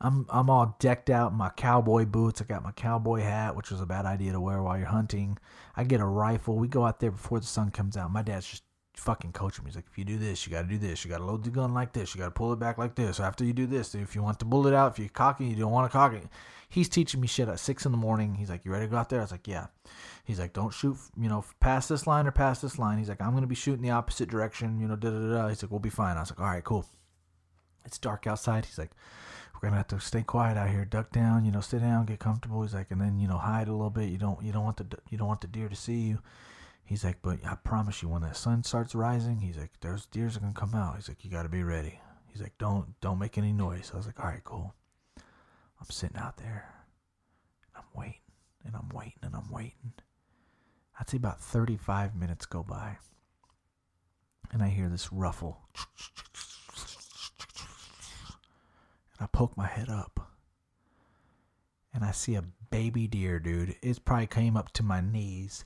I'm 0.00 0.26
I'm 0.28 0.48
all 0.48 0.76
decked 0.78 1.10
out 1.10 1.32
in 1.32 1.36
my 1.36 1.48
cowboy 1.48 2.04
boots. 2.04 2.40
I 2.40 2.44
got 2.44 2.62
my 2.62 2.70
cowboy 2.70 3.22
hat, 3.22 3.56
which 3.56 3.72
was 3.72 3.80
a 3.80 3.86
bad 3.86 4.06
idea 4.06 4.30
to 4.30 4.40
wear 4.40 4.62
while 4.62 4.78
you're 4.78 4.86
hunting. 4.86 5.36
I 5.76 5.82
get 5.82 6.00
a 6.00 6.06
rifle. 6.06 6.56
We 6.56 6.68
go 6.68 6.84
out 6.86 7.00
there 7.00 7.10
before 7.10 7.40
the 7.40 7.46
sun 7.46 7.72
comes 7.72 7.96
out. 7.96 8.12
My 8.12 8.22
dad's 8.22 8.48
just 8.48 8.63
fucking 8.96 9.32
coaching 9.32 9.64
me. 9.64 9.70
He's 9.70 9.76
like, 9.76 9.86
if 9.90 9.98
you 9.98 10.04
do 10.04 10.18
this, 10.18 10.46
you 10.46 10.52
got 10.52 10.62
to 10.62 10.68
do 10.68 10.78
this. 10.78 11.04
You 11.04 11.10
got 11.10 11.18
to 11.18 11.24
load 11.24 11.44
the 11.44 11.50
gun 11.50 11.74
like 11.74 11.92
this. 11.92 12.14
You 12.14 12.20
got 12.20 12.26
to 12.26 12.30
pull 12.30 12.52
it 12.52 12.58
back 12.58 12.78
like 12.78 12.94
this. 12.94 13.20
After 13.20 13.44
you 13.44 13.52
do 13.52 13.66
this, 13.66 13.94
if 13.94 14.14
you 14.14 14.22
want 14.22 14.38
the 14.38 14.44
bullet 14.44 14.74
out, 14.74 14.92
if 14.92 14.98
you 14.98 15.08
cock 15.08 15.40
it, 15.40 15.44
you 15.44 15.56
don't 15.56 15.72
want 15.72 15.90
to 15.90 15.96
cock 15.96 16.12
it. 16.12 16.26
He's 16.68 16.88
teaching 16.88 17.20
me 17.20 17.26
shit 17.26 17.48
at 17.48 17.60
six 17.60 17.86
in 17.86 17.92
the 17.92 17.98
morning. 17.98 18.34
He's 18.34 18.50
like, 18.50 18.64
you 18.64 18.72
ready 18.72 18.86
to 18.86 18.90
go 18.90 18.96
out 18.96 19.08
there? 19.08 19.20
I 19.20 19.22
was 19.22 19.30
like, 19.30 19.46
yeah. 19.46 19.66
He's 20.24 20.40
like, 20.40 20.52
don't 20.52 20.72
shoot, 20.72 20.96
you 21.16 21.28
know, 21.28 21.44
past 21.60 21.88
this 21.88 22.06
line 22.06 22.26
or 22.26 22.32
past 22.32 22.62
this 22.62 22.78
line. 22.78 22.98
He's 22.98 23.08
like, 23.08 23.20
I'm 23.20 23.34
gonna 23.34 23.46
be 23.46 23.54
shooting 23.54 23.82
the 23.82 23.90
opposite 23.90 24.28
direction. 24.28 24.80
You 24.80 24.88
know, 24.88 24.96
da 24.96 25.10
da. 25.10 25.18
da. 25.18 25.48
He's 25.48 25.62
like, 25.62 25.70
we'll 25.70 25.80
be 25.80 25.90
fine. 25.90 26.16
I 26.16 26.20
was 26.20 26.30
like, 26.30 26.40
all 26.40 26.46
right, 26.46 26.64
cool. 26.64 26.86
It's 27.84 27.98
dark 27.98 28.26
outside. 28.26 28.64
He's 28.64 28.78
like, 28.78 28.90
we're 29.54 29.68
gonna 29.68 29.76
have 29.76 29.88
to 29.88 30.00
stay 30.00 30.22
quiet 30.22 30.56
out 30.56 30.70
here, 30.70 30.84
duck 30.84 31.12
down, 31.12 31.44
you 31.44 31.52
know, 31.52 31.60
sit 31.60 31.80
down, 31.80 32.06
get 32.06 32.18
comfortable. 32.18 32.62
He's 32.62 32.74
like, 32.74 32.90
and 32.90 33.00
then 33.00 33.20
you 33.20 33.28
know, 33.28 33.38
hide 33.38 33.68
a 33.68 33.72
little 33.72 33.90
bit. 33.90 34.08
You 34.08 34.18
don't, 34.18 34.42
you 34.42 34.50
don't 34.50 34.64
want 34.64 34.78
the, 34.78 34.86
you 35.10 35.18
don't 35.18 35.28
want 35.28 35.42
the 35.42 35.46
deer 35.46 35.68
to 35.68 35.76
see 35.76 36.00
you. 36.00 36.18
He's 36.84 37.02
like, 37.04 37.18
but 37.22 37.38
I 37.46 37.54
promise 37.56 38.02
you, 38.02 38.08
when 38.08 38.22
that 38.22 38.36
sun 38.36 38.62
starts 38.62 38.94
rising, 38.94 39.38
he's 39.40 39.56
like, 39.56 39.72
there's 39.80 40.06
deers 40.06 40.36
are 40.36 40.40
gonna 40.40 40.52
come 40.52 40.74
out. 40.74 40.96
He's 40.96 41.08
like, 41.08 41.24
you 41.24 41.30
got 41.30 41.44
to 41.44 41.48
be 41.48 41.62
ready. 41.62 41.98
He's 42.32 42.42
like, 42.42 42.56
don't, 42.58 42.98
don't 43.00 43.18
make 43.18 43.38
any 43.38 43.52
noise. 43.52 43.90
I 43.92 43.96
was 43.96 44.06
like, 44.06 44.20
all 44.20 44.26
right, 44.26 44.44
cool. 44.44 44.74
I'm 45.80 45.90
sitting 45.90 46.16
out 46.18 46.36
there, 46.38 46.72
I'm 47.76 47.84
waiting, 47.94 48.20
and 48.64 48.74
I'm 48.76 48.88
waiting, 48.94 49.18
and 49.22 49.34
I'm 49.34 49.50
waiting. 49.50 49.92
I'd 50.98 51.08
say 51.10 51.16
about 51.16 51.40
35 51.40 52.14
minutes 52.14 52.46
go 52.46 52.62
by, 52.62 52.98
and 54.52 54.62
I 54.62 54.68
hear 54.68 54.88
this 54.88 55.12
ruffle. 55.12 55.60
And 59.18 59.20
I 59.20 59.26
poke 59.26 59.56
my 59.56 59.66
head 59.66 59.88
up. 59.88 60.30
and 61.92 62.04
I 62.04 62.10
see 62.10 62.34
a 62.34 62.44
baby 62.70 63.06
deer, 63.06 63.38
dude. 63.38 63.76
It 63.80 64.04
probably 64.04 64.26
came 64.26 64.56
up 64.56 64.72
to 64.72 64.82
my 64.82 65.00
knees. 65.00 65.64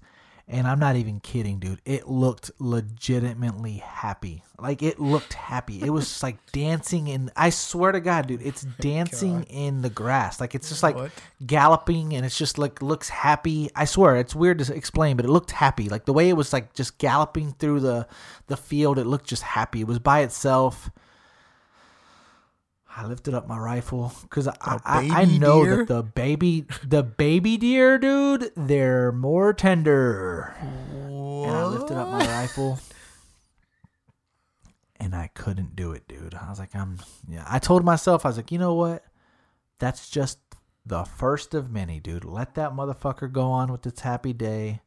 And 0.51 0.67
I'm 0.67 0.79
not 0.79 0.97
even 0.97 1.21
kidding, 1.21 1.59
dude. 1.59 1.83
It 1.85 2.09
looked 2.09 2.51
legitimately 2.59 3.75
happy. 3.79 4.43
Like 4.59 4.83
it 4.83 4.99
looked 4.99 5.35
happy. 5.35 5.81
It 5.83 5.91
was 5.91 6.09
just 6.09 6.23
like 6.23 6.39
dancing 6.53 7.09
in 7.09 7.31
I 7.37 7.51
swear 7.51 7.93
to 7.93 8.01
God, 8.01 8.27
dude, 8.27 8.43
it's 8.43 8.63
dancing 8.81 9.43
in 9.45 9.83
the 9.83 9.91
grass. 9.91 10.41
Like 10.41 10.55
it's 10.55 10.69
just 10.69 10.83
like 10.83 10.97
What? 10.97 11.13
galloping 11.47 12.15
and 12.15 12.25
it's 12.25 12.37
just 12.39 12.57
like 12.59 12.81
looks 12.81 13.09
happy. 13.09 13.71
I 13.77 13.85
swear, 13.85 14.17
it's 14.17 14.35
weird 14.35 14.59
to 14.61 14.75
explain, 14.75 15.17
but 15.17 15.27
it 15.27 15.31
looked 15.31 15.51
happy. 15.51 15.89
Like 15.89 16.07
the 16.07 16.13
way 16.15 16.29
it 16.29 16.35
was 16.35 16.53
like 16.53 16.73
just 16.75 16.99
galloping 16.99 17.53
through 17.59 17.81
the 17.81 18.09
the 18.47 18.57
field, 18.57 18.99
it 18.99 19.05
looked 19.07 19.27
just 19.27 19.43
happy. 19.43 19.83
It 19.83 19.87
was 19.87 19.99
by 19.99 20.21
itself. 20.21 20.91
I 22.95 23.07
lifted 23.07 23.35
up 23.35 23.47
my 23.47 23.59
rifle 23.59 24.13
because 24.23 24.49
I, 24.49 24.55
I, 24.61 25.11
I 25.13 25.25
know 25.25 25.65
deer? 25.65 25.77
that 25.79 25.89
the 25.89 26.03
baby 26.03 26.67
the 26.85 27.03
baby 27.03 27.57
deer, 27.57 27.99
dude, 27.99 28.51
they're 28.57 29.13
more 29.13 29.53
tender. 29.53 30.55
And 30.61 31.51
I 31.51 31.65
lifted 31.67 31.97
up 31.97 32.09
my 32.09 32.27
rifle. 32.27 32.81
And 35.01 35.15
I 35.15 35.29
couldn't 35.29 35.77
do 35.77 35.93
it, 35.93 36.09
dude. 36.09 36.35
I 36.35 36.49
was 36.51 36.59
like, 36.59 36.75
I'm 36.75 36.99
yeah. 37.29 37.45
I 37.49 37.59
told 37.61 37.85
myself, 37.85 38.25
I 38.25 38.31
was 38.31 38.37
like, 38.37 38.51
you 38.51 38.59
know 38.59 38.75
what? 38.75 39.05
That's 39.79 40.11
just 40.11 40.39
the 40.85 41.05
first 41.05 41.55
of 41.55 41.71
many, 41.71 42.01
dude. 42.01 42.25
Let 42.25 42.55
that 42.57 42.73
motherfucker 42.73 43.31
go 43.31 43.45
on 43.45 43.71
with 43.71 43.87
its 43.87 44.01
happy 44.01 44.33
day. 44.33 44.81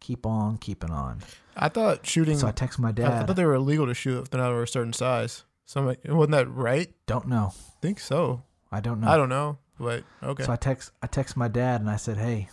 Keep 0.00 0.24
on 0.24 0.58
keeping 0.58 0.90
on. 0.90 1.22
I 1.56 1.68
thought 1.68 2.06
shooting. 2.06 2.38
So 2.38 2.46
I 2.46 2.52
text 2.52 2.78
my 2.78 2.90
I, 2.96 3.02
I 3.02 3.24
thought 3.24 3.34
they 3.34 3.44
were 3.44 3.54
illegal 3.54 3.86
to 3.86 3.94
shoot 3.94 4.20
if 4.20 4.30
they're 4.30 4.40
not 4.40 4.52
over 4.52 4.62
a 4.62 4.68
certain 4.68 4.92
size. 4.92 5.42
So 5.68 5.94
wasn't 6.06 6.30
that 6.30 6.48
right? 6.48 6.90
don't 7.04 7.28
know. 7.28 7.52
I 7.52 7.72
think 7.82 8.00
so. 8.00 8.42
I 8.72 8.80
don't 8.80 9.02
know. 9.02 9.08
I 9.08 9.18
don't 9.18 9.28
know, 9.28 9.58
but 9.78 10.02
okay. 10.22 10.42
So 10.44 10.52
I 10.52 10.56
text 10.56 10.92
I 11.02 11.06
text 11.06 11.36
my 11.36 11.48
dad 11.48 11.82
and 11.82 11.90
I 11.90 11.96
said, 11.96 12.16
"Hey, 12.16 12.48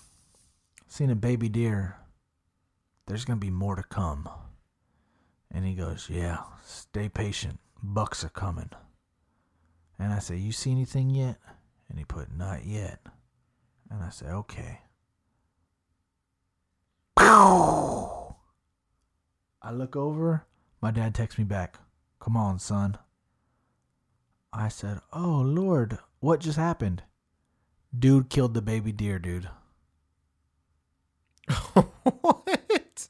seen 0.90 1.10
a 1.10 1.16
baby 1.16 1.48
deer. 1.48 1.96
There's 3.08 3.24
gonna 3.24 3.40
be 3.40 3.50
more 3.50 3.78
to 3.78 3.84
come." 3.84 4.28
And 5.50 5.64
he 5.64 5.76
goes, 5.76 6.10
"Yeah, 6.10 6.44
stay 6.66 7.08
patient. 7.08 7.62
Bucks 7.82 8.26
are 8.26 8.30
coming." 8.30 8.72
And 9.98 10.12
I 10.12 10.20
said, 10.20 10.40
"You 10.40 10.52
see 10.52 10.72
anything 10.72 11.10
yet?" 11.10 11.40
And 11.88 11.98
he 11.98 12.04
put, 12.04 12.34
"Not 12.34 12.66
yet." 12.66 13.00
And 13.90 14.04
I 14.04 14.10
said, 14.10 14.28
"Okay." 14.28 14.82
I 19.62 19.72
look 19.72 19.96
over. 19.96 20.46
My 20.82 20.92
dad 20.92 21.16
texts 21.16 21.40
me 21.40 21.46
back. 21.46 21.80
Come 22.20 22.36
on, 22.36 22.60
son. 22.60 22.98
I 24.56 24.70
said, 24.70 25.00
"Oh 25.14 25.42
Lord, 25.46 26.00
what 26.20 26.40
just 26.40 26.58
happened?" 26.58 27.04
Dude 27.98 28.30
killed 28.30 28.54
the 28.54 28.62
baby 28.62 28.92
deer, 28.92 29.20
dude. 29.20 29.50
what? 31.74 33.08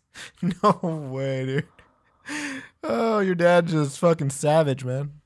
No 0.63 0.79
way, 1.11 1.45
dude. 1.45 1.67
Oh, 2.83 3.19
your 3.19 3.35
dad 3.35 3.67
just 3.67 3.99
fucking 3.99 4.31
savage, 4.31 4.83
man. 4.83 5.11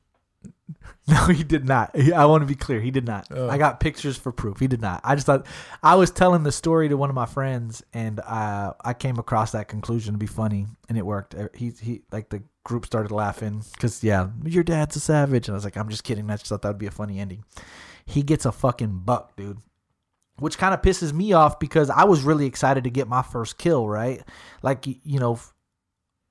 No, 1.08 1.26
he 1.26 1.44
did 1.44 1.66
not. 1.66 1.98
I 1.98 2.26
want 2.28 2.44
to 2.44 2.46
be 2.46 2.54
clear. 2.54 2.80
He 2.80 2.92
did 2.92 3.08
not. 3.08 3.28
Oh. 3.32 3.50
I 3.50 3.58
got 3.58 3.80
pictures 3.80 4.16
for 4.16 4.32
proof. 4.32 4.60
He 4.60 4.68
did 4.68 4.80
not. 4.80 5.02
I 5.04 5.16
just 5.16 5.26
thought 5.26 5.48
I 5.82 5.96
was 5.96 6.12
telling 6.12 6.44
the 6.44 6.52
story 6.52 6.88
to 6.88 6.98
one 6.98 7.10
of 7.10 7.16
my 7.16 7.26
friends, 7.26 7.82
and 7.94 8.20
uh, 8.20 8.74
I 8.80 8.94
came 8.94 9.18
across 9.18 9.54
that 9.54 9.68
conclusion 9.68 10.14
to 10.14 10.20
be 10.20 10.28
funny, 10.28 10.68
and 10.88 11.00
it 11.00 11.06
worked. 11.06 11.34
Uh, 11.34 11.48
He 11.56 11.72
he 11.82 12.04
like 12.12 12.30
the 12.30 12.44
group 12.64 12.86
started 12.86 13.12
laughing 13.12 13.64
because 13.74 14.04
yeah, 14.04 14.30
your 14.44 14.64
dad's 14.64 14.96
a 14.96 15.00
savage, 15.00 15.48
and 15.48 15.56
I 15.56 15.58
was 15.58 15.64
like, 15.64 15.78
I'm 15.78 15.90
just 15.90 16.04
kidding. 16.04 16.30
I 16.30 16.38
just 16.38 16.48
thought 16.48 16.62
that 16.62 16.70
would 16.70 16.78
be 16.78 16.88
a 16.88 16.92
funny 16.92 17.20
ending. 17.20 17.44
He 18.06 18.24
gets 18.24 18.46
a 18.46 18.52
fucking 18.52 19.00
buck, 19.06 19.36
dude. 19.36 19.60
Which 20.38 20.58
kind 20.58 20.74
of 20.74 20.82
pisses 20.82 21.12
me 21.12 21.34
off 21.34 21.60
because 21.60 21.90
I 21.90 22.06
was 22.06 22.24
really 22.24 22.46
excited 22.46 22.86
to 22.86 22.90
get 22.90 23.10
my 23.10 23.22
first 23.22 23.58
kill, 23.58 23.90
right? 23.90 24.24
Like, 24.62 24.88
you 24.88 25.20
know, 25.20 25.38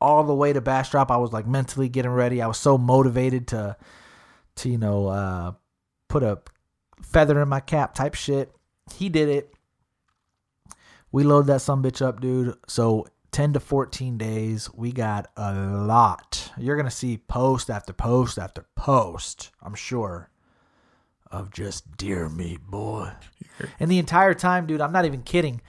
all 0.00 0.24
the 0.24 0.34
way 0.34 0.52
to 0.52 0.60
Bastrop, 0.60 1.10
I 1.10 1.16
was 1.16 1.32
like 1.32 1.46
mentally 1.46 1.88
getting 1.88 2.10
ready. 2.10 2.40
I 2.40 2.46
was 2.46 2.58
so 2.58 2.78
motivated 2.78 3.48
to 3.48 3.76
to 4.56 4.68
you 4.68 4.78
know 4.78 5.06
uh, 5.06 5.52
put 6.08 6.22
a 6.22 6.40
feather 7.02 7.40
in 7.40 7.48
my 7.48 7.60
cap 7.60 7.94
type 7.94 8.14
shit. 8.14 8.52
He 8.94 9.08
did 9.08 9.28
it. 9.28 9.52
We 11.10 11.24
load 11.24 11.46
that 11.46 11.62
some 11.62 11.82
bitch 11.82 12.04
up, 12.04 12.20
dude. 12.20 12.54
So 12.66 13.06
ten 13.38 13.52
to 13.52 13.60
fourteen 13.60 14.18
days, 14.18 14.68
we 14.74 14.90
got 14.90 15.30
a 15.36 15.54
lot. 15.54 16.50
You're 16.58 16.76
gonna 16.76 16.90
see 16.90 17.18
post 17.18 17.70
after 17.70 17.92
post 17.92 18.36
after 18.36 18.66
post. 18.74 19.52
I'm 19.62 19.76
sure 19.76 20.28
of 21.30 21.52
just 21.52 21.96
deer 21.96 22.28
meat, 22.28 22.62
boy. 22.66 23.12
And 23.78 23.88
the 23.88 24.00
entire 24.00 24.34
time, 24.34 24.66
dude, 24.66 24.80
I'm 24.80 24.90
not 24.90 25.04
even 25.04 25.22
kidding. 25.22 25.60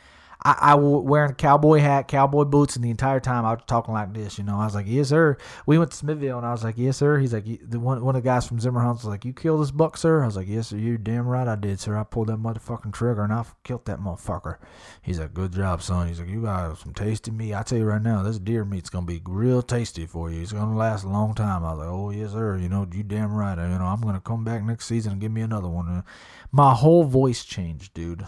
I, 0.45 0.55
I 0.61 0.69
w- 0.71 0.99
wearing 0.99 1.31
a 1.31 1.35
cowboy 1.35 1.79
hat, 1.79 2.07
cowboy 2.07 2.45
boots, 2.45 2.77
and 2.77 2.85
the 2.85 2.89
entire 2.89 3.19
time 3.19 3.45
I 3.45 3.51
was 3.51 3.63
talking 3.67 3.93
like 3.93 4.13
this. 4.13 4.37
You 4.37 4.45
know, 4.45 4.57
I 4.57 4.63
was 4.65 4.73
like, 4.73 4.85
"Yes, 4.87 5.09
sir." 5.09 5.37
We 5.65 5.77
went 5.77 5.91
to 5.91 5.97
Smithville, 5.97 6.37
and 6.37 6.47
I 6.47 6.51
was 6.51 6.63
like, 6.63 6.77
"Yes, 6.77 6.95
sir." 6.95 7.17
He's 7.19 7.33
like, 7.33 7.45
"The 7.69 7.79
one 7.79 8.03
one 8.05 8.15
of 8.15 8.23
the 8.23 8.27
guys 8.27 8.47
from 8.47 8.59
Zimmer 8.59 8.79
Hunts 8.79 9.03
was 9.03 9.09
like, 9.09 9.25
you 9.25 9.33
killed 9.33 9.61
this 9.61 9.71
buck, 9.71 9.97
sir?" 9.97 10.23
I 10.23 10.25
was 10.25 10.37
like, 10.37 10.47
"Yes, 10.47 10.67
sir. 10.67 10.77
You 10.77 10.97
damn 10.97 11.27
right 11.27 11.47
I 11.47 11.55
did, 11.55 11.81
sir. 11.81 11.97
I 11.97 12.03
pulled 12.05 12.27
that 12.27 12.37
motherfucking 12.37 12.93
trigger 12.93 13.23
and 13.23 13.33
I 13.33 13.43
killed 13.65 13.85
that 13.85 13.99
motherfucker." 13.99 14.59
He's 15.01 15.19
like, 15.19 15.33
"Good 15.33 15.51
job, 15.51 15.81
son." 15.81 16.07
He's 16.07 16.19
like, 16.21 16.29
"You 16.29 16.43
got 16.43 16.77
some 16.77 16.93
tasty 16.93 17.31
meat. 17.31 17.53
I 17.53 17.63
tell 17.63 17.77
you 17.79 17.85
right 17.85 18.01
now, 18.01 18.23
this 18.23 18.39
deer 18.39 18.63
meat's 18.63 18.89
gonna 18.89 19.05
be 19.05 19.21
real 19.25 19.61
tasty 19.61 20.05
for 20.05 20.31
you. 20.31 20.41
It's 20.41 20.53
gonna 20.53 20.77
last 20.77 21.03
a 21.03 21.09
long 21.09 21.33
time." 21.35 21.65
I 21.65 21.71
was 21.71 21.79
like, 21.79 21.89
"Oh 21.89 22.09
yes, 22.11 22.31
sir. 22.31 22.57
You 22.57 22.69
know, 22.69 22.87
you 22.89 23.03
damn 23.03 23.33
right. 23.33 23.57
You 23.57 23.77
know, 23.77 23.85
I'm 23.85 23.99
gonna 23.99 24.21
come 24.21 24.45
back 24.45 24.63
next 24.63 24.85
season 24.85 25.13
and 25.13 25.21
give 25.21 25.33
me 25.33 25.41
another 25.41 25.67
one." 25.67 26.03
My 26.51 26.73
whole 26.73 27.03
voice 27.03 27.43
changed, 27.43 27.93
dude. 27.93 28.25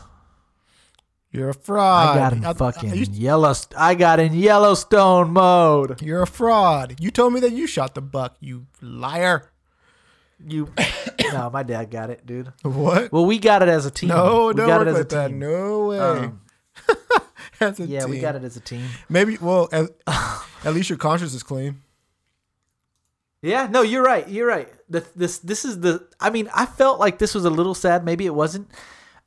You're 1.31 1.49
a 1.49 1.53
fraud. 1.53 2.17
I 2.17 2.19
got 2.19 2.33
in 2.33 2.45
I- 2.45 2.53
fucking 2.53 2.91
I 2.91 2.93
used- 2.95 3.13
yellow. 3.15 3.53
I 3.77 3.95
got 3.95 4.19
in 4.19 4.33
Yellowstone 4.33 5.31
mode. 5.31 6.01
you're 6.01 6.21
a 6.23 6.27
fraud. 6.27 6.95
You 6.99 7.09
told 7.11 7.33
me 7.33 7.39
that 7.41 7.53
you 7.53 7.67
shot 7.67 7.95
the 7.95 8.01
buck. 8.01 8.35
You 8.41 8.67
liar. 8.81 9.49
You, 10.45 10.73
no, 11.31 11.49
my 11.51 11.63
dad 11.63 11.91
got 11.91 12.09
it, 12.09 12.25
dude. 12.25 12.51
What? 12.63 13.11
Well, 13.11 13.25
we 13.25 13.37
got 13.39 13.61
it 13.61 13.69
as 13.69 13.85
a 13.85 13.91
team. 13.91 14.09
no, 14.09 14.47
we 14.47 14.53
don't 14.55 14.67
got 14.67 14.81
it 14.81 14.87
as 14.89 14.99
a 14.99 15.03
that. 15.05 15.27
team. 15.29 15.39
No 15.39 15.85
way. 15.87 15.99
Um, 15.99 16.41
As 17.59 17.79
a 17.79 17.85
yeah, 17.85 18.05
we 18.05 18.19
got 18.19 18.35
it 18.35 18.43
as 18.43 18.57
a 18.57 18.59
team. 18.59 18.87
Maybe. 19.07 19.37
Well, 19.37 19.69
at, 19.71 19.85
at 20.65 20.73
least 20.73 20.89
your 20.89 20.97
conscience 20.97 21.35
is 21.35 21.43
clean. 21.43 21.81
Yeah, 23.43 23.67
no, 23.69 23.83
you're 23.83 24.01
right. 24.03 24.27
You're 24.27 24.47
right. 24.47 24.67
The, 24.89 25.05
this 25.15 25.37
this 25.39 25.63
is 25.63 25.79
the. 25.81 26.07
I 26.19 26.31
mean, 26.31 26.49
I 26.55 26.65
felt 26.65 26.99
like 26.99 27.19
this 27.19 27.35
was 27.35 27.45
a 27.45 27.51
little 27.51 27.75
sad. 27.75 28.03
Maybe 28.03 28.25
it 28.25 28.33
wasn't. 28.33 28.67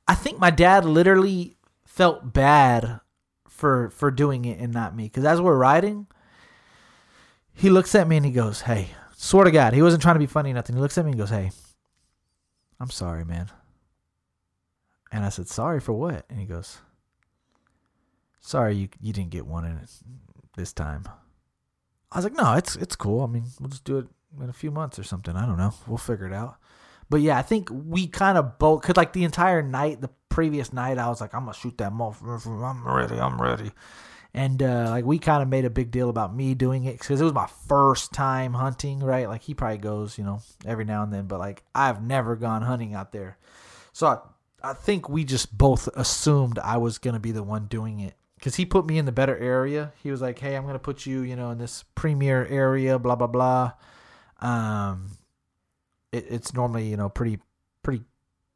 I 0.09 0.17
think 0.17 0.41
my 0.41 0.51
dad 0.51 0.85
literally 0.85 1.54
felt 1.95 2.32
bad 2.32 3.01
for 3.49 3.90
for 3.90 4.11
doing 4.11 4.45
it 4.45 4.59
and 4.59 4.72
not 4.72 4.97
me. 4.97 5.05
Because 5.05 5.24
as 5.24 5.40
we're 5.40 5.57
riding, 5.57 6.09
he 7.53 7.70
looks 7.70 7.95
at 7.95 8.09
me 8.09 8.16
and 8.16 8.26
he 8.26 8.32
goes, 8.32 8.62
"Hey, 8.62 8.90
swear 9.16 9.45
to 9.45 9.53
God, 9.53 9.75
he 9.75 9.83
wasn't 9.83 10.03
trying 10.03 10.16
to 10.16 10.21
be 10.21 10.26
funny 10.26 10.50
or 10.50 10.54
nothing. 10.54 10.75
He 10.75 10.83
looks 10.83 10.99
at 10.99 11.04
me 11.04 11.12
and 11.12 11.21
goes, 11.21 11.30
"Hey, 11.30 11.53
I'm 12.80 12.91
sorry, 12.91 13.25
man." 13.25 13.50
And 15.12 15.25
I 15.25 15.29
said, 15.29 15.49
"Sorry 15.49 15.79
for 15.79 15.92
what?" 15.92 16.26
And 16.29 16.41
he 16.41 16.46
goes, 16.46 16.79
"Sorry, 18.41 18.75
you 18.75 18.88
you 19.00 19.12
didn't 19.12 19.30
get 19.30 19.46
one 19.46 19.64
in 19.64 19.80
this 20.57 20.72
time." 20.72 21.04
I 22.11 22.18
was 22.18 22.25
like, 22.25 22.37
no, 22.37 22.54
it's 22.54 22.76
it's 22.76 22.96
cool. 22.96 23.22
I 23.22 23.26
mean, 23.26 23.45
we'll 23.61 23.71
just 23.71 23.84
do 23.84 23.99
it 23.99 24.07
in 24.41 24.49
a 24.49 24.53
few 24.53 24.71
months 24.71 24.99
or 24.99 25.04
something. 25.04 25.37
I 25.37 25.46
don't 25.46 25.58
know. 25.58 25.75
We'll 25.87 25.99
figure 25.99 26.26
it 26.26 26.33
out. 26.33 26.57
But 27.11 27.21
yeah, 27.21 27.37
I 27.37 27.42
think 27.42 27.68
we 27.71 28.07
kind 28.07 28.38
of 28.38 28.58
both 28.58 28.83
could 28.83 28.96
like 28.96 29.12
the 29.12 29.25
entire 29.25 29.62
night, 29.62 30.00
the 30.00 30.11
previous 30.35 30.73
night, 30.73 30.99
I 30.99 31.09
was 31.09 31.21
like, 31.21 31.33
I'm 31.33 31.45
gonna 31.45 31.55
shoot 31.55 31.79
that 31.79 31.93
motherfucker. 31.93 32.69
I'm 32.69 32.87
ready. 32.87 33.21
I'm 33.21 33.41
ready. 33.41 33.71
And 34.35 34.61
uh, 34.61 34.91
like 34.91 35.05
we 35.05 35.21
kind 35.21 35.45
of 35.45 35.49
made 35.49 35.65
a 35.65 35.71
big 35.71 35.93
deal 35.93 36.11
about 36.11 36.35
me 36.35 36.55
doing 36.55 36.87
it 36.87 36.99
because 36.99 37.21
it 37.21 37.25
was 37.25 37.33
my 37.33 37.47
first 37.69 38.13
time 38.13 38.53
hunting, 38.53 38.99
right? 38.99 39.29
Like 39.29 39.43
he 39.43 39.55
probably 39.55 39.79
goes, 39.79 40.19
you 40.19 40.25
know, 40.25 40.41
every 40.67 40.85
now 40.85 41.05
and 41.05 41.13
then, 41.13 41.27
but 41.27 41.39
like 41.39 41.63
I've 41.73 42.03
never 42.03 42.35
gone 42.35 42.63
hunting 42.63 42.95
out 42.95 43.13
there, 43.13 43.39
so 43.93 44.09
I, 44.09 44.71
I 44.71 44.73
think 44.73 45.09
we 45.09 45.23
just 45.23 45.57
both 45.57 45.87
assumed 45.95 46.59
I 46.59 46.79
was 46.79 46.99
gonna 46.99 47.21
be 47.21 47.31
the 47.31 47.45
one 47.45 47.67
doing 47.67 48.01
it 48.01 48.15
because 48.35 48.57
he 48.57 48.67
put 48.67 48.87
me 48.87 48.99
in 48.99 49.05
the 49.05 49.13
better 49.13 49.39
area. 49.39 49.93
He 50.03 50.11
was 50.11 50.21
like, 50.21 50.41
"Hey, 50.41 50.57
I'm 50.57 50.67
gonna 50.67 50.81
put 50.81 51.07
you, 51.07 51.21
you 51.21 51.37
know, 51.37 51.53
in 51.53 51.59
this 51.59 51.85
premier 51.95 52.45
area, 52.47 52.99
blah 52.99 53.15
blah 53.15 53.29
blah." 53.29 53.75
Um, 54.41 55.11
it, 56.11 56.27
it's 56.29 56.53
normally, 56.53 56.89
you 56.89 56.97
know, 56.97 57.09
pretty 57.09 57.39
pretty 57.85 58.03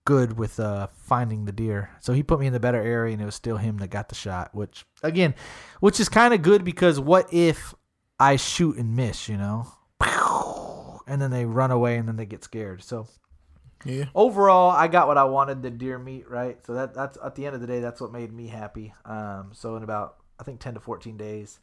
good 0.09 0.39
with 0.39 0.59
uh 0.59 0.87
finding 0.95 1.45
the 1.45 1.53
deer. 1.53 1.91
So 2.01 2.15
he 2.15 2.23
put 2.23 2.41
me 2.41 2.47
in 2.47 2.55
the 2.55 2.59
better 2.61 2.81
area, 2.81 3.13
and 3.13 3.21
it 3.21 3.27
was 3.27 3.35
still 3.35 3.59
him 3.59 3.77
that 3.79 3.91
got 3.91 4.09
the 4.09 4.15
shot. 4.15 4.55
Which 4.55 4.87
again, 5.03 5.35
which 5.81 6.01
is 6.01 6.09
kind 6.09 6.33
of 6.33 6.41
good 6.41 6.65
because 6.65 6.99
what 6.99 7.31
if 7.31 7.75
I 8.19 8.37
shoot 8.37 8.79
and 8.79 8.97
miss, 8.97 9.29
you 9.29 9.37
know, 9.37 9.67
and 11.07 11.21
then 11.21 11.31
they 11.31 11.45
run 11.45 11.71
away 11.71 11.99
and 11.99 12.09
then 12.09 12.17
they 12.17 12.25
get 12.25 12.43
scared. 12.43 12.83
So 12.83 13.07
Yeah. 13.85 14.07
overall, 14.15 14.71
I 14.71 14.89
got 14.89 15.09
what 15.09 15.19
I 15.19 15.25
wanted, 15.25 15.63
the 15.63 15.71
deer 15.71 15.99
meat, 15.99 16.27
right? 16.31 16.57
So 16.65 16.73
that 16.73 16.95
that's 16.95 17.19
at 17.23 17.35
the 17.35 17.45
end 17.45 17.55
of 17.55 17.61
the 17.61 17.67
day, 17.67 17.81
that's 17.81 18.01
what 18.01 18.11
made 18.11 18.33
me 18.33 18.47
happy. 18.49 18.95
Um, 19.05 19.51
so 19.53 19.77
in 19.77 19.83
about 19.83 20.17
I 20.41 20.43
think 20.43 20.59
ten 20.59 20.73
to 20.73 20.81
fourteen 20.81 21.19
days, 21.19 21.61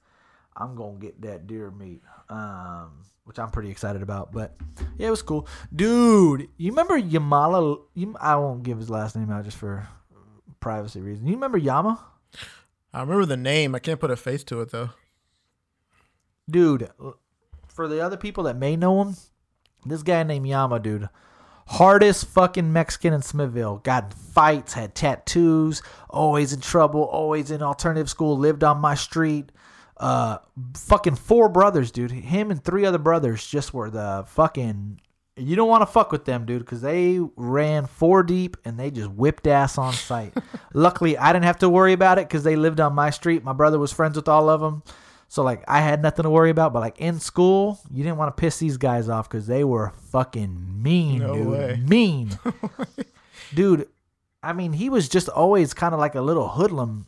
I'm 0.57 0.75
gonna 0.75 0.97
get 0.97 1.21
that 1.21 1.47
deer 1.47 1.71
meat, 1.71 2.01
um, 2.29 3.03
which 3.25 3.39
I'm 3.39 3.51
pretty 3.51 3.69
excited 3.69 4.01
about. 4.01 4.31
But 4.31 4.55
yeah, 4.97 5.07
it 5.07 5.11
was 5.11 5.21
cool, 5.21 5.47
dude. 5.75 6.47
You 6.57 6.71
remember 6.71 6.99
Yamala? 6.99 7.81
You, 7.93 8.15
I 8.19 8.35
won't 8.37 8.63
give 8.63 8.77
his 8.77 8.89
last 8.89 9.15
name 9.15 9.31
out 9.31 9.43
just 9.43 9.57
for 9.57 9.87
privacy 10.59 11.01
reasons. 11.01 11.27
You 11.27 11.35
remember 11.35 11.57
Yama, 11.57 11.99
I 12.93 13.01
remember 13.01 13.25
the 13.25 13.37
name. 13.37 13.75
I 13.75 13.79
can't 13.79 13.99
put 13.99 14.11
a 14.11 14.15
face 14.15 14.43
to 14.45 14.61
it 14.61 14.71
though. 14.71 14.91
dude? 16.49 16.89
For 17.67 17.87
the 17.89 17.99
other 17.99 18.17
people 18.17 18.45
that 18.45 18.55
may 18.55 18.77
know 18.77 19.01
him, 19.01 19.15
this 19.85 20.01
guy 20.01 20.23
named 20.23 20.47
Yama, 20.47 20.79
dude. 20.79 21.09
Hardest 21.67 22.27
fucking 22.27 22.71
Mexican 22.71 23.11
in 23.11 23.21
Smithville. 23.21 23.77
Got 23.79 24.05
in 24.05 24.09
fights, 24.11 24.73
had 24.73 24.95
tattoos, 24.95 25.81
always 26.09 26.53
in 26.53 26.61
trouble, 26.61 27.03
always 27.03 27.51
in 27.51 27.61
alternative 27.61 28.09
school, 28.09 28.37
lived 28.37 28.63
on 28.63 28.77
my 28.77 28.95
street. 28.95 29.51
Uh, 29.97 30.37
fucking 30.75 31.15
four 31.15 31.47
brothers, 31.49 31.91
dude. 31.91 32.11
Him 32.11 32.51
and 32.51 32.63
three 32.63 32.85
other 32.85 32.97
brothers 32.97 33.45
just 33.47 33.73
were 33.73 33.89
the 33.89 34.25
fucking. 34.27 34.99
You 35.37 35.55
don't 35.57 35.67
want 35.67 35.81
to 35.81 35.85
fuck 35.85 36.13
with 36.13 36.23
them, 36.23 36.45
dude, 36.45 36.59
because 36.59 36.81
they 36.81 37.19
ran 37.35 37.87
four 37.87 38.23
deep 38.23 38.55
and 38.63 38.79
they 38.79 38.89
just 38.89 39.09
whipped 39.11 39.47
ass 39.47 39.77
on 39.77 39.91
sight. 39.93 40.33
Luckily, 40.73 41.17
I 41.17 41.33
didn't 41.33 41.43
have 41.45 41.59
to 41.59 41.67
worry 41.69 41.91
about 41.91 42.17
it 42.19 42.27
because 42.29 42.43
they 42.45 42.55
lived 42.55 42.79
on 42.79 42.93
my 42.93 43.09
street. 43.09 43.43
My 43.43 43.51
brother 43.51 43.77
was 43.77 43.91
friends 43.91 44.15
with 44.15 44.29
all 44.29 44.49
of 44.49 44.61
them. 44.61 44.81
So 45.27 45.43
like 45.43 45.63
I 45.67 45.79
had 45.81 46.01
nothing 46.01 46.23
to 46.23 46.29
worry 46.29 46.51
about, 46.51 46.71
but 46.71 46.79
like 46.79 46.99
in 46.99 47.19
school, 47.19 47.79
you 47.91 48.03
didn't 48.03 48.17
want 48.17 48.35
to 48.35 48.39
piss 48.39 48.59
these 48.59 48.77
guys 48.77 49.09
off 49.09 49.27
because 49.27 49.47
they 49.47 49.65
were 49.65 49.91
fucking 50.11 50.81
mean, 50.81 51.19
No 51.19 51.33
dude. 51.33 51.47
way. 51.47 51.81
Mean, 51.85 52.39
dude. 53.53 53.87
I 54.43 54.53
mean, 54.53 54.73
he 54.73 54.89
was 54.91 55.09
just 55.09 55.27
always 55.27 55.73
kind 55.73 55.93
of 55.95 55.99
like 55.99 56.13
a 56.15 56.21
little 56.21 56.47
hoodlum 56.49 57.07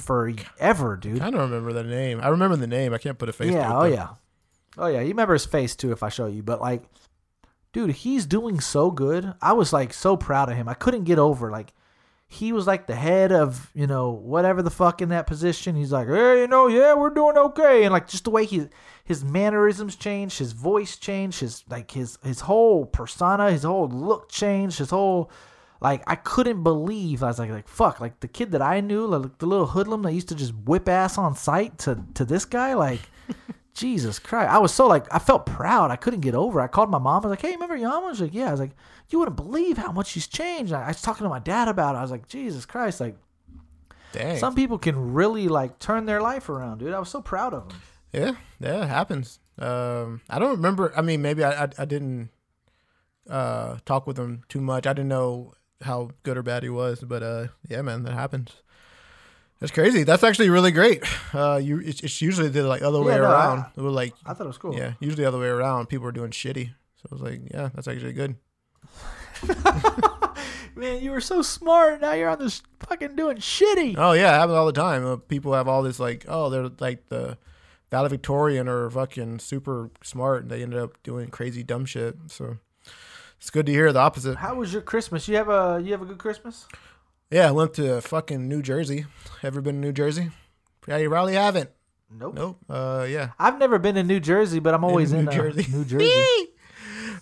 forever, 0.00 0.96
dude. 0.96 1.20
I 1.20 1.30
don't 1.30 1.40
remember 1.40 1.72
the 1.72 1.84
name. 1.84 2.20
I 2.22 2.28
remember 2.28 2.56
the 2.56 2.66
name. 2.66 2.92
I 2.94 2.98
can't 2.98 3.18
put 3.18 3.28
a 3.28 3.32
face 3.32 3.50
to 3.50 3.56
it. 3.56 3.60
Yeah, 3.60 3.76
oh 3.76 3.82
though. 3.82 3.88
yeah, 3.88 4.08
oh 4.78 4.86
yeah. 4.86 5.00
You 5.00 5.08
remember 5.08 5.34
his 5.34 5.46
face 5.46 5.76
too 5.76 5.92
if 5.92 6.02
I 6.02 6.08
show 6.08 6.26
you, 6.26 6.42
but 6.42 6.60
like, 6.60 6.82
dude, 7.72 7.90
he's 7.90 8.26
doing 8.26 8.60
so 8.60 8.90
good. 8.90 9.34
I 9.40 9.52
was 9.52 9.72
like 9.72 9.92
so 9.92 10.16
proud 10.16 10.50
of 10.50 10.56
him. 10.56 10.68
I 10.68 10.74
couldn't 10.74 11.04
get 11.04 11.18
over 11.18 11.50
like 11.50 11.72
he 12.32 12.50
was 12.50 12.66
like 12.66 12.86
the 12.86 12.94
head 12.94 13.30
of 13.30 13.70
you 13.74 13.86
know 13.86 14.10
whatever 14.10 14.62
the 14.62 14.70
fuck 14.70 15.02
in 15.02 15.10
that 15.10 15.26
position. 15.26 15.76
He's 15.76 15.92
like, 15.92 16.08
hey, 16.08 16.40
you 16.40 16.48
know, 16.48 16.66
yeah, 16.66 16.94
we're 16.94 17.10
doing 17.10 17.36
okay, 17.36 17.84
and 17.84 17.92
like 17.92 18.08
just 18.08 18.24
the 18.24 18.30
way 18.30 18.46
he 18.46 18.68
his 19.04 19.22
mannerisms 19.22 19.96
changed, 19.96 20.38
his 20.38 20.52
voice 20.52 20.96
changed, 20.96 21.40
his 21.40 21.62
like 21.68 21.90
his 21.90 22.18
his 22.24 22.40
whole 22.40 22.86
persona, 22.86 23.50
his 23.50 23.64
whole 23.64 23.86
look 23.86 24.30
changed, 24.30 24.78
his 24.78 24.88
whole 24.88 25.30
like 25.82 26.02
I 26.06 26.14
couldn't 26.14 26.62
believe 26.62 27.22
I 27.22 27.26
was 27.26 27.38
like 27.38 27.50
like 27.50 27.68
fuck 27.68 28.00
like 28.00 28.20
the 28.20 28.28
kid 28.28 28.52
that 28.52 28.62
I 28.62 28.80
knew 28.80 29.06
like 29.06 29.38
the 29.38 29.46
little 29.46 29.66
hoodlum 29.66 30.02
that 30.02 30.12
used 30.12 30.28
to 30.28 30.34
just 30.34 30.54
whip 30.54 30.88
ass 30.88 31.18
on 31.18 31.34
sight 31.34 31.78
to 31.80 32.02
to 32.14 32.24
this 32.24 32.44
guy 32.44 32.74
like 32.74 33.00
Jesus 33.74 34.18
Christ 34.18 34.50
I 34.50 34.58
was 34.58 34.72
so 34.72 34.86
like 34.86 35.06
I 35.12 35.18
felt 35.18 35.44
proud 35.44 35.90
I 35.90 35.96
couldn't 35.96 36.20
get 36.20 36.34
over 36.34 36.60
it. 36.60 36.64
I 36.64 36.68
called 36.68 36.90
my 36.90 36.98
mom 36.98 37.24
I 37.24 37.28
was 37.28 37.30
like 37.30 37.42
hey 37.42 37.52
remember 37.52 37.76
Yama 37.76 38.10
she's 38.12 38.20
like 38.22 38.34
yeah 38.34 38.48
I 38.48 38.52
was 38.52 38.60
like 38.60 38.72
you 39.10 39.18
wouldn't 39.18 39.36
believe 39.36 39.76
how 39.76 39.92
much 39.92 40.12
he's 40.12 40.26
changed 40.26 40.72
I, 40.72 40.84
I 40.84 40.88
was 40.88 41.02
talking 41.02 41.24
to 41.24 41.28
my 41.30 41.40
dad 41.40 41.68
about 41.68 41.94
it 41.94 41.98
I 41.98 42.02
was 42.02 42.10
like 42.10 42.28
Jesus 42.28 42.64
Christ 42.64 43.00
like 43.00 43.16
Dang. 44.12 44.38
some 44.38 44.54
people 44.54 44.78
can 44.78 45.12
really 45.14 45.48
like 45.48 45.78
turn 45.78 46.06
their 46.06 46.20
life 46.20 46.48
around 46.48 46.78
dude 46.78 46.92
I 46.92 46.98
was 46.98 47.08
so 47.08 47.20
proud 47.22 47.54
of 47.54 47.70
him 47.70 47.80
Yeah, 48.12 48.32
yeah, 48.60 48.84
it 48.84 48.88
happens. 48.88 49.40
Um, 49.58 50.20
I 50.28 50.38
don't 50.38 50.50
remember. 50.50 50.92
I 50.94 51.00
mean, 51.00 51.22
maybe 51.22 51.42
I 51.42 51.64
I, 51.64 51.68
I 51.78 51.84
didn't 51.86 52.28
uh, 53.28 53.78
talk 53.86 54.06
with 54.06 54.18
him 54.18 54.42
too 54.50 54.60
much. 54.60 54.86
I 54.86 54.92
didn't 54.92 55.08
know 55.08 55.54
how 55.82 56.10
good 56.22 56.36
or 56.36 56.42
bad 56.42 56.62
he 56.62 56.68
was, 56.68 57.00
but 57.00 57.22
uh, 57.22 57.46
yeah, 57.68 57.82
man, 57.82 58.02
that 58.04 58.12
happens. 58.14 58.52
That's 59.60 59.70
crazy. 59.72 60.02
That's 60.02 60.24
actually 60.24 60.50
really 60.50 60.72
great. 60.72 61.04
Uh, 61.32 61.60
you, 61.62 61.78
it's, 61.80 62.00
it's 62.00 62.20
usually 62.20 62.48
the 62.48 62.64
like 62.64 62.82
other 62.82 63.00
way 63.00 63.12
Yeah, 63.12 63.18
no, 63.18 63.24
I- 63.26 63.32
around. 63.32 63.64
it 63.76 63.80
was 63.80 63.94
like, 63.94 64.12
I 64.26 64.34
thought 64.34 64.44
it 64.44 64.48
was 64.48 64.58
cool 64.58 64.74
yeah, 64.76 64.94
usually 65.00 65.22
the 65.22 65.28
other 65.28 65.38
way 65.38 65.46
around. 65.48 65.86
People 65.88 66.06
are 66.08 66.12
doing 66.12 66.30
shitty. 66.32 66.70
So 66.96 67.08
I 67.10 67.14
was 67.14 67.22
like, 67.22 67.40
yeah, 67.52 67.70
that's 67.74 67.86
actually 67.88 68.12
good. 68.12 68.36
man 70.74 71.02
you 71.02 71.10
were 71.10 71.20
so 71.20 71.42
smart 71.42 72.00
now 72.00 72.12
you're 72.12 72.28
on 72.28 72.38
this 72.38 72.62
fucking 72.80 73.14
doing 73.16 73.36
shitty 73.38 73.94
Oh 73.98 74.12
yeah, 74.12 74.34
it 74.34 74.38
happens 74.38 74.54
all 74.56 74.66
the 74.66 74.72
time. 74.72 75.04
Uh, 75.06 75.16
people 75.16 75.52
have 75.54 75.68
all 75.68 75.82
this 75.82 75.98
like, 76.00 76.24
oh, 76.28 76.48
they're 76.50 76.70
like 76.80 77.08
the 77.08 77.36
valedictorian 77.90 78.68
or 78.68 78.88
fucking 78.90 79.38
super 79.38 79.90
smart, 80.02 80.42
and 80.42 80.50
they 80.50 80.62
ended 80.62 80.78
up 80.80 81.02
doing 81.02 81.28
crazy 81.28 81.62
dumb 81.62 81.84
shit. 81.84 82.16
So 82.28 82.56
it's 83.42 83.50
good 83.50 83.66
to 83.66 83.72
hear 83.72 83.92
the 83.92 83.98
opposite. 83.98 84.36
how 84.36 84.54
was 84.54 84.72
your 84.72 84.82
Christmas 84.82 85.26
you 85.26 85.34
have 85.34 85.48
a 85.50 85.80
you 85.84 85.90
have 85.90 86.00
a 86.02 86.06
good 86.06 86.18
Christmas 86.18 86.66
Yeah, 87.30 87.48
I 87.48 87.50
went 87.50 87.74
to 87.74 88.00
fucking 88.00 88.46
New 88.48 88.62
Jersey. 88.62 89.06
Ever 89.42 89.60
been 89.60 89.74
to 89.76 89.80
New 89.80 89.92
Jersey? 89.92 90.30
Yeah, 90.86 90.98
you 90.98 91.08
probably 91.10 91.34
haven't. 91.34 91.70
nope 92.10 92.34
Nope. 92.34 92.58
Uh, 92.70 93.04
yeah. 93.08 93.30
I've 93.38 93.58
never 93.58 93.78
been 93.80 93.96
in 93.96 94.06
New 94.06 94.20
Jersey, 94.20 94.60
but 94.60 94.74
I'm 94.74 94.84
always 94.84 95.12
in, 95.12 95.24
New 95.24 95.30
uh, 95.30 95.34
Jersey. 95.34 95.66
New 95.72 95.84
Jersey. 95.92 96.48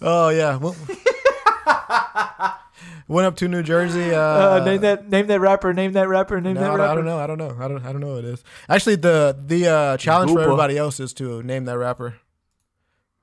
Oh 0.02 0.28
yeah. 0.30 0.56
Well, 0.56 0.76
went 3.08 3.26
up 3.26 3.36
to 3.36 3.48
New 3.48 3.62
Jersey. 3.62 4.14
Uh, 4.14 4.20
Uh, 4.60 4.64
name 4.64 4.80
that 4.82 5.08
name 5.08 5.26
that 5.28 5.40
rapper. 5.40 5.72
Name 5.72 5.92
that 5.92 6.08
rapper. 6.08 6.40
Name 6.40 6.54
no, 6.54 6.60
that 6.60 6.70
I, 6.70 6.74
rapper. 6.76 7.02
don't- 7.02 7.08
I 7.20 7.26
don't 7.26 7.38
know. 7.38 7.44
I 7.44 7.48
don't 7.48 7.58
know. 7.58 7.64
I 7.64 7.68
don't. 7.68 7.84
I 7.86 7.92
don't 7.92 8.00
know 8.00 8.14
what 8.14 8.24
it 8.24 8.34
is. 8.34 8.44
Actually, 8.68 8.96
the 8.96 9.36
the 9.46 9.68
uh, 9.68 9.96
challenge 9.96 10.32
for 10.32 10.40
everybody 10.40 10.76
else 10.78 11.00
is 11.00 11.12
to 11.14 11.42
name 11.42 11.64
that 11.66 11.78
rapper. 11.78 12.16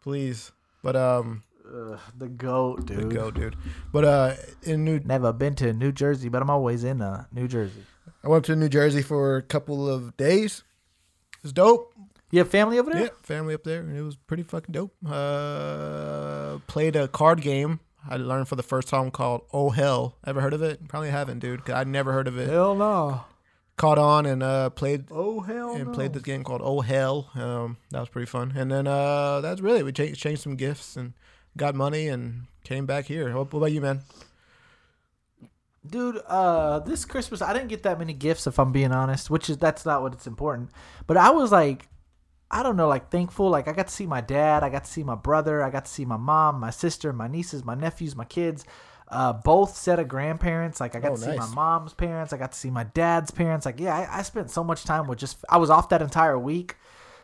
Please. 0.02 0.52
But 0.84 0.96
um, 0.96 1.44
Ugh, 1.78 2.00
the 2.18 2.28
goat, 2.28 2.86
dude. 2.86 3.10
The 3.10 3.16
goat, 3.16 3.34
dude. 3.36 3.56
But 3.92 4.04
uh, 4.06 4.34
in 4.64 4.84
New, 4.84 5.00
Never 5.06 5.32
been 5.34 5.54
to 5.56 5.74
New 5.74 5.92
Jersey, 5.92 6.30
but 6.30 6.42
I'm 6.42 6.50
always 6.50 6.84
in 6.84 7.02
uh, 7.02 7.26
New 7.32 7.48
Jersey. 7.48 7.84
I 8.24 8.30
went 8.30 8.46
to 8.46 8.56
New 8.56 8.70
Jersey 8.70 9.02
for 9.02 9.38
a 9.38 9.42
couple 9.42 9.90
of 9.90 10.18
days. 10.18 10.64
It's 11.44 11.54
dope. 11.54 11.94
You 12.32 12.40
have 12.40 12.50
family 12.50 12.78
over 12.80 12.92
there? 12.92 13.04
Yeah, 13.04 13.10
family 13.24 13.54
up 13.54 13.64
there, 13.64 13.80
and 13.82 13.96
it 13.96 14.02
was 14.02 14.16
pretty 14.18 14.44
fucking 14.44 14.74
dope. 14.74 14.94
Uh, 15.06 16.58
played 16.68 16.96
a 16.96 17.08
card 17.08 17.42
game. 17.42 17.80
I 18.10 18.18
learned 18.18 18.48
for 18.48 18.56
the 18.56 18.64
first 18.64 18.88
time 18.88 19.12
called 19.12 19.42
Oh 19.54 19.70
Hell. 19.70 20.16
Ever 20.26 20.42
heard 20.42 20.54
of 20.54 20.62
it? 20.62 20.88
Probably 20.88 21.10
haven't, 21.10 21.40
dude. 21.40 21.64
'cause 21.66 21.76
I'd 21.76 21.88
never 21.88 22.12
heard 22.14 22.28
of 22.28 22.38
it. 22.38 22.50
Hell 22.50 22.76
no. 22.76 23.22
Caught 23.78 23.98
on 24.00 24.26
and 24.26 24.42
uh, 24.42 24.70
played 24.72 25.06
Oh 25.12 25.42
hell 25.42 25.76
and 25.76 25.88
no. 25.88 25.94
played 25.94 26.14
this 26.14 26.24
game 26.24 26.44
called 26.44 26.62
Oh 26.64 26.82
Hell. 26.82 27.30
Um, 27.36 27.78
that 27.92 28.00
was 28.00 28.10
pretty 28.10 28.26
fun. 28.26 28.54
And 28.56 28.72
then 28.72 28.88
uh, 28.88 29.40
that's 29.42 29.62
really 29.62 29.84
we 29.84 29.92
changed, 29.92 30.20
changed 30.20 30.42
some 30.42 30.56
gifts 30.56 30.96
and 30.98 31.14
got 31.58 31.76
money 31.76 32.08
and 32.08 32.44
came 32.64 32.86
back 32.86 33.06
here. 33.06 33.36
What, 33.36 33.52
what 33.52 33.60
about 33.60 33.72
you, 33.72 33.82
man? 33.82 34.02
Dude, 35.86 36.22
uh, 36.28 36.80
this 36.80 37.06
Christmas 37.06 37.42
I 37.42 37.54
didn't 37.54 37.70
get 37.70 37.84
that 37.84 37.98
many 37.98 38.14
gifts 38.14 38.46
if 38.46 38.60
I'm 38.60 38.72
being 38.72 38.92
honest, 38.92 39.30
which 39.30 39.50
is 39.50 39.58
that's 39.58 39.86
not 39.86 40.02
what 40.02 40.14
it's 40.14 40.28
important. 40.28 40.70
But 41.06 41.18
I 41.18 41.30
was 41.30 41.52
like 41.52 41.88
I 42.50 42.64
don't 42.64 42.78
know, 42.78 42.88
like 42.88 43.10
thankful. 43.10 43.50
Like 43.50 43.68
I 43.68 43.74
got 43.74 43.88
to 43.88 43.94
see 43.94 44.06
my 44.06 44.22
dad, 44.22 44.64
I 44.64 44.70
got 44.70 44.86
to 44.86 44.92
see 44.92 45.04
my 45.04 45.16
brother, 45.16 45.64
I 45.64 45.70
got 45.70 45.86
to 45.86 45.92
see 45.92 46.06
my 46.06 46.18
mom, 46.18 46.60
my 46.60 46.70
sister, 46.72 47.12
my 47.14 47.28
nieces, 47.28 47.64
my 47.64 47.76
nephews, 47.76 48.16
my 48.16 48.26
kids. 48.26 48.66
Uh, 49.10 49.32
both 49.32 49.78
set 49.78 50.00
of 50.00 50.10
grandparents. 50.10 50.82
Like 50.82 50.94
I 50.96 51.00
got 51.00 51.12
Oh, 51.14 51.16
to 51.16 51.22
see 51.22 51.38
my 51.38 51.48
mom's 51.54 51.94
parents, 51.94 52.34
I 52.34 52.38
got 52.38 52.52
to 52.52 52.58
see 52.58 52.70
my 52.70 52.84
dad's 52.84 53.32
parents. 53.32 53.66
Like 53.66 53.80
yeah, 53.80 53.96
I, 53.96 54.20
I 54.20 54.22
spent 54.24 54.52
so 54.52 54.64
much 54.66 54.84
time 54.84 55.08
with 55.08 55.20
just. 55.20 55.38
I 55.50 55.58
was 55.58 55.70
off 55.70 55.88
that 55.90 56.02
entire 56.02 56.38
week, 56.38 56.76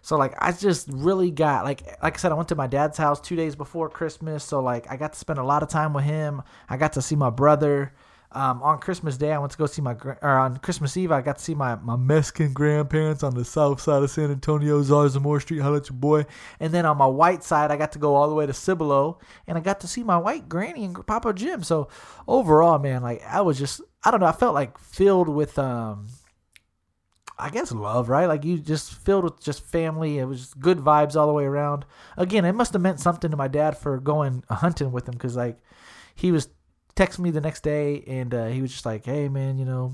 so 0.03 0.17
like 0.17 0.35
I 0.37 0.51
just 0.51 0.89
really 0.91 1.31
got 1.31 1.63
like 1.63 1.81
like 2.03 2.15
I 2.15 2.17
said, 2.17 2.33
I 2.33 2.35
went 2.35 2.49
to 2.49 2.55
my 2.55 2.67
dad's 2.67 2.97
house 2.97 3.21
two 3.21 3.37
days 3.37 3.55
before 3.55 3.89
Christmas. 3.89 4.43
So 4.43 4.59
like 4.59 4.85
I 4.91 4.97
got 4.97 5.13
to 5.13 5.19
spend 5.19 5.39
a 5.39 5.43
lot 5.43 5.63
of 5.63 5.69
time 5.69 5.93
with 5.93 6.03
him. 6.03 6.43
I 6.69 6.75
got 6.75 6.93
to 6.93 7.01
see 7.01 7.15
my 7.15 7.29
brother. 7.29 7.93
Um, 8.33 8.63
on 8.63 8.79
Christmas 8.79 9.15
Day, 9.15 9.31
I 9.31 9.37
went 9.37 9.51
to 9.51 9.57
go 9.59 9.67
see 9.67 9.81
my 9.81 9.93
or 9.93 10.37
on 10.37 10.57
Christmas 10.57 10.97
Eve, 10.97 11.11
I 11.11 11.21
got 11.21 11.37
to 11.37 11.43
see 11.43 11.53
my, 11.53 11.75
my 11.75 11.95
Mexican 11.95 12.51
grandparents 12.51 13.21
on 13.21 13.35
the 13.35 13.45
south 13.45 13.79
side 13.79 14.01
of 14.01 14.09
San 14.09 14.31
Antonio, 14.31 14.81
Zarzamora 14.81 15.39
Street. 15.39 15.61
How 15.61 15.75
at 15.75 15.87
your 15.87 15.99
boy. 15.99 16.25
And 16.59 16.73
then 16.73 16.87
on 16.87 16.97
my 16.97 17.05
white 17.05 17.43
side, 17.43 17.69
I 17.69 17.77
got 17.77 17.91
to 17.91 17.99
go 17.99 18.15
all 18.15 18.27
the 18.27 18.35
way 18.35 18.47
to 18.47 18.53
Cibolo, 18.53 19.19
and 19.45 19.55
I 19.55 19.61
got 19.61 19.81
to 19.81 19.87
see 19.87 20.03
my 20.03 20.17
white 20.17 20.49
granny 20.49 20.83
and 20.83 21.05
Papa 21.05 21.31
Jim. 21.33 21.61
So 21.61 21.89
overall, 22.27 22.79
man, 22.79 23.03
like 23.03 23.23
I 23.23 23.41
was 23.41 23.59
just 23.59 23.81
I 24.03 24.09
don't 24.09 24.19
know, 24.19 24.25
I 24.25 24.31
felt 24.31 24.55
like 24.55 24.79
filled 24.79 25.29
with 25.29 25.59
um 25.59 26.07
I 27.37 27.49
guess 27.49 27.71
love, 27.71 28.09
right? 28.09 28.25
Like 28.25 28.43
you 28.45 28.59
just 28.59 28.93
filled 28.93 29.23
with 29.23 29.41
just 29.41 29.63
family. 29.63 30.19
It 30.19 30.25
was 30.25 30.53
good 30.53 30.77
vibes 30.79 31.15
all 31.15 31.27
the 31.27 31.33
way 31.33 31.45
around. 31.45 31.85
Again, 32.17 32.45
it 32.45 32.53
must 32.53 32.73
have 32.73 32.81
meant 32.81 32.99
something 32.99 33.31
to 33.31 33.37
my 33.37 33.47
dad 33.47 33.77
for 33.77 33.99
going 33.99 34.43
hunting 34.49 34.91
with 34.91 35.07
him 35.07 35.13
because 35.13 35.35
like 35.35 35.59
he 36.15 36.31
was 36.31 36.49
texting 36.95 37.19
me 37.19 37.31
the 37.31 37.41
next 37.41 37.63
day 37.63 38.03
and 38.07 38.33
uh, 38.33 38.47
he 38.47 38.61
was 38.61 38.71
just 38.71 38.85
like, 38.85 39.05
"Hey 39.05 39.29
man, 39.29 39.57
you 39.57 39.65
know, 39.65 39.93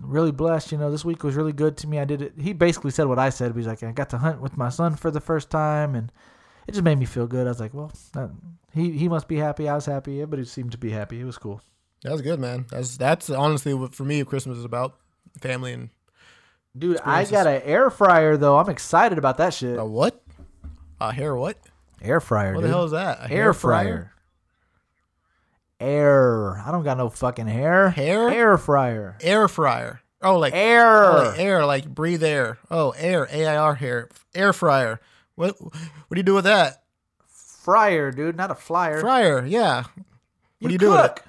really 0.00 0.32
blessed. 0.32 0.72
You 0.72 0.78
know, 0.78 0.90
this 0.90 1.04
week 1.04 1.22
was 1.22 1.36
really 1.36 1.52
good 1.52 1.76
to 1.78 1.86
me. 1.86 1.98
I 1.98 2.04
did 2.04 2.22
it." 2.22 2.34
He 2.38 2.52
basically 2.52 2.90
said 2.90 3.06
what 3.06 3.18
I 3.18 3.30
said. 3.30 3.54
He's 3.54 3.66
like, 3.66 3.82
"I 3.82 3.92
got 3.92 4.10
to 4.10 4.18
hunt 4.18 4.40
with 4.40 4.56
my 4.56 4.68
son 4.68 4.96
for 4.96 5.10
the 5.10 5.20
first 5.20 5.50
time 5.50 5.94
and." 5.94 6.10
It 6.66 6.72
just 6.72 6.82
made 6.84 6.98
me 6.98 7.04
feel 7.04 7.26
good. 7.26 7.46
I 7.46 7.50
was 7.50 7.60
like, 7.60 7.74
well, 7.74 7.92
that, 8.14 8.30
he 8.72 8.92
he 8.92 9.08
must 9.08 9.28
be 9.28 9.36
happy. 9.36 9.68
I 9.68 9.74
was 9.74 9.84
happy. 9.84 10.22
Everybody 10.22 10.44
seemed 10.44 10.72
to 10.72 10.78
be 10.78 10.90
happy. 10.90 11.20
It 11.20 11.24
was 11.24 11.36
cool. 11.36 11.60
That 12.02 12.12
was 12.12 12.22
good, 12.22 12.40
man. 12.40 12.66
That's 12.70 12.96
that's 12.96 13.30
honestly 13.30 13.74
what 13.74 13.94
for 13.94 14.04
me 14.04 14.22
Christmas 14.24 14.58
is 14.58 14.64
about 14.64 14.96
family 15.40 15.72
and 15.72 15.90
Dude, 16.76 16.98
I 17.04 17.24
got 17.24 17.46
an 17.46 17.62
air 17.64 17.88
fryer 17.90 18.36
though. 18.36 18.58
I'm 18.58 18.68
excited 18.68 19.16
about 19.18 19.36
that 19.38 19.54
shit. 19.54 19.78
a 19.78 19.84
what? 19.84 20.20
A 21.00 21.12
hair 21.12 21.36
what? 21.36 21.56
Air 22.02 22.20
fryer, 22.20 22.54
What 22.54 22.60
dude. 22.62 22.70
the 22.70 22.74
hell 22.74 22.84
is 22.84 22.90
that? 22.92 23.18
A 23.18 23.22
air 23.22 23.28
hair 23.28 23.54
fryer. 23.54 24.12
Air. 25.80 26.58
I 26.58 26.70
don't 26.70 26.84
got 26.84 26.96
no 26.96 27.08
fucking 27.08 27.46
hair. 27.46 27.90
Hair? 27.90 28.28
Air 28.30 28.58
fryer. 28.58 29.16
Air 29.20 29.48
fryer. 29.48 30.00
Oh, 30.22 30.38
like 30.38 30.54
Air. 30.54 31.04
Oh, 31.12 31.24
like 31.28 31.38
air, 31.38 31.66
like 31.66 31.88
breathe 31.94 32.22
air. 32.24 32.58
Oh, 32.70 32.90
air, 32.92 33.28
A 33.30 33.46
I 33.46 33.56
R 33.56 33.74
hair, 33.74 34.08
air 34.34 34.52
fryer. 34.52 35.00
What 35.34 35.60
what 35.60 35.74
do 36.10 36.16
you 36.18 36.22
do 36.22 36.34
with 36.34 36.44
that? 36.44 36.82
Fryer, 37.28 38.10
dude, 38.10 38.36
not 38.36 38.50
a 38.50 38.54
flyer. 38.54 39.00
Fryer, 39.00 39.44
yeah. 39.44 39.84
you 39.96 40.04
What 40.60 40.68
do 40.68 40.72
you 40.72 40.78
do 40.78 40.90
with 40.92 41.04
it? 41.04 41.22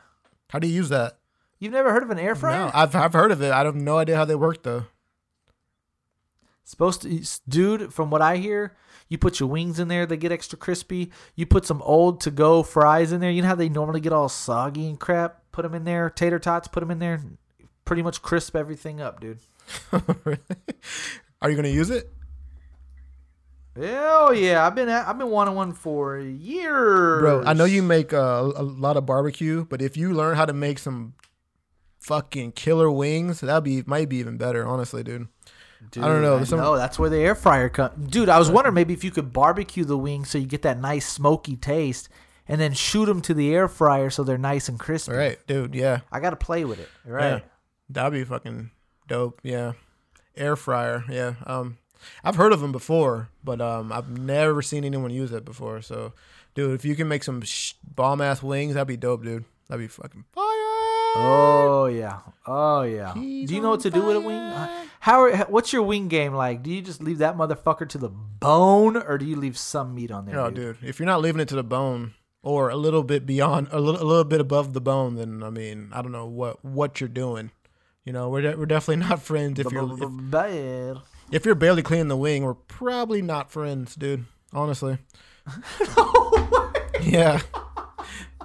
How 0.49 0.59
do 0.59 0.67
you 0.67 0.73
use 0.75 0.89
that? 0.89 1.17
You've 1.59 1.73
never 1.73 1.91
heard 1.91 2.03
of 2.03 2.09
an 2.09 2.19
air 2.19 2.35
fryer? 2.35 2.65
No, 2.67 2.71
I've 2.73 2.95
I've 2.95 3.13
heard 3.13 3.31
of 3.31 3.41
it. 3.41 3.51
I 3.51 3.63
have 3.65 3.75
no 3.75 3.97
idea 3.97 4.15
how 4.15 4.25
they 4.25 4.35
work 4.35 4.63
though. 4.63 4.85
Supposed 6.65 7.03
to, 7.03 7.23
dude. 7.47 7.93
From 7.93 8.09
what 8.09 8.21
I 8.21 8.37
hear, 8.37 8.75
you 9.07 9.17
put 9.17 9.39
your 9.39 9.47
wings 9.47 9.79
in 9.79 9.87
there, 9.87 10.05
they 10.05 10.17
get 10.17 10.31
extra 10.31 10.57
crispy. 10.57 11.11
You 11.35 11.45
put 11.45 11.65
some 11.65 11.81
old 11.83 12.19
to 12.21 12.31
go 12.31 12.63
fries 12.63 13.11
in 13.11 13.21
there. 13.21 13.31
You 13.31 13.43
know 13.43 13.49
how 13.49 13.55
they 13.55 13.69
normally 13.69 14.01
get 14.01 14.11
all 14.11 14.27
soggy 14.27 14.87
and 14.89 14.99
crap. 14.99 15.43
Put 15.51 15.61
them 15.61 15.75
in 15.75 15.83
there, 15.83 16.09
tater 16.09 16.39
tots. 16.39 16.67
Put 16.67 16.81
them 16.81 16.91
in 16.91 16.99
there. 16.99 17.21
Pretty 17.85 18.01
much 18.01 18.21
crisp 18.21 18.55
everything 18.55 18.99
up, 18.99 19.21
dude. 19.21 19.39
Are 21.41 21.49
you 21.49 21.55
gonna 21.55 21.67
use 21.69 21.91
it, 21.91 22.11
Hell 23.79 24.33
yeah! 24.33 24.65
I've 24.65 24.73
been 24.73 24.87
at, 24.87 25.05
I've 25.05 25.17
been 25.17 25.29
wanting 25.29 25.53
one 25.53 25.73
for 25.73 26.17
years, 26.17 27.21
bro? 27.21 27.43
I 27.45 27.51
know 27.51 27.65
you 27.65 27.83
make 27.83 28.13
uh, 28.13 28.51
a 28.55 28.63
lot 28.63 28.95
of 28.95 29.05
barbecue, 29.05 29.65
but 29.65 29.81
if 29.81 29.97
you 29.97 30.13
learn 30.13 30.37
how 30.37 30.45
to 30.45 30.53
make 30.53 30.79
some 30.79 31.13
fucking 31.99 32.53
killer 32.53 32.89
wings, 32.89 33.41
that'd 33.41 33.65
be 33.65 33.83
might 33.85 34.07
be 34.07 34.15
even 34.17 34.37
better. 34.37 34.65
Honestly, 34.65 35.03
dude. 35.03 35.27
Dude, 35.91 36.03
I 36.03 36.07
don't 36.07 36.21
know, 36.21 36.43
some- 36.43 36.59
know 36.59 36.75
that's 36.77 36.97
where 36.99 37.09
the 37.09 37.17
air 37.19 37.35
fryer 37.35 37.69
comes. 37.69 38.11
Dude, 38.11 38.29
I 38.29 38.37
was 38.39 38.49
wondering 38.49 38.75
maybe 38.75 38.93
if 38.93 39.03
you 39.03 39.11
could 39.11 39.31
barbecue 39.33 39.83
the 39.85 39.97
wings 39.97 40.29
so 40.29 40.37
you 40.37 40.45
get 40.45 40.61
that 40.63 40.79
nice 40.79 41.07
smoky 41.07 41.55
taste, 41.55 42.09
and 42.47 42.59
then 42.61 42.73
shoot 42.73 43.05
them 43.05 43.21
to 43.21 43.33
the 43.33 43.53
air 43.53 43.67
fryer 43.67 44.09
so 44.09 44.23
they're 44.23 44.37
nice 44.37 44.69
and 44.69 44.79
crispy. 44.79 45.11
All 45.13 45.17
right, 45.17 45.39
dude. 45.47 45.73
Yeah. 45.75 46.01
I 46.11 46.19
gotta 46.19 46.35
play 46.35 46.65
with 46.65 46.79
it. 46.79 46.89
Right. 47.05 47.29
Yeah. 47.29 47.39
That'd 47.89 48.13
be 48.13 48.23
fucking 48.23 48.71
dope. 49.07 49.39
Yeah. 49.43 49.73
Air 50.35 50.55
fryer. 50.55 51.03
Yeah. 51.09 51.35
Um, 51.45 51.77
I've 52.23 52.35
heard 52.35 52.51
of 52.53 52.59
them 52.59 52.71
before, 52.71 53.29
but 53.43 53.61
um, 53.61 53.91
I've 53.91 54.09
never 54.09 54.61
seen 54.61 54.83
anyone 54.83 55.09
use 55.11 55.31
it 55.31 55.43
before. 55.45 55.81
So, 55.81 56.13
dude, 56.53 56.73
if 56.75 56.85
you 56.85 56.95
can 56.95 57.07
make 57.07 57.23
some 57.23 57.41
sh- 57.41 57.73
bomb 57.83 58.21
ass 58.21 58.43
wings, 58.43 58.73
that'd 58.75 58.87
be 58.87 58.97
dope, 58.97 59.23
dude. 59.23 59.45
That'd 59.69 59.83
be 59.83 59.87
fucking 59.87 60.25
fire. 60.33 60.44
Oh 61.17 61.85
yeah. 61.85 62.19
Oh 62.45 62.81
yeah. 62.83 63.13
He's 63.13 63.49
Do 63.49 63.55
you 63.55 63.61
know 63.61 63.71
what 63.71 63.81
to 63.81 63.93
on 63.93 63.99
do 63.99 64.05
with 64.05 64.17
a 64.17 64.21
wing? 64.21 64.39
How? 64.99 65.21
Are, 65.21 65.37
what's 65.45 65.71
your 65.71 65.83
wing 65.83 66.07
game 66.07 66.33
like? 66.33 66.63
Do 66.63 66.71
you 66.71 66.81
just 66.81 67.01
leave 67.01 67.19
that 67.19 67.37
motherfucker 67.37 67.87
to 67.89 67.97
the 67.97 68.09
bone, 68.09 68.97
or 68.97 69.17
do 69.17 69.25
you 69.25 69.35
leave 69.35 69.57
some 69.57 69.95
meat 69.95 70.11
on 70.11 70.25
there? 70.25 70.35
No, 70.35 70.49
dude? 70.49 70.79
dude. 70.79 70.89
If 70.89 70.99
you're 70.99 71.05
not 71.05 71.21
leaving 71.21 71.41
it 71.41 71.47
to 71.49 71.55
the 71.55 71.63
bone 71.63 72.13
or 72.43 72.69
a 72.69 72.75
little 72.75 73.03
bit 73.03 73.25
beyond, 73.25 73.69
a 73.71 73.79
little, 73.79 74.01
a 74.01 74.03
little 74.03 74.23
bit 74.23 74.41
above 74.41 74.73
the 74.73 74.81
bone, 74.81 75.15
then 75.15 75.41
I 75.43 75.49
mean, 75.49 75.89
I 75.93 76.01
don't 76.01 76.11
know 76.11 76.25
what 76.25 76.63
what 76.65 76.99
you're 76.99 77.07
doing. 77.07 77.51
You 78.03 78.13
know, 78.13 78.29
we're 78.29 78.41
de- 78.41 78.57
we're 78.57 78.65
definitely 78.65 79.05
not 79.09 79.21
friends 79.21 79.59
if 79.59 79.71
you're 79.71 79.91
if, 79.93 80.97
if 81.31 81.45
you're 81.45 81.55
barely 81.55 81.81
cleaning 81.81 82.07
the 82.07 82.17
wing. 82.17 82.43
We're 82.43 82.53
probably 82.53 83.21
not 83.21 83.51
friends, 83.51 83.95
dude. 83.95 84.25
Honestly. 84.53 84.97
no 85.97 86.71
yeah. 87.01 87.41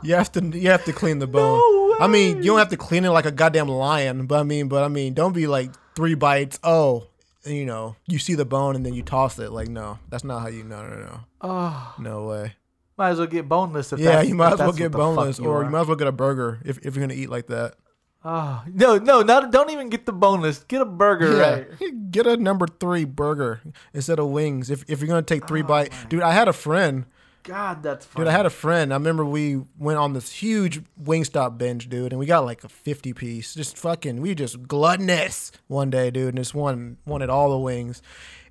You 0.02 0.14
have 0.14 0.32
to 0.32 0.44
you 0.44 0.70
have 0.70 0.84
to 0.86 0.92
clean 0.92 1.18
the 1.18 1.26
bone. 1.26 1.58
I 2.00 2.06
mean, 2.06 2.38
you 2.38 2.44
don't 2.44 2.58
have 2.58 2.70
to 2.70 2.76
clean 2.76 3.04
it 3.04 3.10
like 3.10 3.26
a 3.26 3.30
goddamn 3.30 3.68
lion, 3.68 4.26
but 4.26 4.40
I 4.40 4.42
mean, 4.42 4.68
but 4.68 4.82
I 4.82 4.88
mean, 4.88 5.14
don't 5.14 5.32
be 5.34 5.46
like 5.46 5.70
three 5.94 6.14
bites. 6.14 6.58
Oh, 6.64 7.06
you 7.44 7.64
know, 7.66 7.96
you 8.06 8.18
see 8.18 8.34
the 8.34 8.44
bone 8.44 8.76
and 8.76 8.84
then 8.84 8.94
you 8.94 9.02
toss 9.02 9.38
it. 9.38 9.50
Like, 9.52 9.68
no, 9.68 9.98
that's 10.08 10.24
not 10.24 10.40
how 10.40 10.48
you. 10.48 10.64
No, 10.64 10.86
no, 10.86 10.96
no, 11.00 11.20
Oh, 11.40 11.94
no 11.98 12.26
way. 12.26 12.54
might 12.96 13.10
as 13.10 13.18
well 13.18 13.26
get 13.26 13.48
boneless. 13.48 13.92
If 13.92 13.98
Yeah, 14.00 14.22
you 14.22 14.34
might 14.34 14.52
as 14.54 14.58
well 14.58 14.72
get 14.72 14.92
boneless, 14.92 15.38
you 15.38 15.46
or 15.46 15.60
are. 15.60 15.64
you 15.64 15.70
might 15.70 15.82
as 15.82 15.86
well 15.86 15.96
get 15.96 16.08
a 16.08 16.12
burger 16.12 16.60
if, 16.64 16.78
if 16.78 16.96
you're 16.96 17.06
gonna 17.06 17.18
eat 17.18 17.30
like 17.30 17.46
that. 17.48 17.74
Oh 18.22 18.62
no, 18.70 18.98
no, 18.98 19.22
not 19.22 19.50
don't 19.50 19.70
even 19.70 19.88
get 19.88 20.04
the 20.04 20.12
boneless. 20.12 20.58
Get 20.64 20.82
a 20.82 20.84
burger, 20.84 21.36
right? 21.38 21.66
Get 22.10 22.26
a 22.26 22.36
number 22.36 22.66
three 22.66 23.04
burger 23.06 23.62
instead 23.94 24.18
of 24.18 24.26
wings. 24.28 24.68
If 24.68 24.84
if 24.90 25.00
you're 25.00 25.08
gonna 25.08 25.22
take 25.22 25.44
Oh, 25.44 25.46
three 25.46 25.62
ah, 25.62 25.66
bites, 25.66 25.96
dude, 26.10 26.22
I 26.22 26.32
had 26.32 26.46
a 26.48 26.52
friend. 26.52 27.06
God, 27.42 27.82
that's 27.82 28.06
funny. 28.06 28.24
Dude, 28.24 28.32
I 28.32 28.36
had 28.36 28.46
a 28.46 28.50
friend. 28.50 28.92
I 28.92 28.96
remember 28.96 29.24
we 29.24 29.62
went 29.78 29.98
on 29.98 30.12
this 30.12 30.32
huge 30.32 30.82
Wingstop 31.02 31.58
binge, 31.58 31.88
dude, 31.88 32.12
and 32.12 32.18
we 32.18 32.26
got 32.26 32.44
like 32.44 32.64
a 32.64 32.68
fifty 32.68 33.12
piece. 33.12 33.54
Just 33.54 33.76
fucking, 33.78 34.20
we 34.20 34.34
just 34.34 34.66
gluttonous 34.66 35.52
one 35.66 35.90
day, 35.90 36.10
dude, 36.10 36.28
and 36.28 36.38
just 36.38 36.54
one 36.54 36.98
wanted 37.06 37.30
all 37.30 37.50
the 37.50 37.58
wings. 37.58 38.02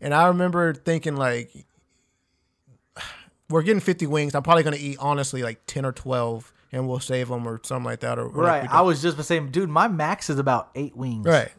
And 0.01 0.13
I 0.13 0.27
remember 0.27 0.73
thinking 0.73 1.15
like, 1.15 1.51
we're 3.49 3.63
getting 3.63 3.81
fifty 3.81 4.07
wings. 4.07 4.33
I'm 4.33 4.43
probably 4.43 4.63
gonna 4.63 4.77
eat 4.77 4.97
honestly 4.99 5.43
like 5.43 5.61
ten 5.67 5.85
or 5.85 5.91
twelve, 5.91 6.51
and 6.71 6.87
we'll 6.87 6.99
save 6.99 7.29
them 7.29 7.47
or 7.47 7.59
something 7.63 7.85
like 7.85 7.99
that. 7.99 8.17
Or 8.17 8.25
or 8.25 8.43
right. 8.43 8.63
we 8.63 8.69
I 8.69 8.81
was 8.81 9.01
just 9.01 9.21
saying, 9.23 9.51
dude, 9.51 9.69
my 9.69 9.87
max 9.87 10.29
is 10.29 10.39
about 10.39 10.71
eight 10.75 10.95
wings. 10.95 11.25
Right. 11.25 11.51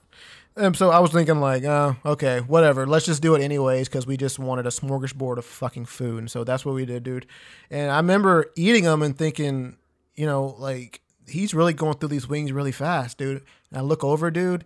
And 0.57 0.77
so 0.77 0.91
I 0.91 0.99
was 0.99 1.13
thinking 1.13 1.41
like, 1.41 1.65
uh, 1.65 1.95
okay, 2.05 2.41
whatever. 2.41 2.87
Let's 2.87 3.07
just 3.07 3.23
do 3.23 3.35
it 3.35 3.43
anyways 3.43 3.89
because 3.89 4.07
we 4.07 4.17
just 4.17 4.39
wanted 4.39 4.67
a 4.67 4.71
smorgasbord 4.71 5.39
of 5.39 5.45
fucking 5.45 5.87
food. 5.87 6.19
And 6.19 6.31
so 6.31 6.45
that's 6.45 6.65
what 6.65 6.75
we 6.75 6.85
did, 6.85 7.03
dude. 7.03 7.27
And 7.71 7.91
I 7.91 7.97
remember 7.97 8.47
eating 8.57 8.85
them 8.85 9.03
and 9.03 9.17
thinking, 9.17 9.77
you 10.17 10.27
know, 10.27 10.57
like 10.59 11.01
he's 11.29 11.55
really 11.55 11.73
going 11.73 11.95
through 11.95 12.09
these 12.11 12.29
wings 12.29 12.53
really 12.53 12.73
fast, 12.73 13.17
dude. 13.19 13.43
And 13.71 13.79
I 13.79 13.81
look 13.83 14.03
over, 14.03 14.31
dude, 14.31 14.65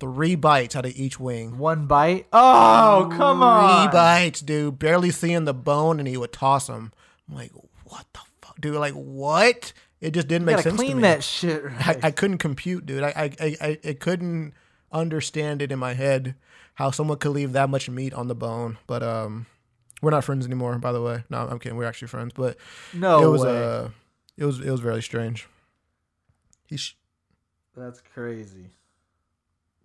three 0.00 0.34
bites 0.34 0.74
out 0.76 0.84
of 0.84 0.92
each 0.96 1.18
wing. 1.20 1.58
One 1.58 1.86
bite. 1.86 2.26
Oh, 2.32 3.08
come 3.12 3.42
on. 3.42 3.86
Three 3.86 3.92
bites, 3.92 4.40
dude. 4.40 4.78
Barely 4.78 5.10
seeing 5.10 5.44
the 5.44 5.54
bone, 5.54 5.98
and 6.00 6.08
he 6.08 6.16
would 6.16 6.32
toss 6.32 6.66
them. 6.66 6.92
I'm 7.28 7.36
like, 7.36 7.52
what 7.84 8.04
the 8.12 8.20
fuck, 8.42 8.60
dude? 8.60 8.74
Like, 8.74 8.94
what? 8.94 9.72
It 10.00 10.12
just 10.12 10.28
didn't 10.28 10.48
You 10.48 10.56
make 10.56 10.64
sense 10.64 10.76
clean 10.76 11.00
that 11.00 11.22
shit. 11.24 11.64
I, 11.64 11.68
Right. 11.68 12.04
I 12.04 12.10
couldn't 12.10 12.38
compute, 12.38 12.84
dude. 12.84 13.02
I, 13.02 13.08
I, 13.08 13.30
I, 13.40 13.56
I, 13.60 13.78
I 13.88 13.92
couldn't 13.94 14.52
understand 14.94 15.60
it 15.60 15.72
in 15.72 15.78
my 15.78 15.94
head 15.94 16.34
how 16.74 16.90
someone 16.90 17.18
could 17.18 17.32
leave 17.32 17.52
that 17.52 17.68
much 17.70 17.88
meat 17.90 18.14
on 18.14 18.28
the 18.28 18.34
bone. 18.34 18.78
But 18.86 19.02
um, 19.02 19.46
we're 20.00 20.10
not 20.10 20.24
friends 20.24 20.46
anymore, 20.46 20.78
by 20.78 20.92
the 20.92 21.02
way. 21.02 21.24
No, 21.28 21.38
I'm 21.38 21.58
kidding. 21.58 21.76
We're 21.76 21.84
actually 21.84 22.08
friends, 22.08 22.32
but 22.34 22.56
no 22.92 23.22
it 23.22 23.30
was 23.30 23.42
way. 23.42 23.62
uh, 23.62 23.88
it 24.36 24.44
was 24.44 24.60
it 24.60 24.70
was 24.70 24.80
very 24.80 25.02
strange. 25.02 25.48
He 26.66 26.76
sh- 26.76 26.96
That's 27.76 28.00
crazy. 28.14 28.70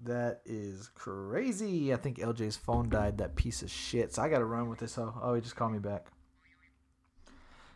That 0.02 0.42
is 0.46 0.90
crazy. 0.96 1.94
I 1.94 1.98
think 1.98 2.20
LJ's 2.20 2.56
phone 2.56 2.90
died. 2.90 3.18
That 3.18 3.36
piece 3.36 3.62
of 3.62 3.70
shit. 3.70 4.14
So 4.14 4.22
I 4.22 4.30
gotta 4.30 4.46
run 4.46 4.70
with 4.70 4.80
this. 4.80 4.98
Oh, 4.98 5.14
oh, 5.22 5.34
he 5.34 5.42
just 5.42 5.56
called 5.56 5.74
me 5.74 5.80
back. 5.80 6.08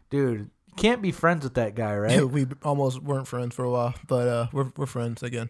Dude, 0.10 0.50
can't 0.78 1.02
be 1.02 1.12
friends 1.12 1.44
with 1.44 1.56
that 1.56 1.76
guy, 1.76 1.96
right? 1.96 2.24
we 2.30 2.48
almost 2.64 3.02
weren't 3.02 3.28
friends 3.28 3.56
for 3.56 3.66
a 3.66 3.70
while, 3.70 3.94
but 4.08 4.28
uh, 4.28 4.48
we're 4.54 4.72
we're 4.78 4.86
friends 4.86 5.22
again. 5.22 5.50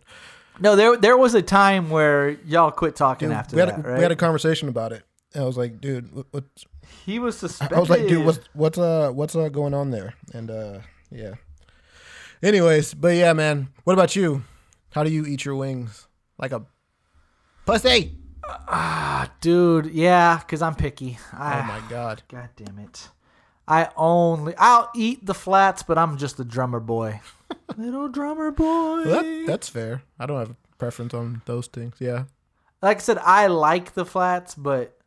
No, 0.59 0.75
there 0.75 0.97
there 0.97 1.17
was 1.17 1.33
a 1.33 1.41
time 1.41 1.89
where 1.89 2.31
y'all 2.45 2.71
quit 2.71 2.95
talking 2.95 3.29
Dude, 3.29 3.37
after 3.37 3.55
we 3.55 3.59
had 3.61 3.69
that, 3.69 3.79
a, 3.79 3.81
right? 3.87 3.97
we 3.97 4.03
had 4.03 4.11
a 4.11 4.15
conversation 4.15 4.69
about 4.69 4.91
it. 4.91 5.03
And 5.33 5.43
I 5.43 5.47
was 5.47 5.57
like, 5.57 5.81
dude, 5.81 6.13
what, 6.13 6.27
what 6.31 6.43
he 7.05 7.19
was 7.19 7.37
suspended. 7.37 7.77
I 7.77 7.79
was 7.79 7.89
like, 7.89 8.07
dude, 8.07 8.25
what's 8.25 8.39
what's 8.53 8.77
uh 8.77 9.11
what's 9.11 9.35
uh 9.35 9.49
going 9.49 9.73
on 9.73 9.91
there? 9.91 10.13
And 10.33 10.51
uh 10.51 10.79
yeah. 11.11 11.33
Anyways, 12.41 12.93
but 12.93 13.15
yeah, 13.15 13.33
man. 13.33 13.69
What 13.83 13.93
about 13.93 14.15
you? 14.15 14.43
How 14.91 15.03
do 15.03 15.09
you 15.09 15.25
eat 15.25 15.45
your 15.45 15.55
wings? 15.55 16.07
Like 16.37 16.51
a 16.51 16.65
pussy? 17.65 18.17
Ah, 18.45 19.31
dude, 19.39 19.87
yeah, 19.87 20.37
because 20.37 20.61
I'm 20.61 20.75
picky. 20.75 21.17
I, 21.31 21.59
Oh 21.59 21.63
my 21.63 21.81
god. 21.89 22.23
God 22.27 22.49
damn 22.55 22.77
it. 22.79 23.09
I 23.67 23.89
only 23.95 24.53
I'll 24.57 24.89
eat 24.95 25.25
the 25.25 25.33
flats, 25.33 25.83
but 25.83 25.97
I'm 25.97 26.17
just 26.17 26.39
a 26.39 26.43
drummer 26.43 26.79
boy. 26.79 27.21
Little 27.77 28.09
drummer 28.09 28.51
boy. 28.51 29.03
Well, 29.05 29.23
that, 29.23 29.43
that's 29.47 29.69
fair. 29.69 30.03
I 30.19 30.25
don't 30.25 30.39
have 30.39 30.51
a 30.51 30.55
preference 30.77 31.13
on 31.13 31.41
those 31.45 31.67
things. 31.67 31.95
Yeah. 31.99 32.25
like 32.81 32.97
I 32.97 32.99
said, 32.99 33.17
I 33.19 33.47
like 33.47 33.93
the 33.93 34.05
flats, 34.05 34.55
but 34.55 34.97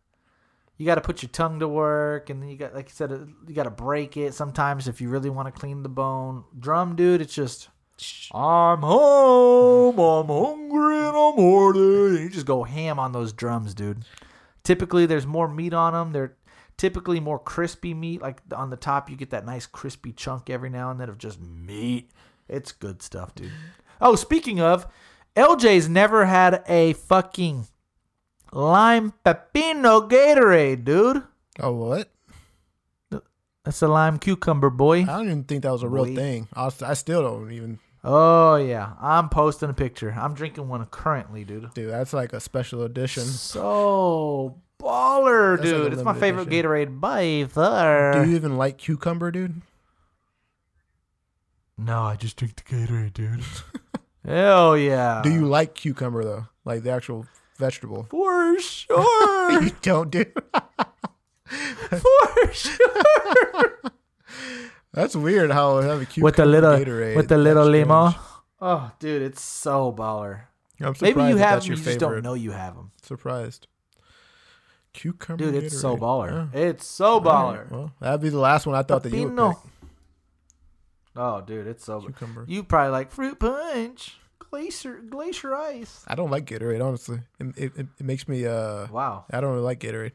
you 0.78 0.86
got 0.86 0.96
to 0.96 1.00
put 1.00 1.22
your 1.22 1.30
tongue 1.30 1.60
to 1.60 1.68
work, 1.68 2.30
and 2.30 2.42
then 2.42 2.48
you 2.48 2.56
got, 2.56 2.74
like 2.74 2.88
I 2.88 2.92
said, 2.92 3.12
uh, 3.12 3.18
you 3.46 3.54
got 3.54 3.64
to 3.64 3.70
break 3.70 4.16
it 4.16 4.34
sometimes 4.34 4.88
if 4.88 5.00
you 5.00 5.08
really 5.08 5.30
want 5.30 5.52
to 5.52 5.58
clean 5.58 5.82
the 5.82 5.88
bone. 5.88 6.44
Drum, 6.58 6.96
dude, 6.96 7.20
it's 7.20 7.34
just 7.34 7.68
I'm 8.32 8.80
home, 8.80 9.98
I'm 9.98 10.26
hungry, 10.28 10.98
and 10.98 11.16
I'm 11.16 11.34
horny. 11.34 12.22
You 12.22 12.30
just 12.30 12.46
go 12.46 12.64
ham 12.64 12.98
on 12.98 13.12
those 13.12 13.32
drums, 13.32 13.74
dude. 13.74 14.04
Typically, 14.64 15.06
there's 15.06 15.26
more 15.26 15.48
meat 15.48 15.72
on 15.72 15.92
them. 15.92 16.12
They're 16.12 16.34
typically 16.78 17.20
more 17.20 17.38
crispy 17.38 17.94
meat. 17.94 18.20
Like 18.22 18.40
on 18.54 18.70
the 18.70 18.76
top, 18.76 19.10
you 19.10 19.16
get 19.16 19.30
that 19.30 19.46
nice 19.46 19.66
crispy 19.66 20.12
chunk 20.12 20.50
every 20.50 20.70
now 20.70 20.90
and 20.90 21.00
then 21.00 21.08
of 21.08 21.18
just 21.18 21.40
meat. 21.40 22.10
It's 22.48 22.72
good 22.72 23.02
stuff, 23.02 23.34
dude. 23.34 23.50
Oh, 24.00 24.14
speaking 24.14 24.60
of, 24.60 24.86
LJ's 25.34 25.88
never 25.88 26.26
had 26.26 26.62
a 26.68 26.92
fucking 26.94 27.66
lime 28.52 29.12
pepino 29.24 30.08
Gatorade, 30.08 30.84
dude. 30.84 31.22
Oh 31.60 31.72
what? 31.72 32.10
That's 33.64 33.82
a 33.82 33.88
lime 33.88 34.18
cucumber, 34.20 34.70
boy. 34.70 35.02
I 35.02 35.06
don't 35.06 35.24
even 35.26 35.42
think 35.44 35.64
that 35.64 35.72
was 35.72 35.82
a 35.82 35.88
real 35.88 36.04
Boy. 36.04 36.14
thing. 36.14 36.48
I, 36.52 36.66
was- 36.66 36.82
I 36.82 36.94
still 36.94 37.22
don't 37.22 37.50
even 37.50 37.80
Oh 38.04 38.54
yeah, 38.54 38.92
I'm 39.00 39.28
posting 39.28 39.68
a 39.68 39.74
picture. 39.74 40.14
I'm 40.16 40.32
drinking 40.34 40.68
one 40.68 40.86
currently, 40.86 41.42
dude. 41.42 41.74
dude. 41.74 41.90
That's 41.90 42.12
like 42.12 42.32
a 42.32 42.38
special 42.38 42.84
edition. 42.84 43.24
So 43.24 44.60
baller, 44.80 45.56
That's 45.58 45.70
like 45.72 45.80
a 45.80 45.84
dude. 45.84 45.92
it's 45.94 46.02
my 46.02 46.12
limited 46.12 46.20
favorite 46.20 46.46
edition. 46.48 46.70
Gatorade 46.70 47.00
by 47.00 47.46
far. 47.50 48.12
Do 48.24 48.28
you 48.30 48.36
even 48.36 48.56
like 48.56 48.78
cucumber, 48.78 49.30
dude? 49.30 49.62
No, 51.78 52.02
I 52.02 52.16
just 52.16 52.36
drink 52.36 52.56
the 52.56 52.62
Gatorade, 52.62 53.12
dude. 53.12 53.42
Hell 54.24 54.76
yeah. 54.76 55.20
Do 55.22 55.30
you 55.30 55.42
like 55.46 55.74
cucumber 55.74 56.24
though? 56.24 56.46
like 56.64 56.82
the 56.82 56.90
actual 56.90 57.26
vegetable. 57.58 58.04
For 58.10 58.58
sure. 58.60 59.62
you 59.62 59.70
don't 59.82 60.10
do. 60.10 60.24
For 61.46 62.52
sure. 62.52 63.80
That's 64.92 65.14
weird 65.14 65.50
how 65.52 65.80
have 65.82 66.00
a 66.02 66.06
cucumber 66.06 66.24
With 66.24 66.36
the 66.36 66.46
little 66.46 66.72
Gatorade. 66.72 67.14
with 67.16 67.28
the 67.28 67.38
little 67.38 67.64
That's 67.64 67.72
limo. 67.72 68.08
strange. 68.10 68.26
Oh, 68.60 68.90
dude, 68.98 69.22
it's 69.22 69.42
so 69.42 69.92
baller. 69.92 70.40
I'm 70.80 70.94
surprised 70.94 71.16
Maybe 71.16 71.28
you 71.28 71.34
that 71.36 71.40
have 71.40 71.50
that's 71.56 71.66
them, 71.66 71.72
your 71.74 71.78
you 71.78 71.84
just 71.84 71.98
don't 72.00 72.22
know 72.22 72.34
you 72.34 72.50
have 72.52 72.74
them. 72.74 72.90
Surprised. 73.02 73.66
Cucumber. 74.96 75.44
Dude, 75.52 75.62
it's 75.62 75.78
so 75.78 75.96
baller. 75.96 76.52
Yeah. 76.52 76.60
It's 76.60 76.86
so 76.86 77.20
baller. 77.20 77.58
right, 77.60 77.70
Well, 77.70 77.92
that'd 78.00 78.20
be 78.20 78.30
the 78.30 78.38
last 78.38 78.66
one 78.66 78.74
I 78.74 78.82
thought 78.82 79.02
that 79.04 79.12
you 79.12 79.24
would 79.24 79.32
Pepino. 79.34 79.50
pick. 79.62 79.70
Oh, 81.14 81.40
dude, 81.42 81.66
it's 81.66 81.84
so. 81.84 82.00
Cucumber. 82.00 82.44
You 82.48 82.62
probably 82.64 82.90
like 82.92 83.10
fruit 83.10 83.38
punch, 83.38 84.18
glacier, 84.38 85.00
glacier 85.08 85.54
ice. 85.54 86.02
I 86.08 86.14
don't 86.14 86.30
like 86.30 86.46
Gatorade, 86.46 86.84
honestly. 86.84 87.20
It, 87.38 87.46
it, 87.56 87.72
it, 87.76 87.86
it 87.98 88.04
makes 88.06 88.26
me. 88.26 88.46
uh 88.46 88.86
Wow, 88.90 89.24
I 89.30 89.40
don't 89.40 89.50
really 89.52 89.62
like 89.64 89.80
Gatorade. 89.80 90.12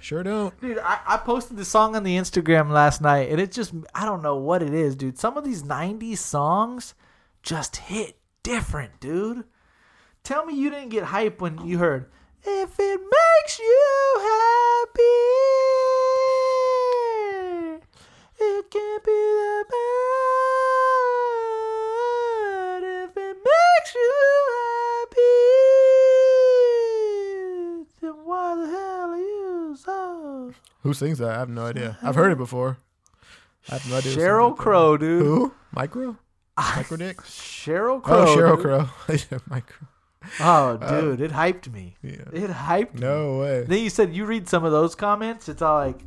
Sure 0.00 0.22
don't. 0.22 0.58
dude, 0.60 0.78
I, 0.78 0.98
I 1.06 1.16
posted 1.16 1.56
the 1.56 1.64
song 1.64 1.96
on 1.96 2.02
the 2.02 2.16
Instagram 2.16 2.70
last 2.70 3.00
night, 3.00 3.30
and 3.30 3.40
it 3.40 3.52
just 3.52 3.72
I 3.94 4.04
don't 4.04 4.22
know 4.22 4.36
what 4.36 4.62
it 4.62 4.74
is, 4.74 4.94
dude. 4.96 5.18
Some 5.18 5.36
of 5.36 5.44
these 5.44 5.62
'90s 5.62 6.18
songs 6.18 6.94
just 7.42 7.76
hit 7.76 8.18
different, 8.42 9.00
dude. 9.00 9.44
Tell 10.24 10.44
me 10.44 10.54
you 10.54 10.68
didn't 10.70 10.90
get 10.90 11.04
hype 11.04 11.40
when 11.40 11.66
you 11.66 11.78
heard 11.78 12.10
"If 12.44 12.78
It 12.78 13.00
Makes 13.00 13.58
You 13.58 13.88
Happy." 14.18 15.02
It 18.44 18.70
can't 18.70 19.04
be 19.04 19.10
that 19.12 19.64
bad 22.72 22.82
if 23.04 23.16
it 23.16 23.36
makes 23.36 23.94
you 23.94 24.12
happy. 25.02 25.42
Then 28.00 28.14
why 28.24 28.54
the 28.56 28.66
hell 28.66 29.10
are 29.10 29.16
you 29.16 29.76
so? 29.78 30.52
Who 30.82 30.92
sings 30.94 31.18
that? 31.18 31.30
I 31.30 31.38
have 31.38 31.48
no 31.48 31.66
idea. 31.66 31.98
I've 32.02 32.16
heard 32.16 32.32
it 32.32 32.38
before. 32.38 32.78
I 33.68 33.74
have 33.74 33.88
no 33.88 33.96
idea. 33.98 34.16
Sheryl. 34.16 34.56
Crow, 34.56 34.96
dude. 34.96 35.22
Who? 35.24 35.52
Micro? 35.70 36.16
Micro 36.56 36.96
Dick? 36.96 37.18
Sheryl 37.18 38.02
Crow. 38.02 38.26
Oh, 38.26 38.36
Sheryl 38.36 38.56
dude. 38.56 38.64
Crow. 38.64 38.88
yeah, 39.30 39.38
Micro. 39.48 39.86
Oh, 40.40 40.78
um, 40.80 40.88
dude, 40.88 41.20
it 41.20 41.30
hyped 41.32 41.70
me. 41.72 41.96
Yeah. 42.02 42.24
It 42.32 42.50
hyped 42.50 42.94
me. 42.94 43.00
No 43.00 43.38
way. 43.38 43.64
Then 43.64 43.80
you 43.80 43.90
said 43.90 44.14
you 44.14 44.24
read 44.24 44.48
some 44.48 44.64
of 44.64 44.72
those 44.72 44.94
comments. 44.94 45.48
It's 45.48 45.60
all 45.60 45.76
like, 45.76 46.00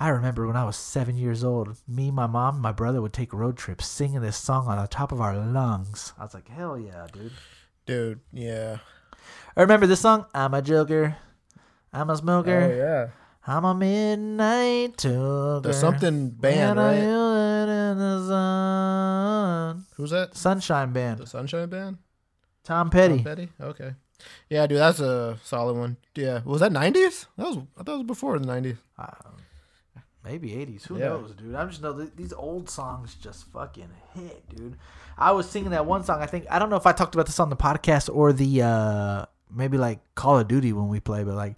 I 0.00 0.08
remember 0.08 0.46
when 0.46 0.56
I 0.56 0.64
was 0.64 0.76
seven 0.76 1.16
years 1.16 1.44
old, 1.44 1.76
me, 1.86 2.10
my 2.10 2.26
mom, 2.26 2.60
my 2.60 2.72
brother 2.72 3.02
would 3.02 3.12
take 3.12 3.32
road 3.32 3.56
trips 3.56 3.86
singing 3.86 4.20
this 4.20 4.36
song 4.36 4.66
on 4.66 4.78
the 4.78 4.86
top 4.86 5.12
of 5.12 5.20
our 5.20 5.36
lungs. 5.36 6.12
I 6.18 6.24
was 6.24 6.34
like, 6.34 6.48
hell 6.48 6.78
yeah, 6.78 7.06
dude. 7.12 7.32
Dude, 7.86 8.20
yeah. 8.32 8.78
I 9.56 9.62
remember 9.62 9.86
this 9.86 10.00
song. 10.00 10.26
I'm 10.34 10.54
a 10.54 10.62
joker. 10.62 11.16
I'm 11.92 12.10
a 12.10 12.16
smoker. 12.16 12.60
Oh, 12.60 12.76
yeah. 12.76 13.08
I'm 13.46 13.64
a 13.64 13.74
midnight 13.74 14.96
toker. 14.96 15.62
The 15.62 15.72
something 15.72 16.30
band, 16.30 16.78
right? 16.78 16.98
feel 16.98 17.36
it 17.36 17.68
in 17.68 17.98
the 17.98 18.26
sun. 18.26 19.86
Who's 19.96 20.10
that? 20.10 20.36
Sunshine 20.36 20.92
Band. 20.92 21.20
The 21.20 21.26
Sunshine 21.26 21.68
Band? 21.68 21.98
Tom 22.66 22.90
Petty. 22.90 23.16
Tom 23.16 23.24
Petty? 23.24 23.48
Okay. 23.60 23.94
Yeah, 24.50 24.66
dude, 24.66 24.78
that's 24.78 25.00
a 25.00 25.38
solid 25.44 25.74
one. 25.76 25.96
Yeah. 26.14 26.40
Was 26.44 26.60
that 26.60 26.72
90s? 26.72 27.26
That 27.36 27.46
was, 27.46 27.58
I 27.78 27.82
thought 27.82 27.94
it 27.94 27.98
was 27.98 28.06
before 28.06 28.38
the 28.38 28.46
90s. 28.46 28.76
Maybe 30.24 30.50
80s. 30.50 30.86
Who 30.88 30.98
Yeah. 30.98 31.10
knows, 31.10 31.32
dude? 31.34 31.54
I'm 31.54 31.68
just 31.70 31.80
know 31.82 31.92
these 31.92 32.32
old 32.32 32.68
songs 32.68 33.14
just 33.14 33.44
fucking 33.52 33.88
hit, 34.14 34.48
dude. 34.48 34.76
I 35.16 35.30
was 35.30 35.48
singing 35.48 35.70
that 35.70 35.86
one 35.86 36.02
song. 36.02 36.20
I 36.20 36.26
think 36.26 36.46
I 36.50 36.58
don't 36.58 36.68
know 36.68 36.76
if 36.76 36.86
I 36.86 36.90
talked 36.92 37.14
about 37.14 37.26
this 37.26 37.38
on 37.38 37.48
the 37.48 37.56
podcast 37.56 38.12
or 38.12 38.32
the 38.32 38.62
uh 38.62 39.26
maybe 39.54 39.78
like 39.78 40.00
Call 40.16 40.38
of 40.40 40.48
Duty 40.48 40.72
when 40.72 40.88
we 40.88 40.98
play, 40.98 41.22
but 41.22 41.34
like, 41.36 41.54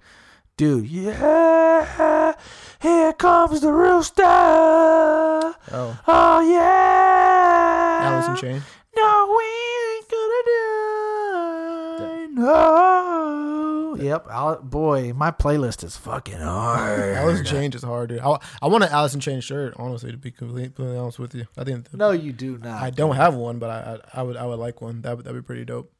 dude, 0.58 0.86
yeah, 0.86 2.34
here 2.82 3.12
comes 3.14 3.62
the 3.62 3.72
rooster. 3.72 4.22
Oh. 4.26 5.98
Oh 6.06 6.40
yeah, 6.40 8.00
Alice 8.02 8.28
in 8.28 8.36
Chains? 8.36 8.62
No, 8.94 9.34
we 9.38 9.44
ain't 12.48 12.56
gonna 12.56 12.72
die. 12.72 13.34
No. 13.38 13.96
Yep. 13.98 14.70
Boy, 14.70 15.12
my 15.14 15.30
playlist 15.30 15.82
is 15.82 15.96
fucking 15.96 16.38
hard. 16.38 17.00
Alice 17.16 17.40
in 17.40 17.46
Chains 17.46 17.74
is 17.74 17.82
hard, 17.82 18.10
dude. 18.10 18.20
I, 18.20 18.38
I 18.62 18.68
want 18.68 18.84
an 18.84 18.90
Alice 18.90 19.14
in 19.14 19.20
Chains 19.20 19.44
shirt, 19.44 19.74
honestly, 19.76 20.12
to 20.12 20.18
be 20.18 20.30
completely, 20.30 20.96
honest 20.96 21.18
with 21.18 21.34
you. 21.34 21.46
I 21.56 21.64
think 21.64 21.92
No, 21.94 22.10
you 22.10 22.32
do 22.32 22.58
not. 22.58 22.82
I 22.82 22.90
don't 22.90 23.16
have 23.16 23.34
one, 23.34 23.58
but 23.58 23.70
I, 23.70 23.98
I 24.14 24.20
I 24.20 24.22
would 24.22 24.36
I 24.36 24.46
would 24.46 24.58
like 24.58 24.80
one. 24.82 25.02
That 25.02 25.16
would 25.16 25.24
that'd 25.26 25.40
be 25.40 25.44
pretty 25.44 25.64
dope. 25.64 25.92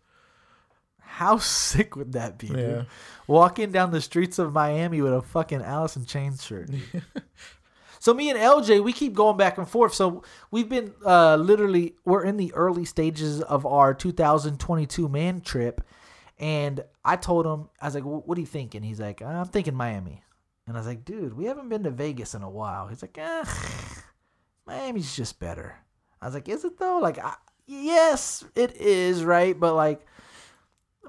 How 1.01 1.39
sick 1.39 1.97
would 1.97 2.13
that 2.13 2.39
be, 2.39 2.49
Yeah. 2.49 2.55
dude? 2.55 2.87
Walking 3.27 3.73
down 3.73 3.91
the 3.91 4.01
streets 4.01 4.39
of 4.39 4.53
Miami 4.53 5.01
with 5.01 5.13
a 5.15 5.23
fucking 5.23 5.63
Alice 5.63 5.97
in 5.97 6.05
Chains 6.05 6.45
shirt. 6.45 6.71
so 7.99 8.15
me 8.15 8.31
and 8.31 8.39
LJ, 8.39 8.85
we 8.85 8.93
keep 8.93 9.15
going 9.15 9.37
back 9.37 9.59
and 9.59 9.69
forth. 9.69 9.95
So 9.95 10.23
we've 10.51 10.69
been 10.69 10.93
uh, 11.05 11.37
literally 11.37 11.95
we're 12.05 12.23
in 12.25 12.37
the 12.37 12.53
early 12.55 12.85
stages 12.85 13.41
of 13.41 13.67
our 13.67 13.95
2022 13.95 15.09
man 15.09 15.41
trip, 15.41 15.81
and 16.39 16.85
I 17.05 17.17
told 17.17 17.47
him 17.47 17.69
I 17.81 17.87
was 17.87 17.95
like, 17.95 18.05
"What 18.05 18.35
do 18.35 18.41
you 18.41 18.47
think?" 18.47 18.75
And 18.75 18.85
he's 18.85 19.01
like, 19.01 19.23
"I'm 19.23 19.47
thinking 19.47 19.75
Miami." 19.75 20.23
And 20.67 20.77
I 20.77 20.81
was 20.81 20.87
like, 20.87 21.05
"Dude, 21.05 21.35
we 21.35 21.47
haven't 21.47 21.69
been 21.69 21.85
to 21.85 21.91
Vegas 21.91 22.35
in 22.35 22.43
a 22.43 22.51
while." 22.51 22.89
He's 22.89 23.03
like, 23.03 23.17
eh, 23.19 23.45
"Miami's 24.67 25.17
just 25.17 25.41
better." 25.41 25.77
I 26.21 26.27
was 26.27 26.35
like, 26.35 26.49
"Is 26.49 26.65
it 26.65 26.79
though?" 26.79 26.99
Like, 26.99 27.19
I, 27.19 27.35
yes, 27.67 28.45
it 28.55 28.77
is, 28.77 29.25
right? 29.25 29.59
But 29.59 29.75
like. 29.75 30.07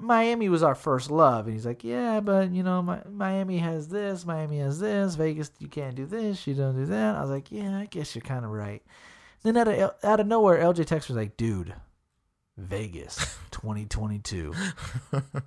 Miami 0.02 0.48
was 0.48 0.62
our 0.62 0.74
first 0.74 1.10
love. 1.10 1.44
And 1.44 1.54
he's 1.54 1.66
like, 1.66 1.84
yeah, 1.84 2.20
but 2.20 2.52
you 2.52 2.62
know, 2.62 2.80
my, 2.80 3.02
Miami 3.06 3.58
has 3.58 3.88
this, 3.88 4.24
Miami 4.24 4.58
has 4.60 4.80
this, 4.80 5.14
Vegas, 5.14 5.50
you 5.58 5.68
can't 5.68 5.94
do 5.94 6.06
this, 6.06 6.46
you 6.46 6.54
don't 6.54 6.74
do 6.74 6.86
that. 6.86 7.16
I 7.16 7.20
was 7.20 7.28
like, 7.28 7.52
yeah, 7.52 7.76
I 7.76 7.84
guess 7.84 8.14
you're 8.14 8.22
kind 8.22 8.46
of 8.46 8.50
right. 8.50 8.82
Then 9.42 9.58
out 9.58 9.68
of, 9.68 9.92
out 10.02 10.20
of 10.20 10.26
nowhere, 10.26 10.58
LJ 10.58 10.86
Tex 10.86 11.08
was 11.08 11.18
like, 11.18 11.36
dude, 11.36 11.74
Vegas 12.60 13.38
2022. 13.50 14.52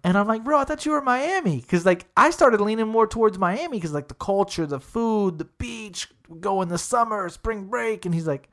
and 0.03 0.17
I'm 0.17 0.27
like, 0.27 0.43
bro, 0.43 0.59
I 0.59 0.63
thought 0.63 0.85
you 0.85 0.91
were 0.91 1.01
Miami. 1.01 1.61
Cause 1.61 1.85
like 1.85 2.05
I 2.17 2.29
started 2.31 2.61
leaning 2.61 2.87
more 2.87 3.07
towards 3.07 3.37
Miami 3.37 3.77
because 3.77 3.93
like 3.93 4.07
the 4.07 4.13
culture, 4.13 4.65
the 4.65 4.79
food, 4.79 5.37
the 5.37 5.45
beach, 5.45 6.09
go 6.39 6.61
in 6.61 6.69
the 6.69 6.77
summer, 6.77 7.29
spring 7.29 7.67
break. 7.67 8.05
And 8.05 8.13
he's 8.13 8.27
like, 8.27 8.49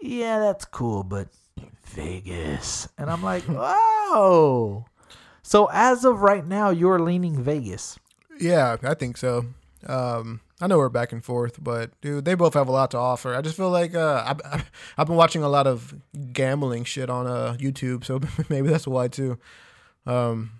yeah, 0.00 0.38
that's 0.38 0.64
cool, 0.64 1.02
but 1.02 1.28
Vegas. 1.84 2.88
And 2.98 3.10
I'm 3.10 3.22
like, 3.22 3.48
wow. 3.48 4.86
So 5.42 5.68
as 5.72 6.04
of 6.04 6.20
right 6.20 6.46
now, 6.46 6.70
you're 6.70 7.00
leaning 7.00 7.42
Vegas. 7.42 7.98
Yeah, 8.38 8.76
I 8.84 8.94
think 8.94 9.16
so. 9.16 9.46
Um, 9.84 10.40
I 10.60 10.66
know 10.66 10.78
we're 10.78 10.88
back 10.90 11.12
and 11.12 11.24
forth, 11.24 11.62
but 11.62 11.98
dude, 12.00 12.24
they 12.24 12.34
both 12.34 12.54
have 12.54 12.68
a 12.68 12.72
lot 12.72 12.90
to 12.92 12.98
offer. 12.98 13.34
I 13.34 13.40
just 13.40 13.56
feel 13.56 13.70
like 13.70 13.94
uh, 13.94 14.22
I've, 14.26 14.40
I've- 14.52 14.64
I've 14.98 15.06
been 15.06 15.16
watching 15.16 15.42
a 15.42 15.48
lot 15.48 15.66
of 15.66 15.94
gambling 16.32 16.84
shit 16.84 17.08
on 17.08 17.26
uh, 17.26 17.56
YouTube, 17.58 18.04
so 18.04 18.20
maybe 18.48 18.68
that's 18.68 18.86
why 18.86 19.08
too. 19.08 19.38
Um, 20.06 20.50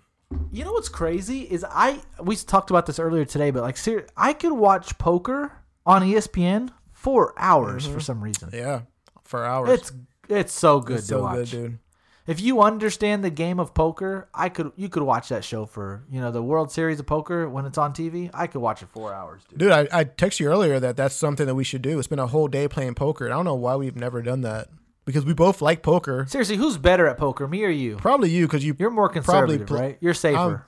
You 0.51 0.63
know 0.63 0.71
what's 0.73 0.89
crazy 0.89 1.41
is 1.41 1.65
I 1.69 1.99
we 2.21 2.35
talked 2.35 2.69
about 2.69 2.85
this 2.85 2.99
earlier 2.99 3.25
today, 3.25 3.51
but 3.51 3.61
like 3.63 3.77
ser- 3.77 4.07
I 4.17 4.33
could 4.33 4.53
watch 4.53 4.97
poker 4.97 5.51
on 5.85 6.01
ESPN 6.03 6.69
for 6.91 7.33
hours 7.37 7.85
for 7.87 7.99
some 7.99 8.23
reason. 8.23 8.49
yeah, 8.53 8.81
for 9.23 9.45
hours. 9.45 9.69
It's 9.69 9.91
it's 10.29 10.53
so 10.53 10.79
good 10.79 10.97
It's 10.99 11.07
to 11.07 11.13
so 11.15 11.21
watch. 11.23 11.35
good, 11.35 11.49
dude. 11.51 11.79
If 12.27 12.39
you 12.39 12.61
understand 12.61 13.23
the 13.23 13.29
game 13.29 13.59
of 13.59 13.73
poker, 13.73 14.29
I 14.33 14.49
could 14.49 14.71
you 14.75 14.89
could 14.89 15.03
watch 15.03 15.29
that 15.29 15.43
show 15.43 15.65
for 15.65 16.03
you 16.09 16.21
know 16.21 16.31
the 16.31 16.43
World 16.43 16.71
Series 16.71 16.99
of 16.99 17.05
Poker 17.07 17.49
when 17.49 17.65
it's 17.65 17.77
on 17.77 17.93
TV. 17.93 18.29
I 18.33 18.47
could 18.47 18.61
watch 18.61 18.83
it 18.83 18.89
four 18.89 19.13
hours, 19.13 19.41
dude. 19.49 19.59
Dude, 19.59 19.71
I, 19.71 19.87
I 19.91 20.03
texted 20.05 20.41
you 20.41 20.47
earlier 20.47 20.79
that 20.79 20.95
that's 20.95 21.15
something 21.15 21.45
that 21.47 21.55
we 21.55 21.63
should 21.63 21.81
do. 21.81 22.01
Spend 22.03 22.21
a 22.21 22.27
whole 22.27 22.47
day 22.47 22.67
playing 22.67 22.95
poker. 22.95 23.25
And 23.25 23.33
I 23.33 23.37
don't 23.37 23.45
know 23.45 23.55
why 23.55 23.75
we've 23.75 23.95
never 23.95 24.21
done 24.21 24.41
that 24.41 24.69
because 25.05 25.25
we 25.25 25.33
both 25.33 25.61
like 25.61 25.81
poker. 25.81 26.25
Seriously, 26.27 26.57
who's 26.57 26.77
better 26.77 27.07
at 27.07 27.17
poker, 27.17 27.47
me 27.47 27.63
or 27.63 27.69
you? 27.69 27.97
Probably 27.97 28.29
you 28.29 28.45
because 28.45 28.63
you. 28.63 28.75
You're 28.77 28.91
more 28.91 29.09
Probably 29.09 29.57
conservative, 29.57 29.67
pl- 29.67 29.77
right? 29.77 29.97
You're 29.99 30.13
safer. 30.13 30.67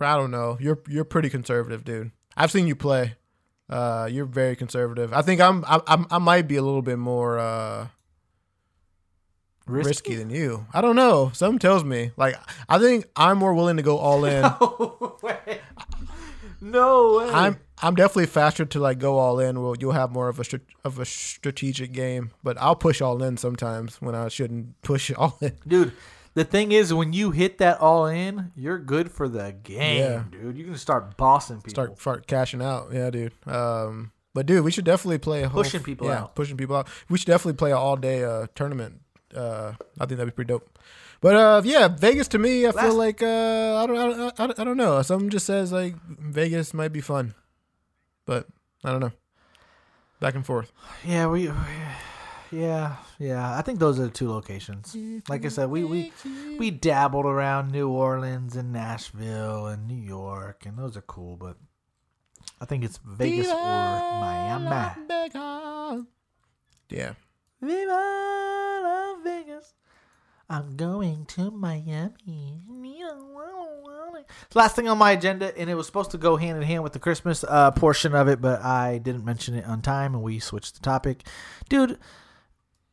I 0.00 0.16
don't 0.16 0.30
know. 0.30 0.56
You're 0.60 0.80
you're 0.88 1.04
pretty 1.04 1.30
conservative, 1.30 1.84
dude. 1.84 2.10
I've 2.36 2.50
seen 2.50 2.66
you 2.66 2.74
play. 2.74 3.14
Uh, 3.68 4.08
you're 4.10 4.26
very 4.26 4.56
conservative. 4.56 5.12
I 5.12 5.22
think 5.22 5.40
I'm 5.40 5.64
I, 5.66 5.80
I'm 5.86 6.06
I 6.10 6.18
might 6.18 6.48
be 6.48 6.56
a 6.56 6.62
little 6.62 6.82
bit 6.82 6.98
more 6.98 7.38
uh 7.38 7.88
risky 9.66 10.16
than 10.16 10.30
you. 10.30 10.66
I 10.72 10.80
don't 10.80 10.96
know. 10.96 11.30
Something 11.34 11.58
tells 11.58 11.84
me 11.84 12.10
like 12.16 12.36
I 12.68 12.78
think 12.78 13.06
I'm 13.16 13.38
more 13.38 13.54
willing 13.54 13.76
to 13.76 13.82
go 13.82 13.98
all 13.98 14.24
in. 14.24 14.42
No 14.60 15.16
way. 15.22 15.60
No 16.60 17.18
way. 17.18 17.28
I'm 17.30 17.58
I'm 17.82 17.94
definitely 17.96 18.26
faster 18.26 18.64
to 18.64 18.78
like 18.80 18.98
go 19.00 19.18
all 19.18 19.40
in. 19.40 19.60
Well, 19.60 19.74
you'll 19.78 19.92
have 19.92 20.12
more 20.12 20.28
of 20.28 20.38
a 20.38 20.44
of 20.84 20.98
a 21.00 21.04
strategic 21.04 21.92
game, 21.92 22.30
but 22.42 22.56
I'll 22.60 22.76
push 22.76 23.00
all 23.00 23.20
in 23.22 23.36
sometimes 23.36 24.00
when 24.00 24.14
I 24.14 24.28
shouldn't 24.28 24.80
push 24.82 25.10
all 25.12 25.36
in. 25.40 25.52
Dude, 25.66 25.92
the 26.34 26.44
thing 26.44 26.70
is, 26.72 26.94
when 26.94 27.12
you 27.12 27.32
hit 27.32 27.58
that 27.58 27.80
all 27.80 28.06
in, 28.06 28.52
you're 28.54 28.78
good 28.78 29.10
for 29.10 29.28
the 29.28 29.52
game, 29.62 29.98
Yeah. 29.98 30.24
dude. 30.30 30.56
You 30.56 30.64
can 30.64 30.76
start 30.76 31.16
bossing 31.16 31.56
people. 31.56 31.70
Start 31.70 32.00
start 32.00 32.26
cashing 32.28 32.62
out. 32.62 32.90
Yeah, 32.92 33.10
dude. 33.10 33.32
Um, 33.46 34.12
but 34.32 34.46
dude, 34.46 34.64
we 34.64 34.70
should 34.70 34.84
definitely 34.86 35.18
play 35.18 35.42
a 35.42 35.48
whole, 35.48 35.62
Pushing 35.64 35.82
people 35.82 36.06
yeah, 36.06 36.20
out. 36.20 36.34
Pushing 36.36 36.56
people 36.56 36.76
out. 36.76 36.88
We 37.10 37.18
should 37.18 37.26
definitely 37.26 37.58
play 37.58 37.72
an 37.72 37.76
all 37.76 37.96
day 37.96 38.22
uh 38.24 38.46
tournament 38.54 39.00
uh, 39.36 39.72
I 40.00 40.06
think 40.06 40.18
that'd 40.18 40.26
be 40.26 40.30
pretty 40.34 40.48
dope. 40.48 40.78
But 41.20 41.36
uh, 41.36 41.62
yeah, 41.64 41.88
Vegas 41.88 42.28
to 42.28 42.38
me, 42.38 42.66
I 42.66 42.70
Last- 42.70 42.80
feel 42.86 42.94
like 42.94 43.22
uh, 43.22 43.26
I 43.82 43.86
don't, 43.86 43.96
I 43.96 44.06
don't, 44.06 44.40
I 44.40 44.46
don't, 44.46 44.58
I 44.60 44.64
don't 44.64 44.76
know. 44.76 45.00
Something 45.02 45.30
just 45.30 45.46
says 45.46 45.70
like 45.72 45.94
Vegas 46.06 46.74
might 46.74 46.92
be 46.92 47.00
fun, 47.00 47.34
but 48.26 48.46
I 48.84 48.90
don't 48.90 49.00
know. 49.00 49.12
Back 50.20 50.34
and 50.34 50.44
forth. 50.46 50.72
Yeah, 51.04 51.26
we. 51.28 51.50
Yeah, 52.50 52.96
yeah. 53.18 53.56
I 53.58 53.62
think 53.62 53.78
those 53.78 53.98
are 53.98 54.04
the 54.04 54.10
two 54.10 54.28
locations. 54.28 54.94
Like 55.28 55.44
I 55.44 55.48
said, 55.48 55.70
we 55.70 55.84
we 55.84 56.12
we 56.58 56.70
dabbled 56.70 57.24
around 57.24 57.72
New 57.72 57.88
Orleans 57.88 58.56
and 58.56 58.72
Nashville 58.72 59.66
and 59.66 59.88
New 59.88 59.96
York, 60.00 60.66
and 60.66 60.76
those 60.78 60.96
are 60.96 61.00
cool. 61.02 61.36
But 61.36 61.56
I 62.60 62.66
think 62.66 62.84
it's 62.84 62.98
Vegas 63.04 63.48
or 63.48 63.54
Miami. 63.54 64.68
Yeah. 66.90 67.14
Viva 67.62 68.80
Las 68.82 69.18
Vegas. 69.22 69.74
I'm 70.50 70.76
going 70.76 71.24
to 71.26 71.52
Miami. 71.52 72.60
Last 74.54 74.76
thing 74.76 74.88
on 74.88 74.98
my 74.98 75.12
agenda, 75.12 75.56
and 75.56 75.70
it 75.70 75.74
was 75.74 75.86
supposed 75.86 76.10
to 76.10 76.18
go 76.18 76.36
hand 76.36 76.56
in 76.58 76.64
hand 76.64 76.82
with 76.82 76.92
the 76.92 76.98
Christmas 76.98 77.44
uh, 77.44 77.70
portion 77.70 78.14
of 78.14 78.28
it, 78.28 78.40
but 78.40 78.62
I 78.62 78.98
didn't 78.98 79.24
mention 79.24 79.54
it 79.54 79.64
on 79.64 79.80
time, 79.80 80.14
and 80.14 80.22
we 80.22 80.40
switched 80.40 80.74
the 80.74 80.80
topic. 80.80 81.26
Dude, 81.68 81.98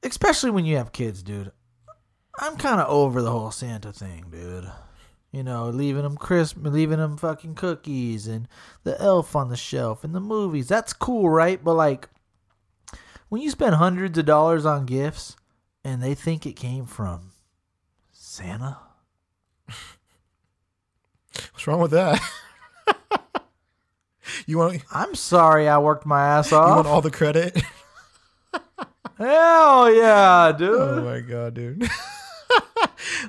especially 0.03 0.51
when 0.51 0.65
you 0.65 0.77
have 0.77 0.91
kids, 0.91 1.23
dude, 1.23 1.51
I'm 2.39 2.55
kind 2.55 2.79
of 2.79 2.87
over 2.87 3.21
the 3.21 3.31
whole 3.31 3.51
Santa 3.51 3.91
thing, 3.91 4.25
dude. 4.31 4.71
You 5.31 5.43
know, 5.43 5.69
leaving 5.69 6.03
them 6.03 6.17
crisp, 6.17 6.57
leaving 6.61 6.97
them 6.99 7.17
fucking 7.17 7.55
cookies, 7.55 8.27
and 8.27 8.47
the 8.83 8.99
elf 9.01 9.35
on 9.35 9.49
the 9.49 9.57
shelf, 9.57 10.03
and 10.03 10.13
the 10.15 10.21
movies. 10.21 10.67
That's 10.67 10.93
cool, 10.93 11.27
right? 11.29 11.61
But 11.63 11.73
like, 11.73 12.07
when 13.29 13.41
you 13.41 13.49
spend 13.49 13.75
hundreds 13.75 14.17
of 14.17 14.25
dollars 14.25 14.65
on 14.65 14.85
gifts 14.85 15.35
and 15.83 16.03
they 16.03 16.13
think 16.13 16.45
it 16.45 16.53
came 16.53 16.85
from 16.85 17.31
Santa, 18.11 18.77
What's 21.53 21.67
wrong 21.67 21.79
with 21.79 21.91
that? 21.91 22.21
you 24.45 24.57
want 24.57 24.83
I'm 24.91 25.15
sorry 25.15 25.67
I 25.67 25.77
worked 25.77 26.05
my 26.05 26.25
ass 26.25 26.51
off. 26.51 26.67
you 26.69 26.75
want 26.75 26.87
all 26.87 27.01
the 27.01 27.11
credit? 27.11 27.55
Hell 29.17 29.93
yeah, 29.93 30.51
oh 30.53 30.57
dude. 30.57 30.79
oh 30.79 31.03
my 31.03 31.19
god, 31.19 31.53
dude. 31.53 31.87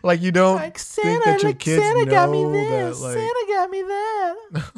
like 0.05 0.23
you 0.23 0.31
don't 0.31 0.57
like 0.57 0.79
think 0.79 1.07
Santa, 1.07 1.25
that 1.25 1.43
your 1.43 1.51
like 1.51 1.59
kids 1.59 1.83
Santa 1.83 2.05
know 2.05 2.11
got 2.11 2.31
me 2.31 2.45
that 2.45 2.71
this. 2.71 3.01
like 3.01 3.15
Santa 3.15 3.45
got 3.49 3.71
me 3.71 3.83
that. 3.83 4.73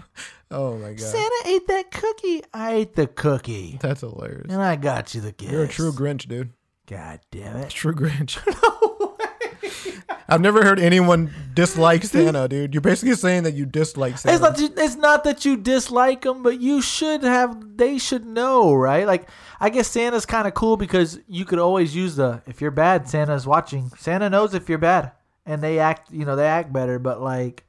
Oh 0.53 0.77
my 0.79 0.91
god, 0.91 1.01
Santa 1.01 1.43
ate 1.47 1.67
that 1.67 1.91
cookie. 1.91 2.43
I 2.53 2.73
ate 2.75 2.95
the 2.95 3.07
cookie, 3.07 3.79
that's 3.81 4.01
hilarious. 4.01 4.47
and 4.51 4.63
I 4.63 4.77
got 4.77 5.15
you 5.15 5.21
the 5.21 5.33
gift. 5.33 5.53
You're 5.53 5.65
a 5.65 5.69
true 5.69 5.93
Grinch, 5.93 6.29
dude. 6.29 6.53
God 6.87 7.21
damn 7.31 7.57
it. 7.57 7.71
True 7.71 7.95
Grinch. 7.95 8.39
no 8.47 9.17
way. 9.19 9.99
I've 10.29 10.41
never 10.41 10.63
heard 10.65 10.79
anyone 10.81 11.31
dislike 11.53 12.05
Santa, 12.05 12.49
dude. 12.49 12.73
You're 12.75 12.81
basically 12.81 13.15
saying 13.17 13.43
that 13.43 13.55
you 13.55 13.67
dislike 13.67 14.17
Santa. 14.19 14.35
It's 14.49 14.61
not. 14.61 14.79
It's 14.79 14.97
not 14.97 15.25
that 15.25 15.45
you 15.45 15.57
dislike 15.57 16.23
them, 16.23 16.43
but 16.43 16.61
you 16.61 16.81
should 16.81 17.23
have. 17.23 17.77
They 17.77 17.99
should 17.99 18.25
know, 18.27 18.73
right? 18.73 19.07
Like, 19.07 19.29
I 19.61 19.69
guess 19.71 19.89
Santa's 19.89 20.25
kind 20.27 20.49
of 20.49 20.55
cool 20.55 20.77
because 20.77 21.19
you 21.29 21.45
could 21.45 21.59
always 21.59 21.95
use 21.95 22.17
the 22.17 22.43
if 22.47 22.61
you're 22.61 22.71
bad, 22.71 23.09
Santa's 23.09 23.47
watching. 23.47 23.91
Santa 23.99 24.31
knows 24.31 24.55
if 24.55 24.69
you're 24.69 24.79
bad, 24.79 25.13
and 25.45 25.63
they 25.63 25.79
act. 25.79 26.11
You 26.11 26.25
know, 26.25 26.37
they 26.37 26.47
act 26.47 26.73
better. 26.73 26.99
But 26.99 27.21
like, 27.21 27.65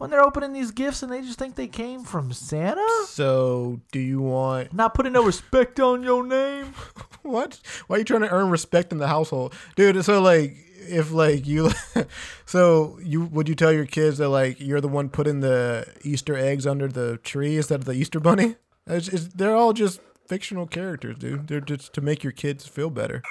when 0.00 0.08
they're 0.08 0.24
opening 0.24 0.54
these 0.54 0.70
gifts 0.70 1.02
and 1.02 1.12
they 1.12 1.20
just 1.20 1.38
think 1.38 1.56
they 1.56 1.66
came 1.66 2.04
from 2.04 2.32
Santa, 2.32 2.88
so, 3.06 3.82
do 3.92 4.00
you 4.00 4.22
want 4.22 4.72
not 4.72 4.94
putting 4.94 5.12
no 5.12 5.22
respect 5.22 5.78
on 5.78 6.02
your 6.02 6.26
name. 6.26 6.72
what? 7.22 7.60
Why 7.86 7.96
are 7.96 7.98
you 7.98 8.04
trying 8.06 8.22
to 8.22 8.30
earn 8.30 8.48
respect 8.48 8.92
in 8.92 8.98
the 8.98 9.08
household, 9.08 9.54
dude? 9.76 10.02
So 10.02 10.22
like, 10.22 10.56
if 10.88 11.12
like 11.12 11.46
you, 11.46 11.70
so 12.46 12.98
you 13.04 13.26
would 13.26 13.46
you 13.46 13.54
tell 13.54 13.72
your 13.72 13.84
kids 13.84 14.16
that 14.18 14.30
like 14.30 14.58
you're 14.58 14.80
the 14.80 14.88
one 14.88 15.10
putting 15.10 15.40
the 15.40 15.86
Easter 16.02 16.34
eggs 16.34 16.66
under 16.66 16.88
the 16.88 17.18
tree 17.18 17.58
instead 17.58 17.80
of 17.80 17.84
the 17.84 17.92
Easter 17.92 18.20
bunny? 18.20 18.56
It's, 18.86 19.08
it's, 19.08 19.28
they're 19.28 19.54
all 19.54 19.74
just 19.74 20.00
fictional 20.26 20.66
characters, 20.66 21.18
dude. 21.18 21.46
They're 21.46 21.60
just 21.60 21.92
to 21.92 22.00
make 22.00 22.24
your 22.24 22.32
kids 22.32 22.66
feel 22.66 22.88
better. 22.88 23.22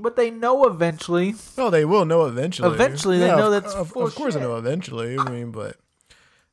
But 0.00 0.16
they 0.16 0.30
know 0.30 0.64
eventually. 0.66 1.34
Oh, 1.58 1.70
they 1.70 1.84
will 1.84 2.04
know 2.04 2.24
eventually. 2.26 2.72
Eventually, 2.72 3.18
they 3.18 3.28
know 3.28 3.52
of- 3.52 3.62
that's 3.62 3.74
of, 3.74 3.88
of 3.96 4.14
course 4.14 4.34
they 4.34 4.40
shit. 4.40 4.48
know 4.48 4.56
eventually. 4.56 5.18
I 5.18 5.28
mean, 5.30 5.50
but 5.50 5.76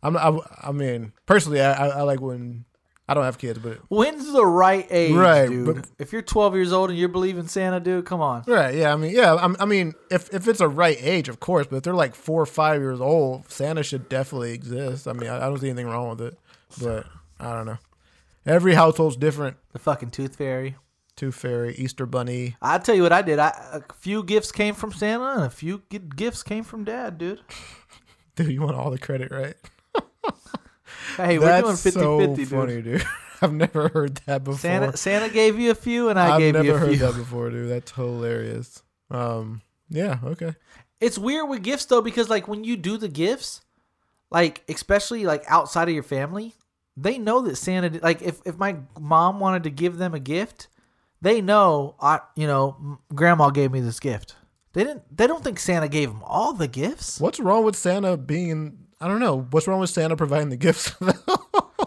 I'm 0.04 0.18
I, 0.18 0.38
I 0.64 0.72
mean 0.72 1.14
personally, 1.26 1.62
I, 1.62 1.74
I 1.74 1.88
I 2.00 2.02
like 2.02 2.20
when 2.22 2.66
I 3.10 3.14
don't 3.14 3.24
have 3.24 3.38
kids, 3.38 3.58
but 3.60 3.78
When's 3.90 4.32
the 4.34 4.46
right 4.46 4.86
age, 4.90 5.14
Right, 5.16 5.48
dude? 5.48 5.66
but- 5.78 5.88
if 5.98 6.12
you're 6.12 6.22
12 6.22 6.56
years 6.56 6.74
old 6.74 6.90
and 6.90 7.00
you 7.00 7.08
believe 7.08 7.38
in 7.38 7.48
Santa, 7.48 7.80
dude, 7.80 8.06
come 8.06 8.20
on. 8.20 8.44
right, 8.48 8.76
yeah. 8.76 8.92
I 8.92 8.98
mean, 8.98 9.16
yeah. 9.16 9.34
I'm, 9.36 9.56
I 9.62 9.66
mean, 9.66 9.94
if 10.12 10.34
if 10.34 10.46
it's 10.48 10.60
a 10.60 10.68
right 10.68 10.98
age, 11.00 11.30
of 11.30 11.40
course. 11.40 11.68
But 11.68 11.78
if 11.78 11.84
they're 11.84 11.94
like 11.94 12.16
four 12.16 12.42
or 12.42 12.46
five 12.46 12.82
years 12.82 13.00
old, 13.00 13.50
Santa 13.50 13.82
should 13.84 14.10
definitely 14.10 14.54
exist. 14.54 15.08
I 15.08 15.14
mean, 15.14 15.30
I, 15.30 15.38
I 15.38 15.48
don't 15.48 15.58
see 15.60 15.70
anything 15.70 15.88
wrong 15.88 16.10
with 16.10 16.22
it, 16.22 16.38
but 16.84 17.06
I 17.40 17.54
don't 17.54 17.66
know. 17.66 17.78
Every 18.46 18.74
household's 18.76 19.16
different. 19.18 19.58
The 19.74 19.80
fucking 19.80 20.12
Tooth 20.12 20.36
Fairy. 20.38 20.76
Tooth 21.18 21.36
Fairy, 21.36 21.76
Easter 21.76 22.06
Bunny. 22.06 22.56
I 22.62 22.78
tell 22.78 22.96
you 22.96 23.04
what 23.04 23.12
I 23.12 23.22
did. 23.22 23.40
I 23.40 23.50
a 23.74 23.94
few 23.96 24.24
gifts 24.24 24.52
came 24.52 24.74
from 24.76 24.94
Santa 24.94 25.26
and 25.36 25.44
a 25.44 25.50
few 25.50 25.82
gi- 25.92 26.00
gifts 26.16 26.44
came 26.44 26.64
from 26.64 26.84
Dad, 26.86 27.18
dude. 27.18 27.42
Dude, 28.36 28.50
you 28.52 28.62
want 28.62 28.76
all 28.78 28.92
the 28.92 29.00
credit, 29.00 29.32
right? 29.32 29.56
Hey, 31.18 31.40
we're 31.40 31.62
doing 31.62 31.76
50 31.76 32.00
so 32.00 32.20
50, 32.20 32.36
dude. 32.36 32.48
funny, 32.48 32.82
dude. 32.82 33.04
I've 33.42 33.54
never 33.54 33.88
heard 33.90 34.18
that 34.28 34.44
before. 34.44 34.60
Santa 34.60 34.96
Santa 34.98 35.30
gave 35.30 35.60
you 35.60 35.72
a 35.72 35.76
few 35.76 36.10
and 36.10 36.20
I 36.20 36.34
I've 36.36 36.40
gave 36.40 36.64
you 36.64 36.76
a 36.76 36.78
heard 36.78 36.90
few. 36.90 36.98
that 37.00 37.16
before, 37.16 37.50
dude. 37.50 37.70
That's 37.70 37.92
hilarious. 37.92 38.84
Um, 39.10 39.62
yeah, 39.90 40.20
okay. 40.24 40.54
It's 41.02 41.18
weird 41.18 41.50
with 41.50 41.64
gifts 41.64 41.86
though 41.86 42.02
because 42.02 42.30
like 42.30 42.48
when 42.48 42.64
you 42.64 42.78
do 42.78 42.98
the 42.98 43.08
gifts, 43.08 43.62
like 44.30 44.64
especially 44.70 45.26
like 45.26 45.44
outside 45.48 45.88
of 45.88 45.94
your 45.94 46.04
family, 46.04 46.54
they 46.96 47.18
know 47.18 47.42
that 47.42 47.56
Santa 47.56 47.90
did, 47.90 48.04
like 48.04 48.22
if 48.22 48.40
if 48.46 48.58
my 48.58 48.76
mom 49.00 49.40
wanted 49.40 49.64
to 49.64 49.70
give 49.72 49.98
them 49.98 50.14
a 50.14 50.20
gift, 50.20 50.68
they 51.22 51.42
know 51.42 51.96
I 52.00 52.20
you 52.36 52.48
know 52.48 53.00
grandma 53.14 53.50
gave 53.50 53.72
me 53.72 53.82
this 53.82 54.00
gift. 54.00 54.36
They 54.74 54.84
didn't 54.84 55.04
they 55.16 55.28
don't 55.28 55.44
think 55.44 55.60
Santa 55.60 55.88
gave 55.88 56.10
them 56.10 56.24
all 56.24 56.54
the 56.54 56.68
gifts. 56.68 57.20
What's 57.20 57.40
wrong 57.40 57.64
with 57.64 57.76
Santa 57.76 58.18
being? 58.18 58.78
I 59.00 59.08
don't 59.08 59.20
know. 59.20 59.42
What's 59.52 59.68
wrong 59.68 59.80
with 59.80 59.90
Santa 59.90 60.16
providing 60.16 60.50
the 60.50 60.58
gifts? 60.58 60.96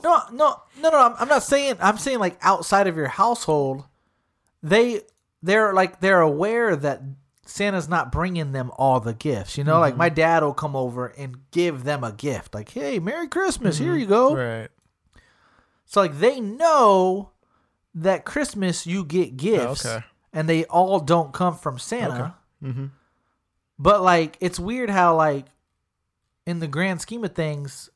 No, 0.03 0.23
no, 0.33 0.57
no, 0.81 0.91
no. 0.91 0.99
I'm, 0.99 1.15
I'm 1.19 1.29
not 1.29 1.43
saying. 1.43 1.77
I'm 1.81 1.99
saying 1.99 2.21
like 2.21 2.39
outside 2.43 2.87
of 2.87 2.97
your 2.97 3.09
household, 3.09 3.85
they 4.63 5.03
they're 5.43 5.73
like 5.75 6.01
they're 6.01 6.21
aware 6.21 6.77
that 6.77 7.03
Santa's 7.45 7.89
not 7.89 8.13
bringing 8.13 8.53
them 8.53 8.71
all 8.77 9.01
the 9.01 9.15
gifts. 9.15 9.59
You 9.59 9.65
know, 9.65 9.81
like 9.81 9.93
mm-hmm. 9.93 9.99
my 9.99 10.09
dad 10.09 10.43
will 10.43 10.55
come 10.55 10.77
over 10.77 11.09
and 11.09 11.37
give 11.51 11.85
them 11.85 12.05
a 12.05 12.13
gift. 12.13 12.55
Like, 12.55 12.71
hey, 12.71 12.99
Merry 12.99 13.29
Christmas. 13.29 13.79
Here 13.79 13.93
mm-hmm. 13.93 14.01
you 14.01 14.07
go. 14.07 14.35
right. 14.35 14.69
So 15.87 16.01
like 16.01 16.19
they 16.19 16.41
know 16.41 17.31
that 17.95 18.25
Christmas 18.25 18.87
you 18.87 19.05
get 19.05 19.37
gifts, 19.37 19.85
okay. 19.85 20.05
and 20.33 20.49
they 20.49 20.65
all 20.65 21.01
don't 21.01 21.33
come 21.33 21.57
from 21.57 21.79
Santa. 21.79 22.35
Mm-hmm. 22.63 22.87
But 23.79 24.03
like 24.03 24.37
it's 24.41 24.61
weird 24.61 24.91
how 24.91 25.17
like 25.17 25.47
in 26.47 26.61
the 26.61 26.69
grand 26.69 27.01
scheme 27.01 27.25
of 27.25 27.35
things, 27.35 27.91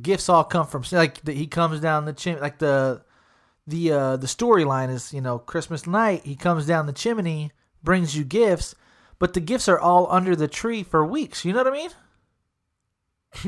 gifts 0.00 0.28
all 0.28 0.44
come 0.44 0.66
from 0.66 0.84
like 0.92 1.22
the, 1.22 1.32
he 1.32 1.46
comes 1.46 1.80
down 1.80 2.04
the 2.04 2.12
chimney 2.12 2.40
like 2.40 2.58
the 2.58 3.02
the 3.66 3.92
uh 3.92 4.16
the 4.16 4.26
storyline 4.26 4.90
is 4.90 5.12
you 5.12 5.20
know 5.20 5.38
Christmas 5.38 5.86
night 5.86 6.24
he 6.24 6.34
comes 6.34 6.66
down 6.66 6.86
the 6.86 6.92
chimney 6.92 7.52
brings 7.82 8.16
you 8.16 8.24
gifts, 8.24 8.74
but 9.18 9.34
the 9.34 9.40
gifts 9.40 9.68
are 9.68 9.78
all 9.78 10.10
under 10.10 10.34
the 10.34 10.48
tree 10.48 10.82
for 10.82 11.04
weeks. 11.04 11.44
You 11.44 11.52
know 11.52 11.62
what 11.62 11.72
I 11.72 11.76
mean? 11.76 11.90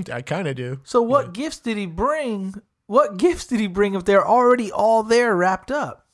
I 0.13 0.23
kind 0.23 0.47
of 0.47 0.57
do. 0.57 0.81
So 0.85 1.03
what 1.03 1.33
gifts 1.33 1.59
did 1.59 1.77
he 1.77 1.87
bring? 1.87 2.55
What 2.91 3.19
gifts 3.19 3.47
did 3.47 3.61
he 3.61 3.69
bring 3.69 3.95
if 3.95 4.05
they're 4.05 4.27
already 4.27 4.73
all 4.73 5.05
there 5.05 5.37
wrapped 5.37 5.71
up? 5.71 6.09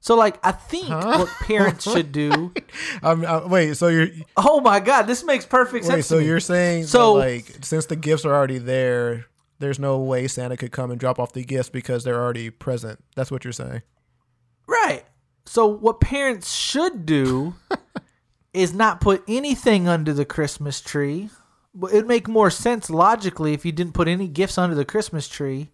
So 0.00 0.16
like 0.16 0.44
I 0.44 0.50
think 0.50 0.86
Huh? 0.88 1.18
what 1.18 1.28
parents 1.46 1.84
should 1.84 2.10
do. 2.24 2.52
Um, 3.00 3.24
uh, 3.24 3.46
wait. 3.46 3.76
So 3.76 3.86
you're 3.86 4.08
Oh 4.36 4.60
my 4.60 4.80
god, 4.80 5.02
this 5.02 5.22
makes 5.22 5.46
perfect 5.46 5.84
wait. 5.84 5.92
sense. 5.92 6.06
So 6.08 6.18
you're 6.18 6.40
saying 6.40 6.86
So- 6.86 7.12
like 7.14 7.58
since 7.62 7.86
the 7.86 7.94
gifts 7.94 8.24
are 8.24 8.34
already 8.34 8.58
there, 8.58 9.26
there's 9.60 9.78
no 9.78 9.98
way 9.98 10.26
Santa 10.26 10.56
could 10.56 10.72
come 10.72 10.90
and 10.90 10.98
drop 10.98 11.20
off 11.20 11.34
the 11.34 11.44
gifts 11.44 11.68
because 11.68 12.02
they're 12.02 12.20
already 12.20 12.50
present. 12.50 12.98
That's 13.14 13.30
what 13.30 13.44
you're 13.44 13.52
saying. 13.52 13.82
Right. 14.66 15.04
So 15.46 15.66
what 15.66 16.00
parents 16.00 16.52
should 16.52 17.06
do 17.06 17.54
is 18.52 18.74
not 18.74 19.00
put 19.00 19.22
anything 19.28 19.86
under 19.86 20.12
the 20.12 20.24
Christmas 20.24 20.80
tree. 20.80 21.30
But 21.74 21.92
It'd 21.92 22.06
make 22.08 22.26
more 22.28 22.50
sense 22.50 22.90
logically 22.90 23.52
if 23.54 23.64
you 23.64 23.72
didn't 23.72 23.94
put 23.94 24.08
any 24.08 24.26
gifts 24.28 24.58
under 24.58 24.74
the 24.74 24.84
Christmas 24.84 25.28
tree. 25.28 25.70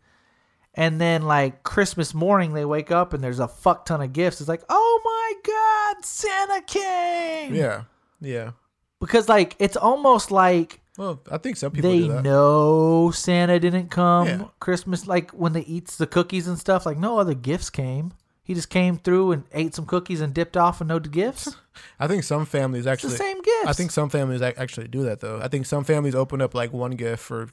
And 0.74 1.00
then 1.00 1.22
like 1.22 1.62
Christmas 1.62 2.12
morning 2.12 2.52
they 2.52 2.66
wake 2.66 2.90
up 2.90 3.14
and 3.14 3.24
there's 3.24 3.38
a 3.38 3.48
fuck 3.48 3.86
ton 3.86 4.02
of 4.02 4.12
gifts. 4.12 4.40
It's 4.42 4.48
like, 4.48 4.62
"Oh 4.68 5.00
my 5.04 5.94
god, 5.94 6.04
Santa 6.04 6.60
came." 6.66 7.54
Yeah. 7.54 7.84
Yeah. 8.20 8.50
Because 9.00 9.26
like 9.28 9.56
it's 9.58 9.76
almost 9.76 10.30
like 10.30 10.80
Well, 10.98 11.22
I 11.32 11.38
think 11.38 11.56
some 11.56 11.70
people 11.72 11.90
they 11.90 12.00
do 12.00 12.08
that. 12.08 12.22
know 12.24 13.10
Santa 13.10 13.58
didn't 13.58 13.88
come 13.90 14.26
Yeah. 14.26 14.44
Christmas 14.60 15.06
like 15.06 15.30
when 15.30 15.54
they 15.54 15.62
eats 15.62 15.96
the 15.96 16.06
cookies 16.06 16.46
and 16.46 16.58
stuff 16.58 16.84
like 16.84 16.98
no 16.98 17.18
other 17.18 17.34
gifts 17.34 17.70
came. 17.70 18.12
He 18.46 18.54
just 18.54 18.70
came 18.70 18.96
through 18.96 19.32
and 19.32 19.42
ate 19.52 19.74
some 19.74 19.86
cookies 19.86 20.20
and 20.20 20.32
dipped 20.32 20.56
off 20.56 20.80
and 20.80 20.86
no 20.86 21.00
gifts. 21.00 21.56
I 21.98 22.06
think 22.06 22.22
some 22.22 22.46
families 22.46 22.86
It's 22.86 23.02
the 23.02 23.08
actually. 23.08 23.16
same 23.16 23.42
gifts. 23.42 23.66
I 23.66 23.72
think 23.72 23.90
some 23.90 24.08
families 24.08 24.40
actually 24.40 24.86
do 24.86 25.02
that 25.02 25.18
though. 25.18 25.40
I 25.42 25.48
think 25.48 25.66
some 25.66 25.82
families 25.82 26.14
open 26.14 26.40
up 26.40 26.54
like 26.54 26.72
one 26.72 26.92
gift 26.92 27.22
for 27.24 27.48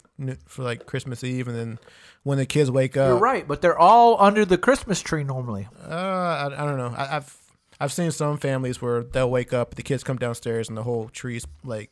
for 0.45 0.61
like 0.61 0.85
Christmas 0.85 1.23
Eve, 1.23 1.47
and 1.47 1.57
then 1.57 1.79
when 2.21 2.37
the 2.37 2.45
kids 2.45 2.69
wake 2.69 2.95
up, 2.95 3.07
you're 3.07 3.17
right, 3.17 3.47
but 3.47 3.61
they're 3.61 3.77
all 3.77 4.21
under 4.21 4.45
the 4.45 4.57
Christmas 4.57 5.01
tree 5.01 5.23
normally. 5.23 5.67
Uh, 5.83 5.89
I, 5.93 6.45
I 6.45 6.65
don't 6.65 6.77
know. 6.77 6.93
I, 6.95 7.17
I've 7.17 7.35
I've 7.79 7.91
seen 7.91 8.11
some 8.11 8.37
families 8.37 8.79
where 8.79 9.03
they'll 9.03 9.31
wake 9.31 9.51
up, 9.51 9.73
the 9.73 9.81
kids 9.81 10.03
come 10.03 10.17
downstairs, 10.17 10.69
and 10.69 10.77
the 10.77 10.83
whole 10.83 11.09
tree's 11.09 11.47
like 11.63 11.89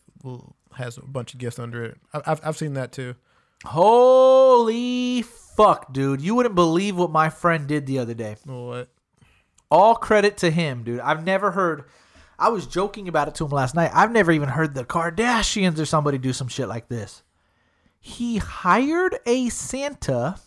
has 0.76 0.98
a 0.98 1.02
bunch 1.02 1.34
of 1.34 1.40
gifts 1.40 1.58
under 1.58 1.84
it. 1.84 1.98
I, 2.14 2.22
I've 2.28 2.42
I've 2.46 2.58
seen 2.58 2.76
that 2.76 2.92
too. 2.92 3.16
Holy 3.66 5.24
fuck, 5.56 5.94
dude! 5.94 6.22
You 6.22 6.36
wouldn't 6.36 6.56
believe 6.56 6.96
what 6.96 7.12
my 7.12 7.30
friend 7.30 7.68
did 7.68 7.86
the 7.86 8.00
other 8.00 8.14
day. 8.14 8.36
What? 8.46 8.90
All 9.70 9.96
credit 9.96 10.38
to 10.38 10.52
him, 10.52 10.84
dude. 10.84 11.00
I've 11.00 11.26
never 11.26 11.52
heard. 11.52 11.86
I 12.38 12.50
was 12.50 12.66
joking 12.66 13.08
about 13.08 13.28
it 13.28 13.36
to 13.36 13.46
him 13.46 13.52
last 13.52 13.76
night. 13.76 13.92
I've 13.94 14.12
never 14.12 14.32
even 14.32 14.50
heard 14.50 14.74
the 14.74 14.84
Kardashians 14.84 15.80
or 15.80 15.86
somebody 15.86 16.18
do 16.18 16.34
some 16.34 16.48
shit 16.48 16.68
like 16.68 16.88
this. 16.90 17.24
He 18.00 18.38
hired 18.38 19.20
a 19.26 19.50
Santa. 19.50 20.38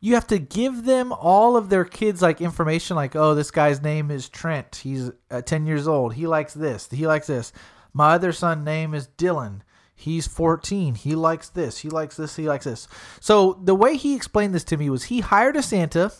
You 0.00 0.14
have 0.14 0.26
to 0.28 0.38
give 0.38 0.84
them 0.84 1.12
all 1.12 1.56
of 1.56 1.68
their 1.68 1.84
kids 1.84 2.22
like 2.22 2.40
information, 2.40 2.96
like, 2.96 3.14
oh, 3.14 3.34
this 3.34 3.52
guy's 3.52 3.82
name 3.82 4.10
is 4.10 4.28
Trent. 4.28 4.76
He's 4.82 5.10
uh, 5.30 5.42
ten 5.42 5.66
years 5.66 5.86
old. 5.86 6.14
He 6.14 6.26
likes 6.26 6.54
this. 6.54 6.88
He 6.90 7.06
likes 7.06 7.28
this. 7.28 7.52
My 7.92 8.14
other 8.14 8.32
son 8.32 8.64
name 8.64 8.94
is 8.94 9.06
Dylan. 9.06 9.60
He's 10.02 10.26
14. 10.26 10.96
He 10.96 11.14
likes 11.14 11.48
this. 11.48 11.78
He 11.78 11.88
likes 11.88 12.16
this. 12.16 12.34
He 12.34 12.48
likes 12.48 12.64
this. 12.64 12.88
So 13.20 13.60
the 13.62 13.74
way 13.74 13.96
he 13.96 14.16
explained 14.16 14.52
this 14.52 14.64
to 14.64 14.76
me 14.76 14.90
was 14.90 15.04
he 15.04 15.20
hired 15.20 15.54
a 15.54 15.62
Santa. 15.62 16.12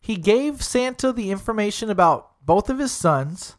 He 0.00 0.16
gave 0.16 0.62
Santa 0.62 1.12
the 1.12 1.30
information 1.30 1.88
about 1.88 2.44
both 2.44 2.68
of 2.68 2.80
his 2.80 2.90
sons. 2.90 3.54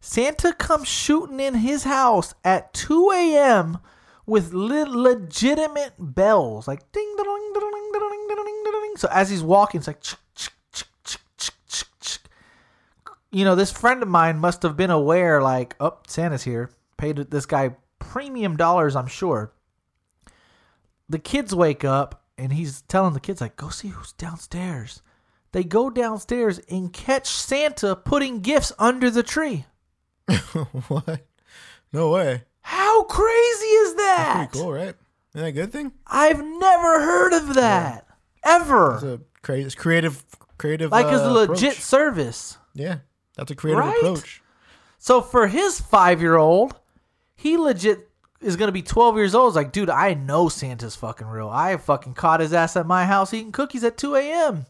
Santa 0.00 0.52
comes 0.52 0.88
shooting 0.88 1.38
in 1.38 1.54
his 1.54 1.84
house 1.84 2.34
at 2.44 2.74
2 2.74 3.10
a.m. 3.12 3.78
with 4.26 4.52
le- 4.52 4.86
legitimate 4.86 5.94
bells, 5.98 6.66
like 6.66 6.90
ding, 6.90 7.14
ding, 7.16 7.24
ding, 7.24 7.52
ding, 7.54 7.90
ding, 7.92 8.26
ding, 8.28 8.34
ding, 8.36 8.72
ding. 8.72 8.96
So 8.96 9.08
as 9.10 9.30
he's 9.30 9.42
walking, 9.42 9.78
it's 9.78 9.86
like, 9.86 10.00
ch 10.00 10.16
ch 10.34 10.50
ch 10.72 10.84
ch 11.04 11.50
ch 11.68 11.84
ch. 12.00 12.18
You 13.30 13.44
know, 13.44 13.54
this 13.54 13.72
friend 13.72 14.02
of 14.02 14.08
mine 14.08 14.38
must 14.38 14.62
have 14.62 14.76
been 14.76 14.90
aware. 14.90 15.40
Like, 15.40 15.76
up, 15.78 16.10
Santa's 16.10 16.42
here. 16.42 16.70
Paid 16.96 17.16
this 17.30 17.46
guy 17.46 17.76
premium 18.10 18.56
dollars, 18.56 18.96
I'm 18.96 19.06
sure. 19.06 19.52
The 21.08 21.18
kids 21.18 21.54
wake 21.54 21.84
up 21.84 22.24
and 22.38 22.52
he's 22.52 22.82
telling 22.82 23.14
the 23.14 23.20
kids, 23.20 23.40
like, 23.40 23.56
go 23.56 23.68
see 23.68 23.88
who's 23.88 24.12
downstairs. 24.12 25.02
They 25.52 25.62
go 25.64 25.90
downstairs 25.90 26.58
and 26.70 26.92
catch 26.92 27.28
Santa 27.28 27.94
putting 27.94 28.40
gifts 28.40 28.72
under 28.78 29.10
the 29.10 29.22
tree. 29.22 29.66
what? 30.88 31.26
No 31.92 32.10
way. 32.10 32.42
How 32.62 33.04
crazy 33.04 33.66
is 33.66 33.94
that? 33.96 34.48
Pretty 34.50 34.64
cool, 34.64 34.72
right? 34.72 34.82
Isn't 34.88 34.96
that 35.34 35.44
a 35.46 35.52
good 35.52 35.72
thing? 35.72 35.92
I've 36.06 36.42
never 36.44 37.00
heard 37.00 37.32
of 37.34 37.54
that. 37.54 38.06
Ever. 38.44 38.94
It's 38.94 39.02
a 39.04 39.20
creative, 39.42 39.66
it's 39.66 39.74
creative, 39.74 40.24
creative. 40.58 40.90
like 40.90 41.06
uh, 41.06 41.10
it's 41.10 41.22
a 41.22 41.30
legit 41.32 41.62
approach. 41.72 41.80
service. 41.80 42.58
Yeah, 42.74 42.98
that's 43.36 43.50
a 43.50 43.54
creative 43.54 43.84
Right? 43.84 43.96
approach. 43.96 44.42
So 44.98 45.20
for 45.20 45.46
his 45.46 45.80
five 45.80 46.20
year 46.20 46.36
old, 46.36 46.74
he 47.34 47.56
legit 47.56 48.10
is 48.40 48.56
gonna 48.56 48.72
be 48.72 48.82
twelve 48.82 49.16
years 49.16 49.34
old. 49.34 49.50
It's 49.50 49.56
like, 49.56 49.72
dude, 49.72 49.90
I 49.90 50.14
know 50.14 50.48
Santa's 50.48 50.96
fucking 50.96 51.26
real. 51.26 51.48
I 51.48 51.76
fucking 51.76 52.14
caught 52.14 52.40
his 52.40 52.52
ass 52.52 52.76
at 52.76 52.86
my 52.86 53.04
house 53.04 53.32
eating 53.32 53.52
cookies 53.52 53.84
at 53.84 53.96
two 53.96 54.14
a.m. 54.14 54.66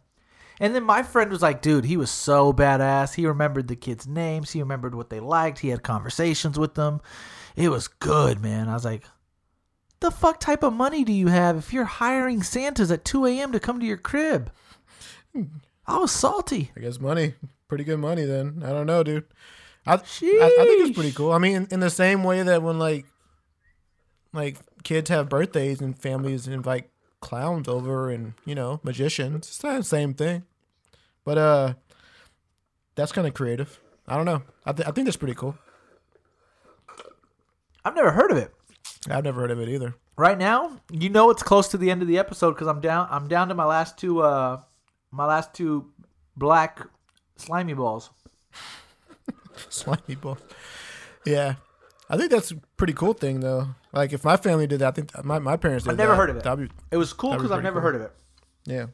And 0.60 0.74
then 0.74 0.84
my 0.84 1.02
friend 1.02 1.30
was 1.30 1.42
like, 1.42 1.62
dude, 1.62 1.84
he 1.84 1.96
was 1.96 2.10
so 2.10 2.52
badass. 2.52 3.14
He 3.14 3.26
remembered 3.26 3.66
the 3.66 3.76
kids' 3.76 4.06
names. 4.06 4.52
He 4.52 4.60
remembered 4.60 4.94
what 4.94 5.10
they 5.10 5.18
liked. 5.18 5.58
He 5.58 5.68
had 5.68 5.82
conversations 5.82 6.58
with 6.58 6.74
them. 6.74 7.00
It 7.56 7.70
was 7.70 7.88
good, 7.88 8.40
man. 8.40 8.68
I 8.68 8.74
was 8.74 8.84
like, 8.84 9.02
the 10.00 10.10
fuck 10.10 10.38
type 10.38 10.62
of 10.62 10.72
money 10.72 11.02
do 11.02 11.12
you 11.12 11.28
have 11.28 11.56
if 11.56 11.72
you're 11.72 11.84
hiring 11.84 12.42
Santas 12.42 12.90
at 12.90 13.04
2 13.04 13.26
a.m. 13.26 13.52
to 13.52 13.60
come 13.60 13.80
to 13.80 13.86
your 13.86 13.96
crib? 13.96 14.52
I 15.86 15.98
was 15.98 16.12
salty. 16.12 16.70
I 16.76 16.80
guess 16.80 17.00
money, 17.00 17.34
pretty 17.68 17.84
good 17.84 17.98
money. 17.98 18.24
Then 18.24 18.62
I 18.64 18.70
don't 18.70 18.86
know, 18.86 19.02
dude. 19.02 19.24
I 19.86 19.92
I, 19.92 19.96
I 19.96 19.98
think 19.98 20.88
it's 20.88 20.94
pretty 20.94 21.12
cool. 21.12 21.32
I 21.32 21.38
mean, 21.38 21.56
in, 21.56 21.68
in 21.70 21.80
the 21.80 21.90
same 21.90 22.24
way 22.24 22.42
that 22.42 22.62
when 22.62 22.78
like 22.78 23.06
like 24.32 24.58
kids 24.82 25.10
have 25.10 25.28
birthdays 25.28 25.80
and 25.80 25.98
families 25.98 26.46
invite 26.48 26.90
clowns 27.20 27.68
over 27.68 28.10
and 28.10 28.34
you 28.44 28.54
know 28.54 28.80
magicians, 28.82 29.48
it's 29.48 29.62
not 29.62 29.76
the 29.76 29.84
same 29.84 30.14
thing. 30.14 30.44
But 31.24 31.38
uh, 31.38 31.74
that's 32.94 33.12
kind 33.12 33.26
of 33.26 33.34
creative. 33.34 33.80
I 34.06 34.16
don't 34.16 34.26
know. 34.26 34.42
I 34.66 34.72
th- 34.72 34.88
I 34.88 34.90
think 34.90 35.06
that's 35.06 35.16
pretty 35.16 35.34
cool. 35.34 35.56
I've 37.84 37.94
never 37.94 38.12
heard 38.12 38.30
of 38.30 38.38
it. 38.38 38.54
I've 39.10 39.24
never 39.24 39.40
heard 39.42 39.50
of 39.50 39.60
it 39.60 39.68
either. 39.68 39.94
Right 40.16 40.38
now, 40.38 40.80
you 40.90 41.10
know 41.10 41.30
it's 41.30 41.42
close 41.42 41.68
to 41.68 41.76
the 41.78 41.90
end 41.90 42.00
of 42.00 42.08
the 42.08 42.18
episode 42.18 42.52
because 42.52 42.68
I'm 42.68 42.80
down. 42.80 43.08
I'm 43.10 43.28
down 43.28 43.48
to 43.48 43.54
my 43.54 43.64
last 43.64 43.98
two. 43.98 44.20
Uh, 44.20 44.60
my 45.10 45.26
last 45.26 45.54
two 45.54 45.92
black 46.36 46.80
slimy 47.36 47.74
balls. 47.74 48.10
Slimy 49.68 50.14
ball. 50.14 50.38
Yeah. 51.24 51.54
I 52.08 52.16
think 52.16 52.30
that's 52.30 52.50
a 52.50 52.56
pretty 52.76 52.92
cool 52.92 53.14
thing 53.14 53.40
though. 53.40 53.68
Like 53.92 54.12
if 54.12 54.24
my 54.24 54.36
family 54.36 54.66
did 54.66 54.80
that, 54.80 54.88
I 54.88 54.90
think 54.90 55.24
my, 55.24 55.38
my 55.38 55.56
parents 55.56 55.84
did 55.84 55.92
I've 55.92 55.96
never 55.96 56.12
that, 56.12 56.16
heard 56.16 56.30
of 56.30 56.36
it. 56.36 56.42
That'd 56.42 56.68
be 56.68 56.74
It 56.90 56.96
was 56.96 57.12
cool 57.12 57.32
because 57.32 57.50
I've 57.50 57.62
never 57.62 57.80
cool. 57.80 57.90
heard 57.90 57.94
of 57.96 58.00
it. 58.02 58.12
yeah. 58.66 58.86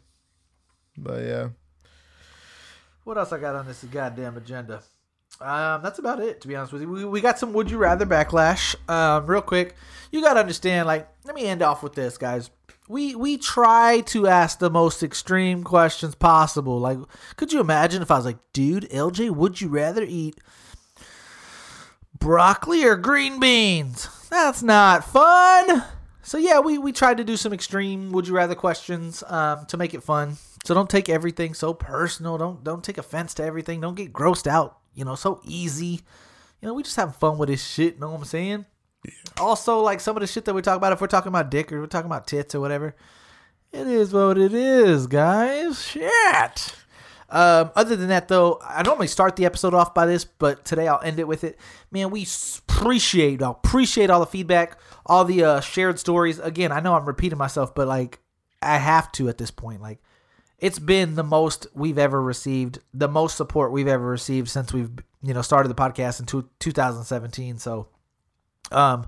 But 0.96 1.24
yeah. 1.24 1.48
What 3.04 3.18
else 3.18 3.32
I 3.32 3.38
got 3.38 3.54
on 3.56 3.66
this 3.66 3.82
goddamn 3.84 4.36
agenda? 4.36 4.82
Um, 5.40 5.82
that's 5.82 5.98
about 5.98 6.20
it, 6.20 6.40
to 6.42 6.48
be 6.48 6.54
honest 6.54 6.72
with 6.72 6.82
you. 6.82 6.88
We, 6.88 7.04
we 7.04 7.20
got 7.20 7.38
some 7.38 7.52
would 7.54 7.70
you 7.70 7.78
rather 7.78 8.04
backlash. 8.04 8.74
Um, 8.90 9.26
real 9.26 9.40
quick, 9.40 9.74
you 10.12 10.20
gotta 10.20 10.40
understand. 10.40 10.86
Like, 10.86 11.08
let 11.24 11.34
me 11.34 11.46
end 11.46 11.62
off 11.62 11.82
with 11.82 11.94
this, 11.94 12.18
guys. 12.18 12.50
We 12.90 13.14
we 13.14 13.38
try 13.38 14.00
to 14.06 14.26
ask 14.26 14.58
the 14.58 14.68
most 14.68 15.04
extreme 15.04 15.62
questions 15.62 16.16
possible. 16.16 16.80
Like, 16.80 16.98
could 17.36 17.52
you 17.52 17.60
imagine 17.60 18.02
if 18.02 18.10
I 18.10 18.16
was 18.16 18.24
like, 18.24 18.38
dude, 18.52 18.90
LJ, 18.90 19.30
would 19.30 19.60
you 19.60 19.68
rather 19.68 20.02
eat 20.02 20.40
broccoli 22.18 22.82
or 22.84 22.96
green 22.96 23.38
beans? 23.38 24.08
That's 24.28 24.64
not 24.64 25.04
fun. 25.04 25.84
So 26.22 26.36
yeah, 26.36 26.58
we 26.58 26.78
we 26.78 26.90
tried 26.90 27.18
to 27.18 27.24
do 27.24 27.36
some 27.36 27.52
extreme 27.52 28.10
would 28.10 28.26
you 28.26 28.34
rather 28.34 28.56
questions 28.56 29.22
um, 29.28 29.66
to 29.66 29.76
make 29.76 29.94
it 29.94 30.02
fun. 30.02 30.38
So 30.64 30.74
don't 30.74 30.90
take 30.90 31.08
everything 31.08 31.54
so 31.54 31.72
personal. 31.72 32.38
Don't 32.38 32.64
don't 32.64 32.82
take 32.82 32.98
offense 32.98 33.34
to 33.34 33.44
everything. 33.44 33.80
Don't 33.80 33.94
get 33.94 34.12
grossed 34.12 34.48
out. 34.48 34.78
You 34.94 35.04
know, 35.04 35.14
so 35.14 35.40
easy. 35.44 36.00
You 36.60 36.66
know, 36.66 36.74
we 36.74 36.82
just 36.82 36.96
having 36.96 37.14
fun 37.14 37.38
with 37.38 37.50
this 37.50 37.64
shit. 37.64 38.00
Know 38.00 38.10
what 38.10 38.18
I'm 38.18 38.24
saying? 38.24 38.66
Also, 39.38 39.80
like 39.80 40.00
some 40.00 40.16
of 40.16 40.20
the 40.20 40.26
shit 40.26 40.44
that 40.44 40.54
we 40.54 40.62
talk 40.62 40.76
about, 40.76 40.92
if 40.92 41.00
we're 41.00 41.06
talking 41.06 41.28
about 41.28 41.50
dick 41.50 41.72
or 41.72 41.80
we're 41.80 41.86
talking 41.86 42.10
about 42.10 42.26
tits 42.26 42.54
or 42.54 42.60
whatever, 42.60 42.94
it 43.72 43.86
is 43.86 44.12
what 44.12 44.36
it 44.36 44.52
is, 44.52 45.06
guys. 45.06 45.82
Shit. 45.82 46.74
Um, 47.30 47.70
other 47.76 47.94
than 47.94 48.08
that, 48.08 48.28
though, 48.28 48.60
I 48.62 48.82
normally 48.82 49.06
start 49.06 49.36
the 49.36 49.46
episode 49.46 49.72
off 49.72 49.94
by 49.94 50.04
this, 50.04 50.24
but 50.24 50.64
today 50.64 50.88
I'll 50.88 51.00
end 51.00 51.20
it 51.20 51.28
with 51.28 51.44
it. 51.44 51.58
Man, 51.90 52.10
we 52.10 52.26
appreciate, 52.58 53.40
I 53.40 53.50
appreciate 53.50 54.10
all 54.10 54.20
the 54.20 54.26
feedback, 54.26 54.78
all 55.06 55.24
the 55.24 55.44
uh, 55.44 55.60
shared 55.60 55.98
stories. 55.98 56.40
Again, 56.40 56.72
I 56.72 56.80
know 56.80 56.94
I'm 56.94 57.06
repeating 57.06 57.38
myself, 57.38 57.74
but 57.74 57.86
like 57.86 58.18
I 58.60 58.78
have 58.78 59.12
to 59.12 59.28
at 59.28 59.38
this 59.38 59.50
point. 59.50 59.80
Like 59.80 60.02
it's 60.58 60.78
been 60.78 61.14
the 61.14 61.22
most 61.22 61.66
we've 61.72 61.98
ever 61.98 62.20
received, 62.20 62.80
the 62.92 63.08
most 63.08 63.36
support 63.36 63.72
we've 63.72 63.88
ever 63.88 64.06
received 64.06 64.48
since 64.48 64.72
we've 64.72 64.90
you 65.22 65.32
know 65.34 65.42
started 65.42 65.68
the 65.68 65.74
podcast 65.74 66.20
in 66.20 66.26
two, 66.26 66.48
2017. 66.58 67.58
So 67.58 67.88
um 68.72 69.06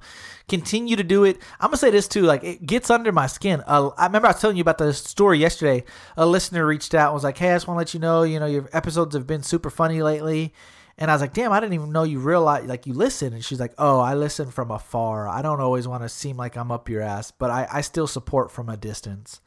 continue 0.48 0.96
to 0.96 1.02
do 1.02 1.24
it. 1.24 1.38
I'm 1.60 1.68
gonna 1.68 1.78
say 1.78 1.90
this 1.90 2.06
too 2.06 2.22
like 2.22 2.44
it 2.44 2.66
gets 2.66 2.90
under 2.90 3.10
my 3.10 3.26
skin. 3.26 3.62
Uh, 3.66 3.90
i 3.96 4.04
remember 4.04 4.28
i 4.28 4.32
was 4.32 4.40
telling 4.40 4.56
you 4.56 4.60
about 4.60 4.76
the 4.76 4.92
story 4.92 5.38
yesterday. 5.38 5.84
A 6.16 6.26
listener 6.26 6.66
reached 6.66 6.94
out 6.94 7.06
and 7.06 7.14
was 7.14 7.24
like 7.24 7.38
hey 7.38 7.50
i 7.52 7.54
just 7.54 7.66
want 7.66 7.76
to 7.76 7.78
let 7.78 7.94
you 7.94 8.00
know 8.00 8.22
you 8.22 8.38
know 8.38 8.46
your 8.46 8.68
episodes 8.72 9.14
have 9.14 9.26
been 9.26 9.42
super 9.42 9.70
funny 9.70 10.02
lately. 10.02 10.52
And 10.98 11.10
i 11.10 11.14
was 11.14 11.22
like 11.22 11.32
damn 11.32 11.52
i 11.52 11.60
didn't 11.60 11.72
even 11.72 11.90
know 11.90 12.02
you 12.02 12.18
realize 12.18 12.66
like 12.66 12.86
you 12.86 12.92
listen. 12.92 13.32
And 13.32 13.44
she's 13.44 13.60
like 13.60 13.72
oh 13.78 13.98
i 14.00 14.14
listen 14.14 14.50
from 14.50 14.70
afar. 14.70 15.26
I 15.26 15.40
don't 15.40 15.60
always 15.60 15.88
want 15.88 16.02
to 16.02 16.08
seem 16.10 16.36
like 16.36 16.56
i'm 16.56 16.70
up 16.70 16.88
your 16.88 17.00
ass 17.00 17.30
but 17.30 17.50
i, 17.50 17.66
I 17.72 17.80
still 17.80 18.06
support 18.06 18.50
from 18.50 18.68
a 18.68 18.76
distance. 18.76 19.40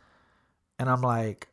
And 0.80 0.90
i'm 0.90 1.02
like 1.02 1.50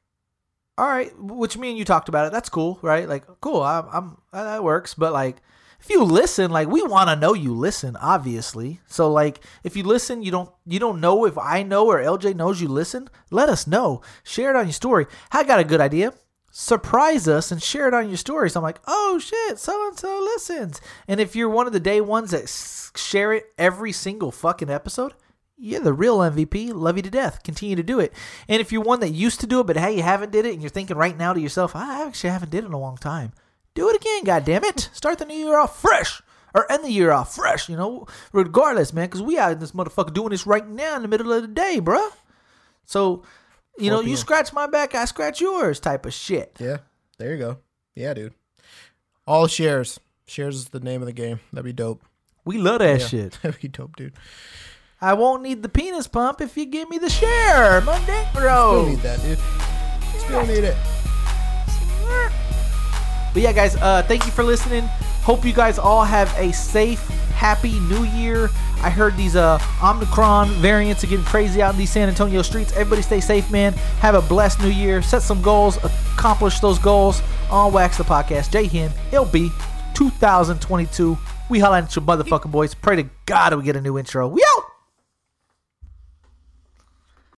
all 0.79 0.89
right 0.89 1.13
which 1.19 1.59
me 1.59 1.69
and 1.69 1.79
you 1.79 1.85
talked 1.85 2.09
about 2.09 2.27
it. 2.27 2.33
That's 2.33 2.49
cool 2.49 2.79
right? 2.81 3.07
Like 3.07 3.25
cool 3.43 3.63
i'm, 3.63 3.87
I'm 3.93 4.17
that 4.33 4.65
works. 4.65 4.95
But 4.95 5.13
like 5.13 5.43
if 5.83 5.91
you 5.91 6.05
listen 6.05 6.51
like 6.51 6.69
we 6.69 6.83
want 6.83 7.09
to 7.09 7.17
know 7.17 7.35
you 7.35 7.53
listen 7.53 7.97
obviously 7.97 8.81
so 8.87 9.11
like 9.11 9.41
if 9.65 9.77
you 9.77 9.83
listen 9.83 10.23
you 10.23 10.31
don't 10.31 10.51
you 10.65 10.79
don't 10.79 11.01
know 11.01 11.25
if 11.25 11.37
i 11.37 11.63
know 11.63 11.87
or 11.87 11.99
lj 11.99 12.35
knows 12.35 12.61
you 12.61 12.69
listen 12.69 13.09
let 13.31 13.49
us 13.49 13.67
know 13.67 14.01
share 14.23 14.51
it 14.51 14.57
on 14.57 14.67
your 14.67 14.73
story 14.73 15.07
i 15.33 15.43
got 15.43 15.61
a 15.61 15.65
good 15.65 15.81
idea 15.81 16.13
surprise 16.53 17.27
us 17.27 17.51
and 17.51 17.63
share 17.63 17.89
it 17.89 17.95
on 17.95 18.09
your 18.09 18.17
story 18.17 18.49
so 18.49 18.61
i'm 18.61 18.65
like 18.65 18.81
oh 18.87 19.19
shit 19.19 19.59
so 19.59 19.89
and 19.89 19.99
so 19.99 20.21
listens 20.35 20.81
and 21.09 21.19
if 21.19 21.35
you're 21.35 21.49
one 21.49 21.67
of 21.67 21.73
the 21.73 21.81
day 21.81 22.01
ones 22.01 22.31
that 22.31 22.49
share 22.97 23.33
it 23.33 23.47
every 23.59 23.91
single 23.91 24.31
fucking 24.31 24.71
episode 24.71 25.15
you're 25.65 25.81
the 25.81 25.93
real 25.93 26.19
MVP. 26.19 26.75
Love 26.75 26.97
you 26.97 27.05
to 27.05 27.11
death. 27.11 27.45
Continue 27.45 27.77
to 27.77 27.85
do 27.85 28.01
it. 28.01 28.13
And 28.49 28.61
if 28.61 28.73
you're 28.73 28.83
one 28.83 28.99
that 28.99 29.11
used 29.11 29.39
to 29.41 29.47
do 29.47 29.61
it, 29.61 29.67
but 29.69 29.77
hey, 29.77 29.95
you 29.95 30.03
haven't 30.03 30.33
did 30.33 30.45
it, 30.45 30.55
and 30.55 30.61
you're 30.61 30.71
thinking 30.71 30.97
right 30.97 31.17
now 31.17 31.33
to 31.33 31.41
yourself, 31.41 31.77
I 31.77 32.05
actually 32.05 32.31
haven't 32.31 32.51
did 32.51 32.65
it 32.65 32.67
in 32.67 32.73
a 32.73 32.81
long 32.81 32.97
time. 32.97 33.33
Do 33.75 33.89
it 33.89 33.97
again, 33.97 34.25
God 34.25 34.45
damn 34.45 34.65
it! 34.65 34.91
Start 34.93 35.19
the 35.19 35.25
new 35.25 35.35
year 35.37 35.59
off 35.59 35.81
fresh. 35.81 36.21
Or 36.55 36.71
end 36.71 36.85
the 36.85 36.91
year 36.91 37.13
off 37.13 37.35
fresh, 37.35 37.71
you 37.71 37.77
know, 37.79 38.07
regardless, 38.35 38.93
man, 38.93 39.07
because 39.07 39.23
we 39.23 39.39
out 39.39 39.53
in 39.53 39.59
this 39.59 39.73
motherfucker 39.73 40.13
doing 40.13 40.29
this 40.29 40.47
right 40.47 40.69
now 40.69 40.97
in 40.97 41.03
the 41.03 41.09
middle 41.09 41.33
of 41.33 41.41
the 41.41 41.49
day, 41.49 41.79
bruh. 41.81 42.11
So, 42.85 43.23
you 43.79 43.91
know, 43.91 44.01
you 44.03 44.19
scratch 44.19 44.53
my 44.53 44.67
back, 44.67 44.95
I 44.95 45.07
scratch 45.07 45.41
yours 45.41 45.81
type 45.81 46.05
of 46.05 46.13
shit. 46.13 46.55
Yeah, 46.61 46.79
there 47.17 47.33
you 47.33 47.39
go. 47.39 47.57
Yeah, 47.95 48.13
dude. 48.13 48.35
All 49.27 49.47
shares. 49.47 49.99
Shares 50.27 50.57
is 50.57 50.65
the 50.67 50.81
name 50.81 51.01
of 51.01 51.07
the 51.07 51.15
game. 51.15 51.41
That'd 51.55 51.65
be 51.65 51.73
dope. 51.73 52.03
We 52.45 52.59
love 52.59 52.81
that 52.81 53.01
Yeah, 53.01 53.07
shit. 53.07 53.39
That'd 53.43 53.59
be 53.63 53.69
dope, 53.69 53.97
dude. 53.97 54.13
I 55.01 55.15
won't 55.15 55.43
need 55.43 55.63
the 55.63 55.71
penis 55.71 56.07
pump 56.07 56.43
if 56.43 56.55
you 56.59 56.67
give 56.67 56.91
me 56.91 56.99
the 56.99 57.09
share, 57.09 57.81
my 57.81 57.99
dick, 58.05 58.27
Still 58.33 58.41
bro. 58.43 58.89
need 58.91 58.99
that, 58.99 59.23
dude. 59.23 59.39
Still 60.21 60.47
need 60.47 60.65
it. 60.65 60.77
But 63.33 63.43
yeah, 63.43 63.53
guys, 63.53 63.77
uh, 63.77 64.03
thank 64.03 64.27
you 64.27 64.33
for 64.33 64.45
listening. 64.45 64.85
Hope 65.23 65.45
you 65.45 65.53
guys 65.53 65.79
all 65.79 66.05
have 66.05 66.35
a 66.37 66.53
safe, 66.53 67.01
happy 67.35 67.79
New 67.81 68.05
Year. 68.05 68.51
I 68.83 68.91
heard 68.91 69.17
these 69.17 69.37
uh, 69.37 69.61
Omicron 69.83 70.49
variants 70.55 71.05
are 71.05 71.07
getting 71.07 71.25
crazy 71.25 71.63
out 71.63 71.73
in 71.75 71.79
these 71.79 71.91
San 71.91 72.09
Antonio 72.09 72.43
streets. 72.43 72.73
Everybody 72.73 73.03
stay 73.03 73.21
safe, 73.21 73.49
man. 73.51 73.73
Have 74.01 74.17
a 74.17 74.23
blessed 74.23 74.61
New 74.61 74.69
Year. 74.71 75.01
Set 75.03 75.23
some 75.23 75.41
goals. 75.41 75.77
Accomplish 75.85 76.59
those 76.61 76.79
goals. 76.79 77.23
On 77.51 77.73
Wax 77.73 77.99
the 77.99 78.05
Podcast. 78.05 78.51
J 78.51 78.67
Hen. 78.67 78.91
Be 79.31 79.51
2022. 79.95 81.17
We 81.51 81.59
holla 81.59 81.79
at 81.79 81.95
your 81.95 82.05
motherfucking 82.05 82.51
boys. 82.51 82.75
Pray 82.75 82.97
to 82.97 83.09
God 83.27 83.55
we 83.55 83.63
get 83.63 83.77
a 83.77 83.81
new 83.81 83.99
intro. 83.99 84.27
We 84.27 84.43